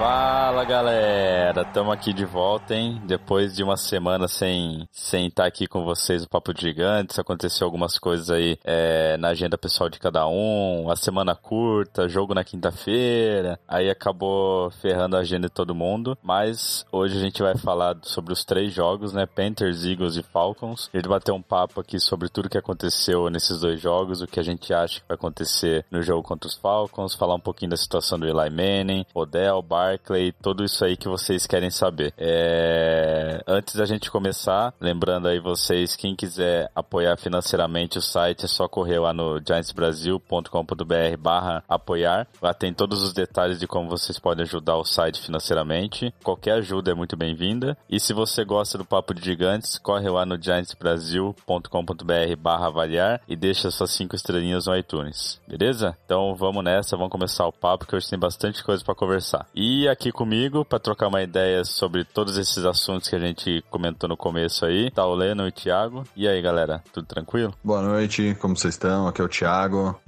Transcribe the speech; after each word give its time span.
Fala 0.00 0.64
galera, 0.64 1.60
estamos 1.60 1.92
aqui 1.92 2.14
de 2.14 2.24
volta, 2.24 2.74
hein? 2.74 3.02
Depois 3.04 3.54
de 3.54 3.62
uma 3.62 3.76
semana 3.76 4.26
sem 4.28 4.88
sem 4.90 5.26
estar 5.26 5.44
aqui 5.44 5.66
com 5.66 5.84
vocês 5.84 6.22
no 6.22 6.28
Papo 6.28 6.54
de 6.54 6.62
Gigantes, 6.62 7.18
aconteceu 7.18 7.66
algumas 7.66 7.98
coisas 7.98 8.30
aí 8.30 8.58
é, 8.64 9.18
na 9.18 9.28
agenda 9.28 9.58
pessoal 9.58 9.90
de 9.90 9.98
cada 9.98 10.26
um, 10.26 10.90
a 10.90 10.96
semana 10.96 11.34
curta, 11.34 12.08
jogo 12.08 12.32
na 12.32 12.42
quinta-feira, 12.42 13.60
aí 13.68 13.90
acabou 13.90 14.70
ferrando 14.70 15.18
a 15.18 15.20
agenda 15.20 15.48
de 15.48 15.52
todo 15.52 15.74
mundo. 15.74 16.16
Mas 16.22 16.86
hoje 16.90 17.18
a 17.18 17.20
gente 17.20 17.42
vai 17.42 17.58
falar 17.58 17.94
sobre 18.00 18.32
os 18.32 18.42
três 18.42 18.72
jogos, 18.72 19.12
né? 19.12 19.26
Panthers, 19.26 19.84
Eagles 19.84 20.16
e 20.16 20.22
Falcons. 20.22 20.88
A 20.94 20.96
gente 20.96 21.08
vai 21.10 21.18
bater 21.18 21.32
um 21.32 21.42
papo 21.42 21.78
aqui 21.78 22.00
sobre 22.00 22.30
tudo 22.30 22.48
que 22.48 22.56
aconteceu 22.56 23.28
nesses 23.28 23.60
dois 23.60 23.78
jogos, 23.78 24.22
o 24.22 24.26
que 24.26 24.40
a 24.40 24.44
gente 24.44 24.72
acha 24.72 25.00
que 25.00 25.08
vai 25.08 25.16
acontecer 25.16 25.84
no 25.90 26.00
jogo 26.00 26.22
contra 26.22 26.48
os 26.48 26.54
Falcons, 26.54 27.14
falar 27.14 27.34
um 27.34 27.40
pouquinho 27.40 27.72
da 27.72 27.76
situação 27.76 28.18
do 28.18 28.26
Eli 28.26 28.48
Manning, 28.48 29.04
Odell, 29.14 29.60
Bar 29.60 29.89
Barclay, 29.90 30.32
tudo 30.40 30.64
isso 30.64 30.84
aí 30.84 30.96
que 30.96 31.08
vocês 31.08 31.46
querem 31.46 31.70
saber. 31.70 32.14
É... 32.16 33.42
Antes 33.46 33.74
da 33.74 33.84
gente 33.84 34.10
começar, 34.10 34.72
lembrando 34.80 35.26
aí 35.26 35.40
vocês, 35.40 35.96
quem 35.96 36.14
quiser 36.14 36.70
apoiar 36.74 37.16
financeiramente 37.16 37.98
o 37.98 38.02
site, 38.02 38.44
é 38.44 38.48
só 38.48 38.68
correr 38.68 39.00
lá 39.00 39.12
no 39.12 39.40
giantsbrasil.com.br 39.44 41.16
barra 41.18 41.64
apoiar. 41.68 42.28
Lá 42.40 42.54
tem 42.54 42.72
todos 42.72 43.02
os 43.02 43.12
detalhes 43.12 43.58
de 43.58 43.66
como 43.66 43.88
vocês 43.88 44.18
podem 44.18 44.44
ajudar 44.44 44.76
o 44.76 44.84
site 44.84 45.20
financeiramente. 45.20 46.14
Qualquer 46.22 46.52
ajuda 46.52 46.92
é 46.92 46.94
muito 46.94 47.16
bem-vinda. 47.16 47.76
E 47.88 47.98
se 47.98 48.12
você 48.12 48.44
gosta 48.44 48.78
do 48.78 48.84
Papo 48.84 49.12
de 49.12 49.24
Gigantes, 49.24 49.78
corre 49.78 50.08
lá 50.08 50.24
no 50.24 50.40
giantsbrasil.com.br 50.40 52.36
barra 52.38 52.68
avaliar 52.68 53.20
e 53.26 53.34
deixa 53.34 53.70
suas 53.70 53.90
cinco 53.90 54.14
estrelinhas 54.14 54.66
no 54.66 54.76
iTunes. 54.76 55.40
Beleza? 55.48 55.96
Então 56.04 56.34
vamos 56.36 56.62
nessa, 56.62 56.96
vamos 56.96 57.10
começar 57.10 57.46
o 57.46 57.52
papo 57.52 57.86
que 57.86 57.96
hoje 57.96 58.08
tem 58.08 58.18
bastante 58.18 58.62
coisa 58.62 58.84
para 58.84 58.94
conversar. 58.94 59.46
E 59.54 59.79
aqui 59.88 60.12
comigo 60.12 60.64
para 60.64 60.78
trocar 60.78 61.08
uma 61.08 61.22
ideia 61.22 61.64
sobre 61.64 62.04
todos 62.04 62.36
esses 62.36 62.64
assuntos 62.64 63.08
que 63.08 63.16
a 63.16 63.18
gente 63.18 63.64
comentou 63.70 64.08
no 64.08 64.16
começo 64.16 64.64
aí. 64.64 64.90
Tá 64.90 65.06
o 65.06 65.14
Leno 65.14 65.44
e 65.44 65.48
o 65.48 65.52
Thiago. 65.52 66.04
E 66.16 66.26
aí, 66.26 66.40
galera, 66.42 66.82
tudo 66.92 67.06
tranquilo? 67.06 67.54
Boa 67.62 67.82
noite, 67.82 68.36
como 68.40 68.56
vocês 68.56 68.74
estão? 68.74 69.06
Aqui 69.06 69.20
é 69.20 69.24
o 69.24 69.28
Thiago. 69.28 69.98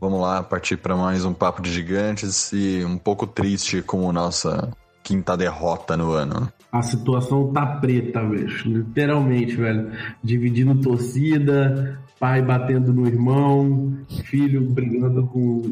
Vamos 0.00 0.20
lá 0.20 0.42
partir 0.42 0.76
para 0.76 0.96
mais 0.96 1.24
um 1.24 1.32
papo 1.32 1.62
de 1.62 1.72
gigantes 1.72 2.52
e 2.52 2.84
um 2.84 2.98
pouco 2.98 3.26
triste 3.26 3.82
com 3.82 4.08
a 4.08 4.12
nossa 4.12 4.72
quinta 5.02 5.36
derrota 5.36 5.96
no 5.96 6.12
ano. 6.12 6.52
A 6.72 6.82
situação 6.82 7.52
tá 7.52 7.66
preta, 7.66 8.20
velho. 8.20 8.48
Literalmente, 8.64 9.54
velho. 9.54 9.92
Dividindo 10.24 10.80
torcida, 10.80 12.00
pai 12.18 12.40
batendo 12.40 12.92
no 12.92 13.06
irmão, 13.06 13.96
filho 14.24 14.62
brigando 14.62 15.26
com 15.26 15.62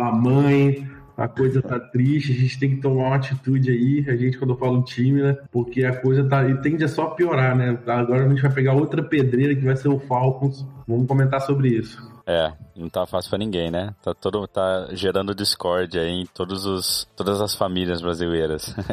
a 0.00 0.12
mãe 0.12 0.95
a 1.16 1.26
coisa 1.26 1.62
tá 1.62 1.80
triste, 1.80 2.32
a 2.32 2.34
gente 2.34 2.58
tem 2.58 2.70
que 2.70 2.82
tomar 2.82 3.06
uma 3.06 3.16
atitude 3.16 3.70
aí, 3.70 4.04
a 4.08 4.16
gente 4.16 4.36
quando 4.36 4.50
eu 4.50 4.58
falo 4.58 4.82
time, 4.82 5.22
né? 5.22 5.38
Porque 5.50 5.82
a 5.84 5.96
coisa 5.96 6.22
tá 6.28 6.46
e 6.46 6.54
tende 6.60 6.84
a 6.84 6.88
só 6.88 7.06
piorar, 7.06 7.56
né? 7.56 7.78
Agora 7.86 8.26
a 8.26 8.28
gente 8.28 8.42
vai 8.42 8.52
pegar 8.52 8.74
outra 8.74 9.02
pedreira 9.02 9.54
que 9.54 9.64
vai 9.64 9.76
ser 9.76 9.88
o 9.88 9.98
Falcons. 9.98 10.66
Vamos 10.86 11.06
comentar 11.06 11.40
sobre 11.40 11.68
isso. 11.68 11.98
É, 12.26 12.52
não 12.76 12.88
tá 12.88 13.06
fácil 13.06 13.30
para 13.30 13.38
ninguém, 13.38 13.70
né? 13.70 13.94
Tá 14.02 14.12
todo 14.12 14.46
tá 14.46 14.88
gerando 14.92 15.34
discórdia 15.34 16.02
aí 16.02 16.10
em 16.10 16.26
todos 16.26 16.66
os 16.66 17.08
todas 17.16 17.40
as 17.40 17.54
famílias 17.54 18.02
brasileiras. 18.02 18.74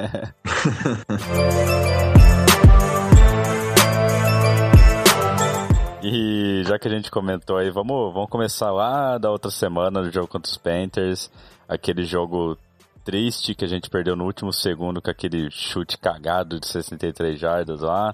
E 6.05 6.63
já 6.65 6.77
que 6.77 6.85
a 6.85 6.91
gente 6.91 7.09
comentou 7.09 7.55
aí, 7.55 7.71
vamos, 7.71 8.13
vamos 8.13 8.29
começar 8.29 8.69
lá 8.71 9.17
da 9.17 9.31
outra 9.31 9.49
semana 9.49 10.01
do 10.01 10.11
jogo 10.11 10.27
contra 10.27 10.51
os 10.51 10.57
Panthers. 10.57 11.31
Aquele 11.73 12.03
jogo 12.03 12.57
triste 13.03 13.55
que 13.55 13.65
a 13.65 13.67
gente 13.67 13.89
perdeu 13.89 14.15
no 14.15 14.25
último 14.25 14.53
segundo 14.53 15.01
com 15.01 15.09
aquele 15.09 15.49
chute 15.49 15.97
cagado 15.97 16.59
de 16.59 16.67
63 16.67 17.39
jardas 17.39 17.81
lá. 17.81 18.13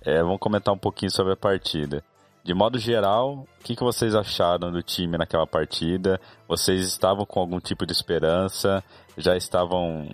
É, 0.00 0.22
vamos 0.22 0.38
comentar 0.38 0.72
um 0.72 0.78
pouquinho 0.78 1.10
sobre 1.10 1.32
a 1.32 1.36
partida. 1.36 2.02
De 2.44 2.54
modo 2.54 2.78
geral, 2.78 3.46
o 3.60 3.64
que, 3.64 3.76
que 3.76 3.82
vocês 3.84 4.14
acharam 4.14 4.72
do 4.72 4.82
time 4.82 5.16
naquela 5.18 5.46
partida? 5.46 6.20
Vocês 6.48 6.86
estavam 6.86 7.24
com 7.24 7.40
algum 7.40 7.60
tipo 7.60 7.86
de 7.86 7.92
esperança? 7.92 8.82
Já 9.16 9.36
estavam 9.36 10.08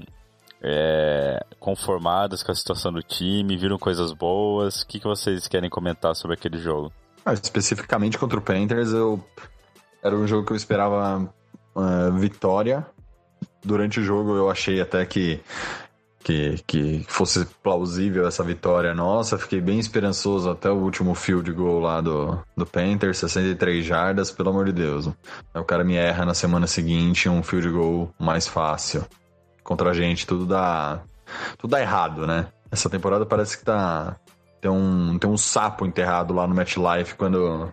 é, 0.62 1.44
conformados 1.58 2.42
com 2.42 2.52
a 2.52 2.54
situação 2.54 2.92
do 2.92 3.02
time? 3.02 3.56
Viram 3.56 3.78
coisas 3.78 4.12
boas? 4.12 4.82
O 4.82 4.86
que, 4.86 4.98
que 5.00 5.06
vocês 5.06 5.46
querem 5.46 5.70
comentar 5.70 6.14
sobre 6.14 6.34
aquele 6.34 6.58
jogo? 6.58 6.92
Ah, 7.24 7.32
especificamente 7.32 8.18
contra 8.18 8.38
o 8.38 8.42
Panthers, 8.42 8.92
eu 8.92 9.22
era 10.02 10.16
um 10.16 10.26
jogo 10.26 10.46
que 10.46 10.52
eu 10.52 10.56
esperava 10.56 11.32
uh, 11.78 12.12
vitória. 12.12 12.86
Durante 13.64 14.00
o 14.00 14.04
jogo 14.04 14.34
eu 14.34 14.50
achei 14.50 14.80
até 14.80 15.04
que, 15.04 15.40
que, 16.22 16.62
que 16.66 17.04
fosse 17.08 17.44
plausível 17.62 18.26
essa 18.26 18.42
vitória 18.42 18.94
nossa. 18.94 19.38
Fiquei 19.38 19.60
bem 19.60 19.78
esperançoso 19.78 20.50
até 20.50 20.70
o 20.70 20.76
último 20.76 21.14
field 21.14 21.50
goal 21.52 21.80
lá 21.80 22.00
do, 22.00 22.38
do 22.56 22.66
Panthers, 22.66 23.18
63 23.18 23.84
jardas, 23.84 24.30
pelo 24.30 24.50
amor 24.50 24.66
de 24.66 24.72
Deus. 24.72 25.08
O 25.54 25.64
cara 25.64 25.84
me 25.84 25.94
erra 25.96 26.24
na 26.24 26.34
semana 26.34 26.66
seguinte 26.66 27.28
um 27.28 27.42
field 27.42 27.70
goal 27.70 28.10
mais 28.18 28.46
fácil. 28.46 29.04
Contra 29.62 29.90
a 29.90 29.94
gente, 29.94 30.26
tudo 30.26 30.46
dá, 30.46 31.00
tudo 31.58 31.70
dá 31.70 31.80
errado, 31.80 32.26
né? 32.26 32.46
Essa 32.70 32.88
temporada 32.88 33.24
parece 33.24 33.58
que 33.58 33.64
tá, 33.64 34.16
tem 34.60 34.70
um, 34.70 35.18
tem 35.18 35.28
um 35.28 35.36
sapo 35.36 35.86
enterrado 35.86 36.34
lá 36.34 36.46
no 36.46 36.54
MetLife 36.54 37.14
quando, 37.14 37.72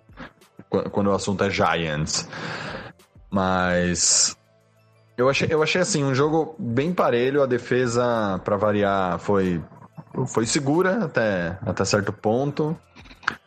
quando 0.91 1.07
o 1.07 1.13
assunto 1.13 1.43
é 1.43 1.49
Giants. 1.49 2.27
Mas 3.35 4.37
eu 5.17 5.27
achei, 5.27 5.49
eu 5.51 5.61
achei 5.61 5.81
assim, 5.81 6.05
um 6.05 6.15
jogo 6.15 6.55
bem 6.57 6.93
parelho, 6.93 7.43
a 7.43 7.45
defesa, 7.45 8.39
para 8.45 8.55
variar, 8.55 9.19
foi, 9.19 9.61
foi 10.27 10.45
segura 10.45 11.03
até, 11.03 11.57
até 11.65 11.83
certo 11.83 12.13
ponto. 12.13 12.77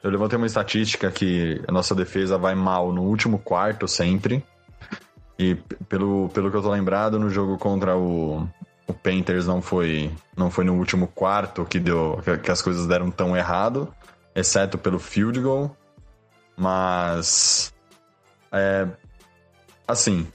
Eu 0.03 0.11
levantei 0.11 0.37
uma 0.37 0.47
estatística 0.47 1.11
que 1.11 1.63
a 1.67 1.73
nossa 1.73 1.95
defesa 1.95 2.37
vai 2.37 2.55
mal 2.55 2.93
no 2.93 3.03
último 3.05 3.39
quarto 3.39 3.89
sempre. 3.89 4.45
E 5.39 5.55
pelo, 5.89 6.29
pelo 6.35 6.51
que 6.51 6.59
eu 6.59 6.63
tô 6.63 6.71
lembrado, 6.71 7.19
no 7.19 7.31
jogo 7.31 7.57
contra 7.57 7.97
o, 7.97 8.47
o 8.87 8.93
Panthers 8.93 9.47
não 9.47 9.63
foi, 9.63 10.13
não 10.37 10.51
foi 10.51 10.67
no 10.67 10.75
último 10.75 11.09
quarto 11.09 11.65
que, 11.65 11.81
deu, 11.81 12.21
que 12.43 12.51
as 12.51 12.61
coisas 12.61 12.87
deram 12.87 13.11
tão 13.11 13.35
errado, 13.35 13.91
exceto 14.35 14.77
pelo 14.77 14.99
field 14.99 15.41
goal. 15.41 15.75
Mas. 16.55 17.73
É, 18.53 18.87
assim. 19.89 20.27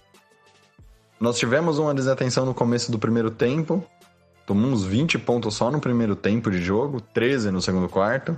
Nós 1.19 1.38
tivemos 1.38 1.78
uma 1.78 1.94
desatenção 1.94 2.46
no 2.46 2.53
começo 2.53 2.91
do 2.91 3.00
primeiro 3.00 3.31
tempo. 3.31 3.86
Tomamos 4.46 4.84
20 4.84 5.19
pontos 5.19 5.56
só 5.56 5.72
no 5.72 5.80
primeiro 5.80 6.16
tempo 6.16 6.52
de 6.52 6.62
jogo, 6.62 7.00
13 7.00 7.52
no 7.52 7.62
segundo 7.62 7.88
quarto. 7.88 8.38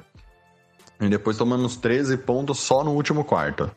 E 0.99 1.09
depois 1.09 1.37
tomamos 1.37 1.77
13 1.77 2.17
pontos 2.17 2.59
só 2.59 2.83
no 2.83 2.91
último 2.91 3.23
quarto. 3.23 3.71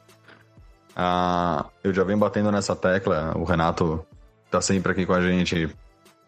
Ah, 0.95 1.67
eu 1.83 1.95
já 1.95 2.05
venho 2.05 2.19
batendo 2.19 2.51
nessa 2.51 2.77
tecla. 2.77 3.33
O 3.37 3.45
Renato 3.45 4.05
tá 4.51 4.61
sempre 4.61 4.93
aqui 4.93 5.07
com 5.07 5.15
a 5.15 5.23
gente, 5.23 5.75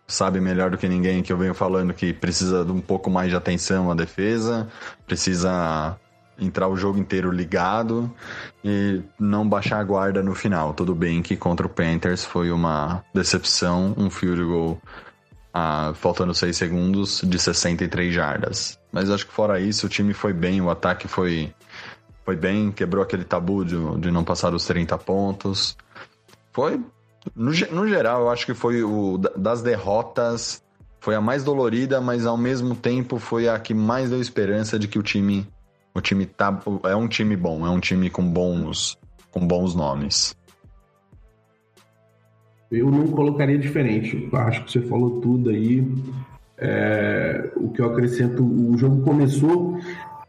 sabe 0.07 0.41
melhor 0.41 0.71
do 0.71 0.79
que 0.79 0.89
ninguém 0.89 1.23
que 1.23 1.33
eu 1.33 1.37
venho 1.37 1.55
falando 1.55 1.93
que 1.93 2.13
precisa 2.13 2.65
de 2.65 2.73
um 2.73 2.81
pouco 2.81 3.11
mais 3.11 3.31
de 3.31 3.37
atenção 3.37 3.91
à 3.91 3.95
defesa, 3.95 4.69
precisa 5.07 5.99
entrar 6.41 6.69
o 6.69 6.77
jogo 6.77 6.99
inteiro 6.99 7.31
ligado 7.31 8.11
e 8.65 9.03
não 9.19 9.49
baixar 9.49 9.79
a 9.79 9.85
guarda 9.85 10.23
no 10.23 10.35
final. 10.35 10.73
Tudo 10.73 10.95
bem 10.95 11.23
que 11.23 11.37
contra 11.37 11.67
o 11.67 11.71
Panthers 11.71 12.25
foi 12.25 12.51
uma 12.51 13.05
decepção, 13.15 13.95
um 13.97 14.11
field 14.11 14.43
goal 14.43 14.81
ah, 15.53 15.93
faltando 15.95 16.35
6 16.35 16.57
segundos 16.57 17.21
de 17.25 17.39
63 17.39 18.13
jardas. 18.13 18.79
Mas 18.93 19.11
acho 19.11 19.27
que 19.27 19.33
fora 19.33 19.61
isso, 19.61 19.87
o 19.87 19.89
time 19.89 20.13
foi 20.13 20.33
bem, 20.33 20.61
o 20.61 20.71
ataque 20.71 21.07
foi, 21.07 21.53
foi 22.25 22.37
bem, 22.37 22.71
quebrou 22.73 23.03
aquele 23.03 23.25
tabu 23.25 23.65
de, 23.65 23.77
de 23.99 24.11
não 24.11 24.25
passar 24.25 24.55
os 24.55 24.65
30 24.65 24.97
pontos. 24.99 25.77
Foi, 26.53 26.81
no, 27.35 27.53
no 27.73 27.89
geral, 27.89 28.23
eu 28.23 28.31
acho 28.31 28.47
que 28.47 28.55
foi 28.55 28.83
o 28.83 29.19
das 29.37 29.63
derrotas, 29.63 30.63
foi 31.01 31.15
a 31.15 31.21
mais 31.21 31.43
dolorida, 31.43 32.01
mas 32.01 32.27
ao 32.27 32.37
mesmo 32.37 32.75
tempo 32.75 33.19
foi 33.19 33.49
a 33.49 33.59
que 33.59 33.75
mais 33.75 34.11
deu 34.11 34.21
esperança 34.21 34.79
de 34.79 34.87
que 34.87 34.99
o 34.99 35.03
time 35.03 35.49
o 35.95 36.01
time 36.01 36.27
tá 36.27 36.61
é 36.85 36.95
um 36.95 37.09
time 37.09 37.37
bom, 37.37 37.67
é 37.67 37.71
um 37.71 37.81
time 37.81 38.11
com 38.11 38.25
bons 38.25 38.99
com 39.31 39.47
bons 39.47 39.75
nomes. 39.75 40.37
Eu 42.71 42.91
não 42.91 43.09
colocaria 43.09 43.59
diferente. 43.59 44.29
Acho 44.33 44.65
que 44.65 44.73
você 44.73 44.81
falou 44.83 45.21
tudo 45.21 45.51
aí. 45.51 45.87
É, 46.57 47.51
o 47.57 47.71
que 47.71 47.81
eu 47.81 47.87
acrescento, 47.87 48.45
o 48.45 48.77
jogo 48.77 49.03
começou, 49.03 49.79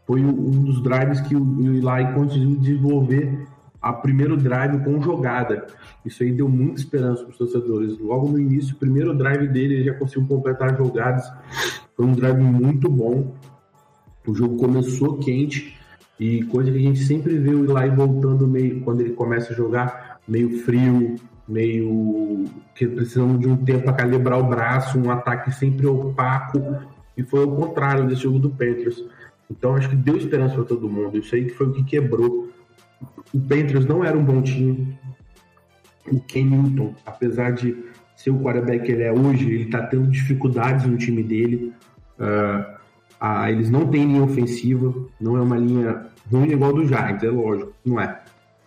foi 0.06 0.24
um 0.24 0.64
dos 0.64 0.82
drives 0.82 1.20
que 1.20 1.36
o 1.36 1.60
Eli 1.60 2.14
conseguiu 2.14 2.56
desenvolver 2.56 3.46
a 3.80 3.92
primeiro 3.92 4.36
drive 4.36 4.82
com 4.82 5.00
jogada. 5.00 5.66
Isso 6.04 6.22
aí 6.22 6.32
deu 6.32 6.48
muita 6.48 6.80
esperança 6.80 7.22
para 7.22 7.30
os 7.30 7.38
torcedores. 7.38 7.98
Logo 7.98 8.28
no 8.28 8.38
início, 8.38 8.74
o 8.74 8.78
primeiro 8.78 9.16
drive 9.16 9.48
dele, 9.48 9.74
ele 9.74 9.84
já 9.84 9.94
conseguiu 9.94 10.26
completar 10.26 10.76
jogadas. 10.76 11.30
Foi 11.96 12.06
um 12.06 12.12
drive 12.12 12.40
muito 12.40 12.88
bom. 12.88 13.34
O 14.26 14.34
jogo 14.34 14.56
começou 14.56 15.18
quente 15.18 15.76
e 16.18 16.44
coisa 16.44 16.70
que 16.70 16.78
a 16.78 16.80
gente 16.80 17.04
sempre 17.04 17.38
vê 17.38 17.50
o 17.50 17.78
Eli 17.78 17.90
voltando 17.90 18.46
meio 18.46 18.80
quando 18.80 19.00
ele 19.00 19.10
começa 19.10 19.52
a 19.52 19.56
jogar 19.56 20.20
meio 20.28 20.62
frio, 20.64 21.16
meio 21.48 22.44
que 22.74 22.86
precisando 22.86 23.38
de 23.38 23.48
um 23.48 23.56
tempo 23.56 23.84
para 23.84 23.94
calibrar 23.94 24.38
o 24.38 24.44
braço, 24.44 24.98
um 24.98 25.10
ataque 25.10 25.52
sempre 25.52 25.86
opaco 25.86 26.60
e 27.16 27.22
foi 27.22 27.44
o 27.44 27.56
contrário 27.56 28.06
desse 28.06 28.22
jogo 28.22 28.38
do 28.38 28.50
Panthers. 28.50 29.04
Então 29.50 29.74
acho 29.74 29.88
que 29.88 29.96
deu 29.96 30.16
esperança 30.16 30.54
para 30.54 30.64
todo 30.64 30.88
mundo. 30.88 31.18
Isso 31.18 31.34
aí 31.34 31.44
que 31.44 31.54
foi 31.54 31.66
o 31.66 31.72
que 31.72 31.84
quebrou. 31.84 32.48
O 33.34 33.40
Panthers 33.40 33.84
não 33.84 34.04
era 34.04 34.16
um 34.16 34.24
bom 34.24 34.40
time. 34.40 34.96
O 36.10 36.20
Ken 36.20 36.44
Newton, 36.44 36.94
apesar 37.04 37.52
de 37.52 37.76
ser 38.16 38.30
o 38.30 38.38
quarterback 38.38 38.84
que 38.84 38.92
ele 38.92 39.02
é 39.02 39.12
hoje, 39.12 39.44
ele 39.44 39.64
está 39.64 39.86
tendo 39.86 40.06
dificuldades 40.06 40.86
no 40.86 40.96
time 40.96 41.22
dele. 41.22 41.72
Uh, 42.18 42.81
uh, 43.22 43.48
eles 43.48 43.70
não 43.70 43.86
têm 43.86 44.06
linha 44.06 44.22
ofensiva, 44.22 44.92
não 45.20 45.36
é 45.36 45.40
uma 45.40 45.56
linha 45.56 46.06
ruim 46.30 46.50
igual 46.50 46.72
do 46.72 46.84
Giants, 46.84 47.22
é 47.22 47.30
lógico, 47.30 47.72
não 47.84 48.00
é. 48.00 48.20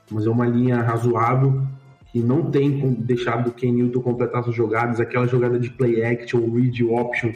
Mas 0.09 0.25
é 0.25 0.29
uma 0.29 0.45
linha 0.45 0.81
razoável 0.81 1.61
que 2.11 2.19
não 2.19 2.49
tem 2.49 2.93
deixado 2.93 3.49
o 3.49 3.51
Ken 3.51 3.71
Newton 3.71 4.01
completar 4.01 4.43
suas 4.43 4.55
jogadas, 4.55 4.99
aquela 4.99 5.27
jogada 5.27 5.59
de 5.59 5.69
play 5.69 6.03
action, 6.03 6.39
read 6.53 6.83
option 6.85 7.33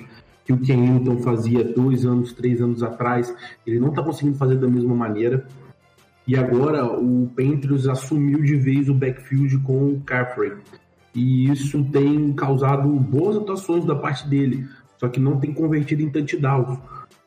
que 0.50 0.54
o 0.54 0.58
Ken 0.58 0.78
Newton 0.78 1.20
fazia 1.20 1.64
dois 1.64 2.08
anos, 2.08 2.34
três 2.34 2.60
anos 2.60 2.82
atrás, 2.82 3.32
ele 3.68 3.80
não 3.80 3.90
está 3.90 4.02
conseguindo 4.02 4.36
fazer 4.36 4.56
da 4.56 4.68
mesma 4.68 4.96
maneira. 4.96 5.46
E 6.26 6.36
agora 6.36 6.86
o 6.86 7.30
Panthers 7.36 7.88
assumiu 7.88 8.42
de 8.42 8.56
vez 8.56 8.90
o 8.90 8.94
backfield 8.96 9.60
com 9.60 9.90
o 9.90 10.02
Carfrey. 10.02 10.54
E 11.14 11.52
isso 11.52 11.84
tem 11.92 12.34
causado 12.34 12.90
boas 12.90 13.38
atuações 13.38 13.86
da 13.86 13.96
parte 13.96 14.28
dele, 14.28 14.68
só 14.98 15.08
que 15.08 15.20
não 15.20 15.40
tem 15.40 15.54
convertido 15.54 16.02
em 16.02 16.10
touchdowns. 16.10 16.80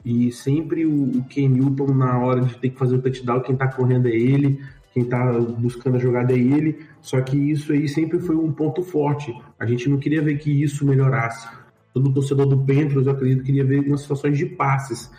E 0.04 0.32
sempre 0.32 0.84
o, 0.87 1.19
o 1.19 1.25
Ken 1.25 1.49
Newton, 1.49 1.94
na 1.94 2.19
hora 2.19 2.40
de 2.40 2.56
ter 2.58 2.70
que 2.70 2.78
fazer 2.78 2.96
o 2.96 3.02
touchdown, 3.02 3.40
quem 3.40 3.56
tá 3.56 3.69
correndo 3.69 4.08
é 4.08 4.16
ele, 4.16 4.60
quem 4.93 5.04
tá 5.04 5.32
buscando 5.32 5.96
a 5.96 6.00
jogada 6.00 6.32
é 6.32 6.38
ele. 6.38 6.81
Só 7.00 7.20
que 7.20 7.37
isso 7.37 7.72
aí 7.72 7.88
sempre 7.88 8.19
foi 8.19 8.37
um 8.37 8.52
ponto 8.52 8.82
forte. 8.82 9.34
A 9.58 9.66
gente 9.66 9.88
não 9.88 9.99
queria 9.99 10.22
ver 10.22 10.38
que 10.38 10.50
isso 10.50 10.84
melhorasse. 10.84 11.49
Todo 11.93 12.12
torcedor 12.12 12.46
do 12.46 12.58
Panthers, 12.58 13.06
eu 13.06 13.12
acredito, 13.12 13.44
queria 13.44 13.64
ver 13.64 13.78
algumas 13.78 14.00
situações 14.00 14.38
de 14.38 14.46
passes 14.46 15.10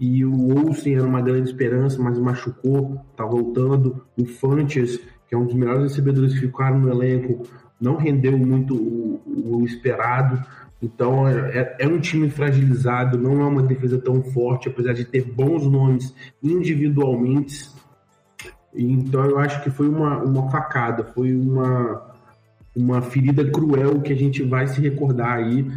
e 0.00 0.24
o 0.24 0.56
Olsen 0.56 0.94
era 0.94 1.06
uma 1.06 1.20
grande 1.20 1.50
esperança, 1.50 2.02
mas 2.02 2.18
machucou, 2.18 3.04
tá 3.14 3.26
voltando. 3.26 4.02
O 4.16 4.24
Fanches, 4.24 4.98
que 5.28 5.34
é 5.34 5.36
um 5.36 5.44
dos 5.44 5.54
melhores 5.54 5.82
recebedores 5.82 6.32
que 6.32 6.40
ficaram 6.40 6.78
no 6.78 6.90
elenco, 6.90 7.46
não 7.78 7.96
rendeu 7.96 8.36
muito 8.38 8.74
o, 8.74 9.58
o 9.58 9.64
esperado. 9.66 10.42
Então 10.82 11.28
é, 11.28 11.76
é, 11.78 11.86
um 11.86 12.00
time 12.00 12.30
fragilizado, 12.30 13.18
não 13.18 13.40
é 13.40 13.44
uma 13.44 13.62
defesa 13.62 13.98
tão 13.98 14.22
forte, 14.22 14.68
apesar 14.68 14.94
de 14.94 15.04
ter 15.04 15.22
bons 15.22 15.66
nomes 15.66 16.14
individualmente. 16.42 17.68
Então 18.74 19.24
eu 19.24 19.38
acho 19.38 19.62
que 19.62 19.70
foi 19.70 19.88
uma, 19.88 20.18
uma 20.22 20.50
facada, 20.50 21.04
foi 21.04 21.34
uma, 21.34 22.14
uma 22.74 23.02
ferida 23.02 23.44
cruel 23.50 24.00
que 24.00 24.12
a 24.12 24.16
gente 24.16 24.42
vai 24.42 24.66
se 24.66 24.80
recordar 24.80 25.38
aí. 25.38 25.70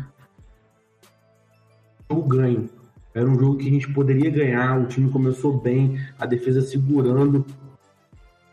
O 2.08 2.22
ganho. 2.22 2.70
Era 3.14 3.30
um 3.30 3.38
jogo 3.38 3.58
que 3.58 3.68
a 3.68 3.72
gente 3.72 3.92
poderia 3.94 4.32
ganhar, 4.32 4.80
o 4.80 4.88
time 4.88 5.12
começou 5.12 5.60
bem, 5.60 6.00
a 6.18 6.26
defesa 6.26 6.62
segurando 6.62 7.46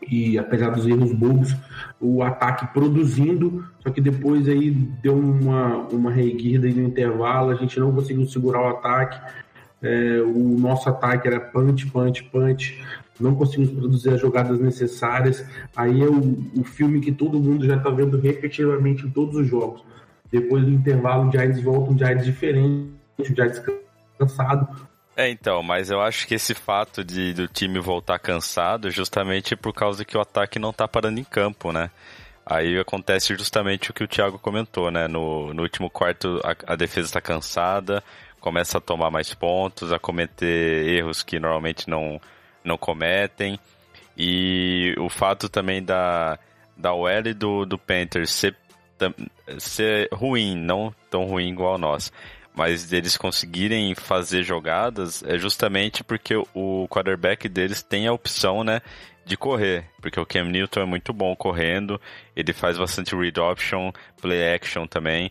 e 0.09 0.37
apesar 0.37 0.71
dos 0.71 0.87
erros 0.87 1.13
bobos, 1.13 1.55
o 1.99 2.23
ataque 2.23 2.67
produzindo, 2.73 3.65
só 3.79 3.89
que 3.89 4.01
depois 4.01 4.47
aí 4.47 4.71
deu 4.71 5.15
uma, 5.15 5.77
uma 5.87 6.11
reguida 6.11 6.67
no 6.67 6.83
intervalo, 6.83 7.51
a 7.51 7.55
gente 7.55 7.79
não 7.79 7.93
conseguiu 7.93 8.25
segurar 8.25 8.61
o 8.61 8.67
ataque, 8.69 9.19
é, 9.81 10.21
o 10.21 10.57
nosso 10.59 10.89
ataque 10.89 11.27
era 11.27 11.39
punch, 11.39 11.87
punch, 11.87 12.23
punch, 12.25 12.83
não 13.19 13.35
conseguimos 13.35 13.71
produzir 13.71 14.09
as 14.09 14.21
jogadas 14.21 14.59
necessárias, 14.59 15.45
aí 15.75 16.01
é 16.01 16.07
o, 16.07 16.37
o 16.57 16.63
filme 16.63 16.99
que 16.99 17.11
todo 17.11 17.39
mundo 17.39 17.65
já 17.65 17.77
está 17.77 17.89
vendo 17.89 18.19
repetitivamente 18.19 19.05
em 19.05 19.09
todos 19.09 19.35
os 19.35 19.47
jogos. 19.47 19.83
Depois 20.31 20.63
do 20.63 20.71
intervalo, 20.71 21.27
o 21.27 21.31
Giants 21.31 21.61
volta, 21.61 21.91
um 21.91 21.97
Giants 21.97 22.25
diferente, 22.25 22.89
o 23.19 23.25
Giants 23.25 23.61
cansado. 24.17 24.67
É, 25.21 25.29
então, 25.29 25.61
mas 25.61 25.91
eu 25.91 26.01
acho 26.01 26.25
que 26.25 26.33
esse 26.33 26.55
fato 26.55 27.03
de 27.03 27.31
do 27.31 27.47
time 27.47 27.79
voltar 27.79 28.17
cansado 28.17 28.89
justamente 28.89 29.55
por 29.55 29.71
causa 29.71 30.03
que 30.03 30.17
o 30.17 30.19
ataque 30.19 30.57
não 30.57 30.73
tá 30.73 30.87
parando 30.87 31.19
em 31.19 31.23
campo, 31.23 31.71
né? 31.71 31.91
Aí 32.43 32.79
acontece 32.79 33.35
justamente 33.35 33.91
o 33.91 33.93
que 33.93 34.03
o 34.03 34.07
Thiago 34.07 34.39
comentou, 34.39 34.89
né? 34.89 35.07
No, 35.07 35.53
no 35.53 35.61
último 35.61 35.91
quarto 35.91 36.41
a, 36.43 36.73
a 36.73 36.75
defesa 36.75 37.05
está 37.05 37.21
cansada, 37.21 38.03
começa 38.39 38.79
a 38.79 38.81
tomar 38.81 39.11
mais 39.11 39.31
pontos, 39.31 39.93
a 39.93 39.99
cometer 39.99 40.87
erros 40.89 41.21
que 41.21 41.39
normalmente 41.39 41.87
não, 41.87 42.19
não 42.63 42.75
cometem. 42.75 43.59
E 44.17 44.95
o 44.97 45.07
fato 45.07 45.47
também 45.49 45.83
da, 45.83 46.39
da 46.75 46.93
OL 46.95 47.33
do, 47.35 47.63
do 47.63 47.77
Panthers 47.77 48.31
ser, 48.31 48.55
ser 49.59 50.09
ruim, 50.11 50.55
não 50.55 50.91
tão 51.11 51.25
ruim 51.25 51.49
igual 51.49 51.77
nós 51.77 52.11
mas 52.53 52.85
deles 52.87 53.17
conseguirem 53.17 53.95
fazer 53.95 54.43
jogadas 54.43 55.23
é 55.23 55.37
justamente 55.37 56.03
porque 56.03 56.35
o 56.53 56.87
quarterback 56.89 57.47
deles 57.47 57.81
tem 57.81 58.07
a 58.07 58.13
opção, 58.13 58.63
né, 58.63 58.81
de 59.25 59.37
correr, 59.37 59.85
porque 60.01 60.19
o 60.19 60.25
Cam 60.25 60.45
Newton 60.45 60.81
é 60.81 60.85
muito 60.85 61.13
bom 61.13 61.35
correndo, 61.35 61.99
ele 62.35 62.53
faz 62.53 62.77
bastante 62.77 63.15
read 63.15 63.39
option, 63.39 63.91
play 64.21 64.53
action 64.53 64.85
também. 64.85 65.29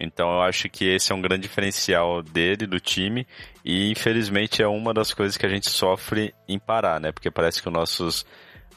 Então 0.00 0.32
eu 0.32 0.42
acho 0.42 0.68
que 0.68 0.86
esse 0.86 1.12
é 1.12 1.14
um 1.14 1.20
grande 1.20 1.42
diferencial 1.42 2.22
dele, 2.22 2.66
do 2.66 2.80
time, 2.80 3.26
e 3.64 3.90
infelizmente 3.90 4.62
é 4.62 4.66
uma 4.66 4.92
das 4.92 5.14
coisas 5.14 5.36
que 5.36 5.46
a 5.46 5.48
gente 5.48 5.70
sofre 5.70 6.34
em 6.48 6.58
parar, 6.58 7.00
né? 7.00 7.12
Porque 7.12 7.30
parece 7.30 7.62
que 7.62 7.68
os 7.68 7.74
nossos, 7.74 8.26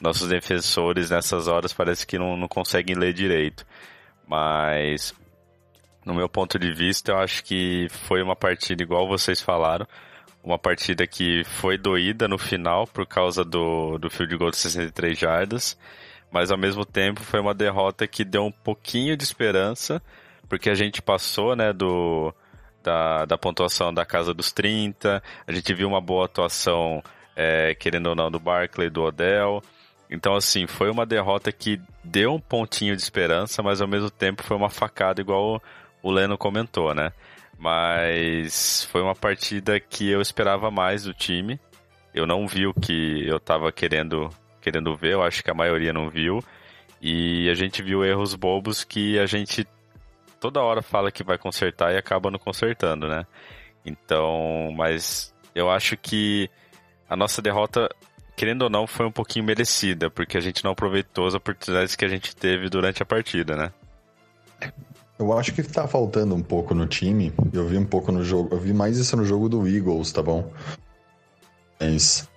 nossos 0.00 0.28
defensores 0.28 1.10
nessas 1.10 1.48
horas 1.48 1.72
parece 1.72 2.06
que 2.06 2.18
não, 2.18 2.36
não 2.36 2.46
conseguem 2.46 2.94
ler 2.94 3.12
direito. 3.12 3.66
Mas 4.28 5.14
no 6.06 6.14
meu 6.14 6.28
ponto 6.28 6.56
de 6.56 6.72
vista, 6.72 7.10
eu 7.10 7.18
acho 7.18 7.42
que 7.42 7.88
foi 7.90 8.22
uma 8.22 8.36
partida 8.36 8.80
igual 8.80 9.08
vocês 9.08 9.42
falaram. 9.42 9.84
Uma 10.42 10.56
partida 10.56 11.04
que 11.04 11.42
foi 11.42 11.76
doída 11.76 12.28
no 12.28 12.38
final 12.38 12.86
por 12.86 13.04
causa 13.04 13.44
do, 13.44 13.98
do 13.98 14.08
field 14.08 14.36
goal 14.36 14.52
de 14.52 14.56
63 14.56 15.18
jardas. 15.18 15.76
Mas 16.30 16.52
ao 16.52 16.56
mesmo 16.56 16.84
tempo 16.84 17.20
foi 17.22 17.40
uma 17.40 17.52
derrota 17.52 18.06
que 18.06 18.24
deu 18.24 18.44
um 18.44 18.52
pouquinho 18.52 19.16
de 19.16 19.24
esperança. 19.24 20.00
Porque 20.48 20.70
a 20.70 20.76
gente 20.76 21.02
passou, 21.02 21.56
né, 21.56 21.72
do, 21.72 22.32
da, 22.84 23.24
da 23.24 23.36
pontuação 23.36 23.92
da 23.92 24.06
casa 24.06 24.32
dos 24.32 24.52
30. 24.52 25.20
A 25.44 25.52
gente 25.52 25.74
viu 25.74 25.88
uma 25.88 26.00
boa 26.00 26.26
atuação, 26.26 27.02
é, 27.34 27.74
querendo 27.74 28.06
ou 28.06 28.14
não, 28.14 28.30
do 28.30 28.38
Barkley, 28.38 28.88
do 28.88 29.02
Odell. 29.02 29.60
Então, 30.08 30.36
assim, 30.36 30.68
foi 30.68 30.88
uma 30.88 31.04
derrota 31.04 31.50
que 31.50 31.80
deu 32.04 32.34
um 32.34 32.40
pontinho 32.40 32.94
de 32.94 33.02
esperança, 33.02 33.60
mas 33.60 33.80
ao 33.80 33.88
mesmo 33.88 34.08
tempo 34.08 34.44
foi 34.44 34.56
uma 34.56 34.70
facada 34.70 35.20
igual 35.20 35.60
o 36.06 36.10
Leno 36.12 36.38
comentou, 36.38 36.94
né? 36.94 37.12
Mas 37.58 38.84
foi 38.92 39.02
uma 39.02 39.14
partida 39.14 39.80
que 39.80 40.08
eu 40.08 40.20
esperava 40.20 40.70
mais 40.70 41.02
do 41.02 41.12
time. 41.12 41.58
Eu 42.14 42.26
não 42.26 42.46
vi 42.46 42.64
o 42.64 42.72
que 42.72 43.26
eu 43.26 43.40
tava 43.40 43.72
querendo, 43.72 44.30
querendo 44.60 44.94
ver, 44.94 45.14
eu 45.14 45.22
acho 45.24 45.42
que 45.42 45.50
a 45.50 45.54
maioria 45.54 45.92
não 45.92 46.08
viu. 46.08 46.38
E 47.02 47.50
a 47.50 47.54
gente 47.54 47.82
viu 47.82 48.04
erros 48.04 48.36
bobos 48.36 48.84
que 48.84 49.18
a 49.18 49.26
gente 49.26 49.66
toda 50.38 50.62
hora 50.62 50.80
fala 50.80 51.10
que 51.10 51.24
vai 51.24 51.36
consertar 51.36 51.92
e 51.92 51.96
acaba 51.96 52.30
não 52.30 52.38
consertando, 52.38 53.08
né? 53.08 53.26
Então, 53.84 54.72
mas 54.76 55.34
eu 55.56 55.68
acho 55.68 55.96
que 55.96 56.48
a 57.10 57.16
nossa 57.16 57.42
derrota, 57.42 57.88
querendo 58.36 58.62
ou 58.62 58.70
não, 58.70 58.86
foi 58.86 59.06
um 59.06 59.12
pouquinho 59.12 59.44
merecida, 59.44 60.08
porque 60.08 60.38
a 60.38 60.40
gente 60.40 60.62
não 60.62 60.70
aproveitou 60.70 61.26
as 61.26 61.34
oportunidades 61.34 61.96
que 61.96 62.04
a 62.04 62.08
gente 62.08 62.36
teve 62.36 62.68
durante 62.68 63.02
a 63.02 63.06
partida, 63.06 63.56
né? 63.56 63.72
Eu 65.18 65.32
acho 65.32 65.52
que 65.54 65.62
tá 65.62 65.88
faltando 65.88 66.34
um 66.34 66.42
pouco 66.42 66.74
no 66.74 66.86
time. 66.86 67.32
Eu 67.52 67.66
vi 67.66 67.78
um 67.78 67.86
pouco 67.86 68.12
no 68.12 68.22
jogo. 68.22 68.54
Eu 68.54 68.60
vi 68.60 68.72
mais 68.72 68.98
isso 68.98 69.16
no 69.16 69.24
jogo 69.24 69.48
do 69.48 69.66
Eagles, 69.66 70.12
tá 70.12 70.22
bom? 70.22 70.50
Mas 71.80 72.28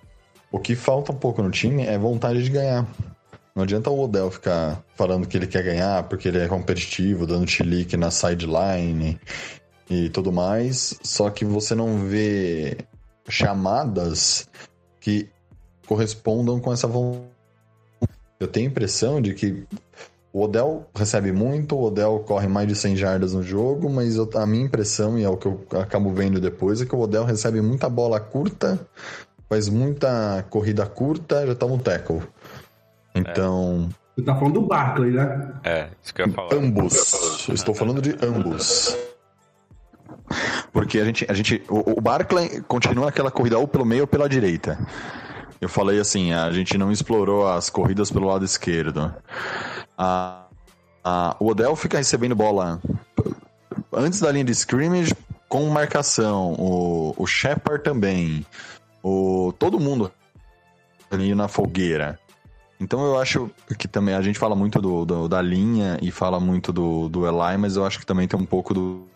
o 0.50 0.58
que 0.58 0.74
falta 0.74 1.12
um 1.12 1.16
pouco 1.16 1.42
no 1.42 1.50
time 1.50 1.84
é 1.84 1.98
vontade 1.98 2.42
de 2.42 2.50
ganhar. 2.50 2.86
Não 3.54 3.64
adianta 3.64 3.90
o 3.90 4.00
Odell 4.00 4.30
ficar 4.30 4.82
falando 4.96 5.26
que 5.26 5.36
ele 5.36 5.46
quer 5.46 5.62
ganhar 5.62 6.04
porque 6.04 6.28
ele 6.28 6.38
é 6.38 6.48
competitivo, 6.48 7.26
dando 7.26 7.48
chilique 7.48 7.96
na 7.96 8.10
sideline 8.10 9.20
e 9.88 10.08
tudo 10.08 10.32
mais. 10.32 10.98
Só 11.02 11.28
que 11.28 11.44
você 11.44 11.74
não 11.74 11.98
vê 12.06 12.78
chamadas 13.28 14.48
que 15.00 15.28
correspondam 15.86 16.58
com 16.60 16.72
essa 16.72 16.86
vontade. 16.86 17.28
Eu 18.38 18.48
tenho 18.48 18.68
a 18.68 18.70
impressão 18.70 19.20
de 19.20 19.34
que 19.34 19.66
O 20.32 20.42
Odell 20.44 20.86
recebe 20.94 21.32
muito, 21.32 21.74
o 21.74 21.82
Odell 21.84 22.20
corre 22.20 22.46
mais 22.46 22.68
de 22.68 22.76
100 22.76 22.96
jardas 22.96 23.34
no 23.34 23.42
jogo, 23.42 23.90
mas 23.90 24.14
eu- 24.16 24.30
a 24.36 24.46
minha 24.46 24.64
impressão, 24.64 25.18
e 25.18 25.24
é 25.24 25.28
o 25.28 25.36
que 25.36 25.46
eu 25.46 25.66
acabo 25.80 26.12
vendo 26.12 26.40
depois, 26.40 26.80
é 26.80 26.86
que 26.86 26.94
o 26.94 27.00
Odell 27.00 27.24
recebe 27.24 27.60
muita 27.60 27.88
bola 27.88 28.20
curta, 28.20 28.78
faz 29.48 29.68
muita 29.68 30.44
corrida 30.48 30.86
curta, 30.86 31.44
já 31.46 31.54
toma 31.56 31.74
um 31.74 31.78
tackle. 31.78 32.22
Então, 33.12 33.88
Você 34.16 34.24
tá 34.24 34.36
falando 34.36 34.54
do 34.54 34.66
Barkley, 34.68 35.10
né? 35.12 35.52
É, 35.64 35.88
isso 36.00 36.14
que 36.14 36.22
eu 36.22 36.26
ia 36.28 36.32
falar. 36.32 36.54
ambos. 36.54 37.48
Eu 37.48 37.54
estou 37.54 37.74
falando 37.74 38.00
de 38.00 38.14
ambos. 38.24 38.96
Porque 40.72 41.00
a 41.00 41.04
gente, 41.04 41.26
a 41.28 41.34
gente 41.34 41.60
o, 41.68 41.98
o 41.98 42.00
Barkley 42.00 42.60
continua 42.62 43.08
aquela 43.08 43.30
corrida 43.32 43.58
ou 43.58 43.66
pelo 43.66 43.84
meio 43.84 44.02
ou 44.02 44.06
pela 44.06 44.28
direita. 44.28 44.78
Eu 45.60 45.68
falei 45.68 46.00
assim, 46.00 46.32
a 46.32 46.50
gente 46.50 46.78
não 46.78 46.90
explorou 46.90 47.46
as 47.48 47.68
corridas 47.68 48.10
pelo 48.10 48.26
lado 48.26 48.44
esquerdo. 48.44 49.14
A, 49.96 50.44
a- 51.04 51.36
o 51.38 51.48
Odell 51.48 51.76
fica 51.76 51.98
recebendo 51.98 52.34
bola 52.34 52.80
antes 53.92 54.20
da 54.20 54.32
linha 54.32 54.44
de 54.44 54.52
scrimmage 54.52 55.14
com 55.48 55.68
marcação. 55.68 56.54
O, 56.54 57.14
o 57.16 57.26
Shepard 57.26 57.82
também. 57.84 58.46
O, 59.02 59.52
todo 59.58 59.78
mundo 59.80 60.10
ali 61.10 61.34
na 61.34 61.46
fogueira. 61.48 62.18
Então 62.80 63.04
eu 63.04 63.18
acho 63.18 63.50
que 63.78 63.86
também 63.86 64.14
a 64.14 64.22
gente 64.22 64.38
fala 64.38 64.56
muito 64.56 64.80
do, 64.80 65.04
do- 65.04 65.28
da 65.28 65.42
linha 65.42 65.98
e 66.00 66.10
fala 66.10 66.40
muito 66.40 66.72
do, 66.72 67.08
do 67.10 67.26
Eli, 67.26 67.58
mas 67.58 67.76
eu 67.76 67.84
acho 67.84 67.98
que 67.98 68.06
também 68.06 68.26
tem 68.26 68.40
um 68.40 68.46
pouco 68.46 68.72
do- 68.72 69.06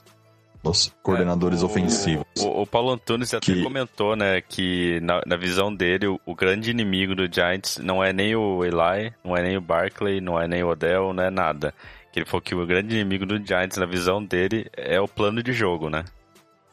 dos 0.64 0.92
coordenadores 1.02 1.60
É, 1.60 1.62
o- 1.62 1.66
ofensivos. 1.66 2.24
O, 2.40 2.62
o 2.62 2.66
Paulo 2.66 2.90
Antunes 2.90 3.32
até 3.34 3.44
Que- 3.52 3.62
comentou, 3.62 4.16
né, 4.16 4.40
que 4.40 4.98
na, 5.00 5.20
na 5.26 5.36
visão 5.36 5.72
dele, 5.74 6.06
o, 6.08 6.20
o 6.26 6.34
grande 6.34 6.70
inimigo 6.70 7.14
do 7.14 7.32
Giants 7.32 7.78
não 7.78 8.02
é 8.02 8.12
nem 8.12 8.34
o 8.34 8.64
Eli, 8.64 9.12
não 9.22 9.36
é 9.36 9.42
nem 9.42 9.56
o 9.56 9.60
Barkley, 9.60 10.20
não 10.20 10.40
é 10.40 10.48
nem 10.48 10.62
o 10.64 10.68
Odell, 10.70 11.12
não 11.12 11.22
é 11.22 11.30
nada. 11.30 11.72
Que 12.12 12.20
ele 12.20 12.26
falou 12.26 12.40
que 12.42 12.54
o 12.54 12.66
grande 12.66 12.94
inimigo 12.94 13.26
do 13.26 13.36
Giants, 13.44 13.76
na 13.76 13.86
visão 13.86 14.24
dele, 14.24 14.68
é 14.76 15.00
o 15.00 15.06
plano 15.08 15.42
de 15.42 15.52
jogo, 15.52 15.90
né? 15.90 16.04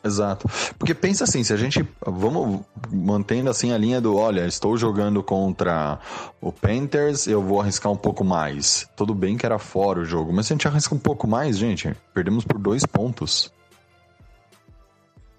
Exato. 0.03 0.49
Porque 0.79 0.95
pensa 0.95 1.25
assim, 1.25 1.43
se 1.43 1.53
a 1.53 1.57
gente. 1.57 1.85
Vamos 2.03 2.61
mantendo 2.91 3.51
assim 3.51 3.71
a 3.71 3.77
linha 3.77 4.01
do: 4.01 4.15
olha, 4.17 4.47
estou 4.47 4.75
jogando 4.75 5.21
contra 5.21 5.99
o 6.41 6.51
Panthers, 6.51 7.27
eu 7.27 7.39
vou 7.39 7.61
arriscar 7.61 7.91
um 7.91 7.95
pouco 7.97 8.23
mais. 8.23 8.89
Tudo 8.95 9.13
bem 9.13 9.37
que 9.37 9.45
era 9.45 9.59
fora 9.59 9.99
o 9.99 10.05
jogo, 10.05 10.33
mas 10.33 10.47
se 10.47 10.53
a 10.53 10.55
gente 10.55 10.67
arrisca 10.67 10.95
um 10.95 10.99
pouco 10.99 11.27
mais, 11.27 11.55
gente, 11.55 11.93
perdemos 12.15 12.43
por 12.43 12.57
dois 12.57 12.83
pontos. 12.83 13.53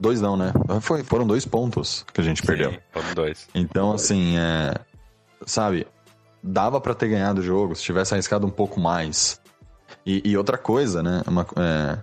Dois 0.03 0.21
não, 0.21 0.37
né? 0.37 0.53
Foi, 0.81 1.05
foram 1.05 1.25
dois 1.25 1.47
pontos 1.47 2.05
que 2.13 2.21
a 2.21 2.25
gente 2.25 2.43
perdeu. 2.43 2.73
Sim, 2.73 2.79
foram 2.91 3.15
dois. 3.15 3.49
Então, 3.55 3.93
assim, 3.93 4.37
é, 4.37 4.75
sabe, 5.47 5.87
dava 6.43 6.81
pra 6.81 6.93
ter 6.93 7.07
ganhado 7.07 7.41
o 7.41 7.45
jogo 7.45 7.77
se 7.77 7.85
tivesse 7.85 8.13
arriscado 8.13 8.45
um 8.45 8.51
pouco 8.51 8.81
mais. 8.81 9.41
E, 10.05 10.21
e 10.29 10.37
outra 10.37 10.59
coisa, 10.59 11.05
né? 11.05 11.23
uma- 11.25 11.47
é, 11.57 11.99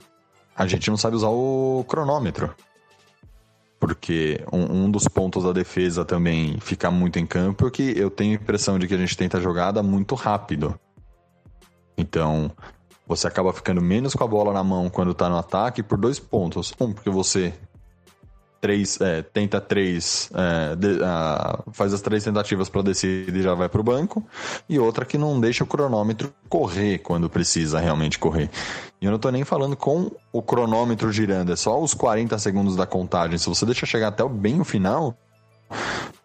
a 0.55 0.65
gente 0.65 0.89
não 0.89 0.95
sabe 0.95 1.17
usar 1.17 1.27
o 1.27 1.83
cronômetro. 1.89 2.55
Porque 3.77 4.41
um, 4.49 4.85
um 4.85 4.89
dos 4.91 5.05
pontos 5.09 5.43
da 5.43 5.51
defesa 5.51 6.05
também 6.05 6.57
fica 6.61 6.89
muito 6.89 7.19
em 7.19 7.25
campo 7.25 7.67
é 7.67 7.69
que 7.71 7.99
eu 7.99 8.09
tenho 8.09 8.31
a 8.31 8.41
impressão 8.41 8.79
de 8.79 8.87
que 8.87 8.93
a 8.93 8.97
gente 8.97 9.17
tenta 9.17 9.39
a 9.39 9.41
jogada 9.41 9.83
muito 9.83 10.15
rápido. 10.15 10.79
Então, 11.97 12.49
você 13.05 13.27
acaba 13.27 13.51
ficando 13.51 13.81
menos 13.81 14.13
com 14.13 14.23
a 14.23 14.27
bola 14.27 14.53
na 14.53 14.63
mão 14.63 14.89
quando 14.89 15.13
tá 15.13 15.27
no 15.27 15.37
ataque 15.37 15.83
por 15.83 15.97
dois 15.97 16.17
pontos. 16.17 16.73
Um, 16.79 16.93
porque 16.93 17.09
você 17.09 17.53
três, 18.61 18.99
é, 19.01 19.21
tenta 19.21 19.59
três, 19.61 20.29
é, 20.33 20.75
de- 20.75 20.99
ah, 21.03 21.59
faz 21.71 21.93
as 21.93 22.01
três 22.01 22.23
tentativas 22.23 22.69
para 22.69 22.81
decidir 22.81 23.35
e 23.35 23.41
já 23.41 23.53
vai 23.53 23.69
pro 23.69 23.83
banco, 23.83 24.23
e 24.67 24.77
outra 24.79 25.05
que 25.05 25.17
não 25.17 25.39
deixa 25.39 25.63
o 25.63 25.67
cronômetro 25.67 26.33
correr 26.49 26.99
quando 26.99 27.29
precisa 27.29 27.79
realmente 27.79 28.19
correr. 28.19 28.49
E 29.01 29.05
eu 29.05 29.11
não 29.11 29.19
tô 29.19 29.29
nem 29.29 29.43
falando 29.45 29.75
com 29.75 30.11
o 30.33 30.41
cronômetro 30.41 31.11
girando, 31.11 31.51
é 31.53 31.55
só 31.55 31.81
os 31.81 31.93
40 31.93 32.37
segundos 32.37 32.75
da 32.75 32.85
contagem. 32.85 33.37
Se 33.37 33.47
você 33.47 33.65
deixa 33.65 33.85
chegar 33.85 34.09
até 34.09 34.23
o- 34.23 34.29
bem 34.29 34.59
o 34.59 34.65
final, 34.65 35.15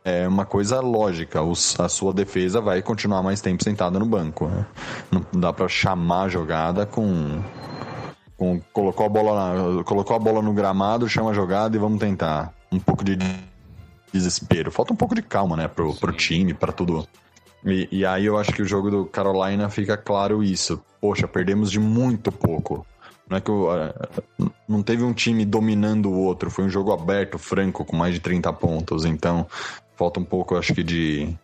é 0.05 0.26
uma 0.26 0.45
coisa 0.45 0.81
lógica. 0.81 1.43
Os- 1.43 1.79
a 1.79 1.88
sua 1.88 2.12
defesa 2.12 2.61
vai 2.61 2.83
continuar 2.83 3.23
mais 3.23 3.41
tempo 3.41 3.62
sentada 3.62 3.99
no 3.99 4.07
banco. 4.07 4.47
né? 4.47 4.67
Não 5.11 5.25
dá 5.41 5.53
para 5.53 5.69
chamar 5.69 6.25
a 6.25 6.29
jogada 6.29 6.85
com 6.87 7.43
com- 8.37 8.61
colocou 8.73 9.07
a 9.07 9.09
bola 9.09 9.75
na- 9.76 9.85
colocou 9.85 10.17
a 10.17 10.19
bola 10.19 10.43
no 10.43 10.53
gramado, 10.53 11.09
chama 11.09 11.31
a 11.31 11.35
jogada 11.35 11.76
e 11.76 11.79
vamos 11.79 11.99
tentar. 11.99 12.53
Um 12.71 12.79
pouco 12.79 13.05
de 13.05 13.17
desespero. 14.12 14.71
Falta 14.71 14.93
um 14.93 14.97
pouco 14.97 15.14
de 15.14 15.23
calma, 15.23 15.57
né, 15.57 15.69
pro, 15.69 15.95
pro 15.95 16.12
time, 16.12 16.55
para 16.55 16.73
tudo. 16.73 17.07
E, 17.64 17.88
e 17.91 18.07
aí 18.07 18.26
eu 18.26 18.38
acho 18.38 18.53
que 18.53 18.62
o 18.62 18.67
jogo 18.67 18.91
do 18.91 19.05
Carolina 19.07 19.69
fica 19.71 19.97
claro 19.97 20.43
isso. 20.43 20.81
Poxa, 21.00 21.26
perdemos 21.26 21.71
de 21.71 21.81
muito 21.81 22.31
pouco. 22.31 22.87
Não 23.29 23.38
é 23.38 23.41
que 23.41 23.50
eh, 23.50 24.47
não 24.69 24.83
teve 24.83 25.03
um 25.03 25.12
time 25.14 25.45
dominando 25.47 26.11
o 26.11 26.19
outro, 26.19 26.50
foi 26.50 26.64
um 26.64 26.69
jogo 26.69 26.93
aberto, 26.93 27.38
franco, 27.38 27.85
com 27.85 27.97
mais 27.97 28.12
de 28.14 28.21
30 28.21 28.53
pontos. 28.53 29.05
Então, 29.07 29.47
falta 29.97 30.21
um 30.21 30.25
pouco, 30.25 30.57
acho 30.57 30.75
que, 30.75 30.83
de. 30.83 31.35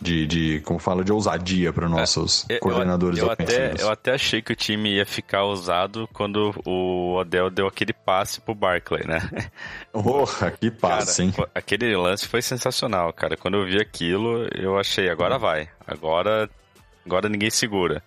De, 0.00 0.26
de 0.28 0.60
como 0.60 0.78
fala, 0.78 1.02
de 1.02 1.12
ousadia 1.12 1.72
para 1.72 1.88
nossos 1.88 2.46
Eu- 2.48 2.60
coordenadores 2.60 3.18
eu, 3.18 3.26
eu 3.26 3.32
até, 3.32 3.74
eu 3.80 3.90
até 3.90 4.12
achei 4.14 4.40
que 4.40 4.52
o 4.52 4.56
time 4.56 4.94
ia 4.94 5.04
ficar 5.04 5.42
ousado 5.42 6.08
quando 6.12 6.54
o 6.64 7.16
Odell 7.16 7.50
deu 7.50 7.66
aquele 7.66 7.92
passe 7.92 8.40
pro 8.40 8.54
Barkley, 8.54 9.04
né? 9.06 9.18
Porra, 9.92 10.52
que 10.52 10.70
passe, 10.70 11.22
hein? 11.24 11.32
Cara, 11.32 11.50
aquele 11.52 11.96
lance 11.96 12.28
foi 12.28 12.40
sensacional, 12.40 13.12
cara. 13.12 13.36
Quando 13.36 13.56
eu 13.58 13.64
vi 13.66 13.80
aquilo, 13.80 14.46
eu 14.54 14.78
achei, 14.78 15.10
agora 15.10 15.36
vai. 15.36 15.68
Agora, 15.84 16.48
agora 17.04 17.28
ninguém 17.28 17.50
segura. 17.50 18.00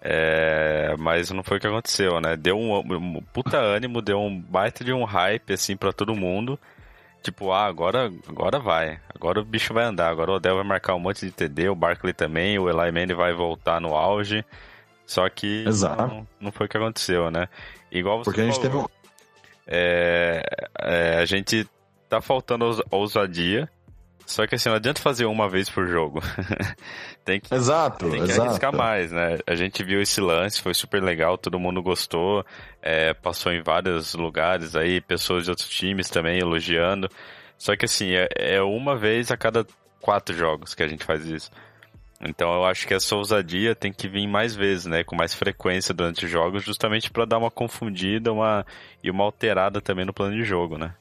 É, 0.00 0.94
mas 0.98 1.30
não 1.32 1.42
foi 1.42 1.56
o 1.56 1.60
que 1.60 1.66
aconteceu, 1.66 2.20
né? 2.20 2.36
Deu 2.36 2.56
um, 2.56 2.76
um 2.78 3.20
puta 3.32 3.56
ânimo, 3.58 4.00
deu 4.00 4.20
um 4.20 4.40
baita 4.40 4.84
de 4.84 4.92
um 4.92 5.02
hype, 5.02 5.52
assim, 5.52 5.76
pra 5.76 5.92
todo 5.92 6.14
mundo. 6.14 6.56
Tipo, 7.26 7.50
ah, 7.50 7.64
agora, 7.66 8.12
agora 8.28 8.60
vai. 8.60 9.00
Agora 9.12 9.40
o 9.40 9.44
bicho 9.44 9.74
vai 9.74 9.82
andar. 9.84 10.10
Agora 10.10 10.30
o 10.30 10.34
Odell 10.34 10.54
vai 10.54 10.64
marcar 10.64 10.94
um 10.94 11.00
monte 11.00 11.26
de 11.26 11.32
TD, 11.32 11.68
o 11.68 11.74
Barkley 11.74 12.12
também, 12.14 12.56
o 12.56 12.68
Eli 12.70 12.92
Manning 12.92 13.14
vai 13.14 13.32
voltar 13.32 13.80
no 13.80 13.96
auge. 13.96 14.44
Só 15.04 15.28
que 15.28 15.64
não, 16.06 16.26
não 16.40 16.52
foi 16.52 16.66
o 16.66 16.68
que 16.68 16.76
aconteceu, 16.76 17.28
né? 17.28 17.48
Igual 17.90 18.18
você 18.18 18.24
Porque 18.30 18.40
a 18.42 18.44
gente 18.44 18.60
teve 18.60 18.74
falou, 18.74 18.84
um. 18.84 19.08
é, 19.66 20.42
é, 20.78 21.18
a 21.18 21.24
gente 21.24 21.68
tá 22.08 22.20
faltando 22.20 22.64
ous- 22.64 22.82
ousadia. 22.92 23.68
Só 24.26 24.44
que 24.44 24.56
assim, 24.56 24.68
não 24.68 24.76
adianta 24.76 25.00
fazer 25.00 25.24
uma 25.24 25.48
vez 25.48 25.70
por 25.70 25.86
jogo. 25.86 26.20
tem 27.24 27.40
que, 27.40 27.54
Exato, 27.54 28.10
tem 28.10 28.24
que 28.24 28.30
exato. 28.30 28.48
arriscar 28.48 28.74
mais, 28.74 29.12
né? 29.12 29.38
A 29.46 29.54
gente 29.54 29.84
viu 29.84 30.02
esse 30.02 30.20
lance, 30.20 30.60
foi 30.60 30.74
super 30.74 31.00
legal, 31.00 31.38
todo 31.38 31.60
mundo 31.60 31.80
gostou. 31.80 32.44
é, 32.82 33.14
passou 33.14 33.52
em 33.52 33.62
vários 33.62 34.14
lugares 34.14 34.74
aí, 34.74 35.00
pessoas 35.00 35.44
de 35.44 35.50
outros 35.50 35.68
times 35.68 36.10
também 36.10 36.40
elogiando. 36.40 37.08
Só 37.56 37.76
que 37.76 37.84
assim, 37.84 38.14
é, 38.14 38.28
é 38.36 38.62
uma 38.62 38.96
vez 38.96 39.30
a 39.30 39.36
cada 39.36 39.64
quatro 40.00 40.36
jogos 40.36 40.74
que 40.74 40.82
a 40.82 40.88
gente 40.88 41.04
faz 41.04 41.24
isso. 41.24 41.50
Então 42.20 42.52
eu 42.52 42.64
acho 42.64 42.86
que 42.86 42.94
essa 42.94 43.14
ousadia 43.14 43.74
tem 43.76 43.92
que 43.92 44.08
vir 44.08 44.26
mais 44.26 44.56
vezes, 44.56 44.86
né? 44.86 45.04
Com 45.04 45.14
mais 45.14 45.34
frequência 45.34 45.94
durante 45.94 46.24
os 46.24 46.30
jogos, 46.30 46.64
justamente 46.64 47.10
para 47.10 47.24
dar 47.24 47.38
uma 47.38 47.50
confundida 47.50 48.32
uma, 48.32 48.66
e 49.04 49.10
uma 49.10 49.22
alterada 49.22 49.80
também 49.80 50.04
no 50.04 50.12
plano 50.12 50.34
de 50.34 50.42
jogo, 50.42 50.76
né? 50.76 50.94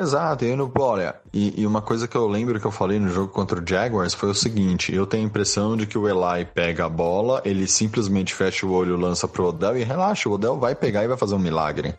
Exato, 0.00 0.44
e, 0.44 0.54
no, 0.54 0.72
olha, 0.78 1.16
e, 1.32 1.60
e 1.60 1.66
uma 1.66 1.82
coisa 1.82 2.06
que 2.06 2.16
eu 2.16 2.28
lembro 2.28 2.60
que 2.60 2.66
eu 2.66 2.70
falei 2.70 3.00
no 3.00 3.08
jogo 3.08 3.32
contra 3.32 3.60
o 3.60 3.66
Jaguars 3.66 4.14
foi 4.14 4.30
o 4.30 4.34
seguinte: 4.34 4.94
eu 4.94 5.04
tenho 5.04 5.24
a 5.24 5.26
impressão 5.26 5.76
de 5.76 5.86
que 5.86 5.98
o 5.98 6.08
Eli 6.08 6.44
pega 6.44 6.84
a 6.84 6.88
bola, 6.88 7.42
ele 7.44 7.66
simplesmente 7.66 8.32
fecha 8.32 8.64
o 8.64 8.70
olho, 8.70 8.96
lança 8.96 9.26
pro 9.26 9.46
Odell 9.46 9.76
e 9.76 9.82
relaxa, 9.82 10.28
o 10.28 10.32
Odell 10.32 10.56
vai 10.56 10.76
pegar 10.76 11.02
e 11.02 11.08
vai 11.08 11.16
fazer 11.16 11.34
um 11.34 11.40
milagre. 11.40 11.96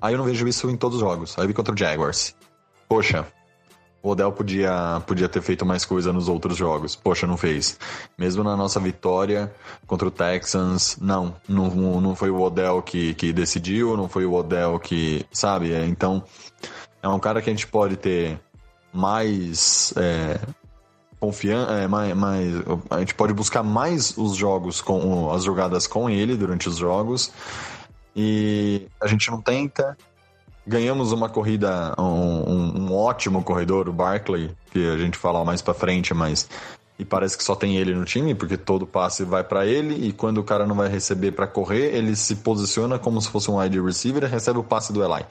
Aí 0.00 0.14
eu 0.14 0.18
não 0.18 0.24
vejo 0.24 0.46
isso 0.46 0.70
em 0.70 0.76
todos 0.76 0.98
os 0.98 1.00
jogos. 1.00 1.36
Aí 1.36 1.44
eu 1.44 1.48
vi 1.48 1.54
contra 1.54 1.74
o 1.74 1.76
Jaguars. 1.76 2.34
Poxa, 2.88 3.26
o 4.02 4.10
Odell 4.10 4.32
podia, 4.32 5.02
podia 5.06 5.28
ter 5.28 5.42
feito 5.42 5.66
mais 5.66 5.84
coisa 5.84 6.12
nos 6.12 6.28
outros 6.28 6.56
jogos. 6.56 6.96
Poxa, 6.96 7.26
não 7.26 7.36
fez. 7.36 7.78
Mesmo 8.16 8.42
na 8.42 8.56
nossa 8.56 8.80
vitória 8.80 9.52
contra 9.86 10.08
o 10.08 10.10
Texans, 10.10 10.96
não. 11.00 11.36
Não, 11.48 12.00
não 12.00 12.16
foi 12.16 12.30
o 12.30 12.40
Odell 12.40 12.82
que, 12.82 13.14
que 13.14 13.32
decidiu, 13.32 13.96
não 13.96 14.08
foi 14.08 14.24
o 14.24 14.32
Odell 14.32 14.78
que. 14.78 15.26
Sabe? 15.30 15.72
É, 15.72 15.84
Então, 15.84 16.24
é 17.02 17.08
um 17.08 17.18
cara 17.18 17.42
que 17.42 17.50
a 17.50 17.52
gente 17.52 17.66
pode 17.66 17.96
ter 17.96 18.40
mais. 18.92 19.92
É, 19.96 20.40
confiança, 21.20 21.72
é, 21.72 21.86
mais, 21.86 22.16
mais, 22.16 22.54
a 22.88 23.00
gente 23.00 23.14
pode 23.14 23.34
buscar 23.34 23.62
mais 23.62 24.16
os 24.16 24.34
jogos 24.34 24.80
com 24.80 25.30
as 25.30 25.44
jogadas 25.44 25.86
com 25.86 26.08
ele 26.08 26.34
durante 26.34 26.66
os 26.66 26.78
jogos 26.78 27.30
e 28.16 28.88
a 28.98 29.06
gente 29.06 29.30
não 29.30 29.40
tenta 29.40 29.98
ganhamos 30.66 31.12
uma 31.12 31.28
corrida, 31.28 31.94
um, 31.98 32.02
um- 32.04 32.80
um 32.82 32.94
ótimo 32.94 33.42
corredor, 33.42 33.88
o 33.88 33.92
Barkley, 33.92 34.50
que 34.72 34.86
a 34.88 34.96
gente 34.96 35.16
fala 35.18 35.44
mais 35.44 35.60
pra 35.62 35.74
frente, 35.74 36.12
mas. 36.14 36.48
E 36.98 37.04
parece 37.04 37.36
que 37.38 37.42
só 37.42 37.54
tem 37.54 37.76
ele 37.76 37.94
no 37.94 38.04
time, 38.04 38.34
porque 38.34 38.58
todo 38.58 38.86
passe 38.86 39.24
vai 39.24 39.42
pra 39.42 39.64
ele, 39.64 40.06
e 40.06 40.12
quando 40.12 40.36
o 40.38 40.44
cara 40.44 40.66
não 40.66 40.74
vai 40.76 40.86
receber 40.88 41.32
pra 41.32 41.46
correr, 41.46 41.94
ele 41.96 42.14
se 42.14 42.36
posiciona 42.36 42.98
como 42.98 43.20
se 43.22 43.28
fosse 43.30 43.50
um 43.50 43.58
wide 43.58 43.80
receiver 43.80 44.22
e 44.22 44.26
recebe 44.26 44.58
o 44.58 44.62
passe 44.64 44.92
do 44.92 45.02
Eli. 45.02 45.24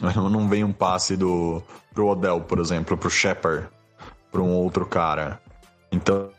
Não 0.00 0.48
vem 0.48 0.64
um 0.64 0.72
passe 0.72 1.16
do 1.16 1.62
pro 1.92 2.06
Odell, 2.06 2.40
por 2.40 2.60
exemplo, 2.60 2.96
pro 2.96 3.10
Shepard, 3.10 3.68
pra 4.32 4.40
um 4.40 4.54
outro 4.54 4.86
cara. 4.86 5.40
Então 5.92 6.30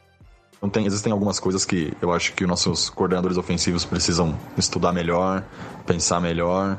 tem, 0.68 0.86
existem 0.86 1.12
algumas 1.12 1.40
coisas 1.40 1.64
que 1.64 1.94
eu 2.02 2.12
acho 2.12 2.34
que 2.34 2.44
os 2.44 2.50
nossos 2.50 2.90
coordenadores 2.90 3.38
ofensivos 3.38 3.86
precisam 3.86 4.38
estudar 4.58 4.92
melhor, 4.92 5.44
pensar 5.86 6.20
melhor, 6.20 6.78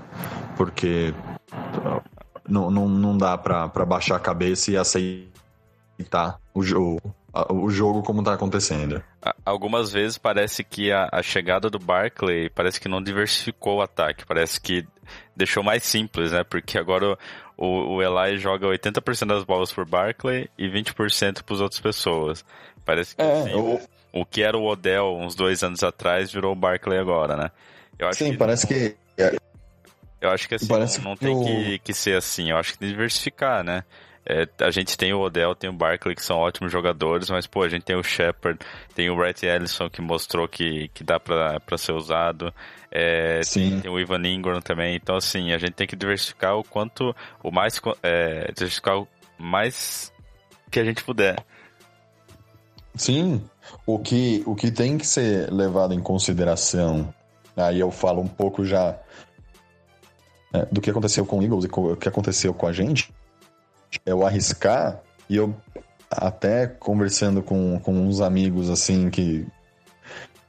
porque 0.56 1.14
não, 2.46 2.70
não, 2.70 2.88
não 2.88 3.16
dá 3.16 3.38
para 3.38 3.86
baixar 3.86 4.16
a 4.16 4.20
cabeça 4.20 4.70
e 4.70 4.76
aceitar 4.76 6.38
o, 6.52 6.60
o, 6.60 7.00
o 7.64 7.70
jogo 7.70 8.02
como 8.02 8.22
tá 8.22 8.34
acontecendo. 8.34 9.02
Algumas 9.44 9.92
vezes 9.92 10.18
parece 10.18 10.64
que 10.64 10.92
a, 10.92 11.08
a, 11.10 11.22
chegada 11.22 11.70
do 11.70 11.78
Barclay 11.78 12.50
parece 12.50 12.80
que 12.80 12.88
não 12.88 13.02
diversificou 13.02 13.78
o 13.78 13.82
ataque, 13.82 14.26
parece 14.26 14.60
que 14.60 14.86
deixou 15.34 15.62
mais 15.62 15.84
simples, 15.84 16.32
né? 16.32 16.44
Porque 16.44 16.78
agora 16.78 17.16
o, 17.56 17.96
o 17.96 18.02
Eli 18.02 18.38
joga 18.38 18.66
80% 18.66 19.26
das 19.26 19.44
bolas 19.44 19.72
por 19.72 19.86
Barclay 19.86 20.48
e 20.58 20.68
20% 20.68 21.42
para 21.42 21.54
as 21.54 21.60
outras 21.60 21.80
pessoas. 21.80 22.44
Parece 22.90 23.14
que 23.14 23.22
é, 23.22 23.32
assim, 23.32 23.54
o... 23.54 23.80
o 24.12 24.26
que 24.26 24.42
era 24.42 24.58
o 24.58 24.66
Odell 24.66 25.16
uns 25.16 25.36
dois 25.36 25.62
anos 25.62 25.84
atrás 25.84 26.32
virou 26.32 26.52
o 26.52 26.56
Barkley 26.56 26.98
agora, 26.98 27.36
né? 27.36 27.50
Eu 27.96 28.08
acho 28.08 28.18
Sim, 28.18 28.32
que 28.32 28.36
parece 28.36 28.68
não... 28.68 28.78
que. 28.80 28.96
Eu 30.20 30.30
acho 30.30 30.48
que 30.48 30.56
assim, 30.56 30.66
parece 30.66 30.98
não, 30.98 31.10
não 31.10 31.16
que 31.16 31.24
tem 31.24 31.32
eu... 31.32 31.44
que, 31.44 31.78
que 31.78 31.94
ser 31.94 32.16
assim. 32.16 32.50
Eu 32.50 32.56
acho 32.56 32.72
que 32.72 32.80
tem 32.80 32.88
que 32.88 32.94
diversificar, 32.94 33.62
né? 33.62 33.84
É, 34.26 34.44
a 34.64 34.72
gente 34.72 34.98
tem 34.98 35.12
o 35.12 35.20
Odell, 35.20 35.54
tem 35.54 35.70
o 35.70 35.72
Barkley, 35.72 36.16
que 36.16 36.24
são 36.24 36.38
ótimos 36.38 36.72
jogadores, 36.72 37.30
mas, 37.30 37.46
pô, 37.46 37.62
a 37.62 37.68
gente 37.68 37.84
tem 37.84 37.94
o 37.94 38.02
Shepard, 38.02 38.58
tem 38.92 39.08
o 39.08 39.14
Brett 39.14 39.46
Ellison, 39.46 39.88
que 39.88 40.02
mostrou 40.02 40.48
que, 40.48 40.88
que 40.88 41.04
dá 41.04 41.20
pra, 41.20 41.60
pra 41.60 41.78
ser 41.78 41.92
usado. 41.92 42.52
É, 42.90 43.40
tem, 43.54 43.80
tem, 43.80 43.90
o 43.90 44.00
Ivan 44.00 44.26
Ingram 44.26 44.60
também. 44.60 44.96
Então, 44.96 45.14
assim, 45.14 45.52
a 45.52 45.58
gente 45.58 45.74
tem 45.74 45.86
que 45.86 45.94
diversificar 45.94 46.56
o 46.56 46.64
quanto, 46.64 47.14
o 47.40 47.52
mais, 47.52 47.80
é, 48.02 48.50
diversificar 48.52 48.98
o 48.98 49.08
mais 49.38 50.12
que 50.72 50.80
a 50.80 50.84
gente 50.84 51.04
puder. 51.04 51.36
Sim, 52.94 53.42
o 53.86 53.98
que, 53.98 54.42
o 54.46 54.54
que 54.54 54.70
tem 54.70 54.98
que 54.98 55.06
ser 55.06 55.50
levado 55.52 55.94
em 55.94 56.00
consideração, 56.00 57.12
aí 57.56 57.80
eu 57.80 57.90
falo 57.90 58.20
um 58.20 58.28
pouco 58.28 58.64
já 58.64 58.98
é, 60.52 60.66
do 60.66 60.80
que 60.80 60.90
aconteceu 60.90 61.24
com 61.24 61.38
o 61.38 61.42
Eagles 61.42 61.64
e 61.64 61.68
o 61.68 61.96
que 61.96 62.08
aconteceu 62.08 62.52
com 62.52 62.66
a 62.66 62.72
gente, 62.72 63.12
é 64.04 64.14
o 64.14 64.24
arriscar, 64.26 65.00
e 65.28 65.36
eu 65.36 65.54
até 66.10 66.66
conversando 66.66 67.42
com, 67.42 67.78
com 67.78 67.92
uns 67.92 68.20
amigos 68.20 68.68
assim 68.68 69.10
que, 69.10 69.46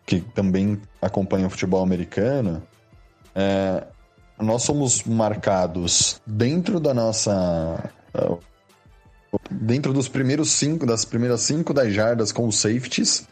que 0.05 0.21
também 0.21 0.81
acompanham 1.01 1.47
o 1.47 1.49
futebol 1.49 1.83
americano, 1.83 2.63
é, 3.35 3.85
nós 4.39 4.63
somos 4.63 5.03
marcados 5.03 6.19
dentro 6.25 6.79
da 6.79 6.93
nossa 6.93 7.91
dentro 9.49 9.93
dos 9.93 10.07
primeiros 10.07 10.51
cinco, 10.51 10.85
das 10.85 11.05
primeiras 11.05 11.41
cinco 11.41 11.73
das 11.73 11.93
jardas 11.93 12.31
com 12.31 12.47
os 12.47 12.59
safeties, 12.59 13.27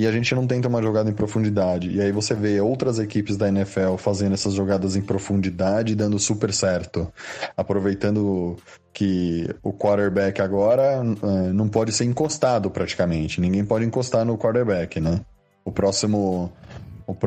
e 0.00 0.06
a 0.06 0.12
gente 0.12 0.34
não 0.34 0.46
tenta 0.46 0.66
uma 0.66 0.82
jogada 0.82 1.10
em 1.10 1.12
profundidade. 1.12 1.90
E 1.90 2.00
aí 2.00 2.10
você 2.10 2.34
vê 2.34 2.58
outras 2.58 2.98
equipes 2.98 3.36
da 3.36 3.48
NFL 3.48 3.96
fazendo 3.98 4.32
essas 4.32 4.54
jogadas 4.54 4.96
em 4.96 5.02
profundidade 5.02 5.92
e 5.92 5.94
dando 5.94 6.18
super 6.18 6.54
certo. 6.54 7.12
Aproveitando 7.54 8.56
que 8.94 9.46
o 9.62 9.74
quarterback 9.74 10.40
agora 10.40 11.02
uh, 11.02 11.52
não 11.52 11.68
pode 11.68 11.92
ser 11.92 12.04
encostado 12.04 12.70
praticamente. 12.70 13.42
Ninguém 13.42 13.62
pode 13.62 13.84
encostar 13.84 14.24
no 14.24 14.38
quarterback, 14.38 14.98
né? 15.00 15.20
O 15.64 15.70
próximo. 15.70 16.50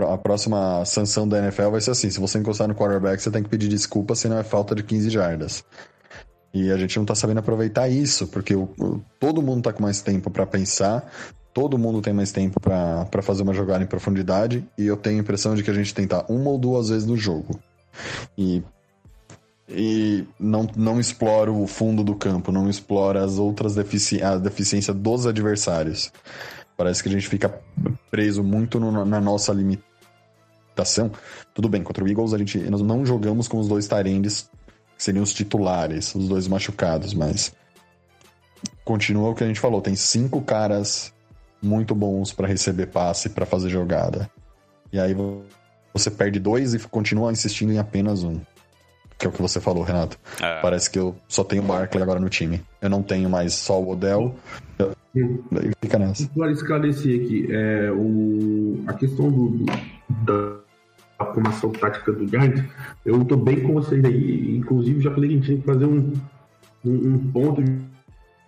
A 0.10 0.18
próxima 0.18 0.84
sanção 0.86 1.28
da 1.28 1.40
NFL 1.40 1.70
vai 1.70 1.82
ser 1.82 1.92
assim: 1.92 2.10
se 2.10 2.20
você 2.20 2.40
encostar 2.40 2.68
no 2.68 2.74
quarterback, 2.74 3.22
você 3.22 3.30
tem 3.30 3.44
que 3.44 3.50
pedir 3.50 3.68
desculpa, 3.68 4.16
senão 4.16 4.40
é 4.40 4.44
falta 4.44 4.74
de 4.74 4.82
15 4.82 5.12
jardas. 5.12 5.64
E 6.54 6.72
a 6.72 6.78
gente 6.78 6.98
não 6.98 7.06
tá 7.06 7.16
sabendo 7.16 7.40
aproveitar 7.40 7.90
isso, 7.90 8.28
porque 8.28 8.56
o, 8.56 8.70
todo 9.20 9.42
mundo 9.42 9.64
tá 9.64 9.74
com 9.74 9.82
mais 9.82 10.02
tempo 10.02 10.30
para 10.30 10.46
pensar, 10.46 11.12
todo 11.52 11.80
mundo 11.80 12.00
tem 12.00 12.14
mais 12.14 12.32
tempo 12.32 12.60
para 12.60 13.22
fazer 13.24 13.42
uma 13.42 13.56
jogada 13.56 13.84
em 13.84 13.88
profundidade, 13.88 14.64
e 14.78 14.86
eu 14.86 14.96
tenho 14.96 15.18
a 15.18 15.22
impressão 15.22 15.56
de 15.56 15.64
que 15.64 15.72
a 15.72 15.74
gente 15.74 15.94
tenta 15.96 16.24
uma 16.32 16.52
ou 16.52 16.60
duas 16.60 16.90
vezes 16.90 17.08
no 17.08 17.18
jogo. 17.18 17.60
E, 18.38 18.62
e 19.68 20.28
não, 20.40 20.68
não 20.76 21.00
explora 21.00 21.52
o 21.52 21.66
fundo 21.66 22.04
do 22.04 22.14
campo, 22.14 22.52
não 22.52 22.70
explora 22.70 23.24
as 23.24 23.40
outras 23.40 23.74
defici 23.74 24.22
a 24.22 24.38
deficiências 24.38 24.96
dos 24.96 25.26
adversários. 25.26 26.12
Parece 26.78 27.02
que 27.02 27.10
a 27.10 27.12
gente 27.12 27.28
fica 27.28 27.50
preso 28.12 28.44
muito 28.44 28.80
no, 28.80 29.06
na 29.06 29.20
nossa 29.20 29.52
limitação. 29.54 31.12
Tudo 31.54 31.68
bem, 31.68 31.82
contra 31.82 32.04
o 32.04 32.08
Eagles 32.08 32.34
a 32.34 32.38
gente, 32.38 32.60
nós 32.70 32.82
não 32.82 33.04
jogamos 33.04 33.48
com 33.48 33.60
os 33.60 33.68
dois 33.68 33.88
Tyrands 33.88 34.50
seriam 35.04 35.24
os 35.24 35.34
titulares, 35.34 36.16
os 36.16 36.30
dois 36.30 36.48
machucados, 36.48 37.14
mas 37.14 37.54
continua 38.86 39.30
o 39.30 39.36
que 39.36 39.44
a 39.44 39.48
gente 39.48 39.60
falou, 39.60 39.82
tem 39.82 39.96
cinco 39.96 40.42
caras 40.42 41.14
muito 41.62 41.94
bons 41.94 42.32
para 42.32 42.48
receber 42.48 42.88
passe, 42.88 43.30
para 43.30 43.46
fazer 43.46 43.70
jogada. 43.70 44.30
E 44.92 45.00
aí 45.00 45.16
você 45.94 46.10
perde 46.10 46.40
dois 46.40 46.74
e 46.74 46.80
continua 46.80 47.32
insistindo 47.32 47.74
em 47.74 47.80
apenas 47.80 48.24
um. 48.24 48.40
Que 49.18 49.28
é 49.28 49.30
o 49.30 49.32
que 49.32 49.42
você 49.42 49.60
falou, 49.60 49.84
Renato. 49.84 50.18
É. 50.42 50.62
Parece 50.62 50.90
que 50.90 51.00
eu 51.00 51.16
só 51.28 51.44
tenho 51.44 51.64
o 51.64 51.66
Barkley 51.66 52.02
agora 52.02 52.20
no 52.20 52.30
time. 52.30 52.62
Eu 52.82 52.90
não 52.90 53.04
tenho 53.04 53.30
mais 53.30 53.54
só 53.54 53.82
o 53.82 53.92
Odell. 53.92 54.36
Eu... 54.80 54.94
Fica 55.82 56.00
nessa. 56.00 56.28
Para 56.30 56.52
esclarecer 56.52 57.24
aqui, 57.24 57.48
é, 57.50 57.92
o... 57.92 58.84
a 58.88 58.94
questão 58.94 59.30
do, 59.30 59.50
do 59.50 59.66
da 60.10 60.63
a 61.24 61.34
formação 61.34 61.72
tática 61.72 62.12
do 62.12 62.28
Giants, 62.28 62.64
eu 63.06 63.22
estou 63.22 63.38
bem 63.38 63.62
com 63.62 63.74
vocês 63.74 64.04
aí. 64.04 64.56
Inclusive, 64.58 65.02
já 65.02 65.12
falei 65.12 65.30
que 65.30 65.36
a 65.36 65.38
gente 65.38 65.48
tem 65.48 65.60
que 65.60 65.66
fazer 65.66 65.86
um, 65.86 66.14
um, 66.86 66.92
um 66.92 67.32
ponto, 67.32 67.62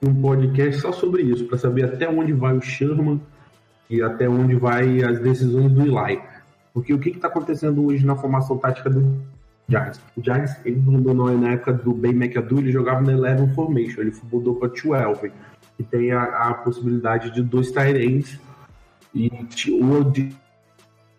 um 0.03 0.21
podcast 0.21 0.81
só 0.81 0.91
sobre 0.91 1.23
isso, 1.23 1.45
para 1.45 1.57
saber 1.57 1.85
até 1.85 2.07
onde 2.09 2.33
vai 2.33 2.55
o 2.55 2.61
Sherman 2.61 3.21
e 3.89 4.01
até 4.01 4.29
onde 4.29 4.55
vai 4.55 5.03
as 5.03 5.19
decisões 5.19 5.71
do 5.71 5.81
Eli. 5.81 6.21
Porque 6.73 6.93
o 6.93 6.99
que 6.99 7.09
está 7.09 7.27
acontecendo 7.27 7.85
hoje 7.85 8.05
na 8.05 8.15
formação 8.15 8.57
tática 8.57 8.89
do 8.89 9.21
Giants? 9.67 10.01
O 10.15 10.21
Giants, 10.21 10.55
ele 10.65 10.77
mudou 10.77 11.13
na 11.13 11.51
época 11.51 11.73
do 11.73 11.93
Ben 11.93 12.11
McAdoo, 12.11 12.59
ele 12.59 12.71
jogava 12.71 13.01
na 13.01 13.13
11 13.13 13.53
Formation, 13.53 14.01
ele 14.01 14.13
mudou 14.31 14.55
para 14.55 14.69
12, 14.69 15.31
que 15.77 15.83
tem 15.83 16.11
a, 16.11 16.23
a 16.23 16.53
possibilidade 16.53 17.31
de 17.31 17.41
dois 17.41 17.71
tight 17.71 17.97
ends 17.97 18.39
e 19.13 19.31
ou 19.81 20.03
de 20.03 20.35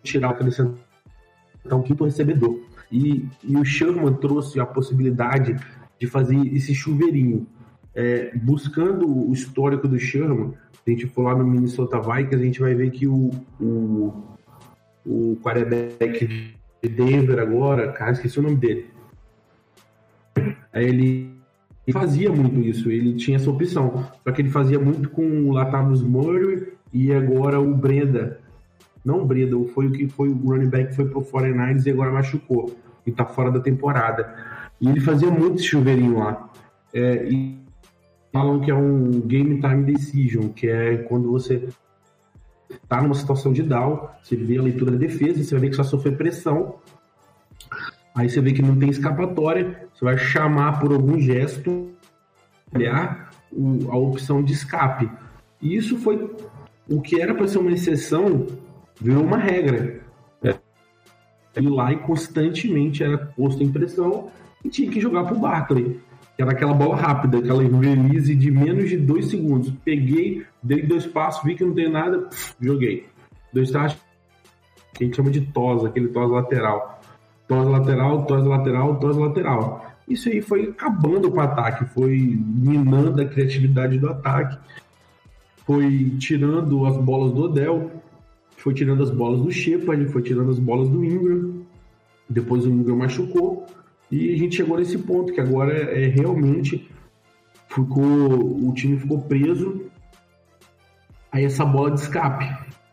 tirar 0.03 0.33
então, 1.67 1.83
quinto 1.83 2.05
recebedor. 2.05 2.59
E, 2.91 3.25
e 3.43 3.55
o 3.55 3.65
Sherman 3.65 4.13
trouxe 4.13 4.59
a 4.59 4.65
possibilidade 4.65 5.55
de 5.99 6.07
fazer 6.07 6.35
esse 6.55 6.73
chuveirinho. 6.73 7.45
É, 7.93 8.31
buscando 8.35 9.07
o 9.07 9.33
histórico 9.33 9.87
do 9.87 9.99
Sherman, 9.99 10.53
a 10.85 10.89
gente 10.89 11.07
for 11.07 11.23
lá 11.23 11.35
no 11.35 11.45
Minnesota 11.45 11.99
Vikings, 11.99 12.35
a 12.35 12.45
gente 12.45 12.59
vai 12.59 12.73
ver 12.73 12.91
que 12.91 13.07
o, 13.07 13.31
o, 13.59 14.23
o 15.05 15.37
quarterback 15.43 16.55
de 16.81 16.89
Denver 16.89 17.39
agora, 17.39 17.91
cara, 17.91 18.11
esqueci 18.11 18.39
o 18.39 18.43
nome 18.43 18.55
dele. 18.55 18.85
Ele 20.73 21.33
fazia 21.91 22.31
muito 22.31 22.59
isso, 22.61 22.89
ele 22.89 23.15
tinha 23.15 23.37
essa 23.37 23.49
opção. 23.49 24.07
Só 24.23 24.31
que 24.31 24.41
ele 24.41 24.49
fazia 24.49 24.79
muito 24.79 25.09
com 25.09 25.23
o 25.23 25.51
Latavius 25.51 26.01
Murray 26.01 26.73
e 26.93 27.11
agora 27.11 27.59
o 27.59 27.73
Brenda, 27.75 28.39
não 29.07 29.21
o 29.21 29.25
Breda, 29.25 29.55
foi 29.73 29.87
o 29.87 29.91
que 29.91 30.07
foi 30.09 30.27
o 30.27 30.35
running 30.35 30.69
back 30.69 30.89
que 30.89 30.95
foi 30.97 31.05
pro 31.05 31.21
49ers 31.21 31.85
e 31.85 31.89
agora 31.89 32.11
machucou. 32.11 32.75
E 33.05 33.11
tá 33.11 33.25
fora 33.25 33.49
da 33.49 33.61
temporada. 33.61 34.35
E 34.81 34.89
ele 34.89 34.99
fazia 34.99 35.31
muito 35.31 35.63
chuveirinho 35.63 36.19
lá. 36.19 36.49
É, 36.93 37.25
e 37.25 37.57
falam 38.33 38.59
que 38.59 38.69
é 38.69 38.75
um 38.75 39.21
game 39.21 39.61
time 39.61 39.83
decision, 39.85 40.49
que 40.49 40.67
é 40.67 40.97
quando 40.97 41.31
você 41.31 41.69
tá 42.87 43.01
numa 43.01 43.15
situação 43.15 43.53
de 43.53 43.63
down, 43.63 44.09
você 44.21 44.35
vê 44.35 44.57
a 44.57 44.61
leitura 44.61 44.91
da 44.91 44.97
defesa, 44.97 45.41
você 45.41 45.51
vai 45.51 45.61
ver 45.61 45.69
que 45.69 45.75
só 45.77 45.83
sofrer 45.83 46.17
pressão, 46.17 46.75
aí 48.13 48.29
você 48.29 48.41
vê 48.41 48.51
que 48.51 48.61
não 48.61 48.77
tem 48.77 48.89
escapatória, 48.89 49.87
você 49.93 50.03
vai 50.03 50.17
chamar 50.17 50.79
por 50.81 50.91
algum 50.91 51.17
gesto, 51.17 51.89
olhar 52.75 53.31
a 53.89 53.97
opção 53.97 54.43
de 54.43 54.51
escape. 54.51 55.09
E 55.61 55.75
isso 55.75 55.97
foi 55.97 56.29
o 56.89 57.01
que 57.01 57.21
era 57.21 57.33
para 57.33 57.47
ser 57.47 57.57
uma 57.57 57.71
exceção, 57.71 58.47
virou 58.99 59.23
uma 59.23 59.37
regra. 59.37 60.01
É. 60.43 60.55
E 61.59 61.67
lá 61.67 61.91
e 61.91 61.97
constantemente 61.97 63.03
era 63.03 63.17
posto 63.17 63.63
em 63.63 63.71
pressão 63.71 64.29
e 64.63 64.69
tinha 64.69 64.89
que 64.89 64.99
jogar 64.99 65.25
pro 65.25 65.39
Barkley. 65.39 65.99
Que 66.35 66.43
era 66.43 66.51
aquela 66.51 66.73
bola 66.73 66.95
rápida, 66.95 67.39
aquela 67.39 67.63
release 67.63 68.35
de 68.35 68.51
menos 68.51 68.89
de 68.89 68.97
dois 68.97 69.27
segundos. 69.27 69.73
Peguei, 69.83 70.45
dei 70.61 70.83
dois 70.83 71.07
passos, 71.07 71.43
vi 71.43 71.55
que 71.55 71.65
não 71.65 71.73
tem 71.73 71.89
nada, 71.89 72.19
pff, 72.19 72.53
joguei. 72.61 73.07
Dois 73.51 73.71
passos, 73.71 73.99
que 74.93 75.03
a 75.03 75.07
gente 75.07 75.15
chama 75.15 75.31
de 75.31 75.41
tos, 75.41 75.83
aquele 75.83 76.09
tos 76.09 76.29
lateral. 76.29 77.01
Tos 77.47 77.67
lateral, 77.67 78.25
tos 78.25 78.45
lateral, 78.45 78.99
tos 78.99 79.17
lateral. 79.17 79.97
Isso 80.07 80.29
aí 80.29 80.41
foi 80.41 80.69
acabando 80.69 81.29
com 81.29 81.37
o 81.37 81.41
ataque, 81.41 81.85
foi 81.85 82.39
minando 82.39 83.21
a 83.21 83.25
criatividade 83.25 83.97
do 83.97 84.09
ataque, 84.09 84.57
foi 85.65 86.11
tirando 86.17 86.85
as 86.85 86.95
bolas 86.97 87.33
do 87.33 87.43
Odell, 87.43 87.91
foi 88.67 88.73
tirando 88.73 89.01
as 89.01 89.09
bolas 89.09 89.39
do 89.39 89.49
Shepard, 89.49 90.05
foi 90.07 90.21
tirando 90.21 90.51
as 90.51 90.59
bolas 90.59 90.89
do 90.89 91.01
Ingram, 91.01 91.61
depois 92.29 92.65
o 92.65 92.69
Ingram 92.69 92.97
machucou, 92.97 93.65
e 94.11 94.33
a 94.33 94.37
gente 94.37 94.57
chegou 94.57 94.77
nesse 94.77 94.97
ponto 94.97 95.31
que 95.31 95.39
agora 95.39 95.71
é, 95.73 96.03
é 96.03 96.07
realmente 96.07 96.85
ficou 97.69 98.67
o 98.67 98.73
time 98.73 98.99
ficou 98.99 99.21
preso 99.21 99.85
aí 101.31 101.45
essa 101.45 101.63
bola 101.63 101.91
de 101.91 102.01
escape. 102.01 102.45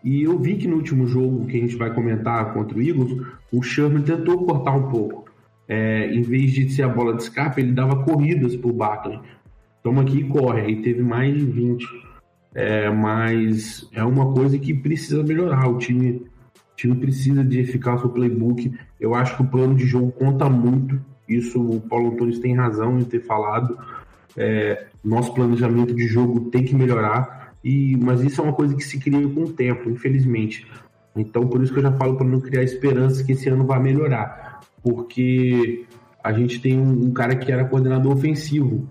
E 0.05 0.23
eu 0.23 0.39
vi 0.39 0.55
que 0.55 0.69
no 0.69 0.77
último 0.77 1.09
jogo 1.09 1.45
que 1.47 1.57
a 1.57 1.61
gente 1.61 1.75
vai 1.75 1.93
comentar 1.93 2.53
contra 2.53 2.79
o 2.79 2.81
Eagles, 2.81 3.21
o 3.51 3.61
Sherman 3.61 4.03
tentou 4.03 4.47
cortar 4.47 4.77
um 4.77 4.89
pouco. 4.89 5.25
É, 5.67 6.07
em 6.15 6.23
vez 6.23 6.53
de 6.53 6.71
ser 6.71 6.85
a 6.85 6.89
bola 6.89 7.17
de 7.17 7.25
escape, 7.25 7.61
ele 7.61 7.73
dava 7.73 8.05
corridas 8.05 8.55
pro 8.55 8.73
Barkley. 8.73 9.19
Toma 9.83 10.03
aqui 10.03 10.19
e 10.19 10.29
corre. 10.29 10.61
Aí 10.61 10.83
teve 10.83 11.03
mais 11.03 11.35
de 11.35 11.45
20. 11.45 11.85
É, 12.55 12.89
mas 12.89 13.89
é 13.93 14.05
uma 14.05 14.33
coisa 14.33 14.59
que 14.59 14.73
precisa 14.73 15.23
melhorar. 15.23 15.69
O 15.69 15.79
time, 15.79 16.23
o 16.73 16.77
time 16.77 16.95
precisa 16.97 17.43
de 17.43 17.65
ficar 17.65 17.99
seu 17.99 18.09
playbook. 18.09 18.73
Eu 19.01 19.15
acho 19.15 19.37
que 19.37 19.43
o 19.43 19.47
plano 19.47 19.75
de 19.75 19.85
jogo 19.87 20.13
conta 20.13 20.49
muito. 20.49 21.01
Isso 21.29 21.61
o 21.61 21.81
Paulo 21.81 22.13
Antunes 22.13 22.39
tem 22.39 22.55
razão 22.55 22.99
em 22.99 23.05
ter 23.05 23.21
falado. 23.21 23.77
É, 24.37 24.87
nosso 25.03 25.35
planejamento 25.35 25.95
de 25.95 26.07
jogo 26.07 26.51
tem 26.51 26.65
que 26.65 26.75
melhorar. 26.75 27.55
E, 27.65 27.97
mas 27.97 28.21
isso 28.21 28.41
é 28.41 28.45
uma 28.45 28.53
coisa 28.53 28.77
que 28.77 28.85
se 28.85 28.99
cria 28.99 29.27
com 29.29 29.45
o 29.45 29.53
tempo, 29.53 29.91
infelizmente. 29.91 30.67
Então, 31.17 31.47
por 31.47 31.63
isso 31.63 31.73
que 31.73 31.79
eu 31.79 31.83
já 31.85 31.93
falo 31.93 32.17
para 32.17 32.27
não 32.27 32.41
criar 32.41 32.63
esperança 32.63 33.25
que 33.25 33.33
esse 33.33 33.49
ano 33.49 33.65
vai 33.65 33.81
melhorar. 33.81 34.61
Porque 34.83 35.87
a 36.23 36.33
gente 36.33 36.61
tem 36.61 36.79
um, 36.79 37.13
cara 37.13 37.37
que 37.37 37.51
era 37.51 37.65
coordenador 37.65 38.13
ofensivo. 38.13 38.89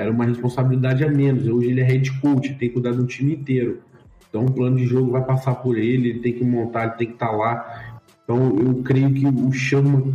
Era 0.00 0.10
uma 0.10 0.24
responsabilidade 0.24 1.04
a 1.04 1.08
menos. 1.08 1.46
Hoje 1.46 1.68
ele 1.68 1.80
é 1.80 1.84
head 1.84 2.10
coach, 2.20 2.54
tem 2.54 2.68
que 2.68 2.70
cuidar 2.70 2.92
do 2.92 3.06
time 3.06 3.34
inteiro. 3.34 3.82
Então, 4.28 4.44
o 4.44 4.52
plano 4.52 4.76
de 4.76 4.86
jogo 4.86 5.10
vai 5.10 5.24
passar 5.24 5.56
por 5.56 5.76
ele, 5.76 6.10
ele 6.10 6.20
tem 6.20 6.32
que 6.32 6.44
montar, 6.44 6.84
ele 6.84 6.92
tem 6.92 7.06
que 7.08 7.14
estar 7.14 7.28
tá 7.28 7.32
lá. 7.32 8.00
Então, 8.24 8.56
eu 8.58 8.82
creio 8.82 9.12
que 9.12 9.26
o 9.26 9.52
Chama 9.52 10.14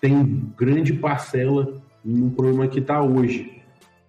tem 0.00 0.44
grande 0.56 0.92
parcela 0.92 1.74
no 2.04 2.30
problema 2.30 2.68
que 2.68 2.78
está 2.78 3.02
hoje. 3.02 3.60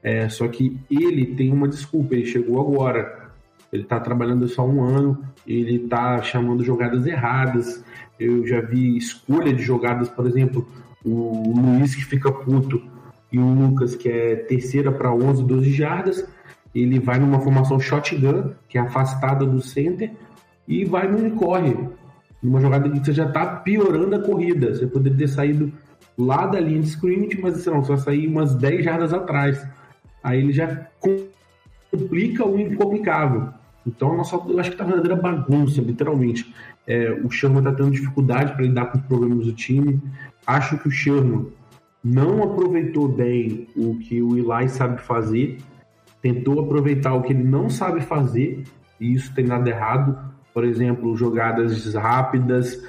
É, 0.01 0.29
só 0.29 0.47
que 0.47 0.79
ele 0.89 1.36
tem 1.36 1.51
uma 1.51 1.67
desculpa, 1.67 2.15
ele 2.15 2.25
chegou 2.25 2.62
agora. 2.62 3.32
Ele 3.73 3.84
está 3.84 3.99
trabalhando 3.99 4.47
só 4.47 4.65
um 4.65 4.84
ano, 4.84 5.23
ele 5.45 5.84
está 5.84 6.21
chamando 6.21 6.63
jogadas 6.63 7.05
erradas. 7.05 7.84
Eu 8.19 8.47
já 8.47 8.62
vi 8.62 8.97
escolha 8.97 9.53
de 9.53 9.62
jogadas, 9.62 10.10
por 10.10 10.25
exemplo, 10.25 10.67
o 11.03 11.53
Luiz 11.60 11.93
que 11.93 12.03
fica 12.05 12.32
puto 12.32 12.82
e 13.31 13.37
o 13.37 13.53
Lucas 13.53 13.95
que 13.95 14.09
é 14.09 14.35
terceira 14.35 14.91
para 14.91 15.13
11, 15.13 15.43
12 15.43 15.71
jardas. 15.71 16.27
Ele 16.73 16.99
vai 16.99 17.19
numa 17.19 17.39
formação 17.39 17.79
shotgun, 17.79 18.51
que 18.67 18.77
é 18.77 18.81
afastada 18.81 19.45
do 19.45 19.61
center, 19.61 20.11
e 20.67 20.85
vai 20.85 21.07
no 21.07 21.31
corre. 21.31 21.75
Numa 22.41 22.61
jogada 22.61 22.89
que 22.89 22.99
você 22.99 23.11
já 23.11 23.25
está 23.25 23.45
piorando 23.45 24.15
a 24.15 24.19
corrida. 24.19 24.73
Você 24.73 24.87
poderia 24.87 25.17
ter 25.17 25.27
saído 25.27 25.73
lá 26.17 26.45
da 26.45 26.59
linha 26.59 26.81
de 26.81 26.87
scrimmage, 26.87 27.39
mas 27.41 27.65
não, 27.65 27.81
vai 27.81 27.97
sair 27.97 28.27
umas 28.27 28.55
10 28.55 28.83
jardas 28.83 29.13
atrás. 29.13 29.65
Aí 30.23 30.39
ele 30.39 30.53
já 30.53 30.87
complica 31.91 32.45
o 32.45 32.59
incomplicável. 32.59 33.49
Então, 33.85 34.15
nossa, 34.15 34.35
eu 34.35 34.59
acho 34.59 34.71
que 34.71 34.77
tá 34.77 34.83
uma 34.83 34.95
verdadeira 34.95 35.21
bagunça, 35.21 35.81
literalmente. 35.81 36.53
É, 36.85 37.11
o 37.11 37.29
Sherman 37.29 37.63
tá 37.63 37.71
tendo 37.71 37.91
dificuldade 37.91 38.53
para 38.53 38.63
lidar 38.63 38.85
com 38.87 38.97
os 38.97 39.03
problemas 39.05 39.45
do 39.45 39.53
time. 39.53 39.99
Acho 40.45 40.77
que 40.77 40.87
o 40.87 40.91
Sherman 40.91 41.47
não 42.03 42.43
aproveitou 42.43 43.07
bem 43.07 43.67
o 43.75 43.97
que 43.97 44.21
o 44.21 44.38
Eli 44.38 44.69
sabe 44.69 45.01
fazer, 45.01 45.57
tentou 46.21 46.59
aproveitar 46.59 47.13
o 47.13 47.21
que 47.21 47.33
ele 47.33 47.43
não 47.43 47.69
sabe 47.69 48.01
fazer, 48.01 48.63
e 48.99 49.13
isso 49.13 49.33
tem 49.33 49.45
dado 49.45 49.67
errado. 49.67 50.17
Por 50.53 50.63
exemplo, 50.63 51.15
jogadas 51.15 51.93
rápidas 51.93 52.83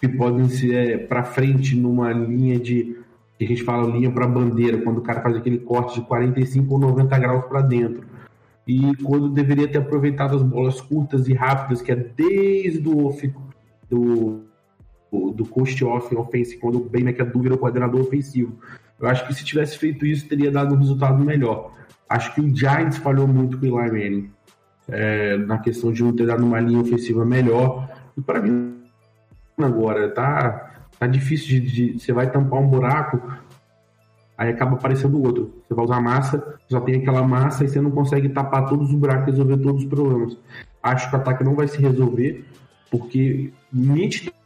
que 0.00 0.08
podem 0.08 0.48
ser 0.48 0.74
é, 0.74 0.98
para 0.98 1.22
frente 1.22 1.76
numa 1.76 2.12
linha 2.12 2.58
de 2.58 2.96
que 3.38 3.44
a 3.44 3.48
gente 3.48 3.62
fala 3.62 3.90
linha 3.90 4.10
para 4.10 4.26
bandeira, 4.26 4.78
quando 4.78 4.98
o 4.98 5.02
cara 5.02 5.20
faz 5.20 5.36
aquele 5.36 5.58
corte 5.58 6.00
de 6.00 6.06
45 6.06 6.72
ou 6.72 6.80
90 6.80 7.18
graus 7.18 7.44
para 7.46 7.60
dentro 7.60 8.12
e 8.66 8.94
quando 9.02 9.28
deveria 9.28 9.68
ter 9.68 9.78
aproveitado 9.78 10.36
as 10.36 10.42
bolas 10.42 10.80
curtas 10.80 11.28
e 11.28 11.34
rápidas, 11.34 11.82
que 11.82 11.90
é 11.90 11.96
desde 11.96 12.88
o 12.88 13.12
do, 13.90 14.42
do, 15.12 15.44
coast 15.44 15.84
off 15.84 16.14
offense, 16.14 16.56
quando 16.56 16.78
o 16.78 16.88
Ben 16.88 17.02
McAdoo 17.02 17.42
virou 17.42 17.58
coordenador 17.58 18.00
ofensivo. 18.00 18.58
Eu 18.98 19.08
acho 19.08 19.26
que 19.26 19.34
se 19.34 19.44
tivesse 19.44 19.76
feito 19.78 20.06
isso, 20.06 20.28
teria 20.28 20.50
dado 20.50 20.74
um 20.74 20.78
resultado 20.78 21.22
melhor. 21.22 21.72
Acho 22.08 22.34
que 22.34 22.40
o 22.40 22.56
Giants 22.56 22.98
falhou 22.98 23.26
muito 23.26 23.58
com 23.58 23.66
o 23.66 23.80
Eli 23.80 23.90
Manning 23.90 24.30
é, 24.88 25.36
na 25.36 25.58
questão 25.58 25.92
de 25.92 26.02
não 26.02 26.14
ter 26.14 26.26
dado 26.26 26.44
uma 26.44 26.60
linha 26.60 26.80
ofensiva 26.80 27.24
melhor. 27.24 27.88
E 28.16 28.20
para 28.20 28.40
mim, 28.40 28.80
agora, 29.58 30.08
tá, 30.10 30.86
tá 30.98 31.06
difícil 31.06 31.60
de, 31.60 31.60
de. 31.60 31.98
Você 31.98 32.12
vai 32.12 32.30
tampar 32.30 32.60
um 32.60 32.68
buraco 32.68 33.20
aí 34.42 34.50
acaba 34.50 34.74
aparecendo 34.74 35.16
o 35.16 35.22
outro. 35.24 35.62
Você 35.66 35.74
vai 35.74 35.84
usar 35.84 36.00
massa, 36.00 36.56
já 36.68 36.80
tem 36.80 36.96
aquela 36.96 37.22
massa 37.22 37.64
e 37.64 37.68
você 37.68 37.80
não 37.80 37.90
consegue 37.90 38.28
tapar 38.28 38.68
todos 38.68 38.88
os 38.88 38.94
buracos 38.94 39.26
resolver 39.26 39.58
todos 39.58 39.82
os 39.82 39.88
problemas. 39.88 40.36
Acho 40.82 41.08
que 41.08 41.16
o 41.16 41.18
ataque 41.18 41.44
não 41.44 41.54
vai 41.54 41.68
se 41.68 41.80
resolver, 41.80 42.44
porque 42.90 43.52
nitidamente 43.72 44.41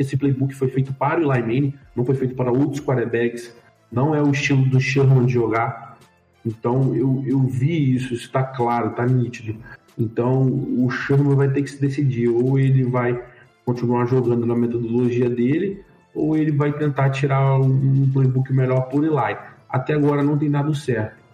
esse 0.00 0.16
playbook 0.16 0.54
foi 0.54 0.68
feito 0.68 0.92
para 0.92 1.20
o 1.20 1.28
Manning, 1.28 1.74
não 1.94 2.04
foi 2.04 2.14
feito 2.14 2.34
para 2.34 2.52
outros 2.52 2.80
quarterbacks, 2.80 3.54
não 3.90 4.14
é 4.14 4.22
o 4.22 4.30
estilo 4.30 4.64
do 4.66 4.80
Sherman 4.80 5.26
de 5.26 5.32
jogar. 5.32 5.98
Então 6.44 6.94
eu, 6.94 7.24
eu 7.26 7.40
vi 7.40 7.94
isso, 7.94 8.14
isso 8.14 8.26
está 8.26 8.42
claro, 8.42 8.90
está 8.90 9.04
nítido. 9.04 9.56
Então 9.98 10.42
o 10.42 10.88
Sherman 10.90 11.34
vai 11.34 11.48
ter 11.48 11.62
que 11.62 11.70
se 11.70 11.80
decidir, 11.80 12.28
ou 12.28 12.58
ele 12.58 12.84
vai 12.84 13.20
continuar 13.64 14.06
jogando 14.06 14.46
na 14.46 14.54
metodologia 14.54 15.28
dele, 15.28 15.82
ou 16.14 16.36
ele 16.36 16.52
vai 16.52 16.72
tentar 16.72 17.10
tirar 17.10 17.58
um 17.58 18.08
playbook 18.12 18.52
melhor 18.52 18.82
por 18.82 19.04
Eli. 19.04 19.36
Até 19.68 19.94
agora 19.94 20.22
não 20.22 20.38
tem 20.38 20.50
dado 20.50 20.74
certo. 20.74 21.26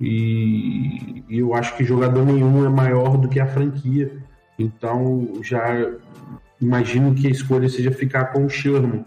E, 0.00 1.24
e 1.28 1.38
eu 1.38 1.54
acho 1.54 1.76
que 1.76 1.84
jogador 1.84 2.24
nenhum 2.24 2.66
é 2.66 2.68
maior 2.68 3.16
do 3.16 3.28
que 3.28 3.40
a 3.40 3.46
franquia. 3.46 4.12
Então 4.58 5.40
já 5.42 5.90
imagino 6.60 7.14
que 7.14 7.26
a 7.26 7.30
escolha 7.30 7.68
seja 7.68 7.90
ficar 7.90 8.26
com 8.26 8.44
o 8.44 8.48
Sherman 8.48 9.04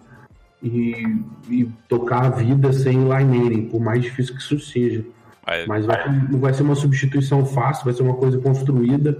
e, 0.61 1.23
e 1.49 1.65
tocar 1.87 2.25
a 2.25 2.29
vida 2.29 2.71
sem 2.73 2.97
Manning, 2.97 3.69
por 3.69 3.79
mais 3.79 4.01
difícil 4.01 4.35
que 4.35 4.41
isso 4.41 4.59
seja. 4.59 5.03
Mas, 5.45 5.65
Mas 5.65 5.85
vai, 5.85 6.09
não 6.29 6.39
vai 6.39 6.53
ser 6.53 6.63
uma 6.63 6.75
substituição 6.75 7.45
fácil, 7.45 7.85
vai 7.85 7.93
ser 7.93 8.03
uma 8.03 8.15
coisa 8.15 8.37
construída. 8.39 9.17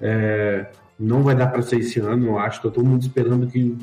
É, 0.00 0.66
não 0.98 1.22
vai 1.22 1.34
dar 1.34 1.48
para 1.48 1.62
ser 1.62 1.80
esse 1.80 1.98
ano, 1.98 2.26
eu 2.26 2.38
acho. 2.38 2.62
Tá 2.62 2.70
todo 2.70 2.86
mundo 2.86 3.02
esperando 3.02 3.46
que 3.46 3.76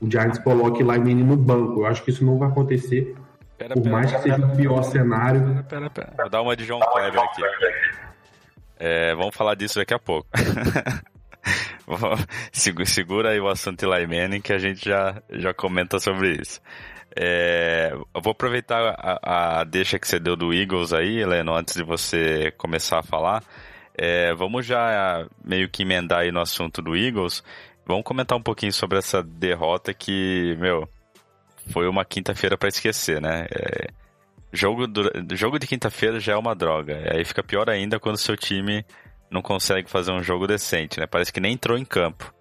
o 0.00 0.10
Giants 0.10 0.38
coloque 0.38 0.84
Manning 0.84 1.24
no 1.24 1.36
banco. 1.36 1.80
Eu 1.80 1.86
acho 1.86 2.04
que 2.04 2.10
isso 2.10 2.24
não 2.24 2.38
vai 2.38 2.48
acontecer. 2.48 3.14
Pera, 3.56 3.74
por 3.74 3.82
pera, 3.82 3.92
mais 3.94 4.10
pera, 4.10 4.22
que 4.22 4.30
seja 4.30 4.46
o 4.46 4.56
pior 4.56 4.82
cenário. 4.82 5.64
Pera, 5.68 5.88
pera, 5.88 6.12
Vou 6.18 6.28
dar 6.28 6.42
uma 6.42 6.56
de 6.56 6.66
John 6.66 6.80
Kleber 6.80 7.20
aqui. 7.20 7.42
É, 8.78 9.14
vamos 9.14 9.34
falar 9.34 9.54
disso 9.54 9.78
daqui 9.78 9.94
a 9.94 9.98
pouco. 9.98 10.28
Segura 12.52 13.30
aí 13.30 13.40
o 13.40 13.48
assunto 13.48 13.82
Eli 13.82 14.06
Manning 14.06 14.40
que 14.40 14.52
a 14.52 14.58
gente 14.58 14.84
já, 14.84 15.22
já 15.30 15.52
comenta 15.52 15.98
sobre 15.98 16.36
isso. 16.40 16.60
É, 17.14 17.90
eu 17.92 18.22
vou 18.22 18.32
aproveitar 18.32 18.94
a, 18.98 19.60
a, 19.60 19.64
deixa 19.64 19.98
que 19.98 20.08
você 20.08 20.18
deu 20.18 20.34
do 20.34 20.52
Eagles 20.52 20.92
aí, 20.92 21.18
Heleno, 21.18 21.54
antes 21.54 21.74
de 21.74 21.82
você 21.82 22.50
começar 22.52 23.00
a 23.00 23.02
falar. 23.02 23.42
É, 23.94 24.34
vamos 24.34 24.64
já 24.64 25.26
meio 25.44 25.68
que 25.68 25.82
emendar 25.82 26.20
aí 26.20 26.32
no 26.32 26.40
assunto 26.40 26.80
do 26.80 26.96
Eagles 26.96 27.42
Vamos 27.84 28.04
comentar 28.04 28.38
um 28.38 28.42
pouquinho 28.42 28.72
sobre 28.72 28.98
essa 28.98 29.22
derrota 29.22 29.92
que, 29.92 30.56
meu, 30.58 30.88
foi 31.72 31.88
uma 31.88 32.04
quinta-feira 32.04 32.56
para 32.56 32.68
esquecer, 32.68 33.20
né? 33.20 33.46
É, 33.50 33.88
jogo, 34.52 34.86
do, 34.86 35.10
jogo 35.36 35.58
de 35.58 35.66
quinta-feira 35.66 36.20
já 36.20 36.34
é 36.34 36.36
uma 36.36 36.54
droga. 36.54 37.02
Aí 37.12 37.24
fica 37.24 37.42
pior 37.42 37.68
ainda 37.68 37.98
quando 37.98 38.18
seu 38.18 38.36
time 38.36 38.84
não 39.32 39.42
consegue 39.42 39.90
fazer 39.90 40.12
um 40.12 40.22
jogo 40.22 40.46
decente, 40.46 41.00
né? 41.00 41.06
Parece 41.06 41.32
que 41.32 41.40
nem 41.40 41.54
entrou 41.54 41.78
em 41.78 41.84
campo. 41.84 42.32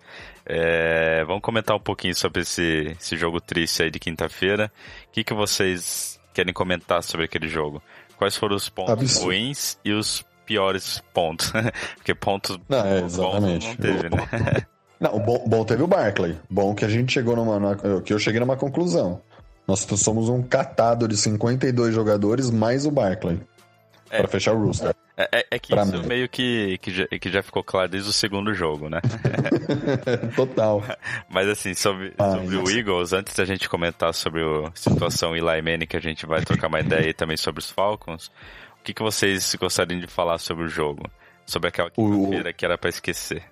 É, 0.45 1.23
vamos 1.25 1.41
comentar 1.41 1.75
um 1.75 1.79
pouquinho 1.79 2.15
sobre 2.15 2.41
esse, 2.41 2.95
esse 2.99 3.15
jogo 3.15 3.39
triste 3.39 3.83
aí 3.83 3.91
de 3.91 3.99
quinta-feira. 3.99 4.71
O 5.07 5.11
que, 5.11 5.23
que 5.23 5.33
vocês 5.33 6.19
querem 6.33 6.53
comentar 6.53 7.01
sobre 7.03 7.25
aquele 7.25 7.47
jogo? 7.47 7.81
Quais 8.17 8.35
foram 8.35 8.55
os 8.55 8.69
pontos 8.69 8.93
Absurdo. 8.93 9.25
ruins 9.25 9.79
e 9.83 9.93
os 9.93 10.25
piores 10.45 11.01
pontos? 11.13 11.51
Porque 11.95 12.13
pontos 12.13 12.59
não, 12.67 12.85
é, 12.85 13.01
bons 13.01 13.17
não 13.17 13.75
teve, 13.75 14.09
né? 14.09 14.65
Não, 15.01 15.17
bom, 15.17 15.43
bom 15.47 15.65
teve 15.65 15.81
o 15.81 15.87
Barclay. 15.87 16.37
Bom 16.47 16.75
que 16.75 16.85
a 16.85 16.87
gente 16.87 17.11
chegou 17.11 17.35
numa, 17.35 17.59
numa. 17.59 18.01
que 18.03 18.13
eu 18.13 18.19
cheguei 18.19 18.39
numa 18.39 18.55
conclusão. 18.55 19.19
Nós 19.67 19.79
somos 19.79 20.29
um 20.29 20.43
catado 20.43 21.07
de 21.07 21.17
52 21.17 21.95
jogadores 21.95 22.51
mais 22.51 22.85
o 22.85 22.91
Barclay. 22.91 23.39
É, 24.11 24.17
para 24.17 24.27
fechar 24.27 24.53
o 24.53 24.65
roster. 24.65 24.93
É, 25.15 25.29
é, 25.31 25.45
é 25.51 25.59
que 25.59 25.73
pra 25.73 25.83
isso 25.83 25.97
mim. 25.97 26.05
meio 26.05 26.27
que, 26.27 26.77
que 26.79 26.91
já, 26.91 27.07
que, 27.07 27.31
já, 27.31 27.41
ficou 27.41 27.63
claro 27.63 27.87
desde 27.87 28.09
o 28.09 28.13
segundo 28.13 28.53
jogo, 28.53 28.89
né? 28.89 28.99
Total. 30.35 30.83
Mas 31.29 31.47
assim, 31.47 31.73
sobre, 31.73 32.13
ah, 32.17 32.31
sobre 32.31 32.57
o 32.57 32.69
Eagles, 32.69 33.13
antes 33.13 33.33
da 33.33 33.45
gente 33.45 33.69
comentar 33.69 34.13
sobre 34.13 34.41
a 34.43 34.71
situação 34.75 35.35
Eli 35.35 35.61
Manning, 35.61 35.87
que 35.87 35.95
a 35.95 36.01
gente 36.01 36.25
vai 36.25 36.41
trocar 36.41 36.67
uma 36.67 36.81
ideia 36.81 37.09
e 37.09 37.13
também 37.13 37.37
sobre 37.37 37.59
os 37.59 37.71
Falcons, 37.71 38.27
o 38.79 38.83
que, 38.83 38.93
que 38.93 39.01
vocês 39.01 39.55
gostariam 39.55 39.99
de 39.99 40.07
falar 40.07 40.37
sobre 40.39 40.65
o 40.65 40.67
jogo? 40.67 41.09
Sobre 41.45 41.69
aquela 41.69 41.89
quinta-feira 41.89 42.53
que 42.53 42.65
era 42.65 42.77
para 42.77 42.89
esquecer. 42.89 43.43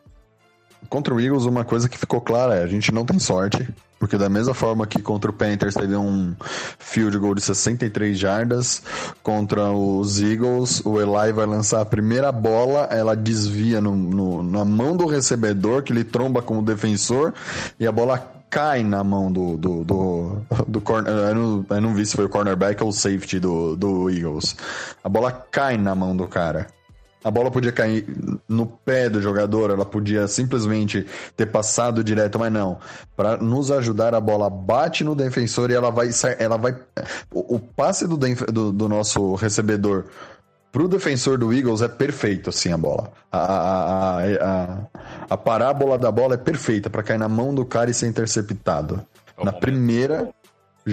Contra 0.88 1.14
o 1.14 1.20
Eagles, 1.20 1.46
uma 1.46 1.66
coisa 1.66 1.90
que 1.90 1.98
ficou 1.98 2.22
clara 2.22 2.56
é 2.56 2.64
a 2.64 2.68
gente 2.68 2.92
não 2.92 3.06
tem 3.06 3.20
sorte. 3.20 3.68
Porque 4.00 4.18
da 4.18 4.30
mesma 4.30 4.54
forma 4.54 4.88
que 4.88 5.02
contra 5.02 5.30
o 5.30 5.34
Panthers 5.34 5.76
teve 5.76 5.94
um 5.94 6.34
field 6.80 7.18
goal 7.18 7.36
de 7.36 7.42
63 7.42 8.18
jardas, 8.18 8.82
contra 9.22 9.72
os 9.72 10.22
Eagles, 10.22 10.82
o 10.86 11.02
Eli 11.02 11.34
vai 11.34 11.46
lançar 11.46 11.82
a 11.82 11.86
primeira 11.86 12.32
bola, 12.32 12.88
ela 12.92 13.14
desvia 13.14 13.82
no, 13.82 13.94
no, 13.94 14.42
na 14.42 14.64
mão 14.64 14.96
do 14.96 15.06
recebedor, 15.06 15.84
que 15.84 15.92
ele 15.92 16.06
tromba 16.06 16.42
com 16.42 16.60
o 16.60 16.62
defensor, 16.62 17.34
e 17.78 17.86
a 17.86 17.92
bola 17.92 18.40
cai 18.50 18.84
na 18.84 19.04
mão 19.04 19.30
do. 19.30 19.58
do, 19.58 19.84
do, 19.84 20.38
do 20.66 20.82
corner, 20.82 21.12
eu, 21.12 21.36
não, 21.36 21.66
eu 21.70 21.82
não 21.82 21.94
vi 21.94 22.06
se 22.06 22.16
foi 22.16 22.26
o 22.26 22.30
cornerback 22.30 22.82
ou 22.82 22.90
o 22.90 22.94
safety 22.94 23.38
do, 23.38 23.76
do 23.76 24.10
Eagles. 24.10 24.56
A 25.04 25.10
bola 25.10 25.32
cai 25.32 25.78
na 25.78 25.94
mão 25.94 26.16
do 26.16 26.26
cara. 26.26 26.68
A 27.24 27.30
bola 27.30 27.52
podia 27.52 27.72
cair 27.72 28.06
no 28.48 28.66
pé 28.66 29.10
do 29.10 29.22
jogador, 29.22 29.72
ela 29.72 29.86
podia 29.86 30.28
simplesmente 30.28 31.06
ter 31.36 31.48
passado 31.48 32.04
direto, 32.04 32.40
mas 32.40 32.52
não. 32.52 32.80
Para 33.16 33.36
nos 33.38 33.72
ajudar, 33.72 34.16
a 34.16 34.22
bola 34.22 34.50
bate 34.50 35.04
no 35.04 35.14
defensor 35.14 35.70
e 35.70 35.74
ela 35.74 35.92
vai. 35.92 36.10
Ela 36.38 36.58
vai 36.58 36.76
o, 37.34 37.56
o 37.56 37.60
passe 37.60 38.08
do, 38.08 38.18
do, 38.18 38.72
do 38.72 38.88
nosso 38.88 39.36
recebedor 39.36 40.06
pro 40.72 40.88
defensor 40.88 41.38
do 41.38 41.54
Eagles 41.54 41.82
é 41.82 41.88
perfeito, 41.88 42.50
assim, 42.50 42.72
a 42.72 42.78
bola. 42.78 43.12
A, 43.32 43.40
a, 43.40 44.22
a, 44.22 44.78
a, 45.30 45.38
parábola 45.38 45.98
da 45.98 46.12
bola 46.12 46.36
é 46.36 46.38
perfeita 46.38 46.90
para 46.90 47.04
cair 47.04 47.18
na 47.18 47.28
mão 47.28 47.54
do 47.54 47.66
cara 47.66 47.90
e 47.90 47.94
ser 47.94 48.08
interceptado. 48.08 49.04
É 49.38 49.44
na 49.44 49.52
primeira 49.52 50.30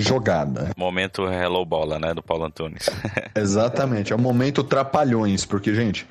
jogada. 0.00 0.70
Momento 0.76 1.26
hello 1.26 1.64
bola, 1.64 1.98
né, 1.98 2.14
do 2.14 2.22
Paulo 2.22 2.44
Antunes. 2.44 2.88
Exatamente, 3.34 4.12
é 4.12 4.16
o 4.16 4.18
momento 4.18 4.62
trapalhões, 4.62 5.44
porque, 5.44 5.74
gente, 5.74 6.06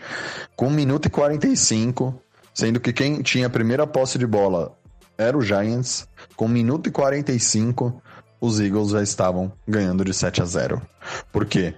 com 0.55 0.67
1 0.67 0.69
minuto 0.71 1.05
e 1.07 1.09
45, 1.09 2.19
sendo 2.53 2.79
que 2.79 2.91
quem 2.91 3.21
tinha 3.21 3.47
a 3.47 3.49
primeira 3.49 3.85
posse 3.85 4.17
de 4.17 4.25
bola 4.25 4.77
era 5.17 5.37
o 5.37 5.41
Giants, 5.41 6.07
com 6.35 6.45
1 6.45 6.49
minuto 6.49 6.87
e 6.87 6.91
45, 6.91 8.01
os 8.39 8.59
Eagles 8.59 8.89
já 8.89 9.01
estavam 9.01 9.51
ganhando 9.67 10.03
de 10.03 10.13
7 10.13 10.41
a 10.41 10.45
0. 10.45 10.81
Por 11.31 11.45
quê? 11.45 11.73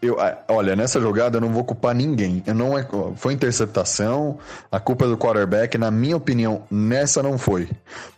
Eu, 0.00 0.16
olha, 0.48 0.76
nessa 0.76 1.00
jogada 1.00 1.38
eu 1.38 1.40
não 1.40 1.52
vou 1.52 1.64
culpar 1.64 1.94
ninguém. 1.94 2.42
Eu 2.46 2.54
não 2.54 2.78
é, 2.78 2.86
foi 3.16 3.32
interceptação, 3.32 4.38
a 4.70 4.78
culpa 4.78 5.04
é 5.04 5.08
do 5.08 5.18
quarterback. 5.18 5.76
Na 5.76 5.90
minha 5.90 6.16
opinião, 6.16 6.62
nessa 6.70 7.22
não 7.22 7.36
foi. 7.36 7.68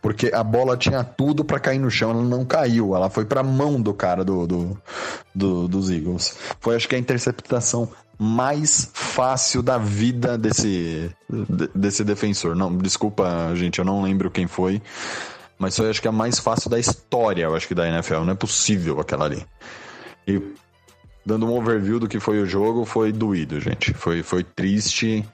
Porque 0.03 0.31
a 0.35 0.43
bola 0.43 0.77
tinha 0.77 1.03
tudo 1.03 1.45
para 1.45 1.59
cair 1.59 1.79
no 1.79 1.91
chão, 1.91 2.11
ela 2.11 2.23
não 2.23 2.45
caiu. 2.45 2.95
Ela 2.95 3.09
foi 3.09 3.25
pra 3.25 3.43
mão 3.43 3.81
do 3.81 3.95
cara 3.95 4.25
do, 4.25 4.47
do, 4.47 4.83
do, 5.35 5.69
dos 5.69 5.91
Eagles. 5.91 6.37
Foi, 6.61 6.77
acho 6.77 6.89
que, 6.89 6.95
a 6.95 6.99
interceptação 6.99 7.89
mais 8.19 8.91
fácil 8.93 9.63
da 9.63 9.79
vida 9.79 10.37
desse, 10.37 11.11
desse 11.75 12.05
defensor. 12.05 12.55
Não, 12.55 12.77
desculpa, 12.77 13.53
gente, 13.55 13.79
eu 13.79 13.85
não 13.85 14.03
lembro 14.03 14.31
quem 14.31 14.47
foi. 14.47 14.83
Mas 15.59 15.77
foi, 15.77 15.89
acho 15.89 16.03
que, 16.03 16.09
a 16.09 16.13
mais 16.13 16.39
fácil 16.39 16.69
da 16.69 16.79
história, 16.79 17.45
eu 17.45 17.57
acho 17.57 17.67
que, 17.67 17.75
da 17.75 17.89
NFL. 17.89 18.21
Não 18.25 18.33
é 18.33 18.37
possível 18.37 19.01
aquela 19.01 19.25
ali. 19.25 19.47
E 20.27 20.43
dando 21.25 21.47
um 21.47 21.57
overview 21.57 21.99
do 21.99 22.09
que 22.09 22.21
foi 22.21 22.41
o 22.41 22.47
jogo, 22.47 22.85
foi 22.85 23.13
doído, 23.13 23.61
gente. 23.61 23.93
Foi, 23.95 24.23
foi 24.23 24.43
triste. 24.43 25.25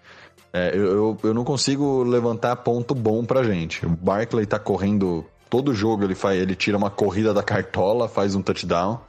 É, 0.52 0.76
eu, 0.76 1.18
eu 1.22 1.34
não 1.34 1.44
consigo 1.44 2.02
levantar 2.02 2.56
ponto 2.56 2.94
bom 2.94 3.24
pra 3.24 3.42
gente. 3.42 3.84
O 3.84 3.90
Barkley 3.90 4.46
tá 4.46 4.58
correndo 4.58 5.24
todo 5.50 5.74
jogo, 5.74 6.04
ele, 6.04 6.14
faz, 6.14 6.40
ele 6.40 6.54
tira 6.54 6.76
uma 6.76 6.90
corrida 6.90 7.32
da 7.32 7.42
cartola, 7.42 8.08
faz 8.08 8.34
um 8.34 8.42
touchdown. 8.42 9.00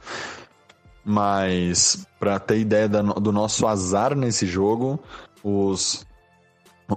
Mas, 1.04 2.06
pra 2.18 2.38
ter 2.38 2.58
ideia 2.58 2.88
do 2.88 3.30
nosso 3.32 3.66
azar 3.66 4.16
nesse 4.16 4.44
jogo, 4.44 4.98
os, 5.42 6.04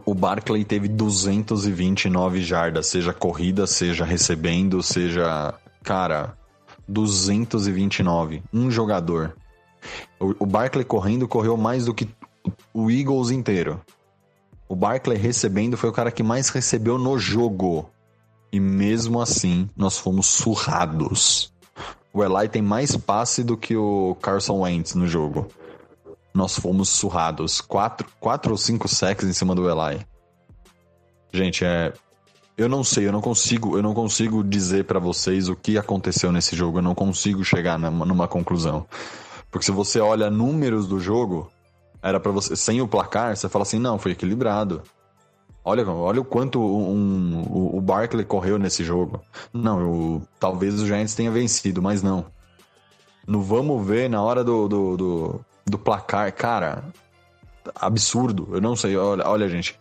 o 0.06 0.16
Barkley 0.16 0.66
teve 0.66 0.88
229 0.88 2.42
jardas, 2.42 2.88
seja 2.88 3.14
corrida, 3.14 3.68
seja 3.68 4.04
recebendo, 4.04 4.82
seja. 4.82 5.54
Cara, 5.84 6.36
229. 6.88 8.44
Um 8.52 8.70
jogador. 8.70 9.36
O, 10.20 10.46
Barkley 10.46 10.84
correndo 10.84 11.28
correu 11.28 11.56
mais 11.56 11.86
do 11.86 11.94
que 11.94 12.10
o 12.74 12.92
Eagles 12.92 13.32
inteiro. 13.32 13.80
O 14.68 14.76
Barkley 14.76 15.18
recebendo 15.18 15.78
foi 15.78 15.90
o 15.90 15.94
cara 15.94 16.12
que 16.12 16.22
mais 16.22 16.50
recebeu 16.50 16.98
no 16.98 17.18
jogo. 17.18 17.90
E 18.52 18.60
mesmo 18.60 19.22
assim, 19.22 19.70
nós 19.78 19.98
fomos 19.98 20.28
surrados. 20.28 21.54
O 22.14 22.24
Eli 22.24 22.50
tem 22.50 22.62
mais 22.62 22.96
passe 22.98 23.44
do 23.44 23.56
que 23.56 23.76
o 23.76 24.16
Carson 24.22 24.60
Wentz 24.60 24.96
no 24.96 25.08
jogo. 25.08 25.48
Nós 26.34 26.58
fomos 26.58 26.90
surrados. 26.90 27.62
Quatro, 27.62 28.08
quatro 28.20 28.52
ou 28.52 28.58
cinco 28.58 28.88
sacks 28.88 29.28
em 29.28 29.34
cima 29.34 29.56
do 29.56 29.70
Eli. 29.70 30.06
Gente, 31.32 31.64
é. 31.64 31.94
Eu 32.58 32.68
não 32.68 32.84
sei, 32.84 33.08
eu 33.08 33.12
não 33.14 33.22
consigo, 33.22 33.78
eu 33.78 33.82
não 33.82 33.94
consigo 33.94 34.44
dizer 34.44 34.84
para 34.84 35.00
vocês 35.00 35.48
o 35.48 35.56
que 35.56 35.78
aconteceu 35.78 36.30
nesse 36.30 36.56
jogo. 36.58 36.80
Eu 36.80 36.82
não 36.82 36.94
consigo 36.94 37.44
chegar 37.44 37.80
numa, 37.80 38.06
numa 38.06 38.28
conclusão. 38.28 38.86
Porque 39.52 39.66
se 39.66 39.72
você 39.72 40.00
olha 40.00 40.30
números 40.30 40.88
do 40.88 41.00
jogo, 41.00 41.52
era 42.02 42.20
para 42.20 42.32
você. 42.32 42.56
Sem 42.56 42.82
o 42.82 42.88
placar, 42.88 43.36
você 43.36 43.50
fala 43.50 43.64
assim, 43.64 43.80
não, 43.80 43.98
foi 43.98 44.12
equilibrado. 44.12 44.82
Olha, 45.64 45.88
olha 45.88 46.22
o 46.22 46.26
quanto 46.26 46.60
um, 46.60 47.44
o, 47.48 47.78
o 47.78 47.82
Barkley 47.82 48.26
correu 48.26 48.58
nesse 48.58 48.84
jogo. 48.84 49.22
Não, 49.54 49.80
eu, 49.80 50.22
talvez 50.40 50.82
o 50.82 50.88
Giants 50.88 51.14
tenha 51.14 51.30
vencido, 51.30 51.82
mas 51.82 52.02
não. 52.02 52.26
No 53.28 53.42
vamos 53.42 53.86
ver, 53.86 54.10
na 54.10 54.22
hora 54.22 54.44
do, 54.44 54.68
do, 54.68 54.98
do, 54.98 55.40
do 55.66 55.78
placar, 55.78 56.34
cara, 56.34 56.84
absurdo. 57.76 58.48
Eu 58.52 58.62
não 58.62 58.76
sei, 58.76 58.96
olha, 58.98 59.28
olha, 59.28 59.50
gente. 59.50 59.80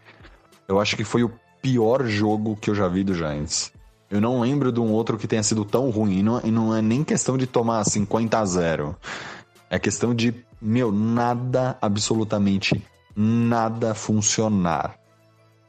Eu 0.67 0.79
acho 0.79 0.97
que 0.97 1.05
foi 1.05 1.23
o 1.23 1.33
pior 1.63 2.05
jogo 2.07 2.57
que 2.57 2.69
eu 2.69 2.75
já 2.75 2.89
vi 2.89 3.03
do 3.03 3.15
Giants. 3.15 3.73
Eu 4.11 4.21
não 4.21 4.41
lembro 4.41 4.73
de 4.73 4.81
um 4.81 4.91
outro 4.93 5.17
que 5.17 5.27
tenha 5.27 5.43
sido 5.43 5.65
tão 5.65 5.91
ruim. 5.91 6.19
E 6.19 6.23
não, 6.23 6.41
e 6.45 6.51
não 6.51 6.77
é 6.77 6.83
nem 6.83 7.05
questão 7.05 7.39
de 7.39 7.47
tomar 7.47 7.85
50 7.85 8.39
a 8.39 8.45
0. 8.45 8.97
É 9.71 9.79
questão 9.79 10.15
de, 10.15 10.35
meu, 10.61 10.91
nada, 10.91 11.77
absolutamente 11.81 12.83
nada 13.19 13.95
funcionar. 13.95 14.97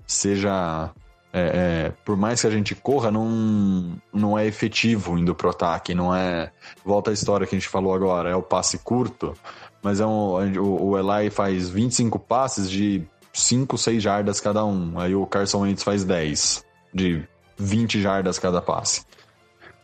Seja. 0.06 0.92
É, 1.32 1.42
é, 1.42 1.94
por 2.04 2.18
mais 2.18 2.42
que 2.42 2.48
a 2.48 2.50
gente 2.50 2.74
corra, 2.74 3.12
não, 3.12 3.96
não 4.12 4.38
é 4.38 4.48
efetivo 4.48 5.16
indo 5.16 5.36
pro 5.36 5.52
ataque, 5.52 5.94
não 5.94 6.16
é. 6.16 6.52
Volta 6.84 7.12
à 7.12 7.14
história 7.14 7.46
que 7.46 7.56
a 7.56 7.60
gente 7.60 7.70
falou 7.70 7.94
agora, 7.94 8.30
é 8.32 8.36
o 8.36 8.42
passe 8.42 8.80
curto, 8.80 9.36
mas 9.80 10.00
é 10.00 10.08
um, 10.08 10.60
o, 10.60 10.90
o 10.90 10.98
Eli 10.98 11.30
faz 11.30 11.70
25 11.70 12.18
passes 12.18 12.68
de 12.68 13.04
5, 13.32 13.78
6 13.78 14.02
jardas 14.02 14.40
cada 14.40 14.66
um. 14.66 15.00
Aí 15.00 15.14
o 15.14 15.28
Carson 15.28 15.62
Wentz 15.62 15.84
faz 15.84 16.04
10, 16.04 16.66
de 16.92 17.24
20 17.60 18.02
jardas 18.02 18.40
cada 18.40 18.60
passe. 18.60 19.06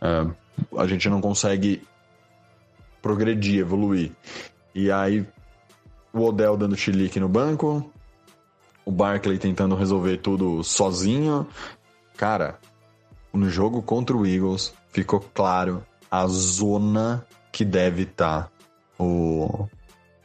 É, 0.01 0.25
a 0.77 0.87
gente 0.87 1.07
não 1.09 1.21
consegue 1.21 1.83
progredir, 3.05 3.59
evoluir. 3.59 4.11
E 4.73 4.91
aí 4.91 5.23
o 6.11 6.23
Odell 6.23 6.57
dando 6.57 6.75
chilique 6.75 7.19
no 7.19 7.29
banco, 7.29 7.87
o 8.83 8.91
Barkley 8.91 9.37
tentando 9.37 9.75
resolver 9.75 10.17
tudo 10.17 10.63
sozinho. 10.63 11.47
Cara, 12.17 12.57
no 13.31 13.47
jogo 13.47 13.83
contra 13.83 14.17
o 14.17 14.25
Eagles 14.25 14.73
ficou 14.89 15.19
claro 15.19 15.85
a 16.09 16.25
zona 16.25 17.23
que 17.51 17.63
deve 17.63 18.03
estar 18.03 18.45
tá 18.45 18.51
o, 18.97 19.67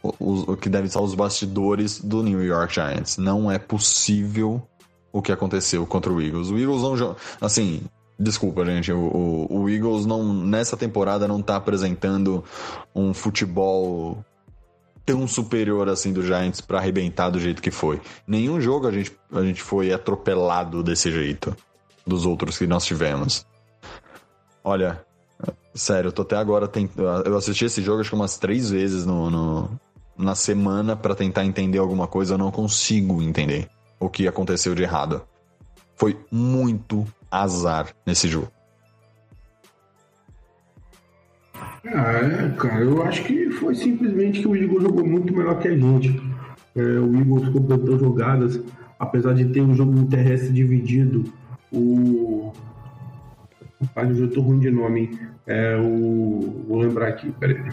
o, 0.02 0.52
o, 0.52 0.56
que 0.56 0.70
deve 0.70 0.86
estar 0.86 1.02
os 1.02 1.14
bastidores 1.14 2.00
do 2.00 2.22
New 2.22 2.42
York 2.42 2.72
Giants. 2.72 3.18
Não 3.18 3.52
é 3.52 3.58
possível 3.58 4.66
o 5.12 5.20
que 5.20 5.32
aconteceu 5.32 5.86
contra 5.86 6.10
o 6.10 6.18
Eagles. 6.18 6.48
O 6.48 6.56
Eagles 6.56 6.80
não 6.80 7.14
assim, 7.42 7.82
Desculpa, 8.20 8.66
gente. 8.66 8.92
O, 8.92 8.98
o, 8.98 9.62
o, 9.62 9.70
Eagles 9.70 10.04
não, 10.04 10.34
nessa 10.34 10.76
temporada 10.76 11.26
não 11.26 11.40
tá 11.40 11.56
apresentando 11.56 12.44
um 12.94 13.14
futebol 13.14 14.22
tão 15.06 15.26
superior 15.26 15.88
assim 15.88 16.12
do 16.12 16.22
Giants 16.22 16.60
para 16.60 16.78
arrebentar 16.78 17.30
do 17.30 17.40
jeito 17.40 17.62
que 17.62 17.70
foi. 17.70 17.98
Nenhum 18.26 18.60
jogo 18.60 18.86
a 18.86 18.92
gente, 18.92 19.16
a 19.32 19.42
gente 19.42 19.62
foi 19.62 19.90
atropelado 19.90 20.82
desse 20.82 21.10
jeito 21.10 21.56
dos 22.06 22.26
outros 22.26 22.58
que 22.58 22.66
nós 22.66 22.84
tivemos. 22.84 23.46
Olha, 24.62 25.02
sério, 25.74 26.08
eu 26.08 26.12
tô 26.12 26.20
até 26.20 26.36
agora 26.36 26.68
tentando. 26.68 27.26
Eu 27.26 27.38
assisti 27.38 27.64
esse 27.64 27.80
jogo 27.80 28.02
acho 28.02 28.10
que 28.10 28.16
umas 28.16 28.36
três 28.36 28.68
vezes 28.68 29.06
no, 29.06 29.30
no 29.30 29.80
na 30.14 30.34
semana 30.34 30.94
para 30.94 31.14
tentar 31.14 31.46
entender 31.46 31.78
alguma 31.78 32.06
coisa. 32.06 32.34
Eu 32.34 32.38
não 32.38 32.50
consigo 32.50 33.22
entender 33.22 33.66
o 33.98 34.10
que 34.10 34.28
aconteceu 34.28 34.74
de 34.74 34.82
errado. 34.82 35.22
Foi 35.96 36.18
muito 36.30 37.06
azar 37.30 37.94
nesse 38.06 38.28
jogo. 38.28 38.50
Ah, 41.86 42.12
é, 42.12 42.48
cara, 42.58 42.84
eu 42.84 43.02
acho 43.02 43.24
que 43.24 43.50
foi 43.52 43.74
simplesmente 43.74 44.40
que 44.40 44.48
o 44.48 44.54
Eagles 44.54 44.82
jogou 44.82 45.06
muito 45.06 45.34
melhor 45.34 45.58
que 45.58 45.68
a 45.68 45.76
gente. 45.76 46.20
É, 46.76 46.80
o 46.80 47.14
Eagles 47.16 47.48
completou 47.48 47.98
jogadas, 47.98 48.60
apesar 48.98 49.34
de 49.34 49.46
ter 49.46 49.62
um 49.62 49.74
jogo 49.74 50.04
terrestre 50.06 50.52
dividido. 50.52 51.24
O. 51.72 52.52
Rapaz, 53.80 54.18
eu 54.18 54.30
tô 54.30 54.42
ruim 54.42 54.58
de 54.58 54.70
nome. 54.70 55.18
É 55.46 55.76
o. 55.76 56.64
Vou 56.68 56.80
lembrar 56.80 57.08
aqui, 57.08 57.32
peraí. 57.32 57.72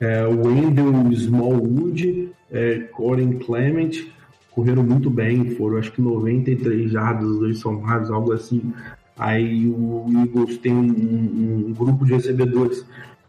É, 0.00 0.24
o 0.26 0.46
Wendell 0.46 1.12
Smallwood, 1.12 2.30
é, 2.50 2.78
Corey 2.92 3.38
Clement, 3.38 4.06
correram 4.54 4.84
muito 4.84 5.10
bem, 5.10 5.50
foram 5.56 5.78
acho 5.78 5.92
que 5.92 6.00
93 6.00 6.90
jardas, 6.90 7.28
os 7.28 7.38
dois 7.38 7.58
somados, 7.58 8.10
algo 8.10 8.32
assim. 8.32 8.72
Aí 9.16 9.66
o 9.66 10.06
Eagles 10.08 10.58
tem 10.58 10.72
um, 10.72 10.86
um, 10.86 11.64
um 11.68 11.72
grupo 11.72 12.04
de 12.04 12.14
recebedores 12.14 12.84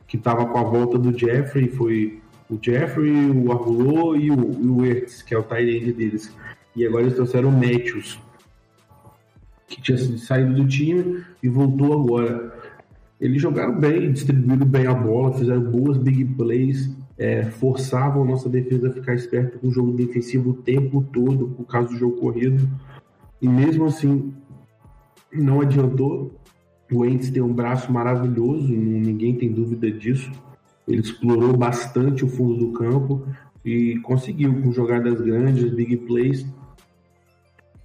que 0.08 0.18
estava 0.18 0.46
com 0.46 0.58
a 0.58 0.64
volta 0.64 0.98
do 0.98 1.18
Jeffrey, 1.18 1.68
foi 1.68 2.22
o 2.50 2.60
Jeffrey, 2.62 3.30
o 3.32 3.52
Arvulô 3.52 4.16
e 4.16 4.30
o, 4.30 4.64
e 4.64 4.68
o 4.68 4.86
Ertz, 4.86 5.24
que 5.24 5.34
é 5.34 5.38
o 5.38 5.44
tight 5.44 5.92
deles. 5.94 6.32
E 6.76 6.86
agora 6.86 7.04
eles 7.04 7.16
trouxeram 7.16 7.50
o 7.50 7.52
Matthews, 7.52 8.20
que 9.68 9.82
tinha 9.82 9.98
saído 9.98 10.54
do 10.54 10.68
time 10.68 11.24
e 11.42 11.50
voltou 11.50 11.94
agora. 11.94 12.54
Eles 13.20 13.42
jogaram 13.42 13.80
bem, 13.80 14.12
distribuíram 14.12 14.66
bem 14.66 14.86
a 14.86 14.94
bola, 14.94 15.34
fizeram 15.34 15.62
boas 15.62 15.98
big 15.98 16.24
plays, 16.36 16.92
é, 17.18 17.46
forçavam 17.46 18.24
a 18.24 18.26
nossa 18.26 18.50
defesa 18.50 18.90
a 18.90 18.94
ficar 18.94 19.16
esperto 19.16 19.60
com 19.60 19.68
o 19.68 19.72
jogo 19.72 19.94
defensivo 19.94 20.52
o 20.52 20.54
tempo 20.54 21.06
todo, 21.14 21.48
por 21.50 21.66
causa 21.66 21.90
do 21.90 21.98
jogo 21.98 22.18
corrido. 22.18 22.68
E 23.42 23.48
mesmo 23.48 23.86
assim, 23.86 24.34
não 25.34 25.62
adiantou. 25.62 26.40
O 26.92 27.06
Ents 27.06 27.32
tem 27.32 27.42
um 27.42 27.54
braço 27.54 27.92
maravilhoso, 27.92 28.68
ninguém 28.68 29.36
tem 29.36 29.52
dúvida 29.52 29.90
disso. 29.90 30.32
Ele 30.88 31.02
explorou 31.02 31.56
bastante 31.58 32.24
o 32.24 32.28
fundo 32.28 32.58
do 32.58 32.72
campo 32.74 33.26
e 33.64 33.98
conseguiu, 34.00 34.62
com 34.62 34.72
jogadas 34.72 35.20
grandes, 35.20 35.74
big 35.74 35.98
plays. 35.98 36.46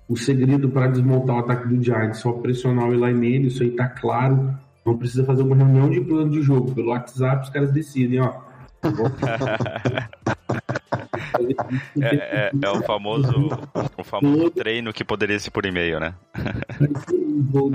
O 0.07 0.17
segredo 0.17 0.69
para 0.69 0.89
desmontar 0.89 1.37
o 1.37 1.39
ataque 1.39 1.69
do 1.69 1.83
Giants 1.83 2.19
é 2.19 2.21
só 2.21 2.33
pressionar 2.33 2.89
o 2.89 2.93
Eli 2.93 3.15
Manning, 3.15 3.47
isso 3.47 3.63
aí 3.63 3.71
tá 3.71 3.89
claro. 3.89 4.55
Não 4.85 4.99
precisa 4.99 5.25
fazer 5.25 5.43
uma 5.43 5.57
reunião 5.57 5.89
de 5.89 6.01
plano 6.01 6.31
de 6.31 6.43
jogo. 6.43 6.75
Pelo 6.75 6.91
WhatsApp, 6.91 7.45
os 7.45 7.51
caras 7.51 7.73
decidem, 7.73 8.21
ó. 8.21 8.50
é, 12.01 12.15
é, 12.15 12.51
é, 12.63 12.71
o 12.71 12.83
famoso, 12.83 13.51
o 13.97 14.05
famoso 14.05 14.51
treino 14.51 14.93
que 14.93 15.05
poderia 15.05 15.39
ser 15.39 15.51
por 15.51 15.67
e-mail, 15.67 16.01
né? 16.01 16.15
vou, 17.51 17.71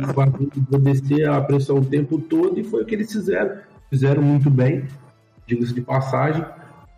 vou 0.69 0.79
descer 0.79 1.29
a 1.29 1.41
pressão 1.41 1.77
o 1.77 1.85
tempo 1.85 2.19
todo 2.19 2.59
e 2.59 2.63
foi 2.63 2.83
o 2.83 2.85
que 2.85 2.95
eles 2.95 3.11
fizeram. 3.11 3.57
Fizeram 3.89 4.21
muito 4.21 4.49
bem, 4.49 4.85
diga-se 5.45 5.73
de 5.73 5.81
passagem, 5.81 6.43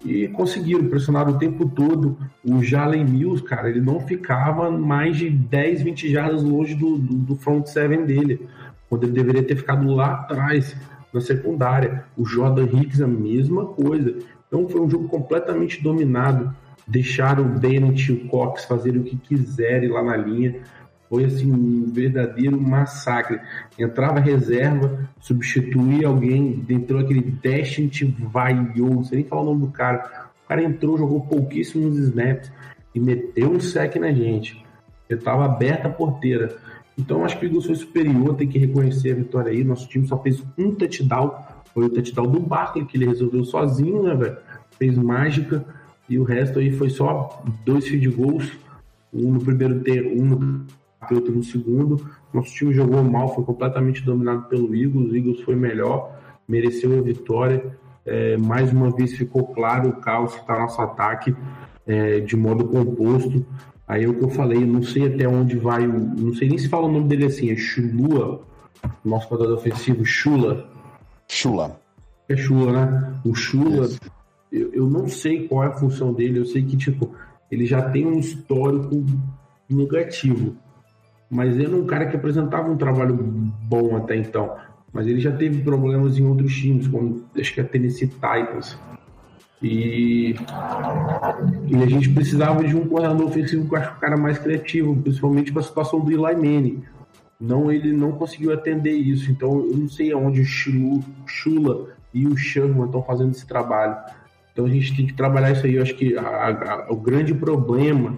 e 0.05 0.27
conseguiram 0.29 0.87
pressionar 0.87 1.29
o 1.29 1.37
tempo 1.37 1.69
todo. 1.69 2.17
O 2.43 2.63
Jalen 2.63 3.03
Mills, 3.03 3.43
cara, 3.43 3.69
ele 3.69 3.81
não 3.81 3.99
ficava 3.99 4.71
mais 4.71 5.17
de 5.17 5.29
10, 5.29 5.81
20 5.81 6.11
jardas 6.11 6.43
longe 6.43 6.75
do, 6.75 6.97
do, 6.97 7.13
do 7.13 7.35
front 7.35 7.65
seven 7.65 8.05
dele, 8.05 8.47
quando 8.89 9.03
ele 9.03 9.11
deveria 9.11 9.43
ter 9.43 9.57
ficado 9.57 9.85
lá 9.93 10.13
atrás, 10.13 10.75
na 11.13 11.21
secundária. 11.21 12.03
O 12.15 12.25
Jordan 12.25 12.65
Hicks, 12.65 13.01
a 13.01 13.07
mesma 13.07 13.65
coisa. 13.65 14.17
Então 14.47 14.67
foi 14.67 14.81
um 14.81 14.89
jogo 14.89 15.07
completamente 15.07 15.81
dominado. 15.81 16.53
Deixaram 16.87 17.43
o 17.43 17.59
Bennett 17.59 18.11
e 18.11 18.15
o 18.15 18.27
Cox 18.27 18.65
fazerem 18.65 19.01
o 19.01 19.03
que 19.03 19.17
quiserem 19.17 19.89
lá 19.89 20.01
na 20.01 20.15
linha. 20.15 20.61
Foi 21.09 21.23
assim 21.25 21.51
um 21.51 21.91
verdadeiro 21.91 22.59
massacre. 22.59 23.39
Entrava 23.77 24.19
reserva, 24.19 25.07
substituía 25.19 26.07
alguém, 26.07 26.65
entrou 26.69 26.99
aquele 26.99 27.21
Destined 27.21 28.15
Vaiou, 28.19 28.95
não 28.95 29.09
nem 29.11 29.23
falar 29.23 29.41
o 29.41 29.45
nome 29.45 29.61
do 29.61 29.71
cara. 29.71 30.27
O 30.43 30.47
cara 30.47 30.63
entrou, 30.63 30.97
jogou 30.97 31.21
pouquíssimos 31.21 31.97
snaps 31.97 32.51
e 32.93 32.99
meteu 32.99 33.51
um 33.51 33.59
sec 33.59 33.95
na 33.95 34.11
gente. 34.11 34.65
Ele 35.09 35.21
tava 35.21 35.45
aberta 35.45 35.87
a 35.87 35.91
porteira. 35.91 36.57
Então 36.97 37.23
acho 37.23 37.39
que 37.39 37.45
o 37.45 37.47
Eagles 37.47 37.65
foi 37.65 37.75
superior, 37.75 38.35
tem 38.35 38.47
que 38.47 38.57
reconhecer 38.57 39.11
a 39.11 39.15
vitória 39.15 39.51
aí. 39.51 39.63
Nosso 39.63 39.87
time 39.87 40.07
só 40.07 40.17
fez 40.17 40.43
um 40.57 40.71
touchdown, 40.73 41.31
foi 41.73 41.85
o 41.85 41.89
touchdown 41.89 42.27
do 42.27 42.39
Barkley, 42.39 42.85
que 42.85 42.97
ele 42.97 43.05
resolveu 43.05 43.45
sozinho, 43.45 44.03
né, 44.03 44.15
velho? 44.15 44.37
Fez 44.77 44.97
mágica. 44.97 45.63
E 46.09 46.17
o 46.17 46.23
resto 46.23 46.59
aí 46.59 46.71
foi 46.71 46.89
só 46.89 47.43
dois 47.65 47.87
field 47.87 48.09
goals, 48.09 48.51
um 49.13 49.33
no 49.33 49.39
primeiro 49.39 49.81
tempo, 49.81 50.09
um 50.09 50.25
no 50.25 50.65
outro 51.11 51.33
no 51.33 51.43
segundo. 51.43 52.09
Nosso 52.33 52.53
time 52.53 52.73
jogou 52.73 53.03
mal, 53.03 53.33
foi 53.33 53.43
completamente 53.43 54.03
dominado 54.03 54.43
pelo 54.43 54.73
Eagles. 54.73 55.11
O 55.11 55.15
Eagles 55.15 55.41
foi 55.41 55.55
melhor, 55.55 56.17
mereceu 56.47 56.97
a 56.97 57.01
vitória. 57.01 57.77
É, 58.05 58.37
mais 58.37 58.71
uma 58.71 58.89
vez 58.89 59.13
ficou 59.13 59.47
claro 59.47 59.89
o 59.89 59.93
caos 59.97 60.33
que 60.33 60.41
está 60.41 60.57
nosso 60.57 60.81
ataque 60.81 61.35
é, 61.85 62.19
de 62.21 62.35
modo 62.35 62.65
composto. 62.67 63.45
Aí 63.87 64.03
é 64.03 64.07
o 64.07 64.13
que 64.13 64.23
eu 64.23 64.29
falei, 64.29 64.65
não 64.65 64.83
sei 64.83 65.07
até 65.07 65.27
onde 65.27 65.57
vai 65.57 65.87
o. 65.87 65.97
Não 65.97 66.33
sei 66.33 66.49
nem 66.49 66.57
se 66.57 66.67
fala 66.67 66.87
o 66.87 66.91
nome 66.91 67.07
dele 67.07 67.25
assim, 67.25 67.49
é 67.51 67.55
Chulua, 67.55 68.41
nosso 69.03 69.29
jogador 69.29 69.53
ofensivo, 69.53 70.05
Chula. 70.05 70.69
Chula. 71.27 71.79
É 72.27 72.35
Chula, 72.35 72.71
né? 72.73 73.13
O 73.23 73.33
Chula, 73.33 73.89
eu, 74.51 74.73
eu 74.73 74.89
não 74.89 75.07
sei 75.07 75.47
qual 75.47 75.63
é 75.63 75.67
a 75.67 75.71
função 75.71 76.13
dele, 76.13 76.39
eu 76.39 76.45
sei 76.45 76.63
que, 76.63 76.75
tipo, 76.75 77.15
ele 77.49 77.65
já 77.65 77.89
tem 77.89 78.05
um 78.05 78.19
histórico 78.19 79.05
negativo. 79.69 80.55
Mas 81.29 81.57
ele 81.57 81.73
é 81.73 81.77
um 81.77 81.85
cara 81.85 82.07
que 82.07 82.15
apresentava 82.15 82.69
um 82.69 82.77
trabalho 82.77 83.13
bom 83.13 83.95
até 83.95 84.15
então. 84.15 84.55
Mas 84.93 85.07
ele 85.07 85.19
já 85.19 85.31
teve 85.31 85.61
problemas 85.61 86.17
em 86.17 86.25
outros 86.25 86.53
times, 86.53 86.87
como 86.87 87.23
acho 87.37 87.53
que 87.53 87.61
a 87.61 87.63
Tennessee 87.63 88.07
Titans. 88.07 88.77
E, 89.61 90.35
e 91.67 91.75
a 91.75 91.85
gente 91.87 92.09
precisava 92.09 92.63
de 92.63 92.75
um 92.75 92.87
coordenador 92.87 93.27
ofensivo 93.27 93.67
que 93.67 93.73
eu 93.73 93.79
acho 93.79 93.91
que 93.91 93.97
o 93.97 93.99
cara 93.99 94.17
mais 94.17 94.37
criativo, 94.37 94.95
principalmente 94.95 95.51
para 95.51 95.61
a 95.61 95.65
situação 95.65 95.99
do 95.99 96.11
Eli 96.11 96.35
Manning. 96.35 96.83
Não, 97.39 97.71
ele 97.71 97.91
não 97.91 98.11
conseguiu 98.11 98.53
atender 98.53 98.93
isso. 98.93 99.31
Então 99.31 99.65
eu 99.65 99.77
não 99.77 99.89
sei 99.89 100.11
aonde 100.11 100.41
o 100.41 100.45
Chula 100.45 101.87
e 102.13 102.27
o 102.27 102.37
Sherman 102.37 102.85
estão 102.85 103.03
fazendo 103.03 103.31
esse 103.31 103.47
trabalho. 103.47 103.95
Então 104.53 104.65
a 104.65 104.69
gente 104.69 104.95
tem 104.95 105.05
que 105.05 105.13
trabalhar 105.13 105.51
isso 105.51 105.65
aí. 105.65 105.75
Eu 105.75 105.83
acho 105.83 105.95
que 105.95 106.17
a, 106.17 106.21
a, 106.21 106.87
o 106.91 106.95
grande 106.95 107.33
problema 107.33 108.17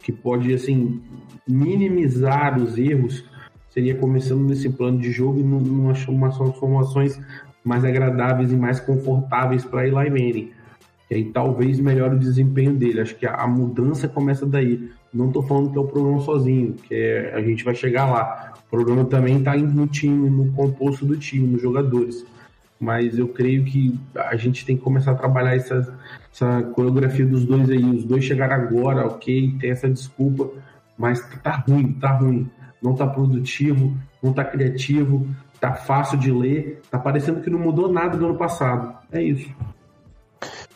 que 0.00 0.12
pode 0.12 0.52
assim 0.52 1.00
minimizar 1.46 2.58
os 2.58 2.76
erros 2.76 3.24
seria 3.68 3.94
começando 3.94 4.42
nesse 4.42 4.68
plano 4.68 4.98
de 4.98 5.10
jogo 5.10 5.40
e 5.40 5.42
numa 5.42 5.94
formações 6.52 7.18
mais 7.64 7.84
agradáveis 7.84 8.52
e 8.52 8.56
mais 8.56 8.80
confortáveis 8.80 9.64
para 9.64 9.86
Eli 9.86 10.10
Manning. 10.10 10.50
E 11.12 11.14
aí 11.14 11.24
talvez 11.26 11.78
melhore 11.78 12.16
o 12.16 12.18
desempenho 12.18 12.72
dele. 12.72 13.02
Acho 13.02 13.14
que 13.14 13.26
a, 13.26 13.34
a 13.34 13.46
mudança 13.46 14.08
começa 14.08 14.46
daí. 14.46 14.90
Não 15.12 15.26
estou 15.26 15.42
falando 15.42 15.70
que 15.70 15.76
é 15.76 15.80
o 15.80 15.86
problema 15.86 16.18
sozinho, 16.22 16.72
que 16.72 16.94
é, 16.94 17.34
a 17.34 17.42
gente 17.42 17.62
vai 17.62 17.74
chegar 17.74 18.06
lá. 18.06 18.54
O 18.66 18.70
problema 18.70 19.04
também 19.04 19.36
está 19.36 19.54
no 19.54 19.86
time, 19.86 20.30
no 20.30 20.50
composto 20.52 21.04
do 21.04 21.14
time, 21.14 21.46
nos 21.46 21.60
jogadores. 21.60 22.24
Mas 22.80 23.18
eu 23.18 23.28
creio 23.28 23.62
que 23.62 24.00
a 24.16 24.34
gente 24.36 24.64
tem 24.64 24.74
que 24.74 24.82
começar 24.82 25.10
a 25.10 25.14
trabalhar 25.14 25.54
essa, 25.54 25.94
essa 26.32 26.62
coreografia 26.74 27.26
dos 27.26 27.44
dois 27.44 27.68
aí. 27.68 27.84
Os 27.84 28.04
dois 28.04 28.24
chegaram 28.24 28.54
agora, 28.54 29.06
ok, 29.06 29.54
tem 29.60 29.70
essa 29.70 29.90
desculpa, 29.90 30.48
mas 30.96 31.20
tá 31.42 31.62
ruim, 31.68 31.92
tá 31.92 32.10
ruim. 32.12 32.48
Não 32.82 32.94
tá 32.94 33.06
produtivo, 33.06 33.94
não 34.22 34.32
tá 34.32 34.44
criativo, 34.44 35.28
tá 35.60 35.74
fácil 35.74 36.18
de 36.18 36.32
ler, 36.32 36.80
tá 36.90 36.98
parecendo 36.98 37.42
que 37.42 37.50
não 37.50 37.58
mudou 37.58 37.92
nada 37.92 38.16
do 38.16 38.24
ano 38.24 38.38
passado. 38.38 38.96
É 39.12 39.22
isso. 39.22 39.54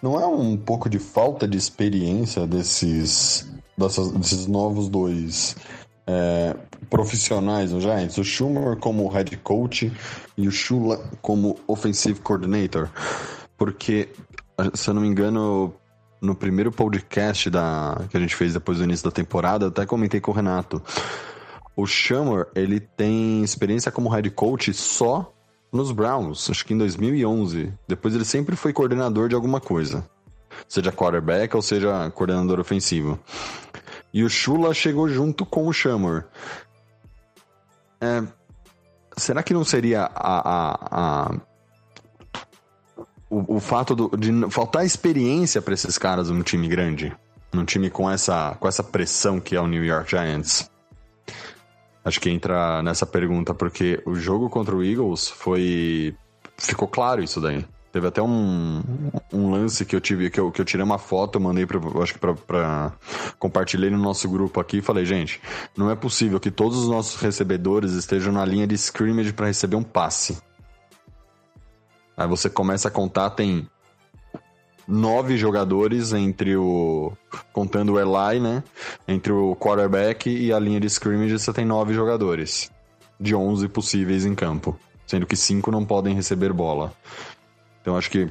Não 0.02 0.20
é 0.20 0.26
um 0.26 0.56
pouco 0.56 0.88
de 0.88 0.98
falta 0.98 1.48
de 1.48 1.56
experiência 1.56 2.46
desses, 2.46 3.50
dessas, 3.76 4.12
desses 4.12 4.46
novos 4.46 4.88
dois 4.88 5.56
é, 6.06 6.54
profissionais 6.90 7.72
no 7.72 7.80
Giants? 7.80 8.18
O 8.18 8.24
Schumer 8.24 8.76
como 8.76 9.08
head 9.08 9.36
coach 9.38 9.92
e 10.36 10.46
o 10.46 10.50
Shula 10.50 10.98
como 11.22 11.58
offensive 11.66 12.20
coordinator. 12.20 12.88
Porque, 13.56 14.08
se 14.74 14.88
eu 14.88 14.94
não 14.94 15.02
me 15.02 15.08
engano, 15.08 15.74
no 16.20 16.34
primeiro 16.34 16.70
podcast 16.70 17.48
da, 17.48 18.02
que 18.10 18.16
a 18.16 18.20
gente 18.20 18.36
fez 18.36 18.52
depois 18.52 18.78
do 18.78 18.84
início 18.84 19.04
da 19.04 19.10
temporada, 19.10 19.68
até 19.68 19.86
comentei 19.86 20.20
com 20.20 20.30
o 20.30 20.34
Renato. 20.34 20.82
O 21.74 21.86
Schumer, 21.86 22.48
ele 22.54 22.80
tem 22.80 23.42
experiência 23.42 23.90
como 23.90 24.08
head 24.08 24.30
coach 24.30 24.72
só 24.72 25.32
nos 25.72 25.92
Browns, 25.92 26.48
acho 26.50 26.64
que 26.64 26.74
em 26.74 26.78
2011. 26.78 27.72
Depois 27.86 28.14
ele 28.14 28.24
sempre 28.24 28.56
foi 28.56 28.72
coordenador 28.72 29.28
de 29.28 29.34
alguma 29.34 29.60
coisa. 29.60 30.08
Seja 30.68 30.92
quarterback 30.92 31.54
ou 31.54 31.62
seja 31.62 32.10
coordenador 32.10 32.60
ofensivo. 32.60 33.18
E 34.12 34.22
o 34.22 34.28
Shula 34.28 34.72
chegou 34.72 35.08
junto 35.08 35.44
com 35.44 35.68
o 35.68 35.72
Schumer. 35.72 36.26
É, 38.00 38.22
será 39.16 39.42
que 39.42 39.52
não 39.52 39.64
seria 39.64 40.02
a, 40.02 40.10
a, 40.14 40.78
a 40.90 41.34
o, 43.28 43.56
o, 43.56 43.60
fato 43.60 43.94
do, 43.94 44.16
de 44.16 44.30
faltar 44.50 44.86
experiência 44.86 45.60
para 45.60 45.74
esses 45.74 45.98
caras 45.98 46.30
num 46.30 46.42
time 46.42 46.68
grande? 46.68 47.14
Num 47.52 47.64
time 47.64 47.90
com 47.90 48.10
essa, 48.10 48.56
com 48.58 48.68
essa 48.68 48.82
pressão 48.82 49.40
que 49.40 49.56
é 49.56 49.60
o 49.60 49.66
New 49.66 49.84
York 49.84 50.10
Giants? 50.10 50.70
Acho 52.06 52.20
que 52.20 52.30
entra 52.30 52.84
nessa 52.84 53.04
pergunta, 53.04 53.52
porque 53.52 54.00
o 54.06 54.14
jogo 54.14 54.48
contra 54.48 54.76
o 54.76 54.84
Eagles 54.84 55.28
foi. 55.28 56.14
Ficou 56.56 56.86
claro 56.86 57.20
isso 57.20 57.40
daí. 57.40 57.66
Teve 57.90 58.06
até 58.06 58.22
um, 58.22 58.80
um 59.32 59.50
lance 59.50 59.84
que 59.84 59.96
eu 59.96 60.00
tive, 60.00 60.30
que 60.30 60.38
eu, 60.38 60.52
que 60.52 60.60
eu 60.60 60.64
tirei 60.64 60.84
uma 60.84 60.98
foto, 60.98 61.40
mandei 61.40 61.66
pra, 61.66 61.80
acho 62.00 62.12
que 62.12 62.20
pra, 62.20 62.32
pra. 62.32 62.92
Compartilhei 63.40 63.90
no 63.90 63.98
nosso 63.98 64.28
grupo 64.28 64.60
aqui 64.60 64.76
e 64.76 64.82
falei, 64.82 65.04
gente, 65.04 65.42
não 65.76 65.90
é 65.90 65.96
possível 65.96 66.38
que 66.38 66.48
todos 66.48 66.78
os 66.78 66.88
nossos 66.88 67.20
recebedores 67.20 67.90
estejam 67.94 68.32
na 68.32 68.44
linha 68.44 68.68
de 68.68 68.76
scrimmage 68.76 69.32
para 69.32 69.48
receber 69.48 69.74
um 69.74 69.82
passe. 69.82 70.38
Aí 72.16 72.28
você 72.28 72.48
começa 72.48 72.86
a 72.86 72.90
contar, 72.90 73.30
tem 73.30 73.68
nove 74.86 75.36
jogadores 75.36 76.12
entre 76.12 76.56
o. 76.56 77.12
contando 77.52 77.94
o 77.94 78.00
Eli, 78.00 78.40
né? 78.40 78.62
Entre 79.06 79.32
o 79.32 79.56
quarterback 79.56 80.30
e 80.30 80.52
a 80.52 80.58
linha 80.58 80.80
de 80.80 80.86
scrimmage, 80.86 81.38
você 81.38 81.52
tem 81.52 81.64
nove 81.64 81.94
jogadores. 81.94 82.70
De 83.18 83.34
11 83.34 83.68
possíveis 83.68 84.24
em 84.24 84.34
campo. 84.34 84.78
Sendo 85.06 85.26
que 85.26 85.36
cinco 85.36 85.70
não 85.70 85.84
podem 85.84 86.14
receber 86.14 86.52
bola. 86.52 86.92
Então 87.80 87.96
acho 87.96 88.10
que 88.10 88.28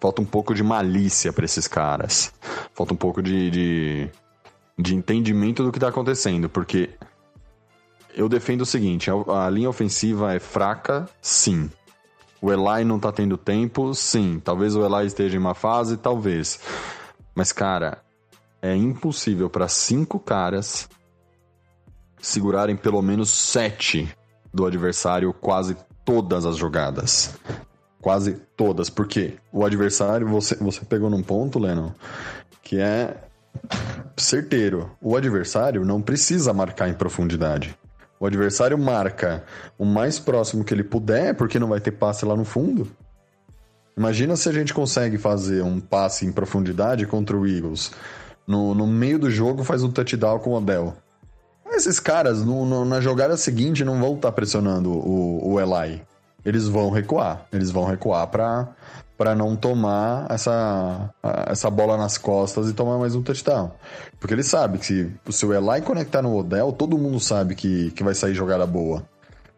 falta 0.00 0.20
um 0.20 0.24
pouco 0.24 0.54
de 0.54 0.62
malícia 0.62 1.32
para 1.32 1.44
esses 1.44 1.68
caras. 1.68 2.32
Falta 2.74 2.94
um 2.94 2.96
pouco 2.96 3.22
de, 3.22 3.50
de, 3.50 4.10
de 4.78 4.94
entendimento 4.94 5.62
do 5.62 5.70
que 5.70 5.78
tá 5.78 5.88
acontecendo, 5.88 6.48
porque 6.48 6.90
eu 8.14 8.28
defendo 8.28 8.62
o 8.62 8.66
seguinte: 8.66 9.10
a, 9.10 9.46
a 9.46 9.50
linha 9.50 9.68
ofensiva 9.68 10.34
é 10.34 10.38
fraca, 10.38 11.08
sim. 11.20 11.70
O 12.44 12.52
Eli 12.52 12.84
não 12.84 13.00
tá 13.00 13.10
tendo 13.10 13.38
tempo, 13.38 13.94
sim. 13.94 14.38
Talvez 14.38 14.76
o 14.76 14.84
Eli 14.84 15.06
esteja 15.06 15.34
em 15.34 15.40
uma 15.40 15.54
fase, 15.54 15.96
talvez. 15.96 16.60
Mas, 17.34 17.52
cara, 17.52 18.02
é 18.60 18.76
impossível 18.76 19.48
para 19.48 19.66
cinco 19.66 20.20
caras 20.20 20.86
segurarem 22.20 22.76
pelo 22.76 23.00
menos 23.00 23.30
sete 23.30 24.14
do 24.52 24.66
adversário 24.66 25.32
quase 25.32 25.74
todas 26.04 26.44
as 26.44 26.58
jogadas. 26.58 27.34
Quase 27.98 28.34
todas. 28.54 28.90
Porque 28.90 29.38
o 29.50 29.64
adversário, 29.64 30.28
você, 30.28 30.54
você 30.56 30.84
pegou 30.84 31.08
num 31.08 31.22
ponto, 31.22 31.58
Lennon, 31.58 31.92
que 32.62 32.78
é 32.78 33.24
certeiro. 34.18 34.90
O 35.00 35.16
adversário 35.16 35.82
não 35.82 36.02
precisa 36.02 36.52
marcar 36.52 36.90
em 36.90 36.94
profundidade. 36.94 37.74
O 38.18 38.26
adversário 38.26 38.78
marca 38.78 39.44
o 39.78 39.84
mais 39.84 40.18
próximo 40.18 40.64
que 40.64 40.72
ele 40.72 40.84
puder, 40.84 41.34
porque 41.34 41.58
não 41.58 41.68
vai 41.68 41.80
ter 41.80 41.90
passe 41.90 42.24
lá 42.24 42.36
no 42.36 42.44
fundo. 42.44 42.88
Imagina 43.96 44.34
se 44.34 44.48
a 44.48 44.52
gente 44.52 44.74
consegue 44.74 45.18
fazer 45.18 45.62
um 45.62 45.78
passe 45.78 46.26
em 46.26 46.32
profundidade 46.32 47.06
contra 47.06 47.36
o 47.36 47.46
Eagles. 47.46 47.92
No, 48.46 48.74
no 48.74 48.86
meio 48.86 49.18
do 49.18 49.30
jogo 49.30 49.62
faz 49.62 49.82
um 49.82 49.90
touchdown 49.90 50.38
com 50.38 50.50
o 50.50 50.56
Odell. 50.56 50.94
Esses 51.72 51.98
caras, 51.98 52.44
no, 52.44 52.64
no, 52.64 52.84
na 52.84 53.00
jogada 53.00 53.36
seguinte, 53.36 53.84
não 53.84 54.00
vão 54.00 54.14
estar 54.14 54.28
tá 54.28 54.32
pressionando 54.32 54.90
o, 54.90 55.54
o 55.54 55.60
Eli. 55.60 56.02
Eles 56.44 56.68
vão 56.68 56.90
recuar. 56.90 57.46
Eles 57.52 57.70
vão 57.70 57.84
recuar 57.84 58.26
para 58.28 58.68
para 59.16 59.34
não 59.34 59.54
tomar 59.54 60.26
essa, 60.30 61.10
essa 61.46 61.70
bola 61.70 61.96
nas 61.96 62.18
costas 62.18 62.68
e 62.68 62.72
tomar 62.72 62.98
mais 62.98 63.14
um 63.14 63.22
touchdown. 63.22 63.72
Porque 64.18 64.34
ele 64.34 64.42
sabe 64.42 64.78
que 64.78 64.86
se, 64.86 65.12
se 65.30 65.46
o 65.46 65.52
Eli 65.54 65.82
conectar 65.82 66.22
no 66.22 66.36
Odell, 66.36 66.72
todo 66.72 66.98
mundo 66.98 67.20
sabe 67.20 67.54
que, 67.54 67.90
que 67.92 68.02
vai 68.02 68.14
sair 68.14 68.34
jogada 68.34 68.66
boa. 68.66 69.04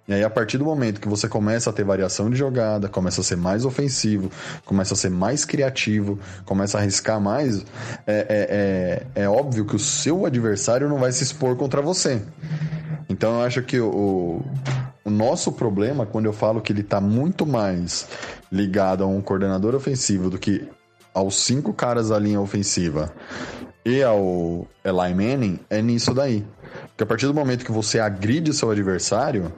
E 0.09 0.15
aí, 0.15 0.23
a 0.23 0.31
partir 0.31 0.57
do 0.57 0.65
momento 0.65 1.01
que 1.01 1.09
você 1.09 1.27
começa 1.29 1.69
a 1.69 1.73
ter 1.73 1.85
variação 1.85 2.31
de 2.31 2.37
jogada, 2.37 2.89
começa 2.89 3.23
a 3.23 3.25
ser 3.25 3.37
mais 3.37 3.65
ofensivo, 3.65 4.31
começa 4.65 4.95
a 4.95 4.97
ser 4.97 5.11
mais 5.11 5.45
criativo, 5.45 6.19
começa 6.45 6.79
a 6.79 6.81
arriscar 6.81 7.21
mais, 7.21 7.65
é, 8.07 9.05
é, 9.17 9.17
é, 9.17 9.23
é 9.25 9.29
óbvio 9.29 9.65
que 9.65 9.75
o 9.75 9.81
seu 9.81 10.25
adversário 10.25 10.89
não 10.89 10.99
vai 10.99 11.11
se 11.11 11.25
expor 11.25 11.57
contra 11.57 11.83
você. 11.83 12.23
Então, 13.09 13.41
eu 13.41 13.47
acho 13.47 13.63
que 13.63 13.81
o, 13.81 14.43
o 15.07 15.11
nosso 15.11 15.53
problema, 15.53 16.05
quando 16.05 16.27
eu 16.27 16.33
falo 16.33 16.61
que 16.61 16.73
ele 16.73 16.81
está 16.81 17.01
muito 17.01 17.47
mais 17.47 18.09
ligado 18.51 19.05
a 19.05 19.07
um 19.07 19.23
coordenador 19.23 19.73
ofensivo 19.77 20.29
do 20.29 20.37
que 20.37 20.69
aos 21.15 21.37
cinco 21.37 21.73
caras 21.73 22.09
da 22.09 22.19
linha 22.19 22.41
ofensiva 22.41 23.15
e 23.85 24.03
ao 24.03 24.67
Eli 24.85 25.15
Manning, 25.15 25.61
é 25.71 25.81
nisso 25.81 26.13
daí. 26.13 26.45
Porque 26.89 27.05
a 27.05 27.07
partir 27.07 27.27
do 27.27 27.33
momento 27.33 27.65
que 27.65 27.71
você 27.71 28.01
agride 28.01 28.53
seu 28.53 28.69
adversário, 28.69 29.53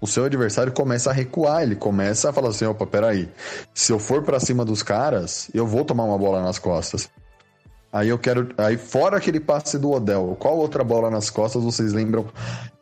o 0.00 0.06
seu 0.06 0.24
adversário 0.24 0.72
começa 0.72 1.10
a 1.10 1.12
recuar, 1.12 1.64
ele 1.64 1.76
começa 1.76 2.30
a 2.30 2.32
falar 2.32 2.48
assim, 2.48 2.64
opa, 2.64 2.86
peraí, 2.86 3.28
se 3.74 3.92
eu 3.92 3.98
for 3.98 4.22
para 4.22 4.40
cima 4.40 4.64
dos 4.64 4.82
caras, 4.82 5.50
eu 5.52 5.66
vou 5.66 5.84
tomar 5.84 6.04
uma 6.04 6.16
bola 6.16 6.42
nas 6.42 6.58
costas. 6.58 7.10
Aí 7.92 8.08
eu 8.08 8.18
quero, 8.18 8.50
aí 8.58 8.76
fora 8.76 9.16
aquele 9.16 9.40
passe 9.40 9.78
do 9.78 9.90
Odell, 9.90 10.36
qual 10.38 10.58
outra 10.58 10.84
bola 10.84 11.10
nas 11.10 11.30
costas 11.30 11.62
vocês 11.62 11.92
lembram 11.92 12.26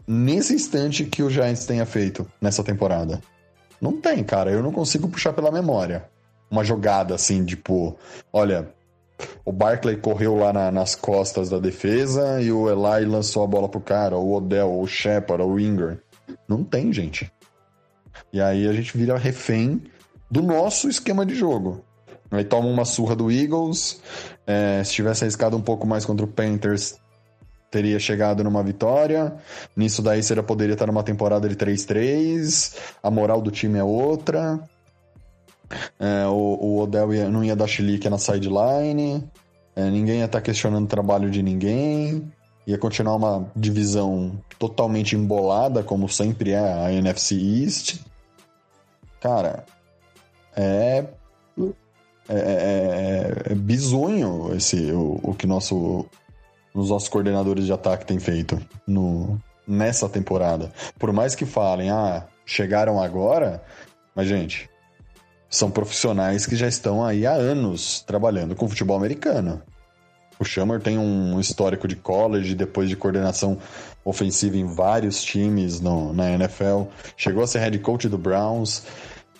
nesse 0.06 0.54
instante 0.54 1.04
que 1.04 1.22
o 1.22 1.30
Giants 1.30 1.64
tenha 1.64 1.86
feito 1.86 2.26
nessa 2.40 2.64
temporada? 2.64 3.20
Não 3.80 4.00
tem, 4.00 4.24
cara. 4.24 4.50
Eu 4.50 4.62
não 4.62 4.72
consigo 4.72 5.08
puxar 5.08 5.32
pela 5.32 5.52
memória. 5.52 6.08
Uma 6.50 6.64
jogada 6.64 7.14
assim, 7.14 7.44
tipo, 7.44 7.96
olha, 8.32 8.68
o 9.44 9.52
Barkley 9.52 9.96
correu 9.96 10.36
lá 10.36 10.52
na, 10.52 10.70
nas 10.70 10.94
costas 10.94 11.48
da 11.50 11.58
defesa 11.58 12.40
e 12.40 12.50
o 12.52 12.68
Eli 12.68 13.06
lançou 13.06 13.42
a 13.42 13.46
bola 13.46 13.68
pro 13.68 13.80
cara, 13.80 14.16
o 14.16 14.34
Odell, 14.34 14.80
o 14.80 14.86
Shepard, 14.86 15.42
o 15.42 15.54
Winger. 15.54 16.00
Não 16.48 16.64
tem, 16.64 16.92
gente. 16.92 17.30
E 18.32 18.40
aí 18.40 18.66
a 18.66 18.72
gente 18.72 18.96
vira 18.96 19.16
refém 19.16 19.82
do 20.30 20.42
nosso 20.42 20.88
esquema 20.88 21.24
de 21.24 21.34
jogo. 21.34 21.84
Aí 22.30 22.44
toma 22.44 22.68
uma 22.68 22.84
surra 22.84 23.14
do 23.14 23.30
Eagles. 23.30 24.00
É, 24.46 24.82
se 24.84 24.92
tivesse 24.92 25.24
arriscado 25.24 25.56
um 25.56 25.60
pouco 25.60 25.86
mais 25.86 26.04
contra 26.04 26.24
o 26.24 26.28
Panthers, 26.28 26.96
teria 27.70 27.98
chegado 27.98 28.44
numa 28.44 28.62
vitória. 28.62 29.34
Nisso 29.76 30.02
daí 30.02 30.22
você 30.22 30.40
poderia 30.42 30.74
estar 30.74 30.86
numa 30.86 31.02
temporada 31.02 31.48
de 31.48 31.56
3-3. 31.56 32.76
A 33.02 33.10
moral 33.10 33.42
do 33.42 33.50
time 33.50 33.78
é 33.78 33.84
outra. 33.84 34.60
É, 35.98 36.26
o, 36.26 36.32
o, 36.32 36.80
Odell 36.80 37.12
ia, 37.12 37.28
não 37.28 37.44
ia 37.44 37.56
dar 37.56 37.66
chilique 37.66 38.08
na 38.08 38.18
sideline. 38.18 39.28
É, 39.74 39.90
ninguém 39.90 40.20
ia 40.20 40.26
estar 40.26 40.40
questionando 40.40 40.84
o 40.84 40.88
trabalho 40.88 41.30
de 41.30 41.42
ninguém. 41.42 42.32
Ia 42.66 42.78
continuar 42.78 43.16
uma 43.16 43.50
divisão 43.54 44.40
totalmente 44.58 45.14
embolada, 45.14 45.82
como 45.82 46.08
sempre 46.08 46.52
é 46.52 46.58
a 46.58 46.92
NFC 46.92 47.34
East. 47.34 48.00
Cara, 49.20 49.64
é 50.54 51.04
é, 52.28 52.34
é, 52.34 53.48
é, 53.48 53.52
é 53.52 53.54
bizonho 53.54 54.54
esse, 54.54 54.90
o, 54.92 55.20
o 55.22 55.34
que 55.34 55.46
nosso 55.46 56.06
os 56.74 56.90
nossos 56.90 57.08
coordenadores 57.08 57.64
de 57.64 57.72
ataque 57.72 58.04
têm 58.04 58.18
feito 58.18 58.60
no, 58.86 59.40
nessa 59.66 60.08
temporada. 60.08 60.70
Por 60.98 61.12
mais 61.12 61.34
que 61.34 61.46
falem, 61.46 61.90
ah, 61.90 62.26
chegaram 62.44 63.00
agora, 63.02 63.62
mas, 64.14 64.28
gente, 64.28 64.68
são 65.48 65.70
profissionais 65.70 66.46
que 66.46 66.54
já 66.54 66.68
estão 66.68 67.04
aí 67.04 67.26
há 67.26 67.32
anos 67.32 68.00
trabalhando 68.00 68.54
com 68.54 68.68
futebol 68.68 68.96
americano. 68.96 69.62
O 70.38 70.44
Shammer 70.44 70.80
tem 70.80 70.98
um 70.98 71.40
histórico 71.40 71.88
de 71.88 71.96
college, 71.96 72.54
depois 72.54 72.90
de 72.90 72.96
coordenação 72.96 73.58
ofensiva 74.04 74.56
em 74.56 74.66
vários 74.66 75.22
times 75.22 75.80
no, 75.80 76.12
na 76.12 76.30
NFL. 76.30 76.84
Chegou 77.16 77.42
a 77.42 77.46
ser 77.46 77.60
head 77.60 77.78
coach 77.78 78.06
do 78.06 78.18
Browns. 78.18 78.82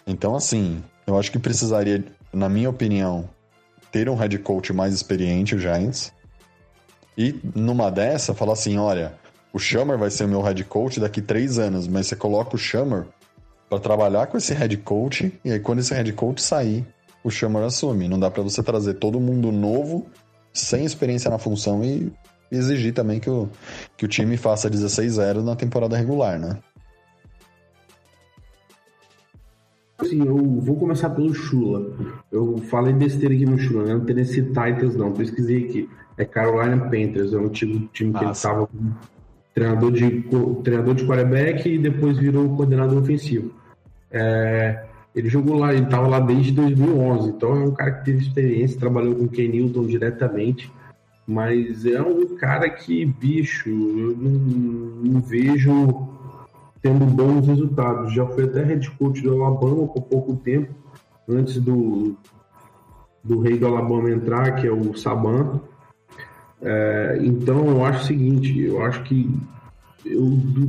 Então, 0.07 0.34
assim, 0.34 0.82
eu 1.07 1.18
acho 1.18 1.30
que 1.30 1.39
precisaria, 1.39 2.03
na 2.37 2.51
minha 2.51 2.68
opinião, 2.68 3.28
ter 3.91 4.11
um 4.11 4.14
head 4.14 4.39
coach 4.39 4.70
mais 4.72 4.93
experiente, 4.93 5.55
o 5.55 5.59
Giants. 5.59 6.12
E 7.16 7.34
numa 7.55 7.91
dessa, 7.91 8.34
falar 8.34 8.53
assim: 8.53 8.76
olha, 8.76 9.14
o 9.55 9.59
Shammer 9.59 9.97
vai 9.97 10.11
ser 10.11 10.24
o 10.24 10.28
meu 10.28 10.43
head 10.43 10.62
coach 10.64 11.01
daqui 11.01 11.22
três 11.22 11.59
anos, 11.59 11.89
mas 11.89 12.07
você 12.07 12.14
coloca 12.14 12.55
o 12.55 12.59
Shammer 12.59 13.07
para 13.70 13.80
trabalhar 13.80 14.26
com 14.26 14.37
esse 14.37 14.53
head 14.53 14.76
coach, 14.78 15.32
e 15.43 15.51
aí 15.51 15.59
quando 15.59 15.78
esse 15.78 15.95
head 15.95 16.12
coach 16.12 16.43
sair, 16.43 16.87
o 17.24 17.30
Shammer 17.30 17.62
assume. 17.62 18.07
Não 18.07 18.18
dá 18.18 18.30
para 18.30 18.43
você 18.43 18.62
trazer 18.62 18.95
todo 18.95 19.18
mundo 19.18 19.51
novo, 19.51 20.07
sem 20.53 20.84
experiência 20.84 21.30
na 21.30 21.39
função 21.39 21.82
e 21.82 22.12
exigir 22.53 22.93
também 22.93 23.18
que 23.18 23.30
o, 23.30 23.49
que 23.97 24.05
o 24.05 24.09
time 24.09 24.37
faça 24.37 24.70
16-0 24.70 25.43
na 25.43 25.57
temporada 25.57 25.97
regular, 25.97 26.39
né? 26.39 26.59
Sim, 30.05 30.26
eu 30.26 30.36
vou 30.36 30.76
começar 30.76 31.11
pelo 31.11 31.32
Chula. 31.32 31.90
Eu 32.30 32.59
falei 32.68 32.92
besteira 32.92 33.34
aqui 33.34 33.47
no 33.47 33.59
Chula, 33.59 33.84
né? 33.84 33.94
não 33.94 34.05
Tennessee 34.05 34.42
Titans 34.42 34.94
não, 34.94 35.12
pesquisei 35.12 35.64
aqui 35.64 35.88
é 36.16 36.24
Carolina 36.24 36.78
Panthers, 36.78 37.32
é 37.32 37.38
um 37.38 37.49
time, 37.49 37.88
time 37.92 38.12
que 38.12 38.24
ele 38.24 38.32
estava 38.32 38.68
treinador 39.55 39.92
de, 39.92 40.24
treinador 40.62 40.94
de 40.94 41.07
quarterback 41.07 41.68
e 41.68 41.78
depois 41.78 42.18
virou 42.18 42.57
coordenador 42.57 43.03
ofensivo. 43.03 43.53
É, 44.11 44.84
ele 45.14 45.28
jogou 45.28 45.57
lá, 45.57 45.72
ele 45.72 45.84
estava 45.84 46.07
lá 46.07 46.20
desde 46.20 46.53
2011, 46.53 47.30
então 47.30 47.53
é 47.55 47.64
um 47.64 47.72
cara 47.72 47.92
que 47.92 48.05
teve 48.05 48.18
experiência, 48.18 48.78
trabalhou 48.78 49.14
com 49.14 49.24
o 49.24 49.28
Ken 49.28 49.49
Newton 49.49 49.86
diretamente, 49.86 50.70
mas 51.26 51.84
é 51.86 52.01
um 52.01 52.36
cara 52.36 52.68
que, 52.68 53.05
bicho, 53.05 53.68
eu 53.68 54.16
não, 54.16 54.30
não 54.30 55.20
vejo 55.20 56.09
tendo 56.87 57.05
bons 57.05 57.49
resultados. 57.49 58.14
Já 58.14 58.24
foi 58.26 58.45
até 58.45 58.62
head 58.62 58.89
coach 58.93 59.20
do 59.20 59.43
Alabama 59.43 59.89
por 59.89 60.03
pouco 60.03 60.37
tempo, 60.37 60.72
antes 61.28 61.61
do, 61.61 62.16
do 63.24 63.41
rei 63.41 63.59
do 63.59 63.66
Alabama 63.66 64.09
entrar, 64.09 64.55
que 64.55 64.68
é 64.68 64.72
o 64.72 64.97
Saban. 64.97 65.61
É, 66.62 67.18
então 67.20 67.66
eu 67.66 67.84
acho 67.84 68.05
o 68.05 68.07
seguinte, 68.07 68.61
eu 68.61 68.82
acho 68.82 69.03
que 69.03 69.28
eu, 70.05 70.24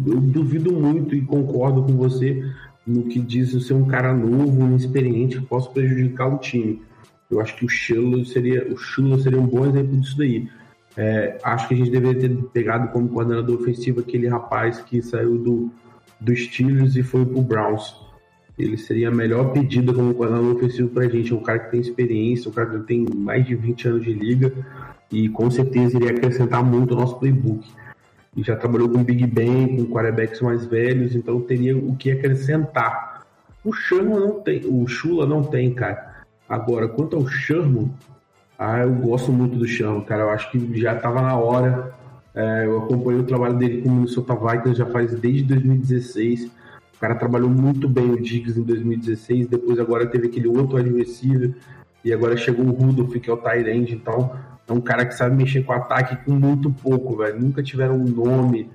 eu, 0.07 0.20
duvido 0.20 0.74
muito 0.74 1.15
e 1.15 1.22
concordo 1.22 1.84
com 1.84 1.95
você 1.95 2.43
no 2.86 3.03
que 3.03 3.20
diz 3.20 3.51
ser 3.65 3.74
um 3.74 3.86
cara 3.86 4.13
novo, 4.13 4.65
inexperiente, 4.65 5.39
que 5.39 5.45
possa 5.45 5.70
prejudicar 5.70 6.34
o 6.34 6.39
time. 6.39 6.82
Eu 7.30 7.39
acho 7.41 7.55
que 7.55 7.65
o 7.65 7.70
Chilo 7.70 8.26
seria, 8.26 8.68
o 8.74 8.78
Chilo 8.78 9.22
seria 9.22 9.39
um 9.39 9.45
bom 9.45 9.65
exemplo 9.65 9.97
disso 9.97 10.18
daí. 10.18 10.49
É, 10.95 11.38
acho 11.43 11.68
que 11.68 11.76
a 11.76 11.78
gente 11.78 11.91
deveria 11.91 12.20
ter 12.20 12.36
pegado 12.45 12.88
como 12.91 13.07
coordenador 13.09 13.61
ofensivo 13.61 13.99
aquele 13.99 14.28
rapaz 14.28 14.80
que 14.80 15.01
saiu 15.01 15.38
do, 15.38 15.72
do 16.20 16.36
Steelers 16.36 16.95
e 16.95 17.03
foi 17.03 17.26
pro 17.26 17.41
Browns. 17.41 17.95
ele 18.57 18.78
seria 18.78 19.09
a 19.09 19.11
melhor 19.11 19.51
pedida 19.53 19.93
como 19.93 20.13
coordenador 20.13 20.55
ofensivo 20.55 20.89
pra 20.89 21.07
gente. 21.07 21.32
É 21.32 21.36
um 21.36 21.41
cara 21.41 21.59
que 21.59 21.72
tem 21.72 21.80
experiência, 21.80 22.49
um 22.49 22.53
cara 22.53 22.70
que 22.70 22.88
tem 22.88 23.05
mais 23.15 23.45
de 23.45 23.55
20 23.55 23.88
anos 23.88 24.03
de 24.03 24.13
liga 24.13 24.51
e 25.11 25.30
com 25.30 25.49
certeza 25.49 25.97
iria 25.97 26.11
acrescentar 26.11 26.63
muito 26.63 26.93
ao 26.93 27.01
nosso 27.01 27.18
playbook. 27.20 27.68
E 28.36 28.43
já 28.43 28.55
trabalhou 28.55 28.89
com 28.89 29.03
Big 29.03 29.26
Ben, 29.26 29.78
com 29.78 29.86
quarterbacks 29.86 30.41
mais 30.41 30.65
velhos, 30.65 31.15
então 31.15 31.41
teria 31.41 31.78
o 31.78 31.95
que 31.95 32.11
acrescentar. 32.11 33.26
O 33.63 33.74
Sherman 33.74 34.20
não 34.20 34.39
tem, 34.41 34.61
o 34.65 34.88
Chula 34.88 35.26
não 35.26 35.43
tem, 35.43 35.74
cara. 35.74 36.18
Agora, 36.47 36.88
quanto 36.88 37.15
ao 37.15 37.28
Sherman, 37.28 37.91
ah, 38.57 38.80
eu 38.80 38.93
gosto 38.93 39.32
muito 39.32 39.55
do 39.55 39.68
Sherman, 39.68 40.01
cara. 40.01 40.24
Eu 40.24 40.30
acho 40.30 40.51
que 40.51 40.80
já 40.80 40.95
estava 40.95 41.22
na 41.22 41.36
hora. 41.36 41.93
É, 42.38 42.67
eu 42.67 42.77
acompanhei 42.77 43.19
o 43.19 43.25
trabalho 43.25 43.57
dele 43.57 43.81
com 43.81 43.89
o 43.89 43.91
Minnesota 43.93 44.35
Vikings 44.35 44.77
já 44.77 44.85
faz 44.85 45.11
desde 45.19 45.41
2016. 45.45 46.45
O 46.45 46.99
cara 46.99 47.15
trabalhou 47.15 47.49
muito 47.49 47.89
bem 47.89 48.11
o 48.11 48.21
Diggs 48.21 48.59
em 48.59 48.63
2016, 48.63 49.47
depois 49.47 49.79
agora 49.79 50.05
teve 50.05 50.27
aquele 50.27 50.47
outro 50.47 50.77
adversário 50.77 51.55
e 52.05 52.13
agora 52.13 52.38
chegou 52.38 52.63
o 52.63 52.69
Rudolph, 52.69 53.15
que 53.15 53.27
é 53.27 53.33
o 53.33 53.38
Tyrande, 53.38 53.95
então 53.95 54.31
é 54.67 54.71
um 54.71 54.79
cara 54.79 55.03
que 55.03 55.15
sabe 55.15 55.35
mexer 55.35 55.63
com 55.63 55.73
ataque 55.73 56.15
com 56.23 56.33
muito 56.33 56.69
pouco, 56.69 57.17
velho. 57.17 57.41
Nunca 57.41 57.63
tiveram 57.63 57.95
um 57.95 58.07
nome 58.07 58.69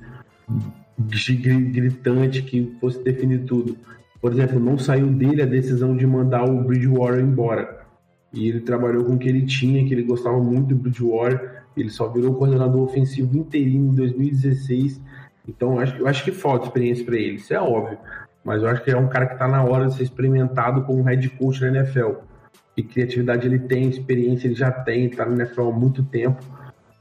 gritante 0.99 2.43
que 2.43 2.77
fosse 2.81 3.01
definir 3.05 3.45
tudo. 3.45 3.77
Por 4.21 4.33
exemplo, 4.33 4.59
não 4.59 4.77
saiu 4.77 5.07
dele 5.07 5.41
a 5.41 5.47
decisão 5.47 5.97
de 5.97 6.05
mandar 6.05 6.43
o 6.43 6.65
Bridgewater 6.65 7.21
embora. 7.21 7.87
E 8.33 8.49
ele 8.49 8.61
trabalhou 8.61 9.05
com 9.05 9.15
o 9.15 9.19
que 9.19 9.29
ele 9.29 9.47
tinha, 9.47 9.87
que 9.87 9.95
ele 9.95 10.03
gostava 10.03 10.43
muito 10.43 10.69
do 10.69 10.75
Bridgewater. 10.75 11.62
Ele 11.77 11.91
só 11.91 12.09
virou 12.09 12.35
coordenador 12.35 12.83
ofensivo 12.83 13.37
interino 13.37 13.93
em 13.93 13.95
2016. 13.95 15.01
Então, 15.49 15.75
eu 15.75 15.81
acho, 15.81 15.97
eu 15.97 16.07
acho 16.07 16.25
que 16.25 16.33
falta 16.33 16.67
experiência 16.67 17.05
para 17.05 17.17
ele, 17.17 17.37
isso 17.37 17.53
é 17.53 17.61
óbvio. 17.61 17.99
Mas 18.45 18.63
eu 18.63 18.69
acho 18.69 18.83
que 18.83 18.91
é 18.91 18.97
um 18.97 19.09
cara 19.09 19.27
que 19.27 19.35
está 19.35 19.47
na 19.47 19.63
hora 19.63 19.87
de 19.87 19.95
ser 19.95 20.03
experimentado 20.03 20.83
como 20.83 21.03
head 21.03 21.29
coach 21.31 21.61
na 21.61 21.69
NFL. 21.69 22.13
E 22.77 22.83
criatividade 22.83 23.47
ele 23.47 23.59
tem, 23.59 23.89
experiência 23.89 24.49
ele 24.49 24.55
já 24.55 24.71
tem, 24.71 25.07
está 25.07 25.25
na 25.25 25.45
NFL 25.45 25.69
há 25.69 25.73
muito 25.73 26.03
tempo. 26.03 26.43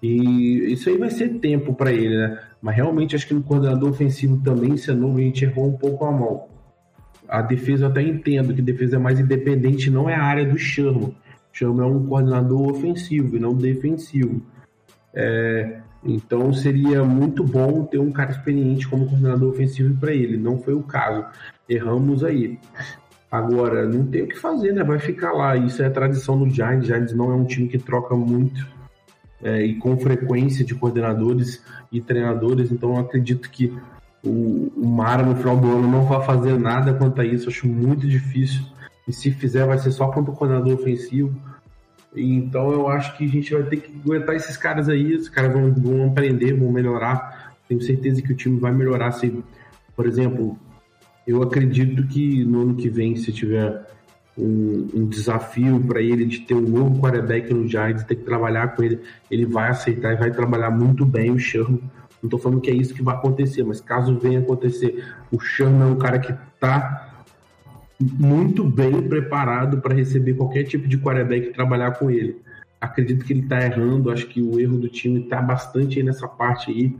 E 0.01 0.71
isso 0.71 0.89
aí 0.89 0.97
vai 0.97 1.09
ser 1.09 1.39
tempo 1.39 1.73
para 1.73 1.91
ele, 1.91 2.17
né? 2.17 2.39
Mas 2.61 2.75
realmente 2.75 3.15
acho 3.15 3.27
que 3.27 3.33
no 3.33 3.43
coordenador 3.43 3.89
ofensivo 3.89 4.41
também, 4.43 4.75
se 4.75 4.89
é 4.91 4.93
novo, 4.93 5.17
a 5.17 5.21
gente 5.21 5.45
errou 5.45 5.67
um 5.67 5.77
pouco 5.77 6.05
a 6.05 6.11
mão. 6.11 6.47
A 7.27 7.41
defesa 7.41 7.85
eu 7.85 7.89
até 7.89 8.01
entendo 8.01 8.53
que 8.53 8.61
defesa 8.61 8.97
é 8.97 8.99
mais 8.99 9.19
independente, 9.19 9.89
não 9.89 10.09
é 10.09 10.15
a 10.15 10.23
área 10.23 10.45
do 10.45 10.57
Sherman. 10.57 11.15
Sherman 11.53 11.85
é 11.85 11.89
um 11.89 12.05
coordenador 12.05 12.71
ofensivo 12.71 13.37
e 13.37 13.39
não 13.39 13.55
defensivo. 13.55 14.41
É, 15.13 15.79
então 16.03 16.51
seria 16.53 17.03
muito 17.03 17.43
bom 17.43 17.83
ter 17.83 17.99
um 17.99 18.11
cara 18.11 18.31
experiente 18.31 18.87
como 18.87 19.07
coordenador 19.07 19.49
ofensivo 19.49 19.95
para 19.99 20.13
ele. 20.13 20.37
Não 20.37 20.57
foi 20.59 20.73
o 20.73 20.83
caso. 20.83 21.25
Erramos 21.67 22.23
aí. 22.23 22.59
Agora, 23.31 23.87
não 23.87 24.05
tem 24.05 24.23
o 24.23 24.27
que 24.27 24.37
fazer, 24.37 24.73
né? 24.73 24.83
Vai 24.83 24.99
ficar 24.99 25.31
lá. 25.31 25.55
Isso 25.55 25.81
é 25.81 25.85
a 25.85 25.91
tradição 25.91 26.37
do 26.37 26.49
Giants. 26.49 26.87
Giants 26.87 27.13
não 27.13 27.31
é 27.31 27.35
um 27.35 27.45
time 27.45 27.67
que 27.67 27.77
troca 27.77 28.15
muito 28.15 28.67
é, 29.41 29.63
e 29.63 29.75
com 29.75 29.97
frequência 29.97 30.65
de 30.65 30.75
coordenadores 30.75 31.63
e 31.91 32.01
treinadores. 32.01 32.71
Então, 32.71 32.95
eu 32.95 32.99
acredito 32.99 33.49
que 33.49 33.73
o, 34.23 34.71
o 34.75 34.85
Mara 34.85 35.23
no 35.23 35.35
final 35.35 35.57
do 35.57 35.67
ano 35.67 35.87
não 35.87 36.05
vai 36.05 36.25
fazer 36.25 36.59
nada 36.59 36.93
quanto 36.93 37.21
a 37.21 37.25
isso. 37.25 37.47
Acho 37.47 37.67
muito 37.67 38.07
difícil. 38.07 38.63
E 39.07 39.13
se 39.13 39.31
fizer, 39.31 39.65
vai 39.65 39.77
ser 39.77 39.91
só 39.91 40.07
contra 40.07 40.31
o 40.31 40.35
coordenador 40.35 40.73
ofensivo. 40.73 41.33
Então 42.15 42.71
eu 42.71 42.87
acho 42.87 43.15
que 43.17 43.25
a 43.25 43.27
gente 43.27 43.53
vai 43.53 43.63
ter 43.63 43.77
que 43.77 44.01
aguentar 44.03 44.35
esses 44.35 44.57
caras 44.57 44.89
aí. 44.89 45.15
Os 45.15 45.29
caras 45.29 45.53
vão, 45.53 45.73
vão 45.73 46.07
aprender, 46.07 46.53
vão 46.53 46.71
melhorar. 46.71 47.55
Tenho 47.67 47.81
certeza 47.81 48.21
que 48.21 48.33
o 48.33 48.35
time 48.35 48.59
vai 48.59 48.71
melhorar. 48.71 49.11
Se, 49.11 49.43
por 49.95 50.05
exemplo, 50.05 50.57
eu 51.25 51.41
acredito 51.41 52.05
que 52.07 52.43
no 52.43 52.61
ano 52.61 52.75
que 52.75 52.89
vem, 52.89 53.15
se 53.15 53.31
tiver 53.31 53.85
um, 54.37 54.87
um 54.93 55.05
desafio 55.07 55.79
para 55.79 56.01
ele 56.01 56.25
de 56.25 56.39
ter 56.39 56.53
um 56.53 56.61
novo 56.61 56.99
quarterback 56.99 57.53
no 57.53 57.67
Giants, 57.67 58.03
ter 58.03 58.15
que 58.15 58.23
trabalhar 58.23 58.75
com 58.75 58.83
ele, 58.83 58.99
ele 59.29 59.45
vai 59.45 59.69
aceitar 59.69 60.13
e 60.13 60.17
vai 60.17 60.31
trabalhar 60.31 60.71
muito 60.71 61.05
bem 61.05 61.31
o 61.31 61.39
Sherman. 61.39 61.81
Não 62.21 62.27
estou 62.27 62.39
falando 62.39 62.61
que 62.61 62.69
é 62.69 62.73
isso 62.73 62.93
que 62.93 63.01
vai 63.01 63.15
acontecer, 63.15 63.63
mas 63.63 63.81
caso 63.81 64.17
venha 64.19 64.39
acontecer, 64.39 65.03
o 65.31 65.39
Sherman 65.39 65.81
é 65.81 65.85
um 65.85 65.97
cara 65.97 66.19
que 66.19 66.31
está 66.31 67.10
muito 68.01 68.63
bem 68.63 69.01
preparado 69.07 69.79
para 69.81 69.93
receber 69.93 70.33
qualquer 70.33 70.63
tipo 70.63 70.87
de 70.87 70.97
quarterback 70.97 71.47
e 71.47 71.53
trabalhar 71.53 71.91
com 71.91 72.09
ele. 72.09 72.41
Acredito 72.79 73.25
que 73.25 73.33
ele 73.33 73.41
está 73.41 73.61
errando, 73.61 74.11
acho 74.11 74.27
que 74.27 74.41
o 74.41 74.59
erro 74.59 74.77
do 74.77 74.89
time 74.89 75.21
está 75.21 75.41
bastante 75.41 76.01
nessa 76.01 76.27
parte 76.27 76.71
aí, 76.71 76.95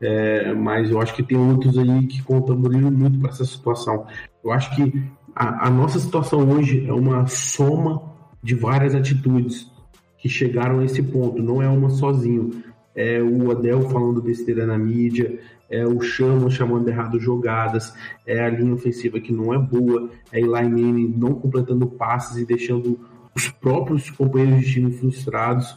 é, 0.00 0.52
mas 0.52 0.90
eu 0.90 1.00
acho 1.00 1.14
que 1.14 1.22
tem 1.22 1.38
outros 1.38 1.78
aí 1.78 2.06
que 2.06 2.22
contribuíram 2.22 2.90
muito 2.90 3.18
para 3.18 3.30
essa 3.30 3.44
situação. 3.44 4.06
Eu 4.44 4.52
acho 4.52 4.74
que 4.76 5.02
a, 5.34 5.68
a 5.68 5.70
nossa 5.70 5.98
situação 5.98 6.48
hoje 6.50 6.86
é 6.86 6.92
uma 6.92 7.26
soma 7.26 8.02
de 8.42 8.54
várias 8.54 8.94
atitudes 8.94 9.70
que 10.18 10.28
chegaram 10.28 10.80
a 10.80 10.84
esse 10.84 11.02
ponto, 11.02 11.42
não 11.42 11.62
é 11.62 11.68
uma 11.68 11.90
sozinho. 11.90 12.62
É 12.94 13.22
o 13.22 13.50
Adel 13.50 13.88
falando 13.88 14.20
besteira 14.20 14.66
na 14.66 14.76
mídia, 14.76 15.40
é 15.72 15.86
o 15.86 16.02
Chamo 16.02 16.50
chamando 16.50 16.86
errado 16.86 17.18
jogadas, 17.18 17.94
é 18.26 18.44
a 18.44 18.50
linha 18.50 18.74
ofensiva 18.74 19.18
que 19.18 19.32
não 19.32 19.54
é 19.54 19.58
boa, 19.58 20.10
é 20.30 20.38
Eli 20.38 20.46
Manning 20.46 21.14
não 21.16 21.32
completando 21.34 21.86
passes 21.86 22.36
e 22.36 22.44
deixando 22.44 23.00
os 23.34 23.48
próprios 23.48 24.10
companheiros 24.10 24.66
de 24.66 24.72
time 24.72 24.92
frustrados. 24.92 25.74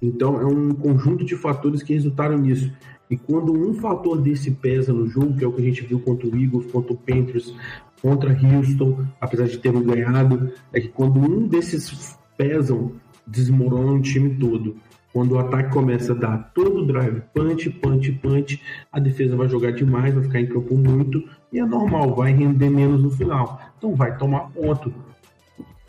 Então 0.00 0.38
é 0.38 0.44
um 0.44 0.74
conjunto 0.74 1.24
de 1.24 1.34
fatores 1.36 1.82
que 1.82 1.94
resultaram 1.94 2.36
nisso. 2.36 2.70
E 3.08 3.16
quando 3.16 3.52
um 3.52 3.72
fator 3.74 4.20
desse 4.20 4.50
pesa 4.50 4.92
no 4.92 5.06
jogo, 5.06 5.36
que 5.36 5.44
é 5.44 5.46
o 5.46 5.52
que 5.52 5.62
a 5.62 5.64
gente 5.64 5.86
viu 5.86 6.00
contra 6.00 6.28
o 6.28 6.36
Eagles, 6.38 6.70
contra 6.70 6.92
o 6.92 6.96
Panthers, 6.96 7.54
contra 8.02 8.38
Houston, 8.38 9.06
apesar 9.18 9.46
de 9.46 9.56
terem 9.56 9.82
ganhado, 9.82 10.52
é 10.70 10.80
que 10.80 10.88
quando 10.88 11.18
um 11.18 11.48
desses 11.48 12.18
pesam, 12.36 12.92
desmorona 13.26 13.92
o 13.92 14.02
time 14.02 14.34
todo. 14.34 14.76
Quando 15.14 15.36
o 15.36 15.38
ataque 15.38 15.70
começa 15.70 16.10
a 16.10 16.16
dar 16.16 16.50
todo 16.52 16.82
o 16.82 16.86
drive, 16.86 17.22
punch, 17.32 17.70
punch, 17.70 18.10
punch, 18.14 18.60
a 18.90 18.98
defesa 18.98 19.36
vai 19.36 19.48
jogar 19.48 19.70
demais, 19.70 20.12
vai 20.12 20.24
ficar 20.24 20.40
em 20.40 20.46
campo 20.46 20.74
muito, 20.74 21.22
e 21.52 21.60
é 21.60 21.64
normal, 21.64 22.16
vai 22.16 22.32
render 22.32 22.68
menos 22.68 23.00
no 23.00 23.12
final. 23.12 23.60
Então 23.78 23.94
vai 23.94 24.18
tomar 24.18 24.50
ponto. 24.50 24.92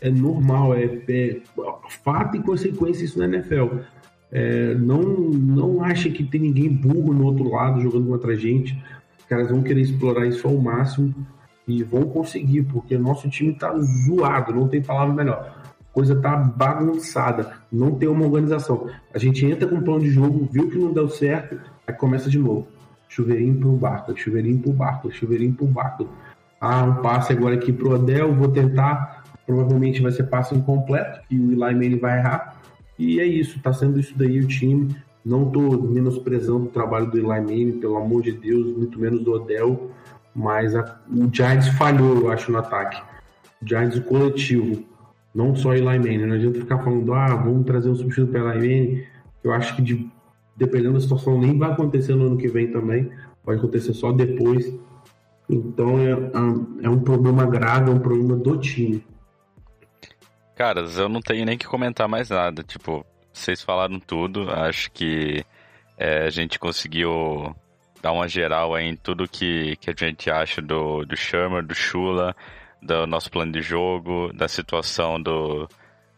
É 0.00 0.08
normal, 0.08 0.74
é, 0.74 0.84
é 1.08 1.40
fato 2.04 2.36
e 2.36 2.40
consequência 2.40 3.04
isso 3.04 3.18
na 3.18 3.24
NFL. 3.24 3.78
É, 4.30 4.74
não, 4.76 5.02
não 5.02 5.82
acha 5.82 6.08
que 6.08 6.22
tem 6.22 6.42
ninguém 6.42 6.68
burro 6.68 7.12
no 7.12 7.24
outro 7.24 7.50
lado 7.50 7.80
jogando 7.80 8.06
contra 8.06 8.30
a 8.30 8.36
gente. 8.36 8.80
Os 9.18 9.24
caras 9.24 9.50
vão 9.50 9.60
querer 9.60 9.80
explorar 9.80 10.24
isso 10.24 10.46
ao 10.46 10.56
máximo 10.56 11.12
e 11.66 11.82
vão 11.82 12.02
conseguir, 12.02 12.62
porque 12.62 12.96
nosso 12.96 13.28
time 13.28 13.52
tá 13.54 13.76
zoado, 13.76 14.54
não 14.54 14.68
tem 14.68 14.80
palavra 14.80 15.12
melhor 15.12 15.66
coisa 15.96 16.14
tá 16.14 16.36
bagunçada, 16.36 17.52
não 17.72 17.92
tem 17.92 18.06
uma 18.06 18.26
organização. 18.26 18.86
A 19.14 19.18
gente 19.18 19.46
entra 19.46 19.66
com 19.66 19.76
um 19.76 19.80
plano 19.80 20.00
de 20.00 20.10
jogo, 20.10 20.46
viu 20.52 20.68
que 20.68 20.76
não 20.76 20.92
deu 20.92 21.08
certo, 21.08 21.58
aí 21.86 21.94
começa 21.94 22.28
de 22.28 22.38
novo. 22.38 22.68
Chuveirinho 23.08 23.58
pro 23.58 23.72
barco, 23.72 24.14
chuveirinho 24.14 24.58
pro 24.58 24.74
barco, 24.74 25.10
chuveirinho 25.10 25.54
pro 25.54 25.64
barco. 25.64 26.06
Ah, 26.60 26.84
um 26.84 26.96
passe 26.96 27.32
agora 27.32 27.54
aqui 27.54 27.72
pro 27.72 27.94
Odell, 27.94 28.34
vou 28.34 28.48
tentar. 28.48 29.24
Provavelmente 29.46 30.02
vai 30.02 30.12
ser 30.12 30.24
passe 30.24 30.54
incompleto, 30.54 31.26
que 31.26 31.34
o 31.34 31.52
Eli 31.52 31.56
Manning 31.56 31.98
vai 31.98 32.18
errar. 32.18 32.60
E 32.98 33.18
é 33.18 33.24
isso, 33.24 33.58
tá 33.62 33.72
sendo 33.72 33.98
isso 33.98 34.12
daí 34.18 34.38
o 34.38 34.46
time. 34.46 34.94
Não 35.24 35.50
tô 35.50 35.78
menosprezando 35.80 36.66
o 36.66 36.70
trabalho 36.70 37.10
do 37.10 37.16
Eli 37.16 37.26
Manning, 37.26 37.80
pelo 37.80 37.96
amor 37.96 38.22
de 38.22 38.32
Deus, 38.32 38.76
muito 38.76 39.00
menos 39.00 39.24
do 39.24 39.32
Odell. 39.32 39.90
Mas 40.34 40.76
a, 40.76 41.00
o 41.10 41.34
Giants 41.34 41.68
falhou, 41.68 42.18
eu 42.18 42.30
acho, 42.30 42.52
no 42.52 42.58
ataque. 42.58 43.02
O 43.62 43.66
Giants, 43.66 43.96
o 43.96 44.02
coletivo 44.02 44.84
não 45.36 45.54
só 45.54 45.74
Eli 45.74 45.84
Manning. 45.84 46.26
Não 46.26 46.34
adianta 46.34 46.58
ficar 46.60 46.78
falando, 46.78 47.12
ah, 47.12 47.36
vamos 47.36 47.66
trazer 47.66 47.90
um 47.90 47.94
substituto 47.94 48.32
para 48.32 48.56
Eli 48.56 48.80
Manning. 48.80 49.04
Eu 49.44 49.52
acho 49.52 49.76
que 49.76 49.82
de, 49.82 50.10
dependendo 50.56 50.94
da 50.94 51.00
situação 51.00 51.38
nem 51.38 51.58
vai 51.58 51.70
acontecer 51.70 52.14
no 52.14 52.26
ano 52.26 52.38
que 52.38 52.48
vem 52.48 52.72
também. 52.72 53.10
Pode 53.44 53.58
acontecer 53.58 53.92
só 53.92 54.10
depois. 54.10 54.74
Então 55.48 55.98
é, 55.98 56.10
é 56.82 56.88
um 56.88 57.00
problema 57.00 57.44
grave, 57.44 57.90
é 57.90 57.94
um 57.94 58.00
problema 58.00 58.34
do 58.34 58.56
time. 58.56 59.04
Caras, 60.56 60.96
eu 60.96 61.08
não 61.08 61.20
tenho 61.20 61.44
nem 61.44 61.58
que 61.58 61.66
comentar 61.66 62.08
mais 62.08 62.30
nada. 62.30 62.62
Tipo, 62.62 63.04
vocês 63.30 63.62
falaram 63.62 64.00
tudo. 64.00 64.50
Acho 64.50 64.90
que 64.90 65.44
é, 65.98 66.24
a 66.24 66.30
gente 66.30 66.58
conseguiu 66.58 67.54
dar 68.00 68.12
uma 68.12 68.26
geral 68.26 68.74
aí 68.74 68.86
em 68.86 68.96
tudo 68.96 69.28
que, 69.28 69.76
que 69.76 69.90
a 69.90 69.94
gente 69.94 70.30
acha 70.30 70.62
do, 70.62 71.04
do 71.04 71.14
Shermer, 71.14 71.62
do 71.62 71.74
Shula 71.74 72.34
do 72.82 73.06
nosso 73.06 73.30
plano 73.30 73.52
de 73.52 73.62
jogo, 73.62 74.32
da 74.32 74.48
situação 74.48 75.20
do, 75.20 75.68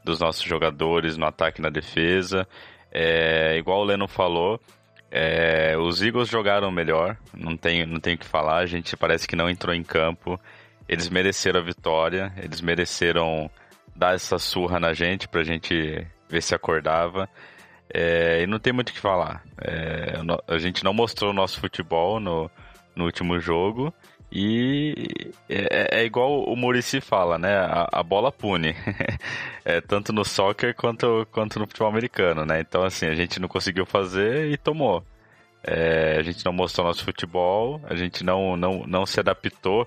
dos 0.04 0.20
nossos 0.20 0.42
jogadores 0.42 1.16
no 1.16 1.26
ataque 1.26 1.60
e 1.60 1.62
na 1.62 1.70
defesa. 1.70 2.46
É, 2.90 3.56
igual 3.58 3.80
o 3.80 3.84
Leno 3.84 4.08
falou, 4.08 4.60
é, 5.10 5.76
os 5.78 6.02
Eagles 6.02 6.28
jogaram 6.28 6.70
melhor, 6.70 7.16
não 7.34 7.56
tem, 7.56 7.86
não 7.86 8.00
tem 8.00 8.14
o 8.14 8.18
que 8.18 8.26
falar, 8.26 8.58
a 8.58 8.66
gente 8.66 8.96
parece 8.96 9.26
que 9.26 9.36
não 9.36 9.48
entrou 9.48 9.74
em 9.74 9.82
campo. 9.82 10.38
Eles 10.88 11.08
mereceram 11.08 11.60
a 11.60 11.62
vitória, 11.62 12.32
eles 12.36 12.60
mereceram 12.60 13.50
dar 13.94 14.14
essa 14.14 14.38
surra 14.38 14.78
na 14.78 14.92
gente 14.92 15.28
pra 15.28 15.42
gente 15.42 16.06
ver 16.28 16.42
se 16.42 16.54
acordava. 16.54 17.28
É, 17.92 18.42
e 18.42 18.46
não 18.46 18.58
tem 18.58 18.72
muito 18.72 18.90
o 18.90 18.92
que 18.92 19.00
falar. 19.00 19.42
É, 19.60 20.14
a 20.46 20.58
gente 20.58 20.84
não 20.84 20.92
mostrou 20.92 21.30
o 21.30 21.34
nosso 21.34 21.58
futebol 21.58 22.20
no, 22.20 22.50
no 22.94 23.04
último 23.04 23.40
jogo 23.40 23.92
E 24.30 24.94
é, 25.48 26.00
é 26.00 26.04
igual 26.04 26.44
o 26.44 26.54
Murici 26.54 27.00
fala, 27.00 27.38
né? 27.38 27.56
A, 27.56 27.88
a 27.92 28.02
bola 28.02 28.30
pune. 28.30 28.74
é, 29.64 29.80
tanto 29.80 30.12
no 30.12 30.24
soccer 30.24 30.74
quanto, 30.74 31.26
quanto 31.32 31.58
no 31.58 31.66
futebol 31.66 31.88
americano, 31.88 32.44
né? 32.44 32.60
Então, 32.60 32.82
assim, 32.82 33.06
a 33.06 33.14
gente 33.14 33.40
não 33.40 33.48
conseguiu 33.48 33.86
fazer 33.86 34.50
e 34.50 34.56
tomou. 34.56 35.02
É, 35.62 36.16
a 36.18 36.22
gente 36.22 36.44
não 36.44 36.52
mostrou 36.52 36.86
nosso 36.86 37.04
futebol, 37.04 37.80
a 37.84 37.94
gente 37.94 38.22
não, 38.22 38.56
não, 38.56 38.84
não 38.86 39.06
se 39.06 39.18
adaptou 39.18 39.86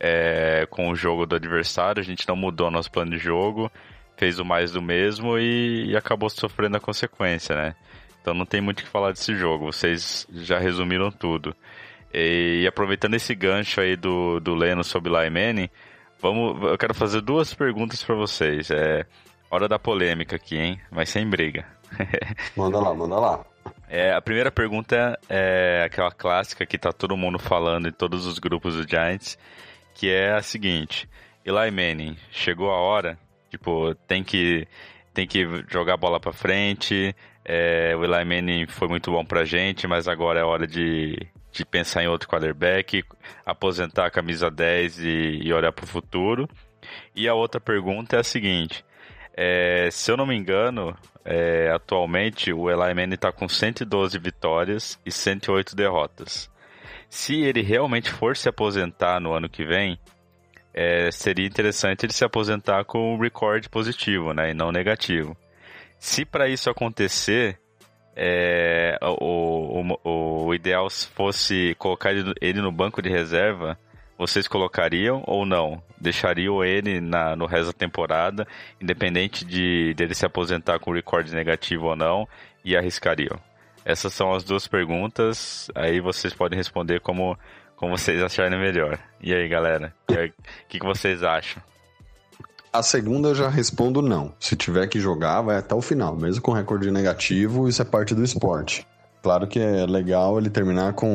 é, 0.00 0.66
com 0.70 0.90
o 0.90 0.96
jogo 0.96 1.26
do 1.26 1.36
adversário, 1.36 2.00
a 2.00 2.04
gente 2.04 2.26
não 2.26 2.34
mudou 2.34 2.70
nosso 2.70 2.90
plano 2.90 3.10
de 3.10 3.18
jogo, 3.18 3.70
fez 4.16 4.38
o 4.38 4.44
mais 4.44 4.72
do 4.72 4.80
mesmo 4.80 5.38
e, 5.38 5.90
e 5.90 5.96
acabou 5.96 6.30
sofrendo 6.30 6.76
a 6.76 6.80
consequência, 6.80 7.54
né? 7.54 7.74
Então 8.20 8.32
não 8.34 8.46
tem 8.46 8.60
muito 8.60 8.80
o 8.80 8.82
que 8.84 8.88
falar 8.88 9.12
desse 9.12 9.34
jogo, 9.34 9.66
vocês 9.66 10.26
já 10.32 10.58
resumiram 10.58 11.10
tudo. 11.10 11.54
E, 12.12 12.66
aproveitando 12.66 13.14
esse 13.14 13.34
gancho 13.34 13.80
aí 13.80 13.96
do, 13.96 14.38
do 14.40 14.54
Leno 14.54 14.84
sobre 14.84 15.10
Lai 15.10 15.30
Manning, 15.30 15.70
vamos, 16.20 16.62
eu 16.62 16.76
quero 16.76 16.94
fazer 16.94 17.20
duas 17.20 17.54
perguntas 17.54 18.02
para 18.02 18.14
vocês. 18.14 18.70
É 18.70 19.06
hora 19.50 19.68
da 19.68 19.78
polêmica 19.78 20.36
aqui, 20.36 20.58
hein? 20.58 20.80
Mas 20.90 21.08
sem 21.08 21.28
briga. 21.28 21.66
manda 22.56 22.78
lá, 22.78 22.94
manda 22.94 23.18
lá. 23.18 23.44
É, 23.88 24.12
a 24.14 24.22
primeira 24.22 24.50
pergunta 24.50 25.18
é 25.28 25.82
aquela 25.84 26.10
clássica 26.10 26.64
que 26.64 26.78
tá 26.78 26.92
todo 26.92 27.16
mundo 27.16 27.38
falando 27.38 27.88
em 27.88 27.92
todos 27.92 28.26
os 28.26 28.38
grupos 28.38 28.74
do 28.74 28.88
Giants, 28.88 29.38
que 29.94 30.10
é 30.10 30.32
a 30.32 30.42
seguinte: 30.42 31.08
Eli 31.44 31.70
Manning, 31.70 32.16
chegou 32.30 32.70
a 32.70 32.78
hora, 32.78 33.18
tipo, 33.50 33.94
tem 34.06 34.24
que 34.24 34.66
tem 35.12 35.26
que 35.26 35.46
jogar 35.68 35.94
a 35.94 35.98
bola 35.98 36.18
para 36.18 36.32
frente. 36.32 37.14
É, 37.44 37.94
o 37.96 38.04
Eli 38.04 38.24
Manning 38.24 38.66
foi 38.66 38.88
muito 38.88 39.10
bom 39.10 39.24
pra 39.24 39.44
gente, 39.44 39.86
mas 39.86 40.08
agora 40.08 40.40
é 40.40 40.44
hora 40.44 40.66
de 40.66 41.18
de 41.52 41.64
pensar 41.64 42.02
em 42.02 42.08
outro 42.08 42.28
quarterback, 42.28 43.04
aposentar 43.44 44.06
a 44.06 44.10
camisa 44.10 44.50
10 44.50 44.98
e, 45.00 45.40
e 45.42 45.52
olhar 45.52 45.72
para 45.72 45.84
o 45.84 45.88
futuro. 45.88 46.48
E 47.14 47.28
a 47.28 47.34
outra 47.34 47.60
pergunta 47.60 48.16
é 48.16 48.20
a 48.20 48.24
seguinte: 48.24 48.84
é, 49.34 49.88
se 49.90 50.10
eu 50.10 50.16
não 50.16 50.26
me 50.26 50.36
engano, 50.36 50.96
é, 51.24 51.70
atualmente 51.70 52.52
o 52.52 52.70
Eli 52.70 52.94
Manning 52.94 53.14
está 53.14 53.30
com 53.30 53.48
112 53.48 54.18
vitórias 54.18 54.98
e 55.04 55.12
108 55.12 55.76
derrotas. 55.76 56.50
Se 57.08 57.42
ele 57.42 57.60
realmente 57.62 58.10
for 58.10 58.36
se 58.36 58.48
aposentar 58.48 59.20
no 59.20 59.34
ano 59.34 59.48
que 59.48 59.64
vem, 59.64 59.98
é, 60.72 61.10
seria 61.10 61.46
interessante 61.46 62.06
ele 62.06 62.12
se 62.12 62.24
aposentar 62.24 62.84
com 62.84 63.14
um 63.14 63.18
recorde 63.18 63.68
positivo, 63.68 64.32
né, 64.32 64.50
e 64.50 64.54
não 64.54 64.72
negativo. 64.72 65.36
Se 65.98 66.24
para 66.24 66.48
isso 66.48 66.70
acontecer, 66.70 67.60
é, 68.14 68.98
o, 69.02 69.96
o, 70.04 70.46
o, 70.46 70.54
ideal 70.54 70.88
fosse 70.90 71.74
colocar 71.78 72.12
ele, 72.12 72.60
no 72.60 72.70
banco 72.70 73.00
de 73.00 73.08
reserva, 73.08 73.78
vocês 74.18 74.46
colocariam 74.46 75.22
ou 75.26 75.46
não? 75.46 75.82
Deixariam 75.98 76.62
ele 76.64 77.00
na, 77.00 77.34
no 77.34 77.46
resto 77.46 77.66
da 77.66 77.72
temporada, 77.72 78.46
independente 78.80 79.44
de 79.44 79.94
dele 79.94 80.14
se 80.14 80.26
aposentar 80.26 80.78
com 80.78 80.92
recorde 80.92 81.34
negativo 81.34 81.86
ou 81.86 81.96
não, 81.96 82.28
e 82.64 82.76
arriscariam? 82.76 83.38
Essas 83.84 84.12
são 84.12 84.32
as 84.32 84.44
duas 84.44 84.68
perguntas, 84.68 85.70
aí 85.74 86.00
vocês 86.00 86.32
podem 86.32 86.56
responder 86.56 87.00
como, 87.00 87.36
como 87.74 87.96
vocês 87.96 88.22
acharem 88.22 88.58
melhor. 88.58 88.98
E 89.20 89.34
aí, 89.34 89.48
galera? 89.48 89.92
O 90.08 90.14
que, 90.68 90.78
que 90.78 90.86
vocês 90.86 91.22
acham? 91.22 91.62
A 92.72 92.82
segunda 92.82 93.28
eu 93.28 93.34
já 93.34 93.50
respondo 93.50 94.00
não. 94.00 94.32
Se 94.40 94.56
tiver 94.56 94.86
que 94.86 94.98
jogar, 94.98 95.42
vai 95.42 95.58
até 95.58 95.74
o 95.74 95.82
final, 95.82 96.16
mesmo 96.16 96.40
com 96.40 96.52
recorde 96.52 96.90
negativo, 96.90 97.68
isso 97.68 97.82
é 97.82 97.84
parte 97.84 98.14
do 98.14 98.24
esporte. 98.24 98.86
Claro 99.22 99.46
que 99.46 99.60
é 99.60 99.84
legal 99.84 100.38
ele 100.38 100.48
terminar 100.48 100.94
com 100.94 101.06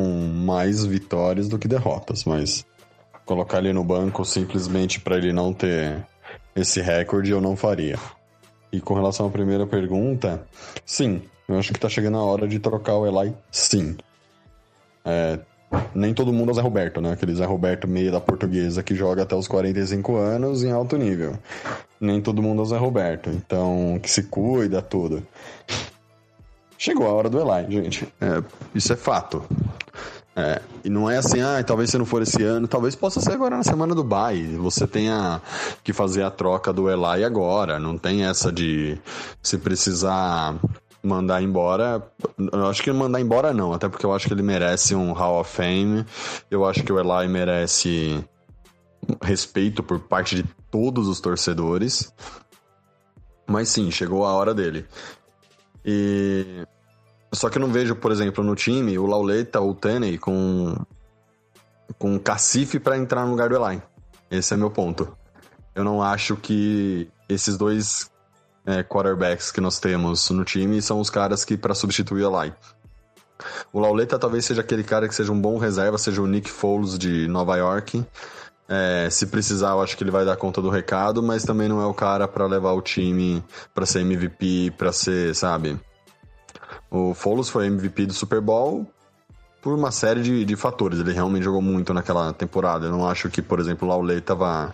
mais 0.46 0.86
vitórias 0.86 1.50
do 1.50 1.58
que 1.58 1.68
derrotas, 1.68 2.26
mas 2.26 2.64
colocar 3.26 3.58
ele 3.58 3.74
no 3.74 3.84
banco 3.84 4.24
simplesmente 4.24 5.00
para 5.00 5.18
ele 5.18 5.34
não 5.34 5.52
ter 5.52 6.06
esse 6.56 6.80
recorde 6.80 7.32
eu 7.32 7.42
não 7.42 7.56
faria. 7.56 7.98
E 8.72 8.80
com 8.80 8.94
relação 8.94 9.26
à 9.26 9.30
primeira 9.32 9.66
pergunta, 9.66 10.46
sim, 10.86 11.24
eu 11.48 11.58
acho 11.58 11.74
que 11.74 11.80
tá 11.80 11.90
chegando 11.90 12.18
a 12.18 12.24
hora 12.24 12.48
de 12.48 12.60
trocar 12.60 12.98
o 12.98 13.08
Eli, 13.08 13.34
sim. 13.52 13.98
É, 15.04 15.40
nem 15.94 16.14
todo 16.14 16.32
mundo 16.32 16.52
é 16.52 16.54
Zé 16.54 16.62
Roberto, 16.62 17.02
né? 17.02 17.12
Aquele 17.12 17.36
Zé 17.36 17.46
Roberto 17.46 17.88
meio 17.88 18.12
da 18.12 18.20
portuguesa 18.20 18.84
que 18.84 18.96
joga 18.96 19.24
até 19.24 19.36
os 19.36 19.48
45 19.48 20.16
anos 20.16 20.64
em 20.64 20.72
alto 20.72 20.98
nível. 20.98 21.38
Nem 22.00 22.22
todo 22.22 22.42
mundo 22.42 22.62
é 22.62 22.66
Zé 22.66 22.78
Roberto, 22.78 23.30
então 23.30 24.00
que 24.02 24.10
se 24.10 24.24
cuida, 24.24 24.82
tudo. 24.82 25.26
Chegou 26.78 27.08
a 27.08 27.12
hora 27.12 27.30
do 27.30 27.40
Eli, 27.40 27.72
gente. 27.72 28.08
É, 28.22 28.44
isso 28.76 28.94
é 28.94 28.96
fato. 28.96 29.44
É, 30.36 30.62
e 30.84 30.90
não 30.90 31.10
é 31.10 31.18
assim, 31.18 31.42
ah, 31.42 31.64
talvez 31.64 31.90
se 31.90 31.98
não 31.98 32.06
for 32.06 32.22
esse 32.22 32.44
ano, 32.44 32.68
talvez 32.68 32.96
possa 32.96 33.20
ser 33.20 33.32
agora 33.32 33.58
na 33.58 33.64
semana 33.64 33.96
do 33.96 34.04
bye. 34.04 34.56
Você 34.58 34.86
tenha 34.86 35.42
que 35.84 35.92
fazer 35.92 36.22
a 36.22 36.30
troca 36.30 36.72
do 36.72 36.88
Eli 36.92 37.24
agora. 37.24 37.80
Não 37.80 37.98
tem 37.98 38.24
essa 38.24 38.52
de 38.52 39.00
se 39.42 39.58
precisar 39.58 40.56
mandar 41.08 41.42
embora. 41.42 42.06
Eu 42.38 42.68
acho 42.68 42.84
que 42.84 42.92
mandar 42.92 43.22
embora 43.22 43.54
não, 43.54 43.74
até 43.74 43.88
porque 43.88 44.06
eu 44.06 44.14
acho 44.14 44.28
que 44.28 44.34
ele 44.34 44.44
merece 44.44 44.94
um 44.94 45.14
Hall 45.14 45.40
of 45.40 45.52
Fame. 45.52 46.06
Eu 46.52 46.66
acho 46.66 46.84
que 46.84 46.92
o 46.92 47.00
Eli 47.00 47.28
merece 47.28 48.24
respeito 49.22 49.82
por 49.82 50.00
parte 50.00 50.36
de 50.36 50.44
todos 50.70 51.08
os 51.08 51.20
torcedores. 51.20 52.14
Mas 53.48 53.70
sim, 53.70 53.90
chegou 53.90 54.26
a 54.26 54.34
hora 54.34 54.54
dele. 54.54 54.86
E 55.86 56.66
só 57.34 57.50
que 57.50 57.58
eu 57.58 57.62
não 57.62 57.72
vejo, 57.72 57.96
por 57.96 58.12
exemplo, 58.12 58.44
no 58.44 58.56
time 58.56 58.98
o 59.00 59.06
Lauleta 59.06 59.60
ou 59.60 59.72
o 59.72 59.76
Tenney 59.76 60.18
com 60.18 60.76
com 61.98 62.20
cacife 62.20 62.80
para 62.80 62.98
entrar 62.98 63.24
no 63.24 63.32
lugar 63.32 63.50
do 63.50 63.56
Eli. 63.56 63.82
Esse 64.30 64.54
é 64.54 64.58
meu 64.58 64.70
ponto. 64.70 65.18
Eu 65.74 65.84
não 65.84 66.02
acho 66.02 66.36
que 66.36 67.10
esses 67.30 67.58
dois 67.58 68.12
é, 68.68 68.84
quarterbacks 68.84 69.50
que 69.50 69.62
nós 69.62 69.80
temos 69.80 70.30
no 70.30 70.44
time 70.44 70.82
são 70.82 71.00
os 71.00 71.10
caras 71.10 71.46
que 71.46 71.56
para 71.56 71.74
substituir 71.74 72.26
a 72.26 72.30
Lai. 72.30 72.56
O 73.72 73.80
Lauleta 73.80 74.20
talvez 74.20 74.44
seja 74.44 74.62
aquele 74.62 74.84
cara 74.84 75.08
que 75.08 75.16
seja 75.16 75.32
um 75.32 75.40
bom 75.40 75.58
reserva, 75.58 75.98
seja 75.98 76.22
o 76.22 76.28
Nick 76.28 76.50
Foles 76.50 76.98
de 76.98 77.28
Nova 77.28 77.56
York. 77.56 78.06
É, 78.68 79.08
se 79.10 79.28
precisar, 79.28 79.70
eu 79.70 79.82
acho 79.82 79.96
que 79.96 80.04
ele 80.04 80.12
vai 80.12 80.26
dar 80.26 80.36
conta 80.36 80.62
do 80.62 80.70
recado, 80.70 81.24
mas 81.24 81.44
também 81.44 81.70
não 81.70 81.82
é 81.82 81.86
o 81.86 81.94
cara 81.94 82.28
para 82.28 82.46
levar 82.46 82.74
o 82.74 82.82
time 82.82 83.42
para 83.74 83.86
ser 83.86 84.02
MVP, 84.02 84.74
para 84.78 84.92
ser, 84.92 85.34
sabe? 85.34 85.80
O 86.92 87.14
Foles 87.14 87.48
foi 87.48 87.68
MVP 87.68 88.08
do 88.08 88.14
Super 88.14 88.42
Bowl 88.42 88.86
por 89.62 89.74
uma 89.74 89.92
série 89.92 90.22
de, 90.22 90.44
de 90.44 90.56
fatores. 90.58 91.00
Ele 91.00 91.14
realmente 91.14 91.44
jogou 91.44 91.62
muito 91.62 91.94
naquela 91.94 92.34
temporada. 92.34 92.88
Eu 92.88 92.92
não 92.92 93.08
acho 93.08 93.30
que, 93.30 93.42
por 93.42 93.60
exemplo, 93.60 93.88
o 93.88 93.92
Lauleta 93.92 94.36
vá 94.36 94.74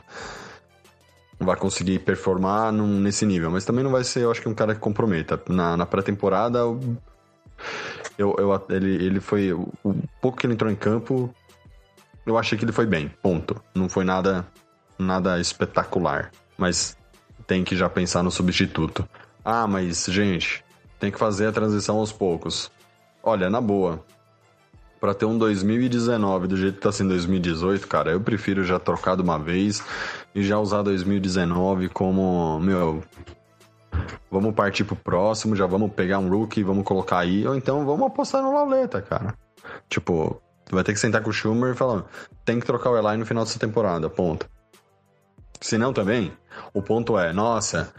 vai 1.43 1.55
conseguir 1.55 1.99
performar 1.99 2.71
num, 2.71 2.99
nesse 2.99 3.25
nível. 3.25 3.51
Mas 3.51 3.65
também 3.65 3.83
não 3.83 3.91
vai 3.91 4.03
ser, 4.03 4.23
eu 4.23 4.31
acho 4.31 4.41
que 4.41 4.49
um 4.49 4.53
cara 4.53 4.73
que 4.73 4.79
comprometa. 4.79 5.41
Na, 5.49 5.77
na 5.77 5.85
pré-temporada, 5.85 6.59
eu, 8.17 8.35
eu, 8.37 8.65
ele, 8.69 8.93
ele 9.05 9.19
foi. 9.19 9.53
O, 9.53 9.71
pouco 10.21 10.37
que 10.37 10.45
ele 10.45 10.53
entrou 10.53 10.71
em 10.71 10.75
campo, 10.75 11.33
eu 12.25 12.37
achei 12.37 12.57
que 12.57 12.65
ele 12.65 12.71
foi 12.71 12.85
bem. 12.85 13.11
Ponto. 13.21 13.61
Não 13.75 13.89
foi 13.89 14.03
nada, 14.03 14.47
nada 14.97 15.39
espetacular. 15.39 16.31
Mas 16.57 16.97
tem 17.47 17.63
que 17.63 17.75
já 17.75 17.89
pensar 17.89 18.23
no 18.23 18.31
substituto. 18.31 19.07
Ah, 19.43 19.67
mas, 19.67 20.05
gente, 20.05 20.63
tem 20.99 21.11
que 21.11 21.19
fazer 21.19 21.47
a 21.47 21.51
transição 21.51 21.97
aos 21.97 22.11
poucos. 22.11 22.71
Olha, 23.21 23.49
na 23.49 23.59
boa, 23.59 24.03
para 25.03 25.13
ter 25.13 25.25
um 25.25 25.37
2019 25.37 26.47
do 26.47 26.55
jeito 26.55 26.75
que 26.75 26.79
tá 26.79 26.89
sendo 26.89 27.09
2018, 27.09 27.89
cara, 27.89 28.11
eu 28.11 28.21
prefiro 28.21 28.63
já 28.63 28.79
trocar 28.79 29.17
de 29.17 29.21
uma 29.21 29.37
vez 29.37 29.83
e 30.33 30.41
já 30.41 30.57
usar 30.57 30.81
2019 30.81 31.89
como, 31.89 32.57
meu, 32.61 33.03
vamos 34.31 34.55
partir 34.55 34.85
pro 34.85 34.95
próximo, 34.95 35.57
já 35.57 35.65
vamos 35.65 35.91
pegar 35.91 36.19
um 36.19 36.29
rookie, 36.29 36.63
vamos 36.63 36.85
colocar 36.85 37.19
aí, 37.19 37.45
ou 37.45 37.53
então 37.53 37.85
vamos 37.85 38.07
apostar 38.07 38.41
no 38.41 38.53
Lauleta, 38.53 39.01
cara. 39.01 39.35
Tipo, 39.89 40.41
vai 40.71 40.85
ter 40.85 40.93
que 40.93 40.99
sentar 41.01 41.21
com 41.21 41.31
o 41.31 41.33
Schumer 41.33 41.73
e 41.73 41.75
falar, 41.75 42.05
tem 42.45 42.57
que 42.57 42.65
trocar 42.65 42.89
o 42.91 42.97
Eli 42.97 43.17
no 43.17 43.25
final 43.25 43.43
dessa 43.43 43.59
temporada, 43.59 44.09
ponto. 44.09 44.49
Se 45.59 45.77
não 45.77 45.91
também, 45.91 46.31
o 46.73 46.81
ponto 46.81 47.19
é, 47.19 47.33
nossa, 47.33 47.93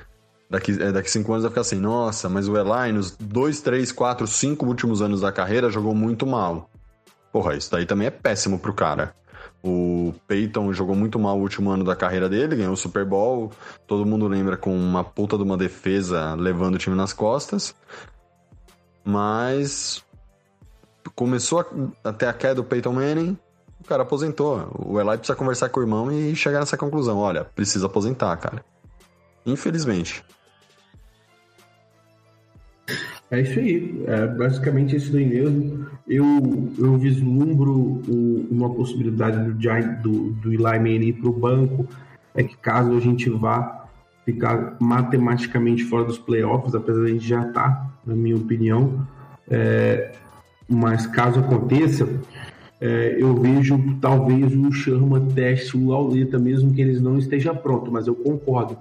daqui, 0.49 0.73
é, 0.83 0.91
daqui 0.91 1.11
cinco 1.11 1.33
anos 1.33 1.43
vai 1.43 1.51
ficar 1.51 1.61
assim, 1.61 1.77
nossa, 1.77 2.31
mas 2.31 2.49
o 2.49 2.57
Eli 2.57 2.93
nos 2.93 3.11
dois, 3.15 3.61
três, 3.61 3.93
quatro, 3.93 4.27
cinco 4.27 4.65
últimos 4.65 5.03
anos 5.03 5.21
da 5.21 5.31
carreira 5.31 5.69
jogou 5.69 5.95
muito 5.95 6.27
mal. 6.27 6.71
Porra, 7.35 7.57
isso 7.57 7.68
daí 7.68 7.85
também 7.85 8.07
é 8.07 8.12
péssimo 8.12 8.61
pro 8.61 8.72
cara. 8.72 9.12
O 9.61 10.14
Peyton 10.28 10.72
jogou 10.72 10.95
muito 10.95 11.18
mal 11.18 11.37
o 11.37 11.41
último 11.41 11.68
ano 11.68 11.82
da 11.82 11.97
carreira 11.97 12.28
dele, 12.28 12.55
ganhou 12.55 12.74
o 12.74 12.76
Super 12.76 13.05
Bowl. 13.05 13.51
Todo 13.89 14.07
mundo 14.07 14.28
lembra 14.28 14.57
com 14.57 14.72
uma 14.72 15.03
puta 15.03 15.37
de 15.37 15.43
uma 15.43 15.57
defesa 15.57 16.37
levando 16.37 16.76
o 16.76 16.78
time 16.78 16.95
nas 16.95 17.12
costas. 17.12 17.74
Mas 19.05 20.01
começou 21.16 21.66
até 22.05 22.28
a 22.28 22.32
queda 22.32 22.55
do 22.55 22.62
Peyton 22.62 22.93
Manning, 22.93 23.37
o 23.80 23.85
cara 23.85 24.05
aposentou. 24.05 24.70
O 24.87 25.01
Eli 25.01 25.18
precisa 25.18 25.35
conversar 25.35 25.70
com 25.70 25.80
o 25.80 25.82
irmão 25.82 26.12
e 26.12 26.37
chegar 26.37 26.61
nessa 26.61 26.76
conclusão. 26.76 27.18
Olha, 27.18 27.45
precisa 27.45 27.87
aposentar, 27.87 28.37
cara. 28.37 28.64
Infelizmente. 29.45 30.24
É 33.35 33.41
isso 33.41 33.59
aí, 33.59 34.05
é 34.07 34.26
basicamente 34.28 34.95
isso 34.95 35.16
aí 35.16 35.26
mesmo. 35.26 35.87
Eu, 36.07 36.24
eu 36.78 36.97
vislumbro 36.99 37.72
o- 38.07 38.47
uma 38.49 38.72
possibilidade 38.72 39.39
do, 39.39 39.55
do, 40.03 40.30
do 40.35 40.53
Eli 40.53 40.62
Manning 40.62 41.09
ir 41.09 41.12
para 41.14 41.28
o 41.30 41.32
banco, 41.32 41.85
é 42.32 42.45
que 42.45 42.57
caso 42.57 42.97
a 42.97 43.01
gente 43.01 43.28
vá 43.28 43.87
ficar 44.24 44.76
matematicamente 44.80 45.82
fora 45.85 46.05
dos 46.05 46.16
playoffs, 46.18 46.74
apesar 46.76 47.01
de 47.01 47.07
a 47.07 47.12
gente 47.14 47.26
já 47.26 47.43
estar, 47.47 47.93
na 48.07 48.14
minha 48.14 48.37
opinião, 48.37 49.05
é, 49.51 50.12
mas 50.68 51.05
caso 51.07 51.41
aconteça, 51.41 52.09
é, 52.80 53.16
eu 53.18 53.35
vejo 53.35 53.99
talvez 54.01 54.55
o 54.55 54.70
Sherman 54.70 55.26
teste 55.35 55.76
o 55.76 55.89
Lauleta, 55.89 56.39
mesmo 56.39 56.72
que 56.72 56.80
eles 56.80 57.01
não 57.01 57.18
esteja 57.18 57.53
pronto, 57.53 57.91
mas 57.91 58.07
eu 58.07 58.14
concordo. 58.14 58.76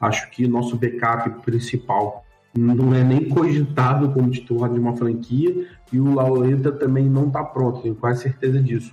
Acho 0.00 0.30
que 0.30 0.46
nosso 0.46 0.76
backup 0.76 1.28
principal 1.44 2.24
não 2.54 2.94
é 2.94 3.04
nem 3.04 3.28
cogitado 3.28 4.10
como 4.10 4.30
titular 4.30 4.72
de 4.72 4.78
uma 4.78 4.96
franquia 4.96 5.66
e 5.92 6.00
o 6.00 6.14
Lauleta 6.14 6.72
também 6.72 7.08
não 7.08 7.28
está 7.28 7.44
pronto, 7.44 7.82
tenho 7.82 7.94
quase 7.94 8.22
certeza 8.22 8.60
disso. 8.60 8.92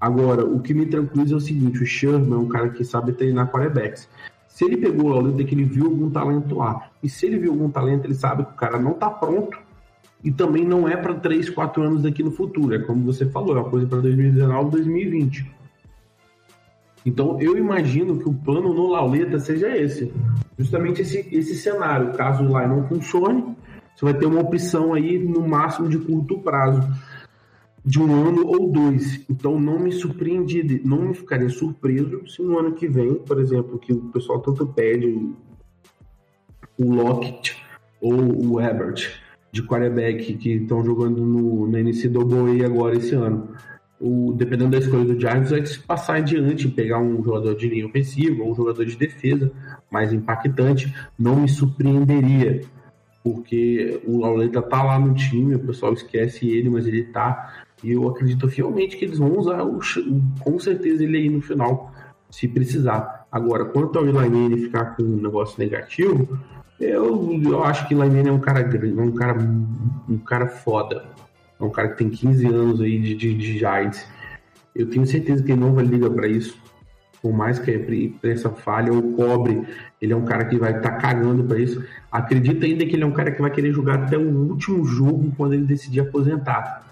Agora, 0.00 0.44
o 0.44 0.60
que 0.60 0.74
me 0.74 0.86
tranquiliza 0.86 1.34
é 1.34 1.36
o 1.36 1.40
seguinte: 1.40 1.82
o 1.82 1.86
Sherman 1.86 2.34
é 2.34 2.36
um 2.36 2.48
cara 2.48 2.68
que 2.70 2.84
sabe 2.84 3.12
treinar 3.12 3.50
quarterbacks. 3.50 4.08
Se 4.48 4.64
ele 4.64 4.76
pegou 4.76 5.06
o 5.06 5.08
Lauleta, 5.08 5.42
é 5.42 5.44
que 5.44 5.54
ele 5.54 5.64
viu 5.64 5.86
algum 5.86 6.10
talento 6.10 6.54
lá. 6.54 6.90
E 7.02 7.08
se 7.08 7.26
ele 7.26 7.38
viu 7.38 7.52
algum 7.52 7.70
talento, 7.70 8.04
ele 8.04 8.14
sabe 8.14 8.44
que 8.44 8.52
o 8.52 8.54
cara 8.54 8.78
não 8.78 8.92
está 8.92 9.10
pronto 9.10 9.58
e 10.22 10.30
também 10.30 10.64
não 10.64 10.88
é 10.88 10.96
para 10.96 11.14
3, 11.14 11.50
4 11.50 11.82
anos 11.82 12.02
daqui 12.02 12.22
no 12.22 12.30
futuro. 12.30 12.74
É 12.74 12.78
como 12.78 13.04
você 13.04 13.26
falou, 13.26 13.56
é 13.56 13.60
uma 13.60 13.68
coisa 13.68 13.86
para 13.86 14.00
2019, 14.00 14.70
2020. 14.70 15.50
Então 17.04 17.38
eu 17.40 17.58
imagino 17.58 18.18
que 18.18 18.28
o 18.28 18.32
plano 18.32 18.72
no 18.72 18.86
Lauleta 18.88 19.38
seja 19.38 19.76
esse. 19.76 20.12
Justamente 20.58 21.02
esse, 21.02 21.28
esse 21.32 21.54
cenário. 21.56 22.12
Caso 22.12 22.44
lá 22.48 22.66
não 22.66 22.86
funcione, 22.86 23.56
você 23.94 24.04
vai 24.04 24.14
ter 24.14 24.26
uma 24.26 24.40
opção 24.40 24.94
aí 24.94 25.18
no 25.18 25.46
máximo 25.46 25.88
de 25.88 25.98
curto 25.98 26.38
prazo. 26.38 26.82
De 27.84 28.00
um 28.00 28.28
ano 28.28 28.46
ou 28.46 28.72
dois. 28.72 29.24
Então 29.28 29.60
não 29.60 29.78
me 29.78 29.92
surpreendi, 29.92 30.80
não 30.84 31.02
me 31.02 31.14
ficaria 31.14 31.50
surpreso 31.50 32.26
se 32.26 32.42
no 32.42 32.58
ano 32.58 32.72
que 32.72 32.88
vem, 32.88 33.14
por 33.14 33.38
exemplo, 33.38 33.78
que 33.78 33.92
o 33.92 34.00
pessoal 34.10 34.40
tanto 34.40 34.66
pede 34.66 35.06
o, 35.06 35.36
o 36.78 36.94
Lockett 36.94 37.62
ou 38.00 38.52
o 38.52 38.60
Herbert 38.60 39.22
de 39.52 39.62
quarterback 39.62 40.34
que 40.34 40.54
estão 40.54 40.84
jogando 40.84 41.24
no, 41.24 41.68
na 41.68 41.78
NCAA 41.78 42.66
agora 42.66 42.96
esse 42.96 43.14
ano. 43.14 43.54
O, 44.00 44.34
dependendo 44.36 44.72
da 44.72 44.78
escolha 44.78 45.04
do 45.04 45.18
Giants, 45.18 45.50
vai 45.50 45.64
se 45.64 45.78
passar 45.78 46.16
adiante, 46.16 46.68
pegar 46.68 46.98
um 46.98 47.22
jogador 47.22 47.54
de 47.54 47.68
linha 47.68 47.86
ofensiva 47.86 48.42
ou 48.42 48.52
um 48.52 48.54
jogador 48.54 48.84
de 48.84 48.96
defesa 48.96 49.50
mais 49.90 50.12
impactante, 50.12 50.94
não 51.18 51.36
me 51.36 51.48
surpreenderia, 51.48 52.62
porque 53.22 54.00
o 54.04 54.20
Lauleta 54.20 54.60
tá 54.60 54.82
lá 54.82 54.98
no 54.98 55.14
time, 55.14 55.54
o 55.54 55.60
pessoal 55.60 55.94
esquece 55.94 56.48
ele, 56.48 56.68
mas 56.68 56.86
ele 56.86 57.04
tá, 57.04 57.54
e 57.82 57.92
eu 57.92 58.08
acredito 58.08 58.48
fielmente 58.48 58.96
que 58.96 59.04
eles 59.04 59.18
vão 59.18 59.38
usar 59.38 59.62
o, 59.62 59.78
com 60.40 60.58
certeza 60.58 61.04
ele 61.04 61.16
aí 61.16 61.30
no 61.30 61.40
final, 61.40 61.92
se 62.30 62.48
precisar. 62.48 63.26
Agora, 63.30 63.64
quanto 63.64 63.98
ao 63.98 64.04
Eli 64.04 64.28
Manning 64.28 64.56
ficar 64.56 64.96
com 64.96 65.02
um 65.02 65.22
negócio 65.22 65.58
negativo, 65.58 66.38
eu, 66.80 67.40
eu 67.42 67.62
acho 67.62 67.86
que 67.86 67.94
Manning 67.94 68.28
é 68.28 68.32
um 68.32 68.40
cara 68.40 68.62
grande, 68.62 68.98
é 68.98 69.02
um 69.02 69.12
cara, 69.12 69.38
um 70.08 70.18
cara 70.18 70.48
foda. 70.48 71.13
É 71.64 71.66
um 71.66 71.70
cara 71.70 71.88
que 71.88 71.96
tem 71.96 72.10
15 72.10 72.46
anos 72.46 72.80
aí 72.82 72.98
de, 72.98 73.14
de, 73.14 73.34
de 73.34 73.58
Giants. 73.58 74.06
Eu 74.74 74.90
tenho 74.90 75.06
certeza 75.06 75.42
que 75.42 75.50
ele 75.50 75.60
não 75.60 75.72
vai 75.72 75.84
ligar 75.84 76.10
para 76.10 76.28
isso. 76.28 76.58
Por 77.22 77.32
mais 77.32 77.58
que 77.58 77.70
a 77.70 77.74
imprensa 77.74 78.50
falhe 78.50 78.90
ou 78.90 79.14
cobre, 79.14 79.66
ele 80.00 80.12
é 80.12 80.16
um 80.16 80.26
cara 80.26 80.44
que 80.44 80.58
vai 80.58 80.76
estar 80.76 80.90
tá 80.90 80.96
cagando 80.98 81.42
para 81.44 81.58
isso. 81.58 81.82
Acredito 82.12 82.66
ainda 82.66 82.84
que 82.84 82.94
ele 82.94 83.02
é 83.02 83.06
um 83.06 83.12
cara 83.12 83.30
que 83.30 83.40
vai 83.40 83.50
querer 83.50 83.72
jogar 83.72 83.94
até 83.94 84.18
o 84.18 84.28
último 84.28 84.84
jogo 84.84 85.32
quando 85.38 85.54
ele 85.54 85.64
decidir 85.64 86.00
aposentar. 86.00 86.84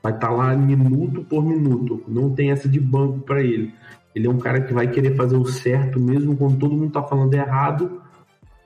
Vai 0.00 0.12
estar 0.12 0.28
tá 0.28 0.32
lá 0.32 0.54
minuto 0.54 1.24
por 1.24 1.44
minuto. 1.44 2.04
Não 2.06 2.30
tem 2.30 2.52
essa 2.52 2.68
de 2.68 2.78
banco 2.78 3.18
para 3.20 3.42
ele. 3.42 3.74
Ele 4.14 4.28
é 4.28 4.30
um 4.30 4.38
cara 4.38 4.60
que 4.60 4.72
vai 4.72 4.86
querer 4.86 5.16
fazer 5.16 5.36
o 5.36 5.44
certo 5.44 5.98
mesmo 5.98 6.36
quando 6.36 6.58
todo 6.58 6.76
mundo 6.76 6.92
tá 6.92 7.02
falando 7.02 7.34
errado. 7.34 8.00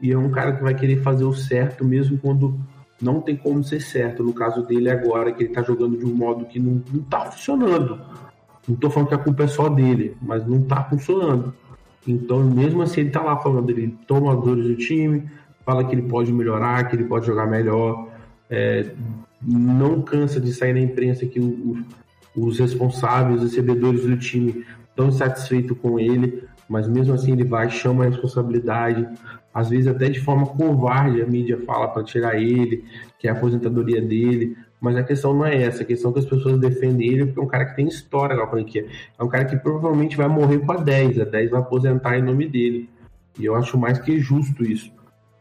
E 0.02 0.12
é 0.12 0.18
um 0.18 0.30
cara 0.30 0.52
que 0.52 0.62
vai 0.62 0.74
querer 0.74 1.00
fazer 1.00 1.24
o 1.24 1.32
certo 1.32 1.82
mesmo 1.82 2.18
quando 2.18 2.60
não 3.00 3.20
tem 3.20 3.36
como 3.36 3.62
ser 3.62 3.80
certo. 3.80 4.22
No 4.22 4.32
caso 4.32 4.62
dele 4.62 4.90
agora, 4.90 5.32
que 5.32 5.44
ele 5.44 5.52
tá 5.52 5.62
jogando 5.62 5.96
de 5.96 6.04
um 6.04 6.14
modo 6.14 6.46
que 6.46 6.58
não, 6.58 6.82
não 6.92 7.02
tá 7.02 7.20
funcionando. 7.26 8.00
Não 8.68 8.74
tô 8.76 8.90
falando 8.90 9.08
que 9.08 9.14
a 9.14 9.18
culpa 9.18 9.44
é 9.44 9.48
só 9.48 9.68
dele, 9.68 10.16
mas 10.20 10.46
não 10.46 10.62
tá 10.62 10.82
funcionando. 10.84 11.54
Então, 12.06 12.42
mesmo 12.42 12.82
assim, 12.82 13.02
ele 13.02 13.10
tá 13.10 13.22
lá 13.22 13.36
falando, 13.36 13.70
ele 13.70 13.96
toma 14.06 14.32
as 14.32 14.40
dores 14.40 14.64
do 14.64 14.76
time, 14.76 15.28
fala 15.64 15.84
que 15.84 15.94
ele 15.94 16.02
pode 16.02 16.32
melhorar, 16.32 16.88
que 16.88 16.96
ele 16.96 17.04
pode 17.04 17.26
jogar 17.26 17.46
melhor. 17.46 18.08
É, 18.48 18.92
não 19.42 20.00
cansa 20.02 20.40
de 20.40 20.52
sair 20.52 20.72
na 20.72 20.80
imprensa 20.80 21.26
que 21.26 21.40
o, 21.40 21.84
os 22.36 22.58
responsáveis, 22.58 23.42
os 23.42 23.50
recebedores 23.50 24.02
do 24.02 24.16
time 24.16 24.64
estão 24.88 25.08
insatisfeitos 25.08 25.76
com 25.78 25.98
ele, 25.98 26.44
mas 26.68 26.88
mesmo 26.88 27.14
assim 27.14 27.32
ele 27.32 27.44
vai, 27.44 27.70
chama 27.70 28.04
a 28.04 28.08
responsabilidade, 28.08 29.06
às 29.56 29.70
vezes 29.70 29.86
até 29.86 30.10
de 30.10 30.20
forma 30.20 30.44
covarde 30.44 31.22
a 31.22 31.26
mídia 31.26 31.58
fala 31.64 31.88
para 31.88 32.04
tirar 32.04 32.38
ele, 32.38 32.84
que 33.18 33.26
é 33.26 33.30
a 33.30 33.32
aposentadoria 33.32 34.02
dele, 34.02 34.54
mas 34.78 34.94
a 34.96 35.02
questão 35.02 35.32
não 35.32 35.46
é 35.46 35.62
essa, 35.62 35.82
a 35.82 35.86
questão 35.86 36.10
é 36.10 36.12
que 36.12 36.20
as 36.20 36.26
pessoas 36.26 36.60
defendem 36.60 37.08
ele 37.08 37.24
porque 37.24 37.40
é 37.40 37.42
um 37.42 37.46
cara 37.46 37.64
que 37.64 37.74
tem 37.74 37.88
história 37.88 38.36
na 38.36 38.46
franquia, 38.46 38.86
é 39.18 39.24
um 39.24 39.28
cara 39.28 39.46
que 39.46 39.56
provavelmente 39.56 40.14
vai 40.14 40.28
morrer 40.28 40.58
com 40.58 40.72
a 40.72 40.76
10, 40.76 41.20
a 41.20 41.24
10 41.24 41.50
vai 41.52 41.60
aposentar 41.60 42.18
em 42.18 42.22
nome 42.22 42.46
dele, 42.46 42.90
e 43.38 43.46
eu 43.46 43.54
acho 43.54 43.78
mais 43.78 43.98
que 43.98 44.20
justo 44.20 44.62
isso. 44.62 44.92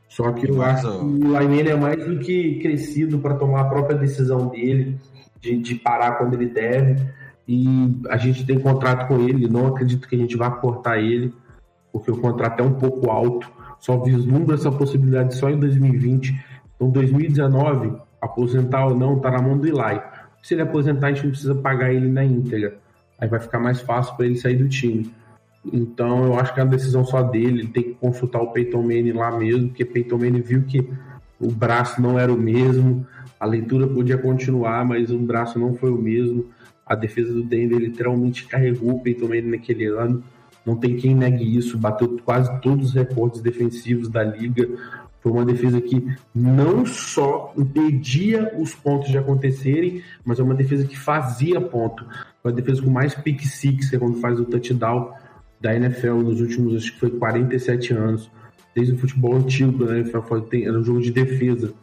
Só 0.07 0.31
que 0.31 0.49
eu 0.49 0.61
acho 0.61 0.89
que 0.89 1.25
o 1.25 1.31
Lainene 1.31 1.71
é 1.71 1.75
mais 1.75 2.05
do 2.05 2.17
que 2.19 2.59
crescido 2.59 3.19
para 3.19 3.35
tomar 3.35 3.61
a 3.61 3.65
própria 3.65 3.97
decisão 3.97 4.47
dele, 4.47 4.97
de, 5.41 5.57
de 5.57 5.75
parar 5.75 6.13
quando 6.13 6.35
ele 6.35 6.45
deve, 6.45 7.01
e 7.45 7.99
a 8.07 8.15
gente 8.15 8.45
tem 8.45 8.57
contrato 8.57 9.09
com 9.09 9.19
ele, 9.19 9.49
não 9.49 9.67
acredito 9.67 10.07
que 10.07 10.15
a 10.15 10.19
gente 10.19 10.37
vá 10.37 10.49
cortar 10.49 10.99
ele, 10.99 11.33
porque 11.91 12.09
o 12.09 12.17
contrato 12.17 12.61
é 12.61 12.63
um 12.63 12.75
pouco 12.75 13.11
alto, 13.11 13.53
só 13.79 13.97
vislumbra 13.97 14.55
essa 14.55 14.71
possibilidade 14.71 15.35
só 15.35 15.49
em 15.49 15.59
2020. 15.59 16.43
Então, 16.75 16.89
2019, 16.89 17.93
aposentar 18.21 18.87
ou 18.87 18.95
não, 18.95 19.19
tá 19.19 19.31
na 19.31 19.41
mão 19.41 19.57
do 19.57 19.67
Eli. 19.67 20.01
Se 20.41 20.53
ele 20.53 20.61
aposentar, 20.61 21.07
a 21.07 21.11
gente 21.11 21.23
não 21.23 21.31
precisa 21.31 21.55
pagar 21.55 21.93
ele 21.93 22.09
na 22.09 22.23
íntegra. 22.23 22.77
Aí 23.19 23.27
vai 23.27 23.39
ficar 23.39 23.59
mais 23.59 23.81
fácil 23.81 24.15
para 24.15 24.25
ele 24.25 24.37
sair 24.37 24.55
do 24.55 24.67
time. 24.67 25.11
Então, 25.71 26.25
eu 26.25 26.39
acho 26.39 26.53
que 26.53 26.59
é 26.59 26.63
uma 26.63 26.69
decisão 26.69 27.05
só 27.05 27.23
dele. 27.23 27.61
Ele 27.61 27.67
tem 27.67 27.83
que 27.83 27.93
consultar 27.95 28.41
o 28.41 28.51
Peyton 28.51 28.81
Manning 28.81 29.13
lá 29.13 29.35
mesmo, 29.35 29.69
porque 29.69 29.85
Peyton 29.85 30.17
Manning 30.17 30.41
viu 30.41 30.63
que 30.63 30.87
o 31.39 31.51
braço 31.51 32.01
não 32.01 32.19
era 32.19 32.31
o 32.31 32.37
mesmo. 32.37 33.05
A 33.39 33.45
leitura 33.45 33.87
podia 33.87 34.17
continuar, 34.17 34.85
mas 34.85 35.11
o 35.11 35.17
braço 35.17 35.57
não 35.57 35.75
foi 35.75 35.91
o 35.91 35.97
mesmo. 35.97 36.45
A 36.85 36.93
defesa 36.93 37.33
do 37.33 37.43
Denver 37.43 37.79
literalmente 37.79 38.45
carregou 38.45 38.95
o 38.95 38.99
Peyton 39.01 39.27
Manning 39.27 39.51
naquele 39.51 39.85
ano. 39.85 40.23
Não 40.65 40.75
tem 40.75 40.97
quem 40.97 41.13
negue 41.13 41.57
isso. 41.57 41.77
Bateu 41.77 42.17
quase 42.23 42.59
todos 42.61 42.87
os 42.89 42.93
recordes 42.93 43.41
defensivos 43.41 44.09
da 44.09 44.23
liga. 44.23 44.67
Foi 45.21 45.31
uma 45.31 45.45
defesa 45.45 45.81
que 45.81 46.05
não 46.33 46.85
só 46.85 47.53
impedia 47.57 48.53
os 48.57 48.75
pontos 48.75 49.09
de 49.09 49.17
acontecerem, 49.17 50.03
mas 50.23 50.39
é 50.39 50.43
uma 50.43 50.53
defesa 50.53 50.85
que 50.85 50.97
fazia 50.97 51.59
ponto. 51.59 52.05
Foi 52.41 52.51
a 52.51 52.55
defesa 52.55 52.81
com 52.81 52.89
mais 52.89 53.15
pick 53.15 53.41
six, 53.41 53.89
que 53.89 53.95
é 53.95 53.99
quando 53.99 54.19
faz 54.19 54.39
o 54.39 54.45
touchdown 54.45 55.11
da 55.59 55.75
NFL 55.75 56.21
nos 56.21 56.41
últimos, 56.41 56.75
acho 56.75 56.93
que 56.93 56.99
foi 56.99 57.09
47 57.09 57.93
anos. 57.93 58.29
Desde 58.75 58.93
o 58.93 58.97
futebol 58.97 59.35
antigo, 59.35 59.85
né? 59.85 60.03
Era 60.63 60.79
um 60.79 60.83
jogo 60.83 61.01
de 61.01 61.11
defesa. 61.11 61.73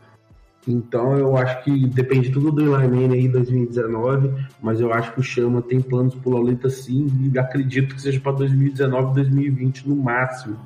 Então 0.66 1.16
eu 1.18 1.36
acho 1.36 1.64
que 1.64 1.86
depende 1.88 2.30
tudo 2.30 2.52
do 2.52 2.70
Manning 2.70 3.12
aí 3.12 3.28
2019, 3.28 4.32
mas 4.60 4.80
eu 4.80 4.92
acho 4.92 5.12
que 5.12 5.20
o 5.20 5.22
Chama 5.22 5.60
tem 5.60 5.80
planos 5.80 6.14
pro 6.14 6.30
Lolita 6.30 6.70
sim 6.70 7.30
e 7.32 7.38
acredito 7.38 7.94
que 7.94 8.02
seja 8.02 8.20
para 8.20 8.32
2019, 8.32 9.14
2020 9.14 9.88
no 9.88 9.96
máximo. 9.96 10.56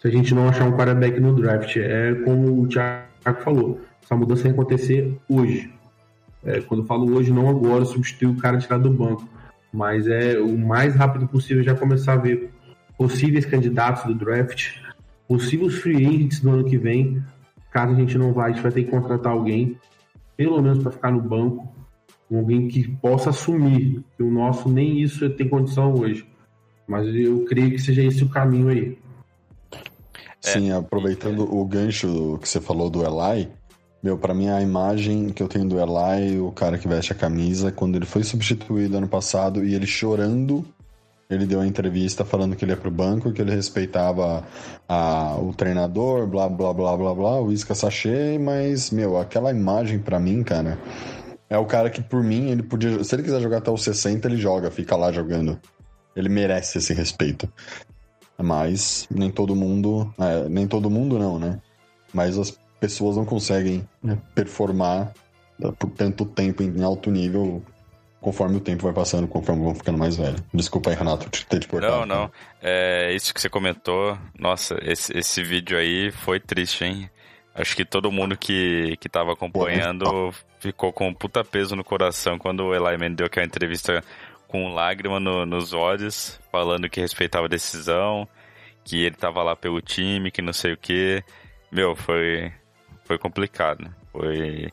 Se 0.00 0.08
a 0.08 0.10
gente 0.10 0.34
não 0.34 0.48
achar 0.48 0.64
um 0.64 0.72
quarterback 0.72 1.20
no 1.20 1.34
draft, 1.34 1.76
é 1.76 2.14
como 2.24 2.62
o 2.62 2.66
Thiago 2.66 3.42
falou, 3.44 3.80
essa 4.02 4.16
mudança 4.16 4.44
vai 4.44 4.52
acontecer 4.52 5.16
hoje. 5.28 5.72
É, 6.44 6.60
quando 6.60 6.80
eu 6.80 6.86
falo 6.86 7.14
hoje, 7.14 7.30
não 7.30 7.48
agora, 7.48 7.84
substituir 7.84 8.28
o 8.28 8.36
cara 8.36 8.58
tirar 8.58 8.78
do 8.78 8.90
banco, 8.90 9.28
mas 9.72 10.08
é 10.08 10.38
o 10.40 10.58
mais 10.58 10.94
rápido 10.96 11.28
possível 11.28 11.62
já 11.62 11.74
começar 11.74 12.14
a 12.14 12.16
ver 12.16 12.50
possíveis 12.98 13.46
candidatos 13.46 14.04
do 14.04 14.14
draft, 14.14 14.76
possíveis 15.28 15.74
free 15.76 16.04
agents 16.04 16.40
do 16.40 16.50
ano 16.50 16.64
que 16.64 16.76
vem, 16.76 17.22
Caso 17.72 17.92
a 17.92 17.96
gente 17.96 18.18
não 18.18 18.32
vá, 18.32 18.46
a 18.46 18.50
gente 18.50 18.62
vai 18.62 18.70
ter 18.70 18.84
que 18.84 18.90
contratar 18.90 19.32
alguém, 19.32 19.78
pelo 20.36 20.60
menos 20.60 20.82
para 20.82 20.92
ficar 20.92 21.10
no 21.10 21.22
banco, 21.22 21.74
alguém 22.30 22.68
que 22.68 22.86
possa 22.98 23.30
assumir. 23.30 24.04
Que 24.16 24.22
o 24.22 24.30
nosso 24.30 24.68
nem 24.68 25.00
isso 25.00 25.28
tem 25.30 25.48
condição 25.48 25.94
hoje. 25.94 26.26
Mas 26.86 27.06
eu 27.14 27.44
creio 27.46 27.70
que 27.70 27.78
seja 27.78 28.02
esse 28.02 28.22
o 28.22 28.28
caminho 28.28 28.68
aí. 28.68 28.98
Sim, 30.40 30.72
aproveitando 30.72 31.42
o 31.42 31.64
gancho 31.64 32.38
que 32.42 32.48
você 32.48 32.60
falou 32.60 32.90
do 32.90 33.02
Eli, 33.04 33.48
meu, 34.02 34.18
para 34.18 34.34
mim 34.34 34.48
a 34.48 34.60
imagem 34.60 35.28
que 35.28 35.40
eu 35.40 35.46
tenho 35.46 35.68
do 35.68 35.76
Eli, 35.78 36.40
o 36.40 36.50
cara 36.50 36.76
que 36.76 36.88
veste 36.88 37.12
a 37.12 37.16
camisa, 37.16 37.70
quando 37.70 37.94
ele 37.94 38.04
foi 38.04 38.24
substituído 38.24 38.96
ano 38.96 39.08
passado 39.08 39.64
e 39.64 39.74
ele 39.74 39.86
chorando, 39.86 40.64
ele 41.34 41.46
deu 41.46 41.60
a 41.60 41.66
entrevista 41.66 42.24
falando 42.24 42.56
que 42.56 42.64
ele 42.64 42.72
ia 42.72 42.76
pro 42.76 42.90
banco, 42.90 43.32
que 43.32 43.40
ele 43.40 43.54
respeitava 43.54 44.44
a, 44.88 45.36
o 45.38 45.52
treinador, 45.54 46.26
blá, 46.26 46.48
blá, 46.48 46.72
blá, 46.72 46.96
blá, 46.96 47.14
blá, 47.14 47.40
o 47.40 47.52
Isca 47.52 47.74
Sachê, 47.74 48.38
mas, 48.38 48.90
meu, 48.90 49.18
aquela 49.18 49.50
imagem 49.50 49.98
para 49.98 50.18
mim, 50.18 50.42
cara, 50.42 50.78
é 51.48 51.58
o 51.58 51.66
cara 51.66 51.90
que, 51.90 52.00
por 52.00 52.22
mim, 52.22 52.50
ele 52.50 52.62
podia. 52.62 53.04
Se 53.04 53.14
ele 53.14 53.22
quiser 53.22 53.40
jogar 53.40 53.58
até 53.58 53.70
os 53.70 53.82
60, 53.82 54.26
ele 54.26 54.38
joga, 54.38 54.70
fica 54.70 54.96
lá 54.96 55.12
jogando. 55.12 55.60
Ele 56.16 56.28
merece 56.28 56.78
esse 56.78 56.94
respeito. 56.94 57.46
Mas 58.38 59.06
nem 59.10 59.30
todo 59.30 59.54
mundo. 59.54 60.12
É, 60.18 60.48
nem 60.48 60.66
todo 60.66 60.88
mundo 60.88 61.18
não, 61.18 61.38
né? 61.38 61.60
Mas 62.12 62.38
as 62.38 62.58
pessoas 62.80 63.16
não 63.16 63.26
conseguem 63.26 63.86
né, 64.02 64.18
performar 64.34 65.12
por 65.78 65.90
tanto 65.90 66.24
tempo 66.24 66.62
em 66.62 66.82
alto 66.82 67.10
nível 67.10 67.62
conforme 68.22 68.56
o 68.56 68.60
tempo 68.60 68.84
vai 68.84 68.92
passando, 68.92 69.26
conforme 69.26 69.64
vão 69.64 69.74
ficando 69.74 69.98
mais 69.98 70.16
velhos. 70.16 70.40
Desculpa 70.54 70.90
aí, 70.90 70.96
Renato, 70.96 71.28
ter 71.46 71.58
te 71.58 71.66
cortado. 71.66 72.06
Não, 72.06 72.06
não. 72.06 72.32
É, 72.62 73.12
isso 73.12 73.34
que 73.34 73.40
você 73.40 73.50
comentou, 73.50 74.16
nossa, 74.38 74.78
esse, 74.80 75.16
esse 75.18 75.42
vídeo 75.42 75.76
aí 75.76 76.12
foi 76.12 76.38
triste, 76.38 76.84
hein? 76.84 77.10
Acho 77.54 77.76
que 77.76 77.84
todo 77.84 78.12
mundo 78.12 78.38
que, 78.38 78.96
que 78.98 79.08
tava 79.08 79.32
acompanhando 79.32 80.04
Pô, 80.06 80.34
ficou 80.60 80.92
com 80.92 81.08
um 81.08 81.12
puta 81.12 81.44
peso 81.44 81.76
no 81.76 81.84
coração 81.84 82.38
quando 82.38 82.60
o 82.60 82.74
Eli 82.74 82.96
Manning 82.96 83.16
deu 83.16 83.26
aquela 83.26 83.44
entrevista 83.44 84.02
com 84.46 84.72
lágrima 84.72 85.18
no, 85.18 85.44
nos 85.44 85.72
olhos, 85.72 86.40
falando 86.50 86.88
que 86.88 87.00
respeitava 87.00 87.46
a 87.46 87.48
decisão, 87.48 88.26
que 88.84 89.02
ele 89.04 89.16
tava 89.16 89.42
lá 89.42 89.56
pelo 89.56 89.82
time, 89.82 90.30
que 90.30 90.40
não 90.40 90.52
sei 90.52 90.72
o 90.74 90.76
que. 90.76 91.22
Meu, 91.70 91.96
foi, 91.96 92.52
foi 93.04 93.18
complicado. 93.18 93.92
Foi, 94.12 94.70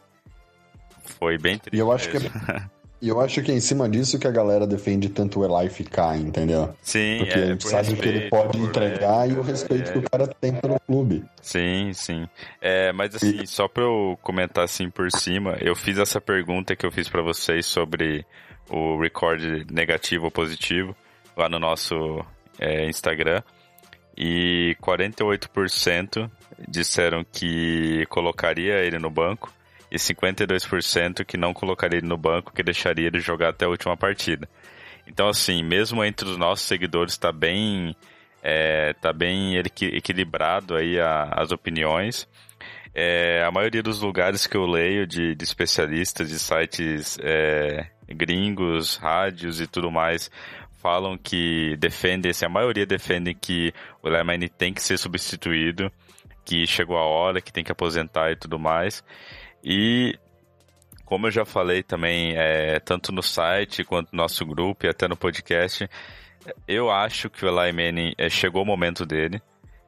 foi 1.20 1.38
bem 1.38 1.58
triste. 1.58 1.76
E 1.76 1.80
eu 1.80 1.92
acho 1.92 2.10
mesmo. 2.12 2.30
que 2.30 2.52
é, 2.52 2.70
E 3.02 3.08
eu 3.08 3.22
acho 3.22 3.42
que 3.42 3.52
é 3.52 3.56
em 3.56 3.62
cima 3.62 3.88
disso 3.88 4.20
que 4.20 4.28
a 4.28 4.32
galera 4.32 4.68
defende 4.68 5.08
tanto 5.08 5.40
o 5.40 5.46
Eli 5.46 5.70
ficar, 5.70 6.18
entendeu? 6.18 6.76
Sim, 6.82 7.20
Porque 7.20 7.40
é, 7.40 7.56
por 7.56 7.62
sabe 7.62 7.90
respeito, 7.90 8.02
que 8.02 8.10
ele 8.10 8.30
pode 8.30 8.58
entregar 8.58 9.30
e 9.30 9.34
o 9.34 9.42
respeito 9.42 9.90
é... 9.90 9.94
que 9.94 10.00
o 10.00 10.10
cara 10.10 10.28
tem 10.28 10.54
pelo 10.54 10.78
clube. 10.82 11.24
Sim, 11.42 11.92
sim. 11.94 12.28
É, 12.62 12.92
mas 12.92 13.16
assim, 13.16 13.42
e... 13.44 13.48
só 13.48 13.70
pra 13.70 13.84
eu 13.84 14.20
comentar 14.22 14.66
assim 14.66 14.90
por 14.90 15.10
cima, 15.12 15.58
eu 15.62 15.76
fiz 15.76 15.98
essa 15.98 16.20
pergunta 16.20 16.76
que 16.76 16.86
eu 16.86 16.92
fiz 16.92 17.08
para 17.08 17.22
vocês 17.22 17.66
sobre 17.66 18.26
o 18.70 19.00
record 19.00 19.42
negativo 19.72 20.26
ou 20.26 20.32
positivo 20.32 20.94
lá 21.38 21.48
no 21.48 21.58
nosso 21.58 21.96
é, 22.60 22.86
Instagram. 22.90 23.42
E 24.18 24.76
48% 24.84 26.30
disseram 26.68 27.24
que 27.24 28.06
colocaria 28.10 28.76
ele 28.80 29.00
no 29.00 29.10
banco 29.10 29.50
e 29.92 29.98
52% 29.98 31.26
que 31.26 31.38
não 31.38 31.54
colocaria 31.54 31.98
ele 32.00 32.08
no 32.08 32.18
banco, 32.18 32.54
que 32.54 32.64
deixaria 32.64 33.08
ele 33.08 33.20
jogar 33.20 33.50
até 33.50 33.66
a 33.66 33.70
última 33.70 33.98
partida. 33.98 34.48
Então, 35.08 35.28
assim, 35.28 35.64
mesmo 35.64 36.04
entre 36.04 36.28
os 36.28 36.38
nossos 36.38 36.68
seguidores 36.68 37.14
está 37.14 37.32
bem, 37.32 37.96
é, 38.44 38.94
tá 38.94 39.12
bem 39.12 39.58
equilibrado 39.58 40.76
aí 40.76 41.00
a, 41.00 41.34
as 41.36 41.52
opiniões. 41.52 42.28
É, 42.94 43.44
a 43.44 43.52
maioria 43.52 43.82
dos 43.82 44.02
lugares 44.02 44.46
que 44.46 44.58
eu 44.58 44.66
leio 44.66 45.08
de, 45.08 45.36
de 45.36 45.44
especialistas, 45.44 46.30
de 46.30 46.40
sites 46.40 47.18
é, 47.22 47.88
gringos, 48.08 48.98
rádios 48.98 49.62
e 49.62 49.68
tudo 49.68 49.92
mais, 49.92 50.30
falam 50.80 51.18
que 51.18 51.76
defendem, 51.78 52.32
assim, 52.32 52.46
a 52.46 52.50
maioria 52.50 52.86
defendem 52.86 53.36
que 53.36 53.74
o 54.02 54.10
Lemine 54.10 54.50
tem 54.50 54.74
que 54.74 54.82
ser 54.82 54.98
substituído, 54.98 55.92
que 56.46 56.66
chegou 56.66 56.98
a 56.98 57.06
hora, 57.06 57.42
que 57.42 57.54
tem 57.54 57.64
que 57.64 57.72
aposentar 57.72 58.32
e 58.32 58.36
tudo 58.36 58.58
mais. 58.58 59.04
E 59.64 60.18
como 61.06 61.26
eu 61.26 61.32
já 61.32 61.44
falei 61.44 61.82
também, 61.82 62.36
é, 62.38 62.80
tanto 62.80 63.12
no 63.12 63.24
site 63.24 63.84
quanto 63.84 64.10
no 64.12 64.18
nosso 64.18 64.46
grupo 64.46 64.86
e 64.86 64.90
até 64.90 65.08
no 65.08 65.18
podcast, 65.18 65.90
eu 66.68 66.92
acho 66.92 67.30
que 67.30 67.44
o 67.44 67.48
Eli 67.50 67.72
Manning 67.72 68.14
é, 68.16 68.30
chegou 68.30 68.62
o 68.62 68.66
momento 68.66 69.06
dele, 69.08 69.42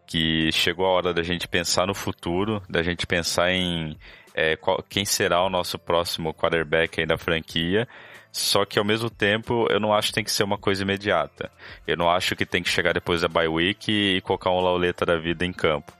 que 0.08 0.52
chegou 0.52 0.86
a 0.86 0.90
hora 0.90 1.14
da 1.14 1.22
gente 1.22 1.48
pensar 1.48 1.86
no 1.86 1.94
futuro, 1.94 2.62
da 2.68 2.82
gente 2.82 3.06
pensar 3.06 3.52
em 3.52 3.96
é, 4.34 4.56
qual, 4.56 4.84
quem 4.90 5.06
será 5.06 5.44
o 5.44 5.50
nosso 5.50 5.78
próximo 5.78 6.34
quarterback 6.34 7.00
aí 7.00 7.06
da 7.06 7.18
franquia. 7.18 7.88
Só 8.32 8.66
que 8.66 8.80
ao 8.80 8.86
mesmo 8.86 9.10
tempo, 9.10 9.68
eu 9.70 9.80
não 9.80 9.94
acho 9.94 10.08
que 10.08 10.16
tem 10.16 10.24
que 10.24 10.32
ser 10.32 10.44
uma 10.44 10.58
coisa 10.58 10.84
imediata. 10.84 11.52
Eu 11.86 11.98
não 11.98 12.10
acho 12.10 12.36
que 12.36 12.46
tem 12.46 12.64
que 12.64 12.70
chegar 12.70 12.94
depois 12.94 13.22
da 13.22 13.28
bye 13.28 13.48
week 13.48 13.92
e 13.92 14.22
colocar 14.22 14.50
um 14.50 14.60
lauleta 14.60 15.06
da 15.06 15.18
vida 15.18 15.46
em 15.46 15.54
campo. 15.54 15.94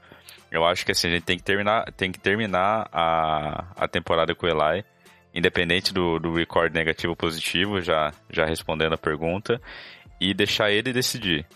Eu 0.52 0.66
acho 0.66 0.84
que 0.84 0.92
assim, 0.92 1.08
a 1.08 1.10
gente 1.12 1.24
tem 1.24 1.38
que 1.38 1.42
terminar, 1.42 1.90
tem 1.92 2.12
que 2.12 2.20
terminar 2.20 2.86
a, 2.92 3.72
a 3.74 3.88
temporada 3.88 4.34
com 4.34 4.46
o 4.46 4.50
Eli, 4.50 4.84
independente 5.34 5.94
do, 5.94 6.18
do 6.18 6.34
record 6.34 6.74
negativo 6.74 7.12
ou 7.12 7.16
positivo, 7.16 7.80
já, 7.80 8.12
já 8.28 8.44
respondendo 8.44 8.92
a 8.92 8.98
pergunta, 8.98 9.58
e 10.20 10.34
deixar 10.34 10.70
ele 10.70 10.92
decidir. 10.92 11.46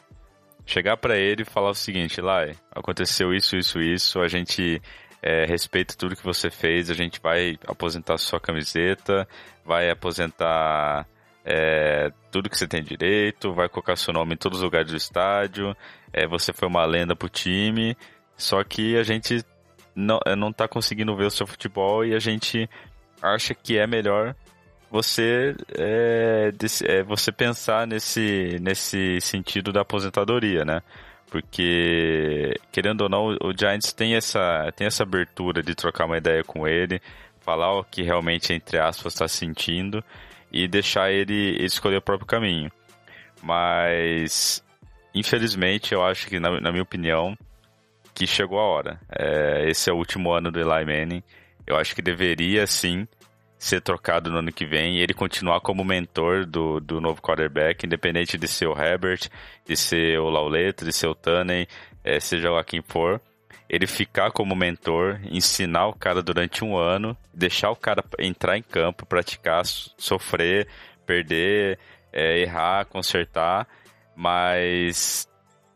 Chegar 0.64 0.96
para 0.96 1.16
ele 1.16 1.42
e 1.42 1.44
falar 1.44 1.70
o 1.70 1.74
seguinte, 1.74 2.20
Eli, 2.20 2.56
aconteceu 2.72 3.34
isso, 3.34 3.54
isso, 3.54 3.78
isso, 3.78 4.20
a 4.20 4.28
gente 4.28 4.80
é, 5.22 5.44
respeita 5.44 5.94
tudo 5.94 6.16
que 6.16 6.24
você 6.24 6.50
fez, 6.50 6.88
a 6.88 6.94
gente 6.94 7.20
vai 7.20 7.58
aposentar 7.66 8.16
sua 8.16 8.40
camiseta, 8.40 9.28
vai 9.62 9.90
aposentar 9.90 11.06
é, 11.44 12.10
tudo 12.32 12.48
que 12.48 12.56
você 12.56 12.66
tem 12.66 12.82
direito, 12.82 13.52
vai 13.52 13.68
colocar 13.68 13.94
seu 13.94 14.14
nome 14.14 14.34
em 14.34 14.38
todos 14.38 14.58
os 14.58 14.64
lugares 14.64 14.90
do 14.90 14.96
estádio, 14.96 15.76
é, 16.12 16.26
você 16.26 16.52
foi 16.52 16.66
uma 16.66 16.84
lenda 16.86 17.14
pro 17.14 17.28
time, 17.28 17.94
só 18.36 18.62
que 18.62 18.96
a 18.96 19.02
gente 19.02 19.44
não, 19.94 20.20
eh, 20.26 20.36
não 20.36 20.52
tá 20.52 20.68
conseguindo 20.68 21.16
ver 21.16 21.26
o 21.26 21.30
seu 21.30 21.46
futebol 21.46 22.04
e 22.04 22.14
a 22.14 22.18
gente 22.18 22.68
acha 23.22 23.54
que 23.54 23.78
é 23.78 23.86
melhor 23.86 24.34
você 24.90 25.54
é, 25.76 26.52
é, 26.84 27.02
você 27.02 27.32
pensar 27.32 27.86
nesse, 27.86 28.58
nesse 28.60 29.20
sentido 29.20 29.72
da 29.72 29.80
aposentadoria, 29.80 30.64
né? 30.64 30.82
Porque, 31.28 32.54
querendo 32.70 33.02
ou 33.02 33.08
não, 33.08 33.26
o 33.42 33.52
Giants 33.58 33.92
tem 33.92 34.14
essa, 34.14 34.72
tem 34.76 34.86
essa 34.86 35.02
abertura 35.02 35.62
de 35.62 35.74
trocar 35.74 36.06
uma 36.06 36.18
ideia 36.18 36.44
com 36.44 36.68
ele, 36.68 37.00
falar 37.40 37.72
o 37.78 37.84
que 37.84 38.02
realmente, 38.02 38.52
entre 38.52 38.78
aspas, 38.78 39.12
está 39.12 39.26
sentindo 39.26 40.04
e 40.52 40.68
deixar 40.68 41.10
ele 41.10 41.56
escolher 41.64 41.96
o 41.96 42.02
próprio 42.02 42.26
caminho. 42.26 42.70
Mas, 43.42 44.62
infelizmente, 45.14 45.92
eu 45.92 46.04
acho 46.04 46.28
que, 46.28 46.38
na, 46.38 46.60
na 46.60 46.70
minha 46.70 46.82
opinião, 46.82 47.36
que 48.16 48.26
chegou 48.26 48.58
a 48.58 48.64
hora. 48.64 49.00
É, 49.10 49.68
esse 49.68 49.90
é 49.90 49.92
o 49.92 49.96
último 49.96 50.32
ano 50.32 50.50
do 50.50 50.58
Eli 50.58 50.86
Manning. 50.86 51.22
Eu 51.66 51.76
acho 51.76 51.94
que 51.94 52.00
deveria 52.00 52.66
sim 52.66 53.06
ser 53.58 53.82
trocado 53.82 54.30
no 54.30 54.38
ano 54.38 54.50
que 54.50 54.64
vem 54.64 54.96
e 54.96 55.02
ele 55.02 55.12
continuar 55.12 55.60
como 55.60 55.84
mentor 55.84 56.46
do, 56.46 56.80
do 56.80 56.98
novo 56.98 57.20
quarterback, 57.20 57.84
independente 57.84 58.38
de 58.38 58.48
ser 58.48 58.68
o 58.68 58.78
Herbert, 58.78 59.28
de 59.66 59.76
ser 59.76 60.18
o 60.18 60.30
Lauleta, 60.30 60.84
de 60.84 60.92
ser 60.92 61.08
o 61.08 61.14
Tunney, 61.14 61.68
é, 62.02 62.18
seja 62.18 62.50
lá 62.50 62.64
quem 62.64 62.80
for. 62.80 63.20
Ele 63.68 63.86
ficar 63.86 64.30
como 64.30 64.56
mentor, 64.56 65.20
ensinar 65.30 65.88
o 65.88 65.94
cara 65.94 66.22
durante 66.22 66.64
um 66.64 66.76
ano, 66.76 67.14
deixar 67.34 67.70
o 67.70 67.76
cara 67.76 68.02
entrar 68.18 68.56
em 68.56 68.62
campo, 68.62 69.04
praticar, 69.04 69.62
sofrer, 69.66 70.68
perder, 71.04 71.78
é, 72.12 72.38
errar, 72.38 72.86
consertar, 72.86 73.66
mas 74.14 75.28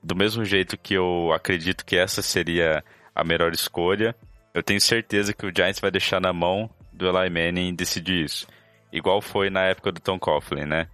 do 0.02 0.16
mesmo 0.16 0.44
jeito 0.44 0.78
que 0.78 0.94
eu 0.94 1.32
acredito 1.32 1.84
que 1.84 1.96
essa 1.96 2.22
seria 2.22 2.82
a 3.14 3.24
melhor 3.24 3.52
escolha, 3.52 4.14
eu 4.54 4.62
tenho 4.62 4.80
certeza 4.80 5.32
que 5.32 5.46
o 5.46 5.52
Giants 5.54 5.80
vai 5.80 5.90
deixar 5.90 6.20
na 6.20 6.32
mão 6.32 6.70
do 6.92 7.06
Eli 7.06 7.30
Manning 7.30 7.74
decidir 7.74 8.24
isso. 8.24 8.46
Igual 8.92 9.20
foi 9.20 9.50
na 9.50 9.62
época 9.62 9.92
do 9.92 10.00
Tom 10.00 10.18
Coughlin, 10.18 10.64
né? 10.64 10.88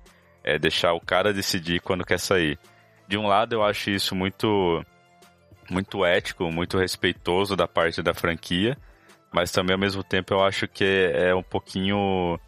É 0.44 0.58
deixar 0.58 0.92
o 0.92 1.00
cara 1.00 1.32
decidir 1.32 1.80
quando 1.80 2.04
quer 2.04 2.18
sair. 2.18 2.58
De 3.08 3.16
um 3.16 3.26
lado, 3.26 3.54
eu 3.54 3.64
acho 3.64 3.90
isso 3.90 4.14
muito 4.14 4.84
muito 5.68 6.04
ético, 6.04 6.50
muito 6.52 6.78
respeitoso 6.78 7.56
da 7.56 7.66
parte 7.66 8.00
da 8.00 8.14
franquia, 8.14 8.76
mas 9.32 9.50
também 9.50 9.74
ao 9.74 9.80
mesmo 9.80 10.04
tempo 10.04 10.32
eu 10.32 10.44
acho 10.44 10.68
que 10.68 10.84
é 11.12 11.34
um 11.34 11.42
pouquinho 11.42 12.38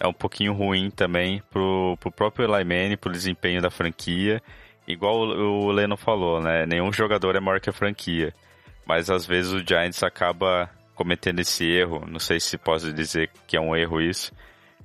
é 0.00 0.06
um 0.06 0.12
pouquinho 0.12 0.52
ruim 0.52 0.90
também 0.90 1.40
pro, 1.48 1.96
pro 2.00 2.10
próprio 2.10 2.44
Eli 2.44 2.64
Manning, 2.64 2.96
pro 2.96 3.12
desempenho 3.12 3.62
da 3.62 3.70
franquia 3.70 4.42
igual 4.86 5.18
o 5.18 5.70
Leno 5.70 5.96
falou, 5.96 6.40
né? 6.40 6.66
Nenhum 6.66 6.92
jogador 6.92 7.36
é 7.36 7.40
maior 7.40 7.60
que 7.60 7.70
a 7.70 7.72
franquia. 7.72 8.32
Mas 8.86 9.10
às 9.10 9.26
vezes 9.26 9.52
o 9.52 9.66
Giants 9.66 10.02
acaba 10.02 10.70
cometendo 10.94 11.40
esse 11.40 11.64
erro. 11.64 12.04
Não 12.08 12.18
sei 12.18 12.40
se 12.40 12.56
posso 12.56 12.92
dizer 12.92 13.30
que 13.46 13.56
é 13.56 13.60
um 13.60 13.76
erro 13.76 14.00
isso, 14.00 14.32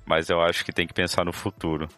mas 0.04 0.28
eu 0.28 0.40
acho 0.40 0.64
que 0.64 0.72
tem 0.72 0.86
que 0.86 0.94
pensar 0.94 1.24
no 1.24 1.32
futuro. 1.32 1.88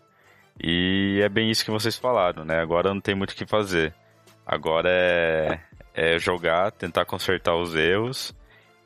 E 0.62 1.20
é 1.22 1.28
bem 1.28 1.50
isso 1.50 1.64
que 1.64 1.70
vocês 1.70 1.96
falaram, 1.96 2.44
né? 2.44 2.60
Agora 2.60 2.92
não 2.94 3.00
tem 3.00 3.14
muito 3.14 3.32
o 3.32 3.34
que 3.34 3.46
fazer. 3.46 3.92
Agora 4.46 4.88
é, 4.90 5.58
é 5.94 6.18
jogar, 6.18 6.70
tentar 6.72 7.04
consertar 7.06 7.56
os 7.56 7.74
erros 7.74 8.34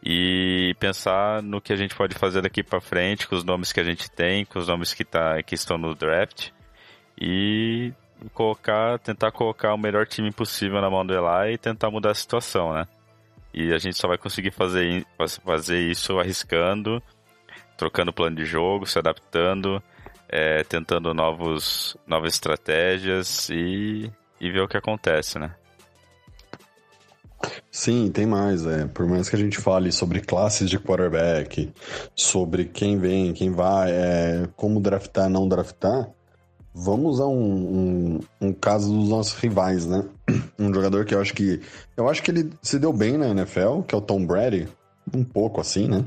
e 0.03 0.75
pensar 0.79 1.43
no 1.43 1.61
que 1.61 1.73
a 1.73 1.77
gente 1.77 1.95
pode 1.95 2.15
fazer 2.15 2.41
daqui 2.41 2.63
para 2.63 2.81
frente 2.81 3.27
com 3.27 3.35
os 3.35 3.45
nomes 3.45 3.73
que 3.73 3.81
a 3.81 3.85
gente 3.85 4.11
tem, 4.11 4.45
com 4.45 4.59
os 4.59 4.69
nomes 4.69 4.95
que, 4.95 5.05
tá, 5.05 5.43
que 5.43 5.55
estão 5.55 5.77
no 5.77 5.95
draft 5.95 6.51
e 7.21 7.93
colocar, 8.35 8.99
tentar 8.99 9.31
colocar 9.31 9.75
o 9.75 9.79
melhor 9.79 10.07
time 10.07 10.31
possível 10.33 10.81
na 10.81 10.91
mão 10.91 11.05
do 11.05 11.15
Eli 11.15 11.55
e 11.55 11.59
tentar 11.59 11.91
mudar 11.91 12.11
a 12.11 12.15
situação, 12.15 12.73
né? 12.73 12.87
E 13.53 13.73
a 13.73 13.79
gente 13.79 13.97
só 13.97 14.07
vai 14.07 14.19
conseguir 14.19 14.51
fazer, 14.51 15.07
fazer 15.45 15.81
isso 15.81 16.19
arriscando, 16.19 17.03
trocando 17.77 18.13
plano 18.13 18.37
de 18.37 18.45
jogo, 18.45 18.87
se 18.87 18.99
adaptando, 18.99 19.83
é, 20.29 20.63
tentando 20.65 21.15
novos, 21.15 21.97
novas 22.07 22.35
estratégias 22.35 23.49
e, 23.49 24.11
e 24.41 24.51
ver 24.51 24.61
o 24.61 24.69
que 24.69 24.77
acontece, 24.77 25.39
né? 25.39 25.55
Sim, 27.71 28.11
tem 28.11 28.27
mais. 28.27 28.67
É. 28.67 28.87
Por 28.87 29.07
mais 29.07 29.29
que 29.29 29.37
a 29.37 29.39
gente 29.39 29.59
fale 29.59 29.93
sobre 29.93 30.21
classes 30.21 30.69
de 30.69 30.79
quarterback, 30.79 31.73
sobre 32.15 32.65
quem 32.65 32.99
vem, 32.99 33.33
quem 33.33 33.51
vai, 33.51 33.91
é, 33.93 34.49
como 34.57 34.81
draftar, 34.81 35.29
não 35.29 35.49
draftar, 35.49 36.11
vamos 36.79 37.15
usar 37.15 37.27
um, 37.27 37.41
um, 37.41 38.21
um, 38.41 38.53
caso 38.53 38.93
dos 38.93 39.09
nossos 39.09 39.35
rivais, 39.35 39.85
né? 39.85 40.05
Um 40.59 40.73
jogador 40.73 41.05
que 41.05 41.15
eu 41.15 41.21
acho 41.21 41.35
que. 41.35 41.61
Eu 41.97 42.09
acho 42.09 42.23
que 42.23 42.31
ele 42.31 42.53
se 42.63 42.79
deu 42.79 42.93
bem 42.93 43.17
na 43.17 43.29
NFL, 43.29 43.83
que 43.83 43.95
é 43.95 43.99
o 43.99 44.01
Tom 44.01 44.25
Brady. 44.25 44.69
Um 45.15 45.25
pouco 45.25 45.61
assim, 45.61 45.89
né? 45.89 46.05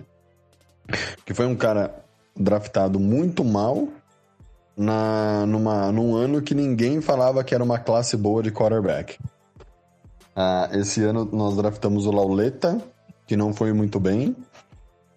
Que 1.26 1.34
foi 1.34 1.46
um 1.46 1.56
cara 1.56 2.04
draftado 2.36 3.00
muito 3.00 3.44
mal 3.44 3.88
na, 4.76 5.46
numa, 5.46 5.92
num 5.92 6.16
ano 6.16 6.42
que 6.42 6.54
ninguém 6.54 7.02
falava 7.02 7.44
que 7.44 7.54
era 7.56 7.64
uma 7.64 7.80
classe 7.80 8.16
boa 8.16 8.44
de 8.44 8.52
quarterback. 8.52 9.18
Ah, 10.36 10.70
esse 10.74 11.04
ano 11.04 11.28
nós 11.32 11.56
draftamos 11.56 12.06
o 12.06 12.12
Lauleta, 12.12 12.82
que 13.26 13.36
não 13.36 13.54
foi 13.54 13.74
muito 13.74 14.00
bem, 14.00 14.36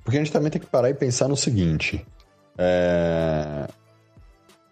Porque 0.04 0.18
a 0.18 0.20
gente 0.20 0.30
também 0.30 0.50
tem 0.50 0.60
que 0.60 0.66
parar 0.66 0.90
e 0.90 0.94
pensar 0.94 1.26
no 1.26 1.36
seguinte. 1.36 2.06
É... 2.58 3.66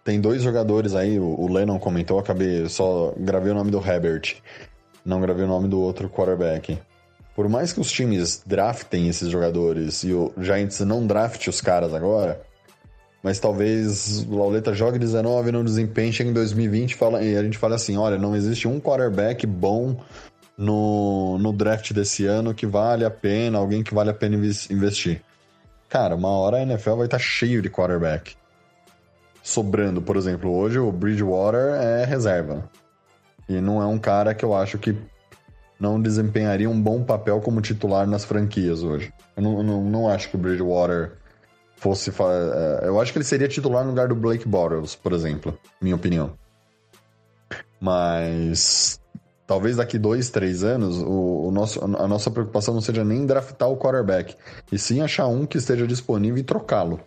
Tem 0.03 0.21
dois 0.21 0.43
jogadores 0.43 0.95
aí, 0.95 1.17
o 1.17 1.47
Lennon 1.47 1.79
comentou, 1.79 2.19
acabei, 2.19 2.67
só 2.67 3.13
gravei 3.17 3.51
o 3.51 3.55
nome 3.55 3.71
do 3.71 3.77
Herbert, 3.77 4.35
não 5.03 5.21
gravei 5.21 5.45
o 5.45 5.47
nome 5.47 5.69
do 5.69 5.79
outro 5.79 6.09
quarterback. 6.09 6.77
Por 7.33 7.47
mais 7.47 7.71
que 7.71 7.79
os 7.79 7.89
times 7.89 8.43
draftem 8.45 9.07
esses 9.07 9.29
jogadores 9.29 10.03
e 10.03 10.13
o 10.13 10.31
Giants 10.37 10.81
não 10.81 11.07
drafte 11.07 11.49
os 11.49 11.61
caras 11.61 11.93
agora, 11.93 12.41
mas 13.23 13.39
talvez 13.39 14.25
o 14.29 14.35
Lauleta 14.35 14.73
jogue 14.73 14.99
19 14.99 15.53
não 15.53 15.63
desempenhe, 15.63 16.11
chega 16.11 16.29
em 16.29 16.33
2020 16.33 16.95
fala, 16.95 17.23
e 17.23 17.37
a 17.37 17.41
gente 17.41 17.57
fala 17.57 17.75
assim, 17.75 17.95
olha, 17.95 18.17
não 18.17 18.35
existe 18.35 18.67
um 18.67 18.81
quarterback 18.81 19.47
bom 19.47 19.95
no, 20.57 21.37
no 21.39 21.51
draft 21.51 21.91
desse 21.93 22.25
ano 22.25 22.53
que 22.53 22.65
vale 22.65 23.05
a 23.05 23.11
pena, 23.11 23.57
alguém 23.57 23.83
que 23.83 23.93
vale 23.93 24.09
a 24.09 24.13
pena 24.13 24.35
investir. 24.35 25.21
Cara, 25.89 26.15
uma 26.15 26.29
hora 26.29 26.57
a 26.57 26.61
NFL 26.61 26.95
vai 26.95 27.05
estar 27.05 27.17
tá 27.17 27.23
cheio 27.23 27.61
de 27.61 27.69
quarterback. 27.69 28.35
Sobrando, 29.41 30.01
por 30.01 30.15
exemplo, 30.15 30.51
hoje 30.51 30.79
o 30.79 30.91
Bridgewater 30.91 31.75
é 31.75 32.05
reserva. 32.05 32.69
E 33.47 33.59
não 33.59 33.81
é 33.81 33.85
um 33.85 33.99
cara 33.99 34.33
que 34.33 34.45
eu 34.45 34.55
acho 34.55 34.77
que 34.77 34.95
não 35.79 36.01
desempenharia 36.01 36.69
um 36.69 36.81
bom 36.81 37.03
papel 37.03 37.41
como 37.41 37.61
titular 37.61 38.07
nas 38.07 38.23
franquias 38.23 38.83
hoje. 38.83 39.13
Eu 39.35 39.43
não, 39.43 39.63
não, 39.63 39.83
não 39.83 40.09
acho 40.09 40.29
que 40.29 40.35
o 40.35 40.39
Bridgewater 40.39 41.17
fosse. 41.75 42.09
É, 42.09 42.87
eu 42.87 43.01
acho 43.01 43.11
que 43.11 43.17
ele 43.17 43.25
seria 43.25 43.47
titular 43.47 43.83
no 43.83 43.89
lugar 43.89 44.07
do 44.07 44.15
Blake 44.15 44.47
Bortles, 44.47 44.95
por 44.95 45.11
exemplo, 45.11 45.57
minha 45.81 45.95
opinião. 45.95 46.33
Mas 47.81 48.99
talvez 49.45 49.77
daqui 49.77 49.97
dois, 49.97 50.29
três 50.29 50.63
anos, 50.63 50.97
o, 50.97 51.47
o, 51.47 51.51
nosso, 51.51 51.83
a 51.83 52.07
nossa 52.07 52.31
preocupação 52.31 52.73
não 52.73 52.81
seja 52.81 53.03
nem 53.03 53.25
draftar 53.25 53.69
o 53.69 53.77
quarterback, 53.77 54.35
e 54.71 54.77
sim 54.77 55.01
achar 55.01 55.27
um 55.27 55.45
que 55.45 55.57
esteja 55.57 55.85
disponível 55.85 56.37
e 56.37 56.43
trocá-lo. 56.43 56.99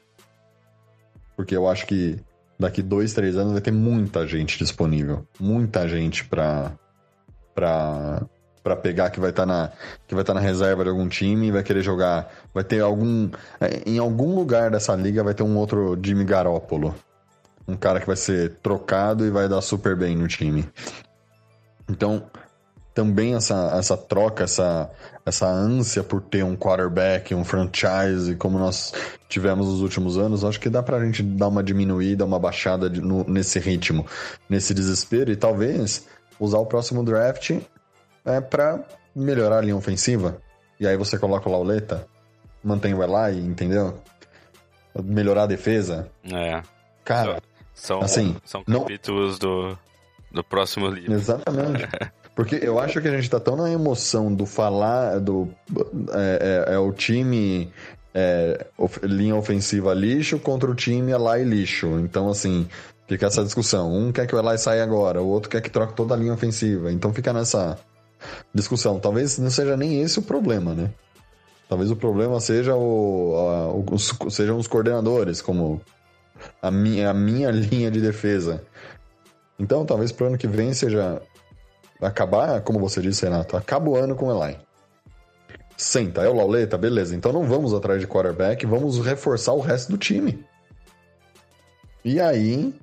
Porque 1.37 1.57
eu 1.57 1.69
acho 1.69 1.87
que 1.87 2.19
daqui 2.59 2.83
dois, 2.83 3.13
três 3.13 3.37
anos 3.37 3.53
vai 3.53 3.61
ter 3.61 3.71
muita 3.71 4.27
gente 4.27 4.59
disponível. 4.59 5.27
Muita 5.39 5.87
gente 5.89 6.25
para 6.25 6.73
para 7.55 8.75
pegar 8.77 9.11
que 9.11 9.21
vai 9.21 9.31
estar 9.31 9.47
tá 9.47 9.47
na 9.47 9.73
que 10.09 10.15
vai 10.15 10.25
tá 10.25 10.35
na 10.35 10.41
reserva 10.41 10.83
de 10.83 10.91
algum 10.91 11.09
time 11.09 11.47
e 11.47 11.51
vai 11.53 11.63
querer 11.63 11.83
jogar, 11.83 12.31
vai 12.53 12.65
ter 12.65 12.81
algum 12.81 13.31
é, 13.61 13.83
em 13.87 13.99
algum 13.99 14.35
lugar 14.35 14.71
dessa 14.71 14.95
liga 14.95 15.23
vai 15.23 15.35
ter 15.35 15.43
um 15.43 15.57
outro 15.57 15.97
Jimmy 16.03 16.25
Garoppolo. 16.25 16.95
Um 17.69 17.77
cara 17.77 18.01
que 18.01 18.07
vai 18.07 18.17
ser 18.17 18.57
trocado 18.63 19.25
e 19.27 19.31
vai 19.31 19.49
dar 19.49 19.61
super 19.61 19.97
bem 19.97 20.17
no 20.17 20.29
time. 20.29 20.69
Então, 21.89 22.25
também 22.97 23.35
essa, 23.35 23.77
essa 23.79 23.95
troca, 23.95 24.45
essa, 24.45 24.91
essa 25.25 25.47
ânsia 25.47 26.03
por 26.03 26.23
ter 26.23 26.43
um 26.43 26.57
quarterback, 26.57 27.35
um 27.35 27.45
franchise, 27.45 28.35
como 28.37 28.59
nós 28.59 28.95
tivemos 29.29 29.67
nos 29.67 29.83
últimos 29.83 30.17
anos, 30.17 30.45
acho 30.45 30.59
que 30.59 30.71
dá 30.71 30.83
pra 30.83 31.05
gente 31.05 31.23
dar 31.23 31.49
uma 31.49 31.63
diminuída, 31.63 32.25
uma 32.25 32.39
baixada 32.39 32.89
de, 32.89 33.03
no, 33.03 33.23
nesse 33.25 33.59
ritmo, 33.59 34.07
nesse 34.49 34.73
desespero 34.73 35.31
e 35.31 35.37
talvez 35.37 36.07
usar 36.41 36.59
o 36.59 36.65
próximo 36.65 37.05
draft 37.05 37.61
é 38.25 38.41
para 38.41 38.83
melhorar 39.15 39.59
a 39.59 39.61
linha 39.61 39.77
ofensiva. 39.77 40.39
E 40.81 40.87
aí 40.87 40.97
você 40.97 41.19
coloca 41.19 41.49
o 41.49 41.53
Lauleta, 41.53 42.07
mantém 42.65 42.95
o 42.95 43.03
Eli, 43.03 43.41
entendeu? 43.41 44.01
Melhorar 45.05 45.43
a 45.43 45.47
defesa. 45.47 46.11
É. 46.25 46.63
Cara, 47.05 47.43
são, 47.75 48.01
assim, 48.01 48.37
são 48.43 48.65
capítulos 48.65 49.39
não... 49.39 49.71
do, 49.71 49.79
do 50.37 50.45
próximo 50.45 50.87
livro. 50.87 51.13
Exatamente. 51.13 51.89
Porque 52.35 52.61
eu 52.63 52.79
acho 52.79 53.01
que 53.01 53.09
a 53.09 53.11
gente 53.11 53.29
tá 53.29 53.41
tão 53.41 53.57
na 53.57 53.71
emoção 53.71 54.33
do 54.33 54.47
falar 54.47 55.19
do. 55.19 55.49
É, 56.13 56.67
é, 56.69 56.75
é 56.75 56.79
o 56.79 56.93
time 56.93 57.73
é, 58.15 58.67
linha 59.03 59.35
ofensiva 59.35 59.93
lixo 59.95 60.39
contra 60.39 60.71
o 60.71 60.75
time 60.75 61.13
Eli 61.13 61.45
lixo. 61.45 61.99
Então, 61.99 62.29
assim, 62.29 62.69
fica 63.09 63.27
essa 63.27 63.43
discussão. 63.43 63.93
Um 63.93 64.13
quer 64.13 64.27
que 64.27 64.35
o 64.35 64.39
Eli 64.39 64.59
saia 64.59 64.83
agora, 64.83 65.23
o 65.23 65.29
outro 65.29 65.51
quer 65.51 65.61
que 65.61 65.71
troque 65.71 65.95
toda 65.95 66.15
a 66.15 66.17
linha 66.17 66.35
ofensiva. 66.35 66.93
Então 66.93 67.13
fica 67.13 67.33
nessa 67.33 67.79
discussão. 68.55 69.01
Talvez 69.01 69.39
não 69.39 69.51
seja 69.51 69.77
nem 69.77 70.01
esse 70.03 70.19
o 70.19 70.23
problema, 70.23 70.75
né? 70.75 70.91
Talvez 71.69 71.91
o 71.91 71.97
problema 71.97 72.39
seja 72.41 72.77
o, 72.77 73.35
a, 73.37 73.95
os, 73.95 74.13
sejam 74.31 74.57
os 74.57 74.69
coordenadores, 74.69 75.43
como 75.43 75.81
a 76.63 76.71
minha, 76.71 77.11
a 77.11 77.15
minha 77.15 77.51
linha 77.53 77.91
de 77.91 78.01
defesa. 78.01 78.63
Então, 79.59 79.85
talvez 79.85 80.13
pro 80.13 80.27
ano 80.27 80.39
que 80.39 80.47
vem 80.47 80.75
seja 80.75 81.21
acabar, 82.01 82.61
como 82.61 82.79
você 82.79 83.01
disse, 83.01 83.25
Renato, 83.25 83.57
acaba 83.57 83.89
o 83.89 83.97
ano 83.97 84.15
com 84.15 84.27
o 84.27 84.45
Eli. 84.45 84.59
Senta, 85.77 86.23
é 86.23 86.29
o 86.29 86.35
Lauleta, 86.35 86.79
beleza. 86.79 87.15
Então 87.15 87.33
não 87.33 87.45
vamos 87.45 87.75
atrás 87.75 88.01
de 88.01 88.07
quarterback, 88.07 88.65
vamos 88.65 88.99
reforçar 88.99 89.53
o 89.53 89.61
resto 89.61 89.93
do 89.93 89.99
time. 89.99 90.45
E 92.05 92.21
aí, 92.21 92.75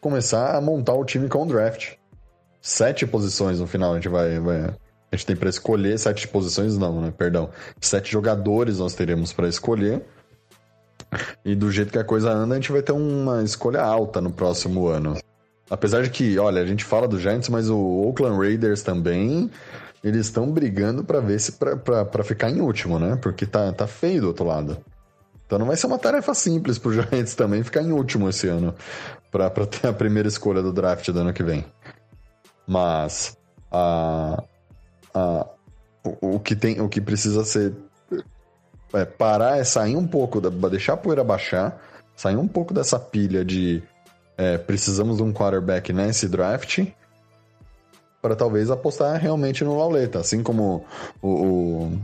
começar 0.00 0.56
a 0.56 0.60
montar 0.60 0.94
o 0.94 1.04
time 1.04 1.28
com 1.28 1.42
o 1.42 1.46
draft. 1.46 1.94
Sete 2.60 3.06
posições 3.06 3.60
no 3.60 3.66
final 3.66 3.92
a 3.92 3.94
gente 3.96 4.08
vai. 4.08 4.38
vai 4.40 4.74
a 5.12 5.16
gente 5.16 5.26
tem 5.26 5.36
para 5.36 5.48
escolher 5.48 5.98
sete 5.98 6.28
posições, 6.28 6.78
não, 6.78 7.00
né? 7.00 7.12
Perdão. 7.16 7.50
Sete 7.80 8.12
jogadores 8.12 8.78
nós 8.78 8.94
teremos 8.94 9.32
para 9.32 9.48
escolher. 9.48 10.04
E 11.44 11.54
do 11.56 11.70
jeito 11.70 11.90
que 11.90 11.98
a 11.98 12.04
coisa 12.04 12.30
anda, 12.30 12.54
a 12.54 12.58
gente 12.58 12.70
vai 12.70 12.82
ter 12.82 12.92
uma 12.92 13.42
escolha 13.42 13.82
alta 13.82 14.20
no 14.20 14.30
próximo 14.30 14.86
ano. 14.86 15.16
Apesar 15.70 16.02
de 16.02 16.10
que, 16.10 16.36
olha, 16.36 16.60
a 16.60 16.66
gente 16.66 16.84
fala 16.84 17.06
do 17.06 17.18
Giants, 17.18 17.48
mas 17.48 17.70
o 17.70 17.78
Oakland 17.78 18.36
Raiders 18.36 18.82
também, 18.82 19.48
eles 20.02 20.26
estão 20.26 20.50
brigando 20.50 21.04
para 21.04 21.20
ver 21.20 21.38
se 21.38 21.52
para 21.52 22.24
ficar 22.24 22.50
em 22.50 22.60
último, 22.60 22.98
né? 22.98 23.16
Porque 23.22 23.46
tá, 23.46 23.72
tá 23.72 23.86
feio 23.86 24.22
do 24.22 24.26
outro 24.26 24.44
lado. 24.44 24.76
Então 25.46 25.58
não 25.58 25.66
vai 25.66 25.76
ser 25.76 25.86
uma 25.86 25.98
tarefa 25.98 26.34
simples 26.34 26.76
pro 26.76 26.92
Giants 26.94 27.36
também 27.36 27.62
ficar 27.62 27.82
em 27.82 27.92
último 27.92 28.28
esse 28.28 28.48
ano 28.48 28.74
para 29.30 29.48
ter 29.66 29.86
a 29.86 29.92
primeira 29.92 30.28
escolha 30.28 30.60
do 30.60 30.72
draft 30.72 31.08
do 31.08 31.20
ano 31.20 31.32
que 31.32 31.44
vem. 31.44 31.64
Mas 32.66 33.36
a, 33.70 34.42
a, 35.14 35.46
o, 36.04 36.36
o 36.36 36.40
que 36.40 36.56
tem, 36.56 36.80
o 36.80 36.88
que 36.88 37.00
precisa 37.00 37.44
ser 37.44 37.74
é, 38.92 39.04
parar 39.04 39.58
é 39.58 39.64
sair 39.64 39.96
um 39.96 40.06
pouco, 40.06 40.40
da, 40.40 40.50
deixar 40.68 40.94
a 40.94 40.96
poeira 40.96 41.22
baixar, 41.22 41.80
sair 42.16 42.36
um 42.36 42.48
pouco 42.48 42.74
dessa 42.74 42.98
pilha 42.98 43.44
de 43.44 43.82
é, 44.40 44.56
precisamos 44.56 45.18
de 45.18 45.22
um 45.22 45.34
quarterback 45.34 45.92
nesse 45.92 46.26
draft 46.26 46.86
para 48.22 48.34
talvez 48.34 48.70
apostar 48.70 49.20
realmente 49.20 49.62
no 49.62 49.76
Lauleta, 49.76 50.18
assim 50.18 50.42
como 50.42 50.82
o, 51.20 51.28
o, 51.28 52.00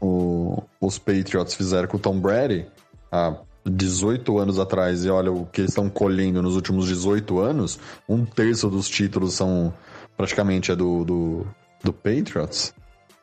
o, 0.00 0.62
os 0.80 0.96
Patriots 0.96 1.54
fizeram 1.54 1.88
com 1.88 1.96
o 1.96 2.00
Tom 2.00 2.20
Brady 2.20 2.66
há 3.10 3.34
18 3.66 4.38
anos 4.38 4.60
atrás 4.60 5.04
e 5.04 5.10
olha 5.10 5.32
o 5.32 5.44
que 5.44 5.62
eles 5.62 5.72
estão 5.72 5.90
colhendo 5.90 6.40
nos 6.40 6.54
últimos 6.54 6.86
18 6.86 7.40
anos, 7.40 7.80
um 8.08 8.24
terço 8.24 8.70
dos 8.70 8.88
títulos 8.88 9.34
são 9.34 9.74
praticamente 10.16 10.70
é 10.70 10.76
do, 10.76 11.04
do, 11.04 11.46
do 11.82 11.92
Patriots. 11.92 12.72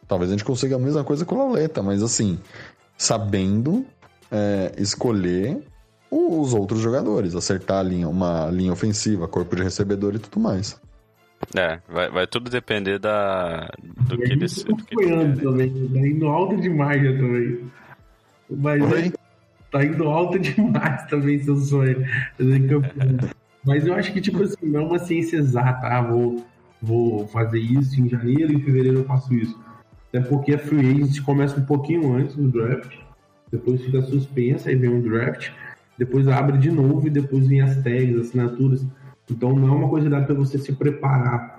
Talvez 0.05 0.31
a 0.31 0.33
gente 0.33 0.43
consiga 0.43 0.75
a 0.75 0.79
mesma 0.79 1.03
coisa 1.05 1.23
com 1.23 1.35
o 1.35 1.37
Lauleta, 1.37 1.81
mas 1.81 2.03
assim, 2.03 2.37
sabendo 2.97 3.85
é, 4.29 4.73
escolher 4.77 5.63
os 6.09 6.53
outros 6.53 6.79
jogadores, 6.79 7.35
acertar 7.35 7.79
a 7.79 7.83
linha, 7.83 8.07
uma 8.07 8.49
linha 8.49 8.71
ofensiva, 8.71 9.27
corpo 9.27 9.55
de 9.55 9.63
recebedor 9.63 10.15
e 10.15 10.19
tudo 10.19 10.39
mais. 10.39 10.79
É, 11.55 11.79
vai, 11.87 12.09
vai 12.09 12.27
tudo 12.27 12.49
depender 12.49 12.97
da, 12.99 13.69
do 13.83 14.17
que 14.17 14.31
eles. 14.31 14.63
Tá 14.63 14.73
acompanhando 14.73 15.41
também, 15.41 15.89
tá 15.89 15.99
indo 15.99 16.27
alto 16.27 16.57
demais 16.57 17.03
já 17.03 17.11
também. 17.11 17.71
Mas 18.49 18.81
é, 18.93 19.11
tá 19.71 19.85
indo 19.85 20.03
alto 20.05 20.39
demais 20.39 21.05
também 21.07 21.39
seu 21.43 21.57
sonho. 21.57 22.05
Mas 23.63 23.85
eu 23.85 23.93
acho 23.93 24.11
que, 24.13 24.21
tipo 24.21 24.41
assim, 24.41 24.55
não 24.63 24.81
é 24.81 24.83
uma 24.83 24.99
ciência 24.99 25.37
exata. 25.37 25.87
Ah, 25.87 26.01
vou, 26.01 26.45
vou 26.81 27.27
fazer 27.27 27.59
isso 27.59 27.99
em 28.01 28.09
janeiro, 28.09 28.53
em 28.53 28.61
fevereiro 28.61 28.99
eu 28.99 29.05
faço 29.05 29.33
isso. 29.33 29.59
Até 30.09 30.21
porque 30.21 30.53
a 30.53 30.59
free 30.59 31.01
agent 31.01 31.21
começa 31.21 31.59
um 31.59 31.65
pouquinho 31.65 32.15
antes 32.15 32.35
do 32.35 32.49
draft, 32.49 32.95
depois 33.51 33.81
fica 33.81 34.01
suspensa, 34.01 34.69
aí 34.69 34.75
vem 34.75 34.89
um 34.89 35.01
draft, 35.01 35.51
depois 35.97 36.27
abre 36.27 36.57
de 36.57 36.71
novo 36.71 37.07
e 37.07 37.09
depois 37.09 37.47
vem 37.47 37.61
as 37.61 37.75
tags, 37.77 38.17
assinaturas. 38.19 38.85
Então 39.29 39.53
não 39.53 39.67
é 39.67 39.71
uma 39.71 39.89
coisa 39.89 40.09
dada 40.09 40.25
para 40.25 40.35
você 40.35 40.57
se 40.57 40.71
preparar 40.73 41.57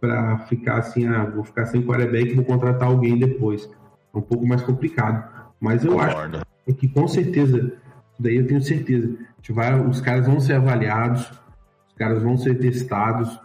para 0.00 0.38
ficar 0.48 0.78
assim, 0.78 1.06
ah, 1.06 1.24
vou 1.24 1.44
ficar 1.44 1.66
sem 1.66 1.80
quarterback 1.80 2.32
e 2.32 2.34
vou 2.34 2.44
contratar 2.44 2.88
alguém 2.88 3.16
depois. 3.16 3.70
É 4.12 4.18
um 4.18 4.22
pouco 4.22 4.44
mais 4.44 4.60
complicado. 4.62 5.24
Mas 5.60 5.84
eu 5.84 5.92
Concordo. 5.92 6.38
acho 6.38 6.76
que 6.76 6.88
com 6.88 7.06
certeza, 7.06 7.72
daí 8.18 8.36
eu 8.36 8.46
tenho 8.46 8.60
certeza, 8.60 9.16
vai, 9.50 9.80
os 9.80 10.00
caras 10.00 10.26
vão 10.26 10.40
ser 10.40 10.54
avaliados, 10.54 11.30
os 11.88 11.94
caras 11.96 12.20
vão 12.20 12.36
ser 12.36 12.58
testados. 12.58 13.38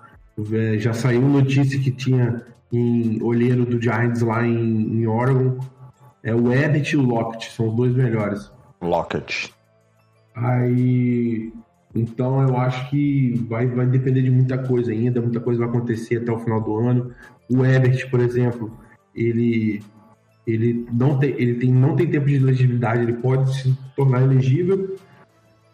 É, 0.51 0.79
já 0.79 0.93
saiu 0.93 1.21
notícia 1.21 1.79
que 1.79 1.91
tinha 1.91 2.41
em 2.71 3.21
olheiro 3.21 3.63
do 3.65 3.79
Giants 3.79 4.21
lá 4.21 4.45
em, 4.45 5.01
em 5.01 5.05
Oregon. 5.05 5.59
É 6.23 6.33
o 6.33 6.51
Abbott 6.51 6.91
e 6.91 6.97
o 6.97 7.01
Lockett, 7.01 7.51
são 7.51 7.67
os 7.67 7.75
dois 7.75 7.93
melhores. 7.93 8.51
Lockett. 8.81 9.53
Aí 10.37 11.51
então 11.95 12.41
eu 12.41 12.57
acho 12.57 12.89
que 12.89 13.33
vai, 13.47 13.65
vai 13.67 13.85
depender 13.85 14.21
de 14.21 14.29
muita 14.29 14.57
coisa 14.57 14.91
ainda, 14.91 15.21
muita 15.21 15.39
coisa 15.39 15.59
vai 15.59 15.69
acontecer 15.69 16.17
até 16.17 16.31
o 16.31 16.39
final 16.39 16.61
do 16.61 16.77
ano. 16.77 17.11
O 17.49 17.65
Ebert, 17.65 18.09
por 18.09 18.19
exemplo, 18.19 18.77
ele, 19.15 19.81
ele, 20.45 20.85
não, 20.91 21.17
tem, 21.17 21.31
ele 21.31 21.55
tem, 21.55 21.71
não 21.71 21.95
tem 21.95 22.07
tempo 22.07 22.27
de 22.27 22.35
elegibilidade, 22.35 23.01
ele 23.01 23.13
pode 23.13 23.53
se 23.55 23.77
tornar 23.95 24.21
elegível. 24.21 24.95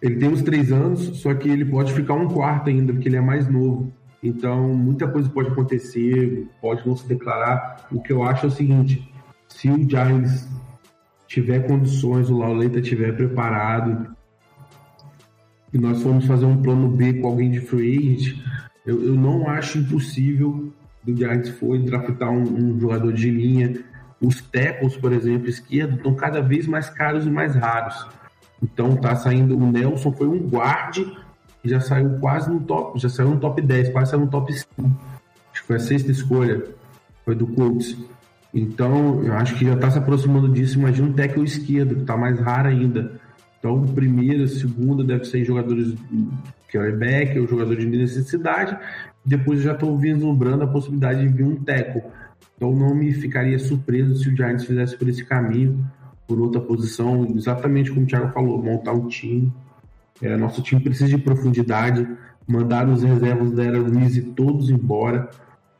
Ele 0.01 0.15
tem 0.15 0.29
uns 0.29 0.41
três 0.41 0.71
anos, 0.71 1.01
só 1.19 1.33
que 1.33 1.49
ele 1.49 1.65
pode 1.65 1.93
ficar 1.93 2.13
um 2.13 2.27
quarto 2.27 2.69
ainda, 2.69 2.93
porque 2.93 3.07
ele 3.07 3.17
é 3.17 3.21
mais 3.21 3.47
novo. 3.47 3.91
Então, 4.21 4.73
muita 4.73 5.07
coisa 5.07 5.29
pode 5.29 5.49
acontecer, 5.49 6.47
pode 6.61 6.85
não 6.87 6.95
se 6.95 7.07
declarar. 7.07 7.87
O 7.91 8.01
que 8.01 8.11
eu 8.11 8.23
acho 8.23 8.45
é 8.45 8.49
o 8.49 8.51
seguinte: 8.51 9.09
se 9.47 9.69
o 9.69 9.89
Giants 9.89 10.47
tiver 11.27 11.65
condições, 11.67 12.29
o 12.29 12.37
Lauleta 12.37 12.79
estiver 12.79 13.15
preparado, 13.15 14.13
e 15.73 15.77
nós 15.77 16.01
formos 16.01 16.25
fazer 16.25 16.45
um 16.45 16.61
plano 16.61 16.87
B 16.89 17.13
com 17.15 17.27
alguém 17.27 17.49
de 17.49 17.59
free 17.59 18.15
agent, 18.15 18.39
eu, 18.85 19.03
eu 19.03 19.15
não 19.15 19.49
acho 19.49 19.79
impossível 19.79 20.71
do 21.03 21.15
Giants 21.15 21.49
foi 21.49 21.79
draftar 21.79 22.31
um, 22.31 22.43
um, 22.43 22.79
jogador 22.79 23.11
de 23.11 23.29
linha. 23.29 23.83
Os 24.21 24.41
tackles, 24.41 24.95
por 24.95 25.11
exemplo, 25.11 25.49
esquerdo, 25.49 25.95
estão 25.95 26.15
cada 26.15 26.41
vez 26.41 26.65
mais 26.65 26.89
caros 26.89 27.25
e 27.25 27.29
mais 27.29 27.55
raros. 27.55 28.07
Então 28.61 28.95
tá 28.95 29.15
saindo. 29.15 29.57
O 29.57 29.71
Nelson 29.71 30.13
foi 30.13 30.27
um 30.27 30.39
guarde 30.47 31.05
e 31.63 31.69
já 31.69 31.81
saiu 31.81 32.17
quase 32.19 32.49
no 32.49 32.61
top, 32.61 32.99
já 32.99 33.09
saiu 33.09 33.31
no 33.31 33.39
top 33.39 33.61
10, 33.61 33.89
quase 33.89 34.11
saiu 34.11 34.21
no 34.21 34.31
top 34.31 34.53
5. 34.53 34.67
Acho 35.51 35.61
que 35.61 35.67
foi 35.67 35.75
a 35.75 35.79
sexta 35.79 36.11
escolha. 36.11 36.63
Foi 37.25 37.35
do 37.35 37.47
Colts. 37.47 37.97
Então, 38.53 39.23
eu 39.23 39.33
acho 39.33 39.55
que 39.55 39.65
já 39.65 39.73
está 39.73 39.89
se 39.89 39.97
aproximando 39.97 40.47
disso. 40.49 40.77
Imagina 40.77 41.07
um 41.07 41.13
tackle 41.13 41.43
esquerdo, 41.43 41.95
que 41.95 42.01
está 42.01 42.15
mais 42.15 42.39
raro 42.39 42.69
ainda. 42.69 43.19
Então, 43.63 43.81
primeira, 43.81 44.45
segunda 44.45 45.05
deve 45.05 45.23
ser 45.23 45.45
jogadores 45.45 45.95
que 46.67 46.77
é 46.77 46.81
o 46.81 46.97
back, 46.99 47.39
o 47.39 47.47
jogador 47.47 47.77
de 47.77 47.85
necessidade. 47.85 48.77
Depois 49.25 49.59
eu 49.59 49.65
já 49.67 49.71
estou 49.71 49.97
vislumbrando 49.97 50.65
a 50.65 50.67
possibilidade 50.67 51.21
de 51.21 51.29
vir 51.29 51.45
um 51.45 51.55
teco. 51.55 52.03
Então 52.57 52.75
não 52.75 52.93
me 52.93 53.13
ficaria 53.13 53.57
surpreso 53.57 54.17
se 54.17 54.27
o 54.27 54.35
Giants 54.35 54.65
fizesse 54.65 54.97
por 54.97 55.07
esse 55.07 55.23
caminho, 55.23 55.89
por 56.27 56.41
outra 56.41 56.59
posição, 56.59 57.25
exatamente 57.37 57.89
como 57.89 58.03
o 58.03 58.05
Thiago 58.05 58.33
falou, 58.33 58.61
montar 58.61 58.91
um 58.91 59.07
time. 59.07 59.49
É, 60.21 60.35
nosso 60.35 60.61
time 60.61 60.81
precisa 60.81 61.07
de 61.07 61.17
profundidade. 61.17 62.05
Mandar 62.45 62.89
os 62.89 63.01
reservas 63.01 63.53
da 63.53 63.63
Era 63.63 63.79
Ruiz 63.79 64.21
todos 64.35 64.69
embora. 64.69 65.29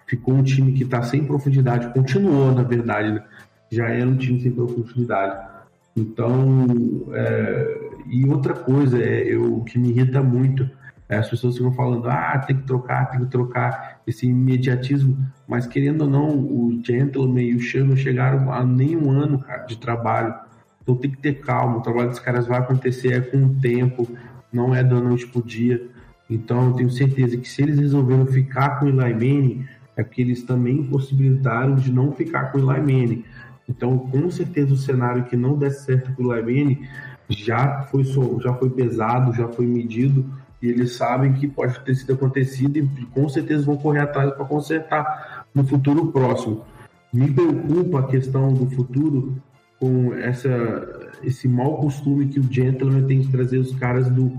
Ficou 0.07 0.36
um 0.36 0.43
time 0.43 0.71
que 0.71 0.84
está 0.84 1.03
sem 1.03 1.25
profundidade. 1.25 1.93
Continuou, 1.93 2.53
na 2.53 2.63
verdade, 2.63 3.11
né? 3.11 3.23
Já 3.69 3.89
era 3.89 4.07
um 4.07 4.15
time 4.15 4.39
sem 4.41 4.51
profundidade 4.51 5.53
então, 5.96 6.66
é, 7.14 7.91
e 8.10 8.26
outra 8.28 8.54
coisa, 8.54 8.98
é, 9.02 9.24
eu, 9.24 9.62
que 9.62 9.78
me 9.78 9.89
irrita 9.89 10.22
muito, 10.22 10.70
é, 11.08 11.18
as 11.18 11.30
pessoas 11.30 11.56
ficam 11.56 11.74
falando, 11.74 12.10
ah, 12.10 12.38
tem 12.39 12.56
que 12.56 12.64
trocar, 12.64 13.12
tem 13.12 13.20
que 13.20 13.28
trocar, 13.28 14.02
esse 14.06 14.26
imediatismo, 14.26 15.18
mas 15.48 15.68
querendo 15.68 16.02
ou 16.02 16.10
não, 16.10 16.30
o 16.30 16.82
Gentleman 16.84 17.44
e 17.44 17.56
o 17.56 17.60
Chan 17.60 17.86
não 17.86 17.96
chegaram 17.96 18.52
a 18.52 18.66
nenhum 18.66 19.12
ano 19.12 19.39
cara, 19.39 19.64
de 19.64 19.78
trabalho, 19.78 20.34
então 20.82 20.96
tem 20.96 21.12
que 21.12 21.18
ter 21.18 21.39
calma, 21.39 21.78
o 21.78 21.82
trabalho 21.82 22.10
dos 22.10 22.20
caras 22.20 22.48
vai 22.48 22.60
acontecer 22.60 23.14
é 23.14 23.22
com 23.22 23.46
o 23.46 23.56
tempo, 23.56 24.08
não 24.52 24.74
é 24.74 24.84
da 24.84 24.99
noite 24.99 25.28
pro 25.28 25.41
dia, 25.41 25.88
então 26.30 26.68
eu 26.68 26.74
tenho 26.74 26.90
certeza 26.90 27.38
que 27.38 27.48
se 27.48 27.61
eles 27.61 27.80
resolveram 27.80 28.26
ficar 28.26 28.80
com 28.80 28.86
o 28.86 28.90
Eli 28.90 29.14
Manning, 29.14 29.65
é 29.95 30.03
porque 30.03 30.22
eles 30.22 30.44
também 30.44 30.84
possibilitaram 30.84 31.76
de 31.76 31.91
não 31.91 32.11
ficar 32.11 32.52
com 32.52 32.57
o 32.57 32.72
Eli 32.72 32.82
Manning. 32.82 33.24
Então, 33.68 33.98
com 33.98 34.30
certeza, 34.30 34.73
o 34.73 34.77
cenário 34.77 35.23
que 35.26 35.38
não 35.38 35.57
der 35.57 35.72
certo 35.72 36.11
para 36.11 36.26
o 36.26 36.27
Lamine 36.27 36.88
já 37.30 37.84
foi, 37.84 38.03
já 38.03 38.53
foi 38.53 38.69
pesado, 38.69 39.34
já 39.34 39.48
foi 39.48 39.65
medido, 39.65 40.26
e 40.61 40.68
eles 40.68 40.95
sabem 40.95 41.34
que 41.34 41.48
pode 41.48 41.80
ter 41.81 41.95
sido 41.95 42.14
acontecido 42.14 42.77
e 42.77 43.06
com 43.07 43.27
certeza 43.27 43.65
vão 43.65 43.77
correr 43.77 43.99
atrás 43.99 44.31
para 44.34 44.45
consertar 44.45 45.45
no 45.53 45.65
futuro 45.65 46.11
próximo. 46.11 46.64
Me 47.11 47.30
preocupa 47.30 47.99
a 47.99 48.07
questão 48.07 48.53
do 48.53 48.69
futuro 48.69 49.35
com 49.80 50.14
essa, 50.14 51.11
esse 51.22 51.48
mau 51.48 51.77
costume 51.77 52.27
que 52.27 52.40
o 52.40 52.52
Gentleman 52.52 53.06
tem 53.06 53.19
de 53.19 53.27
trazer 53.30 53.57
os 53.57 53.76
caras 53.76 54.10
do, 54.10 54.31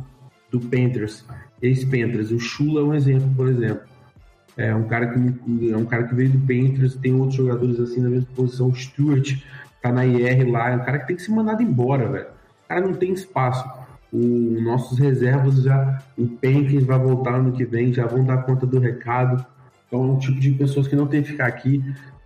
do 0.50 0.58
Panthers, 0.58 1.24
ex-Panthers. 1.60 2.30
O 2.30 2.40
Shula 2.40 2.80
é 2.80 2.84
um 2.84 2.94
exemplo, 2.94 3.30
por 3.36 3.48
exemplo. 3.48 3.93
É 4.56 4.74
um 4.74 4.84
cara 4.84 5.08
que 5.08 5.70
é 5.70 5.76
um 5.76 5.84
cara 5.84 6.04
que 6.04 6.14
veio 6.14 6.30
do 6.30 6.38
Panthers, 6.38 6.94
tem 6.96 7.14
outros 7.14 7.34
jogadores 7.34 7.80
assim 7.80 8.00
na 8.00 8.08
mesma 8.08 8.28
posição. 8.34 8.68
O 8.68 8.74
Stewart 8.74 9.36
tá 9.82 9.92
na 9.92 10.06
IR 10.06 10.48
lá, 10.50 10.70
é 10.70 10.76
um 10.76 10.84
cara 10.84 10.98
que 11.00 11.08
tem 11.08 11.16
que 11.16 11.22
ser 11.22 11.32
mandado 11.32 11.62
embora, 11.62 12.08
velho. 12.08 12.26
O 12.26 12.68
cara 12.68 12.80
não 12.80 12.94
tem 12.94 13.12
espaço. 13.12 13.68
o 14.12 14.60
nossos 14.62 14.98
reservas 14.98 15.62
já, 15.62 16.02
o 16.16 16.26
Penkins 16.26 16.84
vai 16.84 16.98
voltar 16.98 17.34
ano 17.34 17.52
que 17.52 17.64
vem, 17.64 17.92
já 17.92 18.06
vão 18.06 18.24
dar 18.24 18.38
conta 18.38 18.64
do 18.64 18.78
recado. 18.78 19.44
Então 19.86 20.02
é 20.02 20.06
um 20.06 20.18
tipo 20.18 20.38
de 20.38 20.52
pessoas 20.52 20.86
que 20.86 20.96
não 20.96 21.06
tem 21.06 21.22
que 21.22 21.32
ficar 21.32 21.46
aqui, 21.46 21.82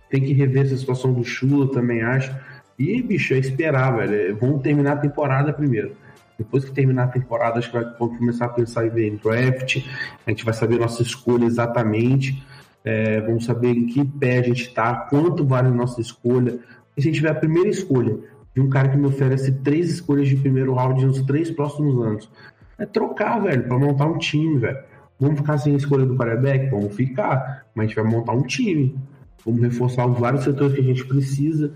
tem 0.09 0.21
que 0.21 0.33
rever 0.33 0.65
essa 0.65 0.77
situação 0.77 1.11
do 1.13 1.23
Chula, 1.23 1.71
também 1.71 2.01
acho. 2.01 2.33
E, 2.77 3.01
bicho, 3.01 3.33
é 3.33 3.37
esperar, 3.37 3.97
velho. 3.97 4.15
É, 4.15 4.31
vamos 4.31 4.61
terminar 4.61 4.93
a 4.93 4.97
temporada 4.97 5.51
primeiro. 5.51 5.91
Depois 6.39 6.63
que 6.63 6.71
terminar 6.71 7.03
a 7.03 7.07
temporada, 7.07 7.59
acho 7.59 7.69
que 7.69 7.77
vai, 7.77 7.85
começar 7.97 8.45
a 8.45 8.49
pensar 8.49 8.87
em 8.87 8.89
ver 8.89 9.19
draft. 9.21 9.85
A 10.25 10.31
gente 10.31 10.45
vai 10.45 10.53
saber 10.53 10.79
nossa 10.79 11.03
escolha 11.03 11.43
exatamente. 11.43 12.41
É, 12.85 13.19
vamos 13.19 13.43
saber 13.43 13.71
em 13.71 13.87
que 13.87 14.05
pé 14.05 14.39
a 14.39 14.43
gente 14.43 14.69
está, 14.69 14.95
quanto 14.95 15.45
vale 15.45 15.67
a 15.67 15.71
nossa 15.71 15.99
escolha. 15.99 16.57
E 16.95 17.01
se 17.01 17.09
a 17.09 17.11
gente 17.11 17.15
tiver 17.15 17.31
a 17.31 17.35
primeira 17.35 17.67
escolha 17.67 18.17
de 18.55 18.61
um 18.61 18.69
cara 18.69 18.87
que 18.87 18.95
me 18.95 19.05
oferece 19.05 19.51
três 19.51 19.91
escolhas 19.91 20.29
de 20.29 20.37
primeiro 20.37 20.73
round 20.73 21.05
nos 21.05 21.21
três 21.23 21.51
próximos 21.51 22.01
anos, 22.01 22.31
é 22.77 22.85
trocar, 22.85 23.39
velho, 23.39 23.67
para 23.67 23.77
montar 23.77 24.05
um 24.05 24.17
time, 24.17 24.59
velho. 24.59 24.79
Vamos 25.19 25.39
ficar 25.39 25.57
sem 25.57 25.73
a 25.73 25.77
escolha 25.77 26.05
do 26.05 26.15
quarterback? 26.15 26.69
Vamos 26.69 26.95
ficar, 26.95 27.65
mas 27.75 27.83
a 27.83 27.87
gente 27.89 28.01
vai 28.01 28.09
montar 28.09 28.31
um 28.31 28.43
time. 28.43 28.97
Vamos 29.45 29.61
reforçar 29.61 30.05
os 30.05 30.17
vários 30.17 30.45
setores 30.45 30.73
que 30.73 30.79
a 30.79 30.83
gente 30.85 31.03
precisa. 31.03 31.73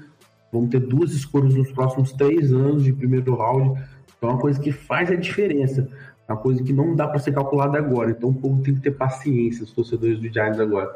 Vamos 0.53 0.69
ter 0.69 0.79
duas 0.79 1.11
escolhas 1.11 1.53
nos 1.53 1.69
próximos 1.71 2.13
três 2.13 2.53
anos 2.53 2.85
de 2.85 2.93
primeiro 2.93 3.35
round. 3.35 3.81
Então 4.23 4.29
é 4.29 4.33
uma 4.35 4.39
coisa 4.41 4.57
que 4.57 4.71
faz 4.71 5.11
a 5.11 5.15
diferença. 5.15 5.89
É 6.25 6.31
uma 6.31 6.39
coisa 6.39 6.63
que 6.63 6.71
não 6.71 6.95
dá 6.95 7.05
para 7.05 7.19
ser 7.19 7.33
calculada 7.33 7.77
agora. 7.77 8.11
Então 8.11 8.29
o 8.29 8.33
povo 8.33 8.63
tem 8.63 8.73
que 8.73 8.79
ter 8.79 8.91
paciência, 8.91 9.65
os 9.65 9.73
torcedores 9.73 10.17
do 10.17 10.31
Giants 10.31 10.61
agora. 10.61 10.95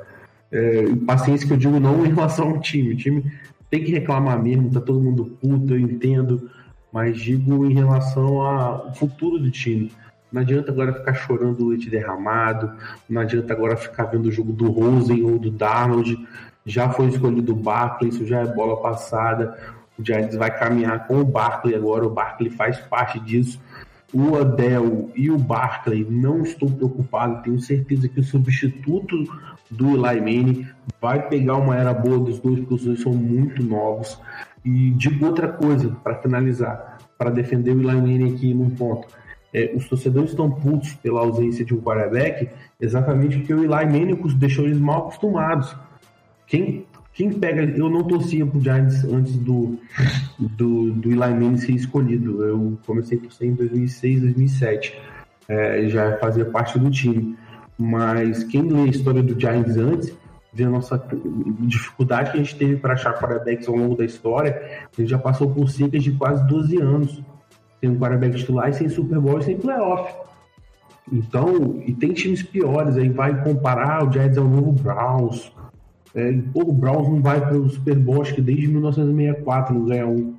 É, 0.49 0.85
paciência 1.05 1.45
que 1.45 1.51
eu 1.51 1.57
digo 1.57 1.77
não 1.77 2.05
em 2.07 2.13
relação 2.13 2.51
ao 2.51 2.61
time. 2.61 2.93
O 2.93 2.95
time 2.95 3.29
tem 3.69 3.83
que 3.83 3.91
reclamar 3.91 4.41
mesmo, 4.41 4.71
tá 4.71 4.79
todo 4.79 5.01
mundo 5.01 5.25
puto, 5.41 5.73
eu 5.73 5.79
entendo. 5.79 6.49
Mas 6.89 7.19
digo 7.19 7.65
em 7.65 7.73
relação 7.73 8.41
ao 8.41 8.95
futuro 8.95 9.37
do 9.37 9.51
time. 9.51 9.91
Não 10.31 10.41
adianta 10.41 10.71
agora 10.71 10.93
ficar 10.93 11.13
chorando 11.13 11.65
o 11.65 11.67
leite 11.69 11.89
derramado, 11.89 12.71
não 13.09 13.21
adianta 13.21 13.53
agora 13.53 13.75
ficar 13.75 14.05
vendo 14.05 14.27
o 14.27 14.31
jogo 14.31 14.53
do 14.53 14.71
Rosen 14.71 15.21
ou 15.23 15.37
do 15.37 15.51
Darnold. 15.51 16.17
Já 16.65 16.89
foi 16.89 17.07
escolhido 17.07 17.51
o 17.51 17.55
Barkley, 17.55 18.09
isso 18.09 18.25
já 18.25 18.39
é 18.39 18.45
bola 18.45 18.81
passada. 18.81 19.57
O 19.97 20.05
Giants 20.05 20.35
vai 20.35 20.55
caminhar 20.57 21.07
com 21.07 21.19
o 21.19 21.25
Barkley 21.25 21.75
agora, 21.75 22.05
o 22.05 22.09
Barkley 22.09 22.49
faz 22.49 22.79
parte 22.79 23.19
disso. 23.19 23.59
O 24.13 24.37
Adel 24.37 25.09
e 25.15 25.29
o 25.29 25.37
Barkley 25.37 26.05
não 26.09 26.41
estou 26.41 26.69
preocupado, 26.71 27.43
tenho 27.43 27.59
certeza 27.59 28.07
que 28.07 28.19
o 28.19 28.23
substituto 28.23 29.25
do 29.69 30.07
Eli 30.07 30.21
Manning 30.21 30.67
vai 31.01 31.27
pegar 31.27 31.57
uma 31.57 31.75
era 31.75 31.93
boa 31.93 32.17
dos 32.17 32.39
dois, 32.39 32.59
porque 32.59 32.73
os 32.73 32.83
dois 32.85 33.01
são 33.01 33.13
muito 33.13 33.61
novos. 33.61 34.17
E 34.63 34.91
digo 34.91 35.25
outra 35.25 35.49
coisa, 35.49 35.89
para 36.03 36.15
finalizar, 36.15 36.99
para 37.17 37.29
defender 37.29 37.75
o 37.75 37.81
Eli 37.81 38.01
Manning 38.01 38.33
aqui 38.33 38.53
num 38.53 38.69
ponto. 38.69 39.07
É, 39.53 39.73
os 39.75 39.87
torcedores 39.89 40.29
estão 40.29 40.49
putos 40.51 40.93
pela 40.93 41.21
ausência 41.21 41.65
de 41.65 41.73
um 41.73 41.81
quarterback 41.81 42.49
exatamente 42.79 43.37
porque 43.37 43.53
o 43.53 43.63
Eli 43.63 43.85
Manning 43.85 44.21
deixou 44.37 44.65
eles 44.65 44.79
mal 44.79 44.99
acostumados. 44.99 45.75
Quem 46.45 46.86
quem 47.17 47.31
pega. 47.31 47.63
Eu 47.63 47.89
não 47.89 48.03
torcia 48.03 48.45
pro 48.45 48.61
Giants 48.61 49.03
antes 49.03 49.35
do, 49.37 49.79
do, 50.37 50.91
do 50.91 51.09
Eli 51.09 51.17
Manning 51.17 51.57
ser 51.57 51.71
escolhido. 51.71 52.43
Eu 52.43 52.77
comecei 52.85 53.17
a 53.17 53.21
torcer 53.21 53.49
em 53.49 53.55
2006, 53.55 54.21
2007. 54.21 54.95
É, 55.49 55.89
já 55.89 56.15
fazia 56.17 56.45
parte 56.45 56.77
do 56.77 56.91
time. 56.91 57.35
Mas 57.75 58.43
quem 58.43 58.61
lê 58.61 58.81
a 58.81 58.85
história 58.85 59.23
do 59.23 59.37
Giants 59.39 59.77
antes, 59.77 60.15
vê 60.53 60.65
a 60.65 60.69
nossa 60.69 61.03
dificuldade 61.61 62.31
que 62.31 62.37
a 62.37 62.43
gente 62.43 62.55
teve 62.55 62.75
para 62.75 62.93
achar 62.93 63.13
quarterbacks 63.19 63.67
ao 63.67 63.75
longo 63.75 63.95
da 63.95 64.05
história. 64.05 64.85
A 64.95 65.01
gente 65.01 65.09
já 65.09 65.17
passou 65.17 65.49
por 65.49 65.67
cerca 65.69 65.97
de 65.97 66.11
quase 66.11 66.47
12 66.47 66.77
anos 66.77 67.21
sem 67.79 67.89
um 67.89 67.97
quarterback 67.97 68.37
titular 68.37 68.69
e 68.69 68.73
sem 68.73 68.89
Super 68.89 69.19
Bowl 69.19 69.39
e 69.39 69.43
sem 69.43 69.57
playoff. 69.57 70.13
Então, 71.11 71.81
e 71.85 71.93
tem 71.93 72.13
times 72.13 72.43
piores, 72.43 72.95
aí 72.95 73.09
vai 73.09 73.43
comparar 73.43 74.07
o 74.07 74.11
Giants 74.11 74.37
ao 74.37 74.47
novo 74.47 74.71
Browns, 74.73 75.51
é, 76.17 76.33
pô, 76.51 76.61
o 76.61 76.73
Browns 76.73 77.07
não 77.07 77.21
vai 77.21 77.39
para 77.39 77.55
o 77.55 77.69
Super 77.69 77.95
Bowl, 77.95 78.23
acho 78.23 78.33
que 78.33 78.41
desde 78.41 78.67
1964 78.67 79.71
não 79.71 79.85
ganha 79.85 80.07
um. 80.07 80.35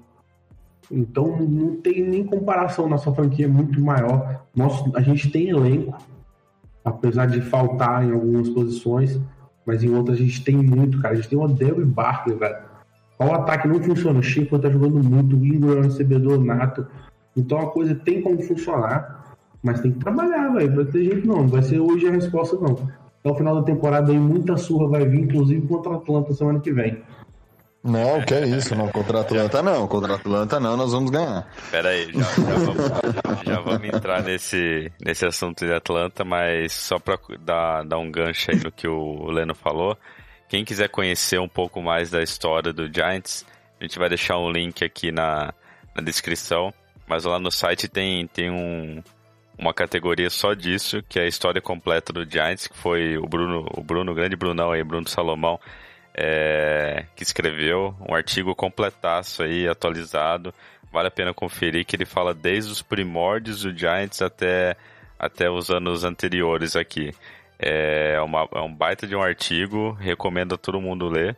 Então 0.90 1.36
não 1.40 1.76
tem 1.76 2.02
nem 2.02 2.24
comparação, 2.24 2.88
nossa 2.88 3.14
franquia 3.14 3.44
é 3.44 3.48
muito 3.48 3.80
maior. 3.80 4.42
Nosso, 4.56 4.90
a 4.96 5.00
gente 5.00 5.30
tem 5.30 5.50
elenco, 5.50 5.96
apesar 6.84 7.26
de 7.26 7.40
faltar 7.40 8.04
em 8.04 8.10
algumas 8.10 8.48
posições, 8.48 9.20
mas 9.64 9.84
em 9.84 9.94
outras 9.94 10.18
a 10.18 10.20
gente 10.20 10.42
tem 10.42 10.56
muito, 10.56 11.00
cara. 11.00 11.14
A 11.14 11.16
gente 11.16 11.28
tem 11.28 11.38
o 11.38 11.42
Odell 11.42 11.80
e 11.80 11.84
Barkley, 11.84 12.36
velho. 12.36 12.56
O 13.20 13.32
ataque 13.32 13.68
não 13.68 13.80
funciona, 13.80 14.18
o 14.18 14.22
Chico 14.22 14.58
tá 14.58 14.68
jogando 14.68 15.02
muito, 15.02 15.36
o 15.36 15.46
Ingram 15.46 15.74
é 15.74 15.78
um 15.78 15.82
recebedor 15.82 16.42
nato. 16.44 16.88
Então 17.36 17.58
a 17.60 17.70
coisa 17.70 17.94
tem 17.94 18.20
como 18.20 18.42
funcionar, 18.42 19.36
mas 19.62 19.80
tem 19.80 19.92
que 19.92 20.00
trabalhar, 20.00 20.48
velho. 20.54 20.74
Vai 20.74 20.84
ter 20.86 21.04
jeito 21.04 21.28
não 21.28 21.46
vai 21.46 21.62
ser 21.62 21.78
hoje 21.78 22.08
a 22.08 22.10
resposta 22.10 22.56
não. 22.56 22.88
Até 23.28 23.32
o 23.32 23.34
final 23.34 23.56
da 23.56 23.62
temporada 23.62 24.10
aí 24.10 24.18
muita 24.18 24.56
surra 24.56 24.88
vai 24.88 25.04
vir, 25.06 25.20
inclusive 25.20 25.66
contra 25.66 25.92
o 25.92 25.96
Atlanta 25.96 26.32
semana 26.32 26.60
que 26.60 26.72
vem. 26.72 27.02
Não, 27.84 28.22
que 28.22 28.34
é 28.34 28.46
isso, 28.46 28.74
não. 28.74 28.88
Contra 28.88 29.20
Atlanta 29.20 29.62
não. 29.62 29.86
Contra 29.86 30.14
Atlanta 30.14 30.58
não, 30.58 30.76
nós 30.76 30.92
vamos 30.92 31.10
ganhar. 31.10 31.46
Pera 31.70 31.90
aí, 31.90 32.10
já, 32.12 32.22
já, 32.22 32.54
vamos, 32.56 33.44
já 33.44 33.60
vamos 33.60 33.88
entrar 33.88 34.22
nesse, 34.22 34.90
nesse 35.04 35.26
assunto 35.26 35.64
de 35.64 35.72
Atlanta, 35.72 36.24
mas 36.24 36.72
só 36.72 36.98
pra 36.98 37.18
dar, 37.40 37.84
dar 37.84 37.98
um 37.98 38.10
gancho 38.10 38.50
aí 38.50 38.58
no 38.62 38.72
que 38.72 38.88
o 38.88 39.30
Leno 39.30 39.54
falou. 39.54 39.96
Quem 40.48 40.64
quiser 40.64 40.88
conhecer 40.88 41.38
um 41.38 41.48
pouco 41.48 41.82
mais 41.82 42.10
da 42.10 42.22
história 42.22 42.72
do 42.72 42.92
Giants, 42.92 43.44
a 43.78 43.84
gente 43.84 43.98
vai 43.98 44.08
deixar 44.08 44.38
um 44.38 44.50
link 44.50 44.82
aqui 44.82 45.12
na, 45.12 45.52
na 45.94 46.02
descrição. 46.02 46.72
Mas 47.06 47.24
lá 47.24 47.38
no 47.38 47.50
site 47.50 47.88
tem, 47.88 48.26
tem 48.26 48.50
um, 48.50 49.02
uma 49.58 49.74
categoria 49.74 50.30
só 50.30 50.54
disso, 50.54 51.02
que 51.08 51.18
é 51.18 51.24
a 51.24 51.26
história 51.26 51.60
completa 51.60 52.12
do 52.12 52.24
Giants, 52.24 52.68
que 52.68 52.76
foi 52.76 53.18
o 53.18 53.26
Bruno, 53.26 53.66
o 53.74 53.82
Bruno, 53.82 54.12
o 54.12 54.14
grande 54.14 54.36
Brunão 54.36 54.70
aí, 54.70 54.84
Bruno 54.84 55.08
Salomão, 55.08 55.58
é, 56.14 57.06
que 57.16 57.24
escreveu 57.24 57.94
um 58.08 58.14
artigo 58.14 58.54
completaço 58.54 59.42
aí, 59.42 59.66
atualizado. 59.66 60.54
Vale 60.92 61.08
a 61.08 61.10
pena 61.10 61.34
conferir 61.34 61.84
que 61.84 61.96
ele 61.96 62.06
fala 62.06 62.32
desde 62.32 62.70
os 62.70 62.80
primórdios 62.80 63.62
do 63.62 63.76
Giants 63.76 64.22
até, 64.22 64.76
até 65.18 65.50
os 65.50 65.70
anos 65.70 66.04
anteriores 66.04 66.76
aqui. 66.76 67.12
É, 67.58 68.20
uma, 68.20 68.48
é 68.54 68.60
um 68.60 68.72
baita 68.72 69.06
de 69.06 69.16
um 69.16 69.22
artigo, 69.22 69.92
recomendo 69.92 70.54
a 70.54 70.58
todo 70.58 70.80
mundo 70.80 71.08
ler. 71.08 71.36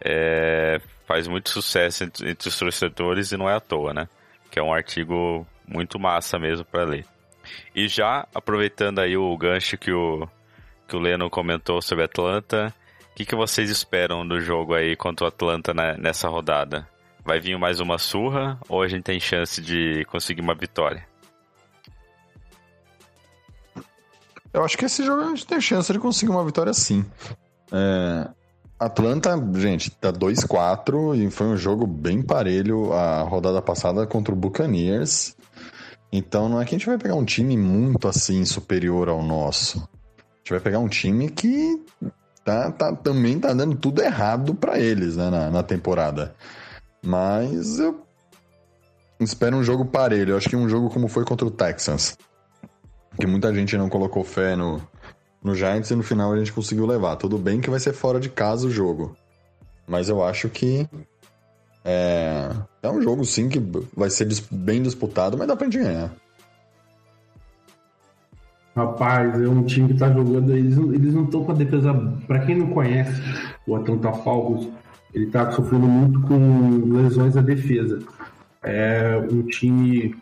É, 0.00 0.80
faz 1.04 1.26
muito 1.26 1.50
sucesso 1.50 2.04
entre, 2.04 2.30
entre 2.30 2.48
os 2.48 2.56
torcedores 2.56 3.32
e 3.32 3.36
não 3.36 3.50
é 3.50 3.54
à 3.54 3.60
toa, 3.60 3.92
né? 3.92 4.08
Que 4.50 4.60
é 4.60 4.62
um 4.62 4.72
artigo 4.72 5.46
muito 5.66 5.98
massa 5.98 6.38
mesmo 6.38 6.64
para 6.64 6.84
ler. 6.84 7.04
E 7.74 7.88
já 7.88 8.26
aproveitando 8.34 8.98
aí 9.00 9.16
o 9.16 9.36
gancho 9.36 9.76
que 9.76 9.92
o, 9.92 10.28
que 10.86 10.96
o 10.96 10.98
Leno 10.98 11.28
comentou 11.30 11.80
sobre 11.82 12.04
Atlanta, 12.04 12.74
o 13.12 13.14
que, 13.14 13.24
que 13.24 13.34
vocês 13.34 13.70
esperam 13.70 14.26
do 14.26 14.40
jogo 14.40 14.74
aí 14.74 14.94
contra 14.96 15.24
o 15.24 15.28
Atlanta 15.28 15.72
né, 15.72 15.96
nessa 15.98 16.28
rodada? 16.28 16.88
Vai 17.24 17.40
vir 17.40 17.58
mais 17.58 17.80
uma 17.80 17.98
surra 17.98 18.58
ou 18.68 18.82
a 18.82 18.88
gente 18.88 19.02
tem 19.02 19.18
chance 19.18 19.60
de 19.60 20.04
conseguir 20.06 20.42
uma 20.42 20.54
vitória? 20.54 21.06
Eu 24.52 24.64
acho 24.64 24.78
que 24.78 24.84
esse 24.84 25.04
jogo 25.04 25.22
a 25.22 25.28
gente 25.28 25.46
tem 25.46 25.60
chance 25.60 25.92
de 25.92 25.98
conseguir 25.98 26.30
uma 26.30 26.44
vitória 26.44 26.72
sim. 26.72 27.04
É, 27.72 28.28
Atlanta, 28.78 29.30
gente, 29.54 29.90
tá 29.90 30.12
2-4 30.12 31.16
e 31.16 31.30
foi 31.30 31.46
um 31.46 31.56
jogo 31.56 31.86
bem 31.86 32.22
parelho 32.22 32.92
a 32.92 33.22
rodada 33.22 33.62
passada 33.62 34.06
contra 34.06 34.34
o 34.34 34.36
Buccaneers. 34.36 35.34
Então 36.12 36.48
não 36.48 36.60
é 36.60 36.64
que 36.64 36.74
a 36.74 36.78
gente 36.78 36.86
vai 36.86 36.98
pegar 36.98 37.14
um 37.14 37.24
time 37.24 37.56
muito 37.56 38.08
assim 38.08 38.44
superior 38.44 39.08
ao 39.08 39.22
nosso. 39.22 39.78
A 39.78 40.38
gente 40.38 40.50
vai 40.50 40.60
pegar 40.60 40.78
um 40.78 40.88
time 40.88 41.28
que 41.28 41.84
tá, 42.44 42.70
tá, 42.70 42.94
também 42.94 43.38
tá 43.40 43.52
dando 43.52 43.76
tudo 43.76 44.02
errado 44.02 44.54
para 44.54 44.78
eles 44.78 45.16
né, 45.16 45.28
na, 45.28 45.50
na 45.50 45.62
temporada. 45.62 46.34
Mas 47.04 47.78
eu 47.78 48.00
espero 49.18 49.56
um 49.56 49.64
jogo 49.64 49.84
parelho. 49.84 50.32
Eu 50.32 50.36
acho 50.36 50.48
que 50.48 50.56
um 50.56 50.68
jogo 50.68 50.88
como 50.90 51.08
foi 51.08 51.24
contra 51.24 51.46
o 51.46 51.50
Texans. 51.50 52.16
Que 53.18 53.26
muita 53.26 53.52
gente 53.54 53.76
não 53.76 53.88
colocou 53.88 54.22
fé 54.22 54.54
no, 54.54 54.80
no 55.42 55.54
Giants 55.54 55.90
e 55.90 55.96
no 55.96 56.02
final 56.02 56.32
a 56.32 56.38
gente 56.38 56.52
conseguiu 56.52 56.86
levar. 56.86 57.16
Tudo 57.16 57.38
bem 57.38 57.60
que 57.60 57.70
vai 57.70 57.80
ser 57.80 57.92
fora 57.92 58.20
de 58.20 58.28
casa 58.28 58.66
o 58.66 58.70
jogo. 58.70 59.16
Mas 59.86 60.08
eu 60.08 60.22
acho 60.22 60.48
que 60.48 60.88
é, 61.88 62.50
é 62.82 62.90
um 62.90 63.00
jogo, 63.00 63.24
sim, 63.24 63.48
que 63.48 63.62
vai 63.96 64.10
ser 64.10 64.26
bem 64.50 64.82
disputado, 64.82 65.38
mas 65.38 65.46
dá 65.46 65.54
pra 65.54 65.66
gente 65.66 65.78
ganhar. 65.78 66.12
Rapaz, 68.74 69.40
é 69.40 69.48
um 69.48 69.62
time 69.62 69.92
que 69.92 69.98
tá 69.98 70.12
jogando. 70.12 70.52
Eles, 70.52 70.76
eles 70.76 71.14
não 71.14 71.24
estão 71.24 71.44
com 71.44 71.52
a 71.52 71.54
defesa. 71.54 71.94
Pra 72.26 72.40
quem 72.40 72.56
não 72.56 72.66
conhece 72.70 73.22
o 73.66 73.76
Atlanta 73.76 74.12
Falcons, 74.12 74.68
ele 75.14 75.26
tá 75.26 75.50
sofrendo 75.52 75.86
muito 75.86 76.20
com 76.22 76.92
lesões 76.92 77.34
da 77.34 77.40
defesa. 77.40 78.00
É 78.62 79.16
um 79.30 79.42
time 79.44 80.16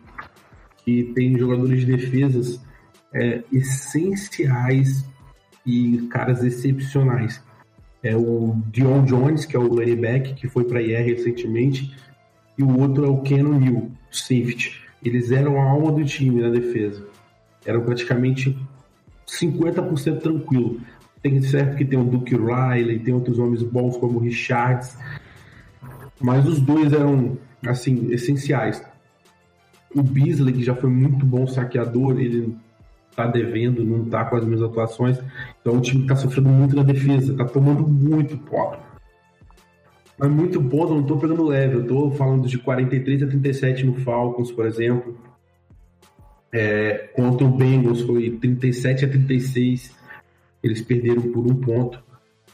que 0.84 1.04
tem 1.14 1.36
jogadores 1.38 1.80
de 1.80 1.96
defesas 1.96 2.60
é, 3.12 3.42
essenciais 3.50 5.04
e 5.66 6.06
caras 6.10 6.44
excepcionais 6.44 7.42
é 8.04 8.14
o 8.14 8.54
Dion 8.70 9.04
Jones, 9.04 9.46
que 9.46 9.56
é 9.56 9.58
o 9.58 9.66
running 9.66 9.96
back, 9.96 10.34
que 10.34 10.46
foi 10.46 10.64
para 10.64 10.82
IR 10.82 11.06
recentemente, 11.06 11.96
e 12.56 12.62
o 12.62 12.78
outro 12.78 13.06
é 13.06 13.08
o 13.08 13.22
Keanu 13.22 13.58
Neal, 13.58 13.90
safety. 14.10 14.80
eles 15.02 15.32
eram 15.32 15.60
a 15.60 15.64
alma 15.64 15.90
do 15.90 16.04
time 16.04 16.42
na 16.42 16.50
defesa. 16.50 17.04
Eram 17.64 17.80
praticamente 17.80 18.56
50% 19.26 20.20
tranquilo. 20.20 20.80
Tem 21.22 21.40
certo 21.40 21.76
que 21.76 21.84
tem 21.84 21.98
o 21.98 22.04
Duke 22.04 22.36
Riley, 22.36 22.98
tem 22.98 23.14
outros 23.14 23.38
homens 23.38 23.62
bons 23.62 23.96
como 23.96 24.18
o 24.18 24.22
Richards, 24.22 24.98
mas 26.20 26.46
os 26.46 26.60
dois 26.60 26.92
eram 26.92 27.38
assim 27.66 28.12
essenciais. 28.12 28.84
O 29.94 30.02
Beasley, 30.02 30.52
que 30.52 30.62
já 30.62 30.74
foi 30.74 30.90
muito 30.90 31.24
bom 31.24 31.46
saqueador, 31.46 32.20
ele 32.20 32.54
tá 33.14 33.26
devendo, 33.26 33.84
não 33.84 34.04
tá 34.04 34.24
com 34.24 34.36
as 34.36 34.44
mesmas 34.44 34.70
atuações. 34.70 35.18
Então 35.60 35.76
o 35.76 35.80
time 35.80 36.06
tá 36.06 36.16
sofrendo 36.16 36.48
muito 36.48 36.74
na 36.76 36.82
defesa, 36.82 37.36
tá 37.36 37.44
tomando 37.44 37.86
muito 37.86 38.36
pó. 38.38 38.78
Mas 40.18 40.30
muito 40.30 40.62
ponto, 40.62 40.92
eu 40.92 40.96
não 40.96 41.02
tô 41.04 41.16
pegando 41.16 41.44
leve, 41.44 41.74
eu 41.74 41.86
tô 41.86 42.10
falando 42.12 42.46
de 42.46 42.58
43 42.58 43.24
a 43.24 43.26
37 43.26 43.84
no 43.84 43.94
Falcons, 43.96 44.52
por 44.52 44.66
exemplo. 44.66 45.18
É, 46.52 47.10
contra 47.14 47.44
o 47.44 47.50
Bengals 47.50 48.02
foi 48.02 48.30
37 48.30 49.04
a 49.04 49.08
36, 49.08 49.92
eles 50.62 50.80
perderam 50.80 51.22
por 51.22 51.44
um 51.44 51.54
ponto. 51.56 52.02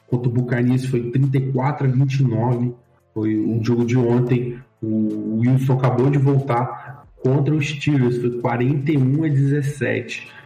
Contra 0.06 0.28
o 0.28 0.32
Buccaneers 0.32 0.86
foi 0.86 1.10
34 1.10 1.86
a 1.86 1.90
29, 1.90 2.74
foi 3.12 3.36
o 3.36 3.62
jogo 3.62 3.84
de 3.84 3.96
ontem. 3.96 4.58
O 4.82 5.40
Wilson 5.40 5.74
acabou 5.74 6.10
de 6.10 6.16
voltar 6.16 7.04
contra 7.22 7.54
os 7.54 7.68
Steelers, 7.68 8.16
foi 8.16 8.40
41 8.40 9.24
a 9.24 9.28
17. 9.28 10.39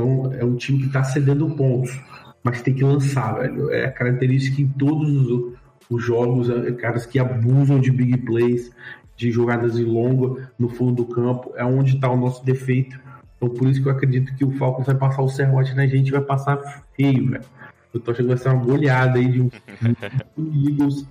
Então 0.00 0.32
é 0.32 0.44
um 0.44 0.56
time 0.56 0.78
que 0.80 0.86
está 0.86 1.04
cedendo 1.04 1.50
pontos, 1.50 2.00
mas 2.42 2.62
tem 2.62 2.72
que 2.72 2.82
lançar, 2.82 3.34
velho. 3.34 3.70
É 3.70 3.84
a 3.84 3.92
característica 3.92 4.62
em 4.62 4.66
todos 4.66 5.10
os, 5.10 5.52
os 5.90 6.02
jogos, 6.02 6.48
é, 6.48 6.72
caras 6.72 7.04
que 7.04 7.18
abusam 7.18 7.78
de 7.78 7.90
big 7.90 8.16
plays, 8.18 8.70
de 9.14 9.30
jogadas 9.30 9.78
em 9.78 9.84
longa 9.84 10.50
no 10.58 10.70
fundo 10.70 11.04
do 11.04 11.04
campo, 11.04 11.52
é 11.54 11.64
onde 11.64 11.96
está 11.96 12.10
o 12.10 12.16
nosso 12.16 12.44
defeito. 12.44 12.98
Então 13.36 13.50
por 13.50 13.68
isso 13.68 13.82
que 13.82 13.88
eu 13.88 13.92
acredito 13.92 14.34
que 14.34 14.44
o 14.44 14.52
Falcons 14.52 14.86
vai 14.86 14.94
passar 14.94 15.22
o 15.22 15.28
serrote 15.28 15.74
na 15.74 15.86
gente 15.86 16.10
vai 16.10 16.22
passar 16.22 16.58
feio, 16.96 17.30
velho. 17.30 17.44
Eu 17.92 18.00
tô 18.00 18.12
achando 18.12 18.26
que 18.28 18.34
vai 18.34 18.38
ser 18.38 18.48
uma 18.48 18.64
goleada 18.64 19.18
aí 19.18 19.28
de 19.28 19.42
um, 19.42 19.50
um 20.38 20.68
Eagles, 20.68 21.04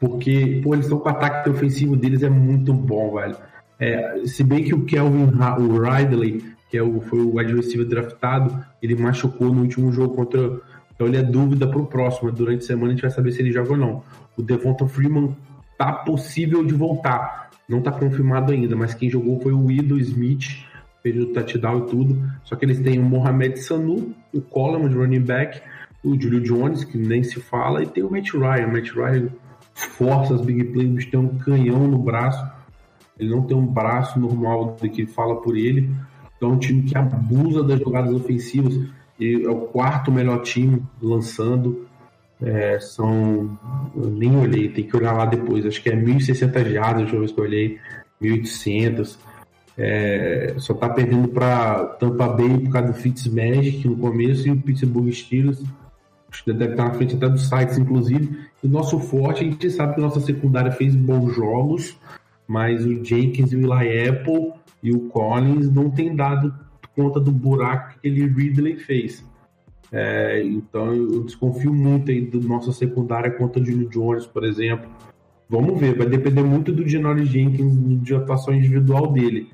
porque, 0.00 0.60
pô, 0.62 0.72
eles 0.74 0.86
estão 0.86 0.98
com 0.98 1.08
o 1.08 1.12
ataque 1.12 1.50
ofensivo 1.50 1.96
deles 1.96 2.22
é 2.22 2.30
muito 2.30 2.72
bom, 2.72 3.14
velho. 3.16 3.36
É, 3.78 4.22
se 4.24 4.42
bem 4.42 4.64
que 4.64 4.74
o 4.74 4.84
Kelvin 4.84 5.24
o 5.58 5.82
Ridley, 5.82 6.55
que 6.70 6.76
é 6.76 6.82
o, 6.82 7.00
foi 7.00 7.20
o 7.20 7.34
receiver 7.34 7.86
draftado, 7.86 8.64
ele 8.82 8.94
machucou 8.94 9.52
no 9.52 9.62
último 9.62 9.92
jogo 9.92 10.14
contra. 10.14 10.60
Então 10.94 11.06
ele 11.06 11.18
é 11.18 11.22
dúvida 11.22 11.66
pro 11.66 11.86
próximo. 11.86 12.32
Durante 12.32 12.64
a 12.64 12.66
semana 12.66 12.88
a 12.88 12.90
gente 12.90 13.02
vai 13.02 13.10
saber 13.10 13.32
se 13.32 13.40
ele 13.40 13.52
joga 13.52 13.72
ou 13.72 13.76
não. 13.76 14.02
O 14.36 14.42
Devonta 14.42 14.86
Freeman 14.86 15.36
tá 15.78 15.92
possível 15.92 16.64
de 16.64 16.74
voltar. 16.74 17.50
Não 17.68 17.80
tá 17.80 17.90
confirmado 17.92 18.52
ainda, 18.52 18.76
mas 18.76 18.94
quem 18.94 19.10
jogou 19.10 19.40
foi 19.40 19.52
o 19.52 19.66
Widow 19.66 19.98
Smith, 19.98 20.64
fez 21.02 21.22
o 21.22 21.26
touchdown 21.26 21.78
e 21.80 21.90
tudo. 21.90 22.32
Só 22.44 22.56
que 22.56 22.64
eles 22.64 22.80
têm 22.80 22.98
o 22.98 23.02
Mohamed 23.02 23.58
Sanu, 23.58 24.14
o 24.32 24.40
Coleman 24.40 24.88
de 24.88 24.94
running 24.94 25.20
back, 25.20 25.60
o 26.02 26.20
Julio 26.20 26.40
Jones, 26.40 26.84
que 26.84 26.96
nem 26.96 27.22
se 27.22 27.40
fala, 27.40 27.82
e 27.82 27.86
tem 27.86 28.04
o 28.04 28.10
Matt 28.10 28.32
Ryan. 28.32 28.66
O 28.66 28.72
Matt 28.72 28.90
Ryan 28.92 29.28
força 29.74 30.34
as 30.34 30.40
big 30.40 30.64
plays, 30.64 31.06
tem 31.06 31.20
um 31.20 31.36
canhão 31.38 31.86
no 31.86 31.98
braço. 31.98 32.44
Ele 33.18 33.30
não 33.30 33.42
tem 33.42 33.56
um 33.56 33.66
braço 33.66 34.18
normal 34.18 34.76
que 34.76 35.06
fala 35.06 35.40
por 35.40 35.56
ele. 35.56 35.90
Então 36.36 36.50
é 36.50 36.52
um 36.52 36.58
time 36.58 36.82
que 36.82 36.96
abusa 36.96 37.62
das 37.62 37.80
jogadas 37.80 38.14
ofensivas. 38.14 38.78
E 39.18 39.44
é 39.44 39.50
o 39.50 39.62
quarto 39.62 40.12
melhor 40.12 40.42
time 40.42 40.82
lançando. 41.00 41.86
É, 42.42 42.78
são. 42.78 43.58
Eu 43.96 44.10
nem 44.10 44.36
olhei, 44.36 44.68
tem 44.68 44.84
que 44.84 44.96
olhar 44.96 45.12
lá 45.12 45.24
depois. 45.24 45.64
Acho 45.64 45.82
que 45.82 45.88
é 45.88 45.96
1.600 45.96 46.72
jardas, 46.72 47.02
deixa 47.02 47.16
eu 47.16 47.20
ver 47.20 47.28
se 47.28 47.38
eu 47.38 47.44
olhei. 47.44 47.78
1.800. 48.20 49.16
É, 49.78 50.54
só 50.58 50.72
tá 50.72 50.88
perdendo 50.88 51.28
para 51.28 51.84
Tampa 51.98 52.28
Bay 52.28 52.58
por 52.60 52.72
causa 52.72 52.88
do 52.88 52.94
Fitzmagic 52.94 53.86
no 53.86 53.96
começo 53.96 54.48
e 54.48 54.50
o 54.50 54.60
Pittsburgh 54.60 55.10
Steelers. 55.12 55.62
Deve 56.46 56.72
estar 56.72 56.84
na 56.84 56.94
frente 56.94 57.16
até 57.16 57.28
dos 57.28 57.48
sites, 57.48 57.78
inclusive. 57.78 58.38
E 58.62 58.66
o 58.66 58.70
nosso 58.70 58.98
forte, 58.98 59.42
a 59.42 59.44
gente 59.44 59.70
sabe 59.70 59.94
que 59.94 60.00
a 60.00 60.04
nossa 60.04 60.20
secundária 60.20 60.72
fez 60.72 60.94
bons 60.94 61.34
jogos, 61.34 61.96
mas 62.46 62.84
o 62.84 63.02
Jenkins 63.04 63.52
e 63.52 63.56
o 63.56 63.60
Eli 63.60 64.08
Apple 64.08 64.52
e 64.86 64.92
o 64.92 65.08
Collins 65.08 65.68
não 65.68 65.90
tem 65.90 66.14
dado 66.14 66.54
conta 66.94 67.18
do 67.18 67.32
buraco 67.32 67.90
que 67.90 68.08
aquele 68.08 68.24
Ridley 68.24 68.76
fez. 68.76 69.24
É, 69.90 70.40
então 70.44 70.94
eu 70.94 71.24
desconfio 71.24 71.74
muito 71.74 72.10
aí 72.10 72.24
da 72.24 72.38
nossa 72.38 72.70
secundária 72.72 73.32
contra 73.32 73.60
o 73.60 73.64
Julio 73.64 73.88
Jones, 73.88 74.26
por 74.26 74.44
exemplo. 74.44 74.88
Vamos 75.48 75.80
ver, 75.80 75.96
vai 75.96 76.06
depender 76.06 76.42
muito 76.44 76.72
do 76.72 76.88
Janory 76.88 77.24
Jenkins, 77.26 78.00
de 78.00 78.14
atuação 78.14 78.54
individual 78.54 79.12
dele, 79.12 79.50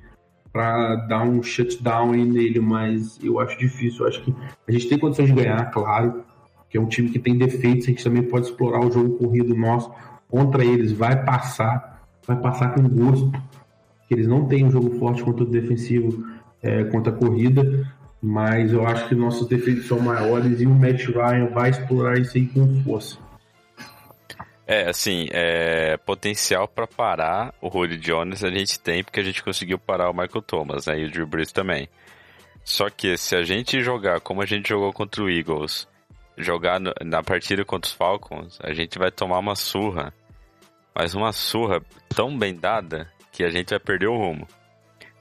para 0.53 0.97
dar 1.07 1.23
um 1.23 1.43
shutdown 1.43 2.13
aí 2.13 2.25
nele, 2.27 2.61
mas 2.61 3.19
eu 3.25 3.41
acho 3.41 3.59
difícil. 3.59 4.03
Eu 4.03 4.09
acho 4.09 4.23
que 4.23 4.35
a 4.69 4.73
gente 4.73 4.87
tem 4.87 4.99
condições 4.99 5.29
de 5.29 5.35
ganhar, 5.35 5.65
claro, 5.71 6.25
que 6.69 6.77
é 6.77 6.81
um 6.81 6.87
time 6.87 7.09
que 7.09 7.19
tem 7.19 7.39
defeitos, 7.39 7.87
a 7.87 7.91
gente 7.91 8.05
também 8.05 8.23
pode 8.23 8.47
explorar 8.47 8.85
o 8.85 8.91
jogo 8.91 9.17
corrido 9.17 9.55
nosso 9.55 9.91
contra 10.29 10.63
eles, 10.63 10.93
vai 10.93 11.25
passar, 11.25 12.07
vai 12.27 12.39
passar 12.39 12.75
com 12.75 12.87
gosto 12.87 13.33
eles 14.13 14.27
não 14.27 14.47
têm 14.47 14.65
um 14.65 14.71
jogo 14.71 14.99
forte 14.99 15.23
contra 15.23 15.45
o 15.45 15.47
defensivo, 15.47 16.27
é, 16.63 16.85
contra 16.85 17.13
a 17.13 17.17
corrida, 17.17 17.87
mas 18.21 18.73
eu 18.73 18.87
acho 18.87 19.09
que 19.09 19.15
nossos 19.15 19.49
defeitos 19.49 19.87
são 19.87 19.99
maiores 19.99 20.61
e 20.61 20.67
o 20.67 20.71
Matt 20.71 21.07
Ryan 21.07 21.47
vai 21.47 21.71
explorar 21.71 22.19
isso 22.19 22.37
aí 22.37 22.47
com 22.47 22.83
força. 22.83 23.19
É, 24.65 24.89
assim, 24.89 25.27
é, 25.33 25.97
potencial 25.97 26.69
para 26.69 26.87
parar 26.87 27.53
o 27.61 27.69
Julio 27.71 27.99
Jones 27.99 28.45
a 28.45 28.51
gente 28.51 28.79
tem, 28.79 29.03
porque 29.03 29.21
a 29.21 29.25
gente 29.25 29.43
conseguiu 29.43 29.79
parar 29.79 30.09
o 30.09 30.15
Michael 30.15 30.43
Thomas, 30.43 30.87
né, 30.87 31.01
e 31.01 31.05
o 31.05 31.11
Drew 31.11 31.27
Brees 31.27 31.53
também. 31.53 31.89
Só 32.65 32.89
que 32.89 33.17
se 33.17 33.35
a 33.35 33.43
gente 33.43 33.81
jogar 33.81 34.21
como 34.21 34.41
a 34.41 34.47
gente 34.47 34.69
jogou 34.69 34.93
contra 34.93 35.23
o 35.23 35.29
Eagles, 35.29 35.89
jogar 36.37 36.79
no, 36.79 36.93
na 37.05 37.23
partida 37.23 37.65
contra 37.65 37.89
os 37.89 37.95
Falcons, 37.95 38.59
a 38.63 38.73
gente 38.73 38.99
vai 38.99 39.11
tomar 39.11 39.39
uma 39.39 39.57
surra. 39.57 40.13
Mas 40.95 41.15
uma 41.15 41.33
surra 41.33 41.83
tão 42.09 42.37
bem 42.39 42.55
dada 42.55 43.11
que 43.33 43.43
a 43.43 43.51
gente 43.51 43.71
vai 43.71 43.81
perder 43.81 44.09
o 44.09 44.17
rumo. 44.17 44.47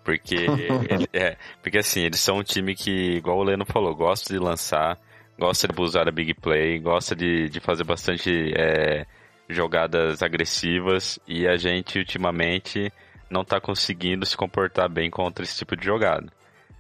Porque, 0.04 0.36
ele, 0.90 1.08
é, 1.14 1.38
porque 1.62 1.80
assim, 1.80 2.02
eles 2.02 2.20
são 2.20 2.38
um 2.38 2.44
time 2.44 2.76
que, 2.76 2.92
igual 3.16 3.38
o 3.38 3.44
Leno 3.44 3.66
falou, 3.66 3.96
gosta 3.96 4.34
de 4.34 4.40
lançar, 4.40 5.00
gosta 5.40 5.68
de 5.68 5.82
usar 5.82 6.08
a 6.08 6.12
big 6.12 6.34
play, 6.36 6.80
gosta 6.80 7.16
de, 7.16 7.50
de 7.50 7.60
fazer 7.60 7.84
bastante 7.84 8.54
é, 8.56 9.06
jogadas 9.50 10.22
agressivas 10.22 11.20
e 11.28 11.48
a 11.48 11.56
gente 11.58 11.98
ultimamente 11.98 12.92
não 13.30 13.42
está 13.42 13.62
conseguindo 13.62 14.26
se 14.26 14.36
comportar 14.36 14.90
bem 14.90 15.10
contra 15.10 15.44
esse 15.44 15.58
tipo 15.58 15.76
de 15.76 15.86
jogada. 15.86 16.28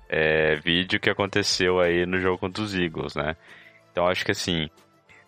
É, 0.09 0.55
vídeo 0.55 0.99
que 0.99 1.09
aconteceu 1.09 1.79
aí 1.79 2.05
no 2.05 2.19
jogo 2.19 2.37
contra 2.37 2.61
os 2.61 2.75
Eagles, 2.75 3.15
né? 3.15 3.37
Então 3.91 4.07
acho 4.07 4.25
que 4.25 4.31
assim, 4.31 4.69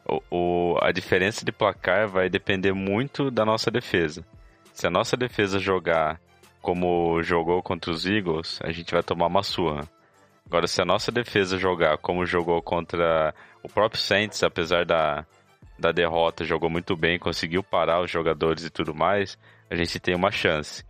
o, 0.05 0.21
o, 0.29 0.77
a 0.81 0.91
diferença 0.91 1.45
de 1.45 1.51
placar 1.53 2.09
vai 2.09 2.29
depender 2.29 2.73
muito 2.73 3.31
da 3.31 3.45
nossa 3.45 3.71
defesa. 3.71 4.25
Se 4.73 4.87
a 4.87 4.89
nossa 4.89 5.15
defesa 5.15 5.59
jogar 5.59 6.19
como 6.61 7.21
jogou 7.21 7.61
contra 7.61 7.91
os 7.91 8.05
Eagles, 8.05 8.59
a 8.63 8.71
gente 8.71 8.93
vai 8.93 9.03
tomar 9.03 9.27
uma 9.27 9.43
surra. 9.43 9.87
Agora, 10.45 10.67
se 10.67 10.81
a 10.81 10.85
nossa 10.85 11.11
defesa 11.11 11.57
jogar 11.57 11.97
como 11.99 12.25
jogou 12.25 12.61
contra 12.61 13.33
o 13.61 13.69
próprio 13.69 14.01
Saints, 14.01 14.43
apesar 14.43 14.85
da, 14.85 15.25
da 15.77 15.91
derrota, 15.91 16.43
jogou 16.43 16.69
muito 16.69 16.95
bem, 16.95 17.19
conseguiu 17.19 17.63
parar 17.63 18.01
os 18.01 18.09
jogadores 18.09 18.63
e 18.65 18.69
tudo 18.69 18.93
mais, 18.93 19.37
a 19.69 19.75
gente 19.75 19.99
tem 19.99 20.15
uma 20.15 20.31
chance. 20.31 20.83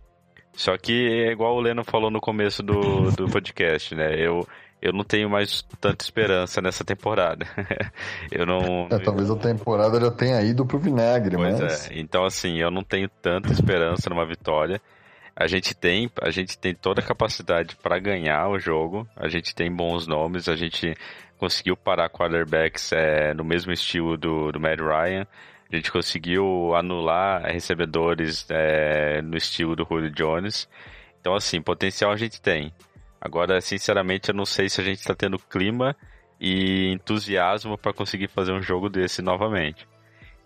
Só 0.54 0.76
que 0.78 1.24
é 1.26 1.32
igual 1.32 1.56
o 1.56 1.60
Leno 1.60 1.84
falou 1.84 2.10
no 2.10 2.20
começo 2.20 2.62
do, 2.62 3.10
do 3.12 3.26
podcast, 3.30 3.94
né? 3.94 4.14
Eu, 4.16 4.46
eu 4.80 4.92
não 4.92 5.02
tenho 5.02 5.28
mais 5.28 5.62
tanta 5.80 6.04
esperança 6.04 6.60
nessa 6.60 6.84
temporada. 6.84 7.46
eu 8.30 8.46
não. 8.46 8.86
É, 8.90 8.98
talvez 8.98 9.30
a 9.30 9.36
temporada 9.36 10.00
já 10.00 10.10
tenha 10.10 10.40
ido 10.42 10.64
pro 10.64 10.78
vinagre, 10.78 11.36
pois 11.36 11.60
mas. 11.60 11.90
É. 11.90 11.98
Então, 11.98 12.24
assim, 12.24 12.58
eu 12.58 12.70
não 12.70 12.82
tenho 12.82 13.08
tanta 13.20 13.52
esperança 13.52 14.08
numa 14.08 14.26
vitória. 14.26 14.80
A 15.36 15.48
gente 15.48 15.74
tem, 15.74 16.08
a 16.22 16.30
gente 16.30 16.56
tem 16.56 16.72
toda 16.74 17.00
a 17.00 17.04
capacidade 17.04 17.74
para 17.76 17.98
ganhar 17.98 18.48
o 18.48 18.58
jogo. 18.58 19.08
A 19.16 19.28
gente 19.28 19.54
tem 19.54 19.70
bons 19.70 20.06
nomes. 20.06 20.48
A 20.48 20.54
gente 20.54 20.94
conseguiu 21.38 21.76
parar 21.76 22.08
quarterbacks 22.08 22.92
é, 22.92 23.34
no 23.34 23.42
mesmo 23.42 23.72
estilo 23.72 24.16
do, 24.16 24.52
do 24.52 24.60
Matt 24.60 24.78
Ryan. 24.78 25.26
A 25.74 25.76
gente 25.76 25.90
conseguiu 25.90 26.72
anular 26.76 27.42
recebedores 27.46 28.46
é, 28.48 29.20
no 29.22 29.36
estilo 29.36 29.74
do 29.74 29.84
Julio 29.84 30.08
Jones. 30.08 30.68
Então, 31.20 31.34
assim, 31.34 31.60
potencial 31.60 32.12
a 32.12 32.16
gente 32.16 32.40
tem. 32.40 32.72
Agora, 33.20 33.60
sinceramente, 33.60 34.28
eu 34.28 34.36
não 34.36 34.44
sei 34.44 34.68
se 34.68 34.80
a 34.80 34.84
gente 34.84 35.00
está 35.00 35.16
tendo 35.16 35.36
clima 35.36 35.96
e 36.40 36.92
entusiasmo 36.92 37.76
para 37.76 37.92
conseguir 37.92 38.28
fazer 38.28 38.52
um 38.52 38.62
jogo 38.62 38.88
desse 38.88 39.20
novamente. 39.20 39.84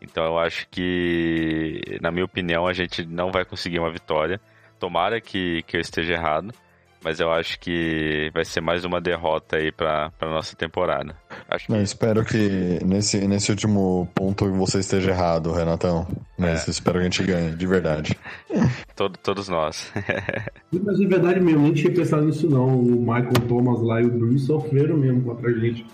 Então, 0.00 0.24
eu 0.24 0.38
acho 0.38 0.66
que, 0.70 1.98
na 2.00 2.10
minha 2.10 2.24
opinião, 2.24 2.66
a 2.66 2.72
gente 2.72 3.04
não 3.04 3.30
vai 3.30 3.44
conseguir 3.44 3.80
uma 3.80 3.92
vitória. 3.92 4.40
Tomara 4.80 5.20
que, 5.20 5.62
que 5.64 5.76
eu 5.76 5.80
esteja 5.82 6.14
errado, 6.14 6.54
mas 7.02 7.20
eu 7.20 7.30
acho 7.30 7.58
que 7.60 8.30
vai 8.34 8.44
ser 8.44 8.60
mais 8.60 8.84
uma 8.84 9.00
derrota 9.00 9.56
aí 9.56 9.70
para 9.72 10.10
nossa 10.22 10.56
temporada. 10.56 11.14
Acho 11.48 11.66
que... 11.66 11.72
Não, 11.72 11.80
espero 11.80 12.24
que 12.24 12.78
nesse, 12.84 13.26
nesse 13.26 13.50
último 13.50 14.08
ponto 14.14 14.50
você 14.52 14.80
esteja 14.80 15.10
errado, 15.10 15.52
Renatão. 15.52 16.06
Mas 16.36 16.66
É. 16.66 16.70
espero 16.70 16.94
que 16.94 17.00
a 17.00 17.04
gente 17.04 17.22
ganhe, 17.22 17.50
de 17.56 17.66
verdade. 17.66 18.16
Todo- 18.96 19.16
todos 19.18 19.48
nós. 19.48 19.92
Mas 20.72 20.96
de 20.98 21.06
verdade 21.06 21.40
mesmo, 21.40 21.62
nem 21.62 21.72
tinha 21.72 21.92
pensado 21.92 22.24
nisso 22.24 22.48
não. 22.50 22.66
O 22.76 23.00
Michael 23.00 23.46
Thomas 23.48 23.80
lá 23.80 24.00
e 24.02 24.04
o 24.04 24.10
Bruce 24.10 24.46
sofreram 24.46 24.96
mesmo 24.96 25.22
contra 25.22 25.50
a 25.50 25.52
gente. 25.52 25.86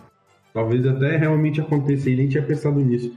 Talvez 0.52 0.86
até 0.86 1.16
realmente 1.16 1.60
aconteça 1.60 2.08
e 2.08 2.16
nem 2.16 2.28
tinha 2.28 2.42
pensado 2.42 2.80
nisso. 2.80 3.12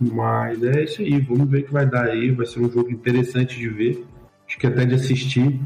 Mas 0.00 0.62
é 0.62 0.84
isso 0.84 1.02
aí, 1.02 1.18
vamos 1.20 1.48
ver 1.50 1.58
o 1.60 1.64
que 1.64 1.72
vai 1.72 1.84
dar 1.84 2.04
aí. 2.06 2.30
Vai 2.30 2.46
ser 2.46 2.60
um 2.60 2.70
jogo 2.70 2.90
interessante 2.90 3.58
de 3.58 3.68
ver. 3.68 4.04
Acho 4.46 4.58
que 4.58 4.66
até 4.66 4.86
de 4.86 4.94
assistir. 4.94 5.60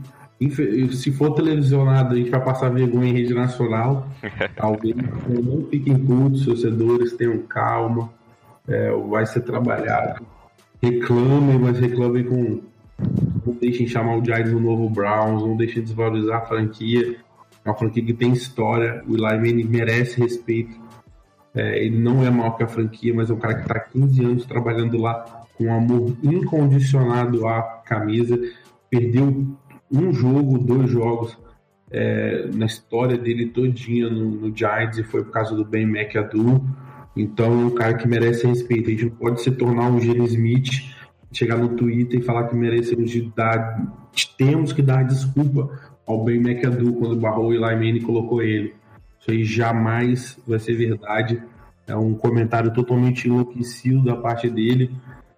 Se 0.51 1.13
for 1.13 1.33
televisionado, 1.35 2.15
a 2.15 2.17
gente 2.17 2.31
vai 2.31 2.43
passar 2.43 2.71
vergonha 2.71 3.11
em 3.11 3.15
rede 3.15 3.35
nacional. 3.35 4.09
Talvez 4.57 4.97
não 5.29 5.65
fiquem 5.67 5.99
putos, 5.99 6.45
torcedores, 6.45 7.13
tenham 7.13 7.39
calma. 7.39 8.11
É, 8.67 8.91
vai 9.09 9.27
ser 9.27 9.41
trabalhado. 9.41 10.25
Reclamem, 10.83 11.59
mas 11.59 11.79
reclamem 11.79 12.25
com. 12.25 12.61
Não 13.45 13.55
deixem 13.55 13.87
chamar 13.87 14.17
o 14.17 14.25
Giants 14.25 14.53
no 14.53 14.61
novo 14.61 14.89
Browns, 14.89 15.43
não 15.43 15.57
deixem 15.57 15.83
desvalorizar 15.83 16.43
a 16.43 16.47
franquia. 16.47 17.17
É 17.65 17.69
uma 17.69 17.77
franquia 17.77 18.05
que 18.05 18.13
tem 18.13 18.33
história. 18.33 19.03
O 19.09 19.15
Eli 19.15 19.37
Manning 19.37 19.65
merece 19.65 20.21
respeito. 20.21 20.81
É, 21.55 21.85
ele 21.85 21.99
não 21.99 22.25
é 22.25 22.31
maior 22.31 22.57
que 22.57 22.63
a 22.63 22.69
franquia, 22.69 23.13
mas 23.15 23.31
é 23.31 23.35
um 23.35 23.39
cara 23.39 23.55
que 23.55 23.63
está 23.63 23.75
há 23.75 23.81
15 23.81 24.25
anos 24.25 24.47
trabalhando 24.47 24.97
lá 24.97 25.43
com 25.57 25.73
amor 25.73 26.17
incondicionado 26.23 27.47
à 27.47 27.63
camisa. 27.85 28.39
Perdeu 28.89 29.47
um 29.93 30.13
jogo, 30.13 30.59
dois 30.59 30.91
jogos 30.91 31.37
é, 31.91 32.49
na 32.55 32.67
história 32.67 33.19
dele 33.19 33.47
todinha 33.47 34.09
no, 34.09 34.31
no 34.31 34.57
Giants 34.57 34.99
e 34.99 35.05
foi 35.05 35.23
por 35.23 35.33
causa 35.33 35.55
do 35.55 35.65
Ben 35.65 35.85
McAdoo. 35.85 36.65
Então 37.15 37.53
é 37.53 37.65
um 37.67 37.71
cara 37.71 37.95
que 37.95 38.09
merece 38.09 38.47
respeito. 38.47 38.89
A 38.89 38.93
gente 38.93 39.05
não 39.05 39.13
pode 39.13 39.43
se 39.43 39.51
tornar 39.51 39.91
um 39.91 40.01
Gene 40.01 40.25
Smith, 40.27 40.71
chegar 41.31 41.59
no 41.59 41.71
Twitter 41.71 42.21
e 42.21 42.23
falar 42.23 42.49
que 42.49 42.57
merecemos 42.57 43.11
de 43.11 43.31
dar, 43.37 43.87
temos 44.39 44.73
que 44.73 44.81
dar 44.81 45.03
desculpa 45.03 45.79
ao 46.07 46.25
Ben 46.25 46.39
McAdoo 46.39 46.95
quando 46.95 47.17
barrou 47.17 47.49
o 47.49 47.53
Eli 47.53 47.61
Manning 47.61 47.97
e 47.97 48.01
colocou 48.01 48.43
ele. 48.43 48.75
Isso 49.21 49.31
aí 49.31 49.45
jamais 49.45 50.39
vai 50.47 50.59
ser 50.59 50.75
verdade. 50.75 51.43
É 51.87 51.95
um 51.95 52.15
comentário 52.15 52.73
totalmente 52.73 53.29
enlouquecido 53.29 54.03
da 54.03 54.17
parte 54.17 54.49
dele. 54.49 54.91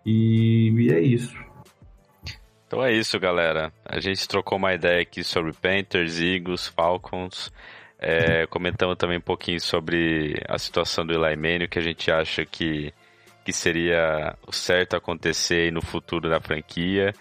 E, 0.06 0.70
e 0.70 0.92
é 0.92 1.00
isso. 1.00 1.43
Então 2.74 2.84
é 2.84 2.92
isso, 2.92 3.20
galera. 3.20 3.72
A 3.84 4.00
gente 4.00 4.26
trocou 4.26 4.58
uma 4.58 4.74
ideia 4.74 5.00
aqui 5.00 5.22
sobre 5.22 5.52
Panthers, 5.52 6.20
Eagles, 6.20 6.66
Falcons. 6.66 7.52
É, 8.00 8.46
comentamos 8.50 8.96
também 8.96 9.18
um 9.18 9.20
pouquinho 9.20 9.60
sobre 9.60 10.42
a 10.48 10.58
situação 10.58 11.06
do 11.06 11.12
Eli 11.12 11.36
Manning, 11.36 11.66
o 11.66 11.68
que 11.68 11.78
a 11.78 11.82
gente 11.82 12.10
acha 12.10 12.44
que, 12.44 12.92
que 13.44 13.52
seria 13.52 14.36
o 14.44 14.50
certo 14.50 14.96
acontecer 14.96 15.70
no 15.70 15.80
futuro 15.80 16.28
da 16.28 16.40
franquia. 16.40 17.14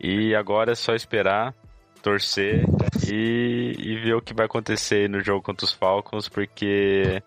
E 0.00 0.34
agora 0.34 0.72
é 0.72 0.74
só 0.74 0.96
esperar, 0.96 1.54
torcer 2.02 2.64
e, 3.08 3.76
e 3.78 4.00
ver 4.00 4.14
o 4.14 4.20
que 4.20 4.34
vai 4.34 4.46
acontecer 4.46 5.08
no 5.08 5.20
jogo 5.20 5.42
contra 5.42 5.64
os 5.64 5.72
Falcons, 5.72 6.28
porque 6.28 7.22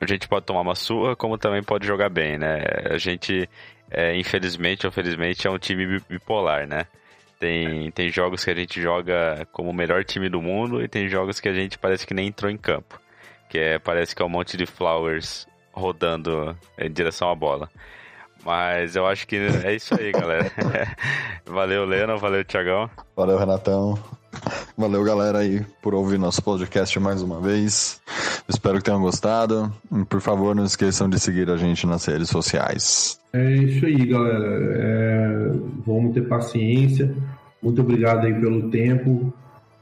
a 0.00 0.06
gente 0.08 0.26
pode 0.26 0.44
tomar 0.44 0.62
uma 0.62 0.74
surra, 0.74 1.14
como 1.14 1.38
também 1.38 1.62
pode 1.62 1.86
jogar 1.86 2.08
bem, 2.08 2.36
né? 2.36 2.64
A 2.90 2.98
gente, 2.98 3.48
é, 3.90 4.16
infelizmente 4.16 4.86
ou 4.86 4.92
felizmente, 4.92 5.46
é 5.46 5.50
um 5.50 5.58
time 5.58 5.86
bi- 5.86 6.04
bipolar, 6.08 6.66
né? 6.66 6.86
Tem, 7.38 7.90
tem 7.92 8.10
jogos 8.10 8.44
que 8.44 8.50
a 8.50 8.54
gente 8.54 8.80
joga 8.82 9.46
como 9.52 9.70
o 9.70 9.74
melhor 9.74 10.04
time 10.04 10.28
do 10.28 10.42
mundo 10.42 10.82
e 10.82 10.88
tem 10.88 11.08
jogos 11.08 11.40
que 11.40 11.48
a 11.48 11.54
gente 11.54 11.78
parece 11.78 12.06
que 12.06 12.12
nem 12.14 12.26
entrou 12.28 12.50
em 12.50 12.56
campo. 12.56 13.00
Que 13.48 13.58
é, 13.58 13.78
parece 13.78 14.14
que 14.14 14.20
é 14.22 14.24
um 14.24 14.28
monte 14.28 14.56
de 14.56 14.66
flowers 14.66 15.46
rodando 15.72 16.56
em 16.78 16.90
direção 16.92 17.30
à 17.30 17.34
bola. 17.34 17.70
Mas 18.44 18.94
eu 18.96 19.06
acho 19.06 19.26
que 19.26 19.36
é 19.36 19.74
isso 19.74 19.94
aí, 19.98 20.12
galera. 20.12 20.50
valeu, 21.44 21.84
Leno, 21.84 22.18
valeu, 22.18 22.44
Tiagão. 22.44 22.90
Valeu, 23.16 23.38
Renatão. 23.38 23.98
Valeu, 24.76 25.04
galera, 25.04 25.38
aí, 25.38 25.64
por 25.82 25.94
ouvir 25.94 26.18
nosso 26.18 26.42
podcast 26.42 26.98
mais 26.98 27.22
uma 27.22 27.40
vez. 27.40 28.00
Espero 28.48 28.78
que 28.78 28.84
tenham 28.84 29.00
gostado. 29.00 29.72
Por 30.08 30.20
favor, 30.20 30.54
não 30.54 30.64
esqueçam 30.64 31.08
de 31.08 31.18
seguir 31.20 31.50
a 31.50 31.56
gente 31.56 31.86
nas 31.86 32.04
redes 32.06 32.28
sociais. 32.28 33.20
É 33.32 33.52
isso 33.54 33.84
aí, 33.84 34.06
galera. 34.06 34.74
É, 34.74 35.52
vamos 35.86 36.14
ter 36.14 36.22
paciência. 36.22 37.14
Muito 37.62 37.82
obrigado 37.82 38.26
aí 38.26 38.34
pelo 38.34 38.70
tempo. 38.70 39.32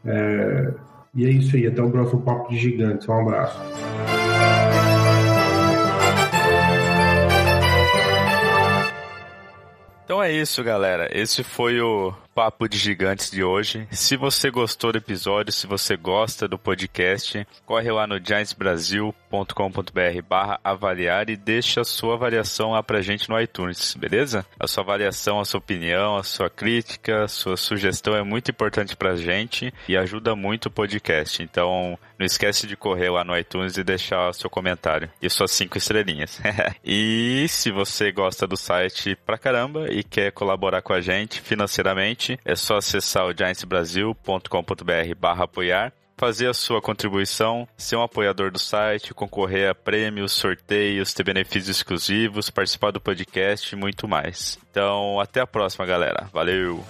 É, 0.04 0.72
e 1.14 1.26
é 1.26 1.30
isso 1.30 1.56
aí. 1.56 1.66
Até 1.66 1.82
o 1.82 1.90
próximo 1.90 2.22
Papo 2.22 2.50
de 2.50 2.58
Gigantes. 2.58 3.08
Um 3.08 3.20
abraço. 3.20 3.58
Então 10.04 10.22
é 10.22 10.32
isso, 10.32 10.64
galera. 10.64 11.06
Esse 11.12 11.44
foi 11.44 11.80
o 11.82 12.14
Papo 12.38 12.68
de 12.68 12.78
Gigantes 12.78 13.32
de 13.32 13.42
hoje. 13.42 13.88
Se 13.90 14.16
você 14.16 14.48
gostou 14.48 14.92
do 14.92 14.98
episódio, 14.98 15.52
se 15.52 15.66
você 15.66 15.96
gosta 15.96 16.46
do 16.46 16.56
podcast, 16.56 17.44
corre 17.66 17.90
lá 17.90 18.06
no 18.06 18.24
giantsbrasil.com.br 18.24 20.22
barra 20.28 20.60
avaliar 20.62 21.28
e 21.30 21.36
deixa 21.36 21.80
a 21.80 21.84
sua 21.84 22.14
avaliação 22.14 22.70
lá 22.70 22.82
pra 22.82 23.00
gente 23.00 23.28
no 23.28 23.40
iTunes, 23.40 23.92
beleza? 23.94 24.46
A 24.56 24.68
sua 24.68 24.84
avaliação, 24.84 25.40
a 25.40 25.44
sua 25.44 25.58
opinião, 25.58 26.16
a 26.16 26.22
sua 26.22 26.48
crítica, 26.48 27.24
a 27.24 27.28
sua 27.28 27.56
sugestão 27.56 28.14
é 28.14 28.22
muito 28.22 28.52
importante 28.52 28.94
pra 28.94 29.16
gente 29.16 29.74
e 29.88 29.96
ajuda 29.96 30.36
muito 30.36 30.66
o 30.66 30.70
podcast. 30.70 31.42
Então, 31.42 31.98
não 32.18 32.26
esquece 32.26 32.66
de 32.66 32.76
correr 32.76 33.10
lá 33.10 33.22
no 33.22 33.38
iTunes 33.38 33.76
e 33.76 33.84
deixar 33.84 34.34
seu 34.34 34.50
comentário 34.50 35.08
e 35.22 35.30
suas 35.30 35.52
cinco 35.52 35.78
estrelinhas. 35.78 36.40
e 36.84 37.46
se 37.48 37.70
você 37.70 38.10
gosta 38.10 38.46
do 38.46 38.56
site 38.56 39.16
pra 39.24 39.38
caramba 39.38 39.86
e 39.88 40.02
quer 40.02 40.32
colaborar 40.32 40.82
com 40.82 40.92
a 40.92 41.00
gente 41.00 41.40
financeiramente, 41.40 42.27
é 42.44 42.56
só 42.56 42.78
acessar 42.78 43.26
o 43.26 43.32
giantsbrasil.com.br 43.32 45.14
barra 45.16 45.44
apoiar 45.44 45.92
fazer 46.18 46.48
a 46.48 46.54
sua 46.54 46.82
contribuição, 46.82 47.66
ser 47.76 47.94
um 47.94 48.02
apoiador 48.02 48.50
do 48.50 48.58
site, 48.58 49.14
concorrer 49.14 49.70
a 49.70 49.74
prêmios, 49.74 50.32
sorteios, 50.32 51.14
ter 51.14 51.22
benefícios 51.22 51.76
exclusivos, 51.76 52.50
participar 52.50 52.90
do 52.90 53.00
podcast 53.00 53.72
e 53.72 53.78
muito 53.78 54.08
mais. 54.08 54.58
Então, 54.68 55.20
até 55.20 55.40
a 55.40 55.46
próxima, 55.46 55.86
galera. 55.86 56.28
Valeu! 56.32 56.84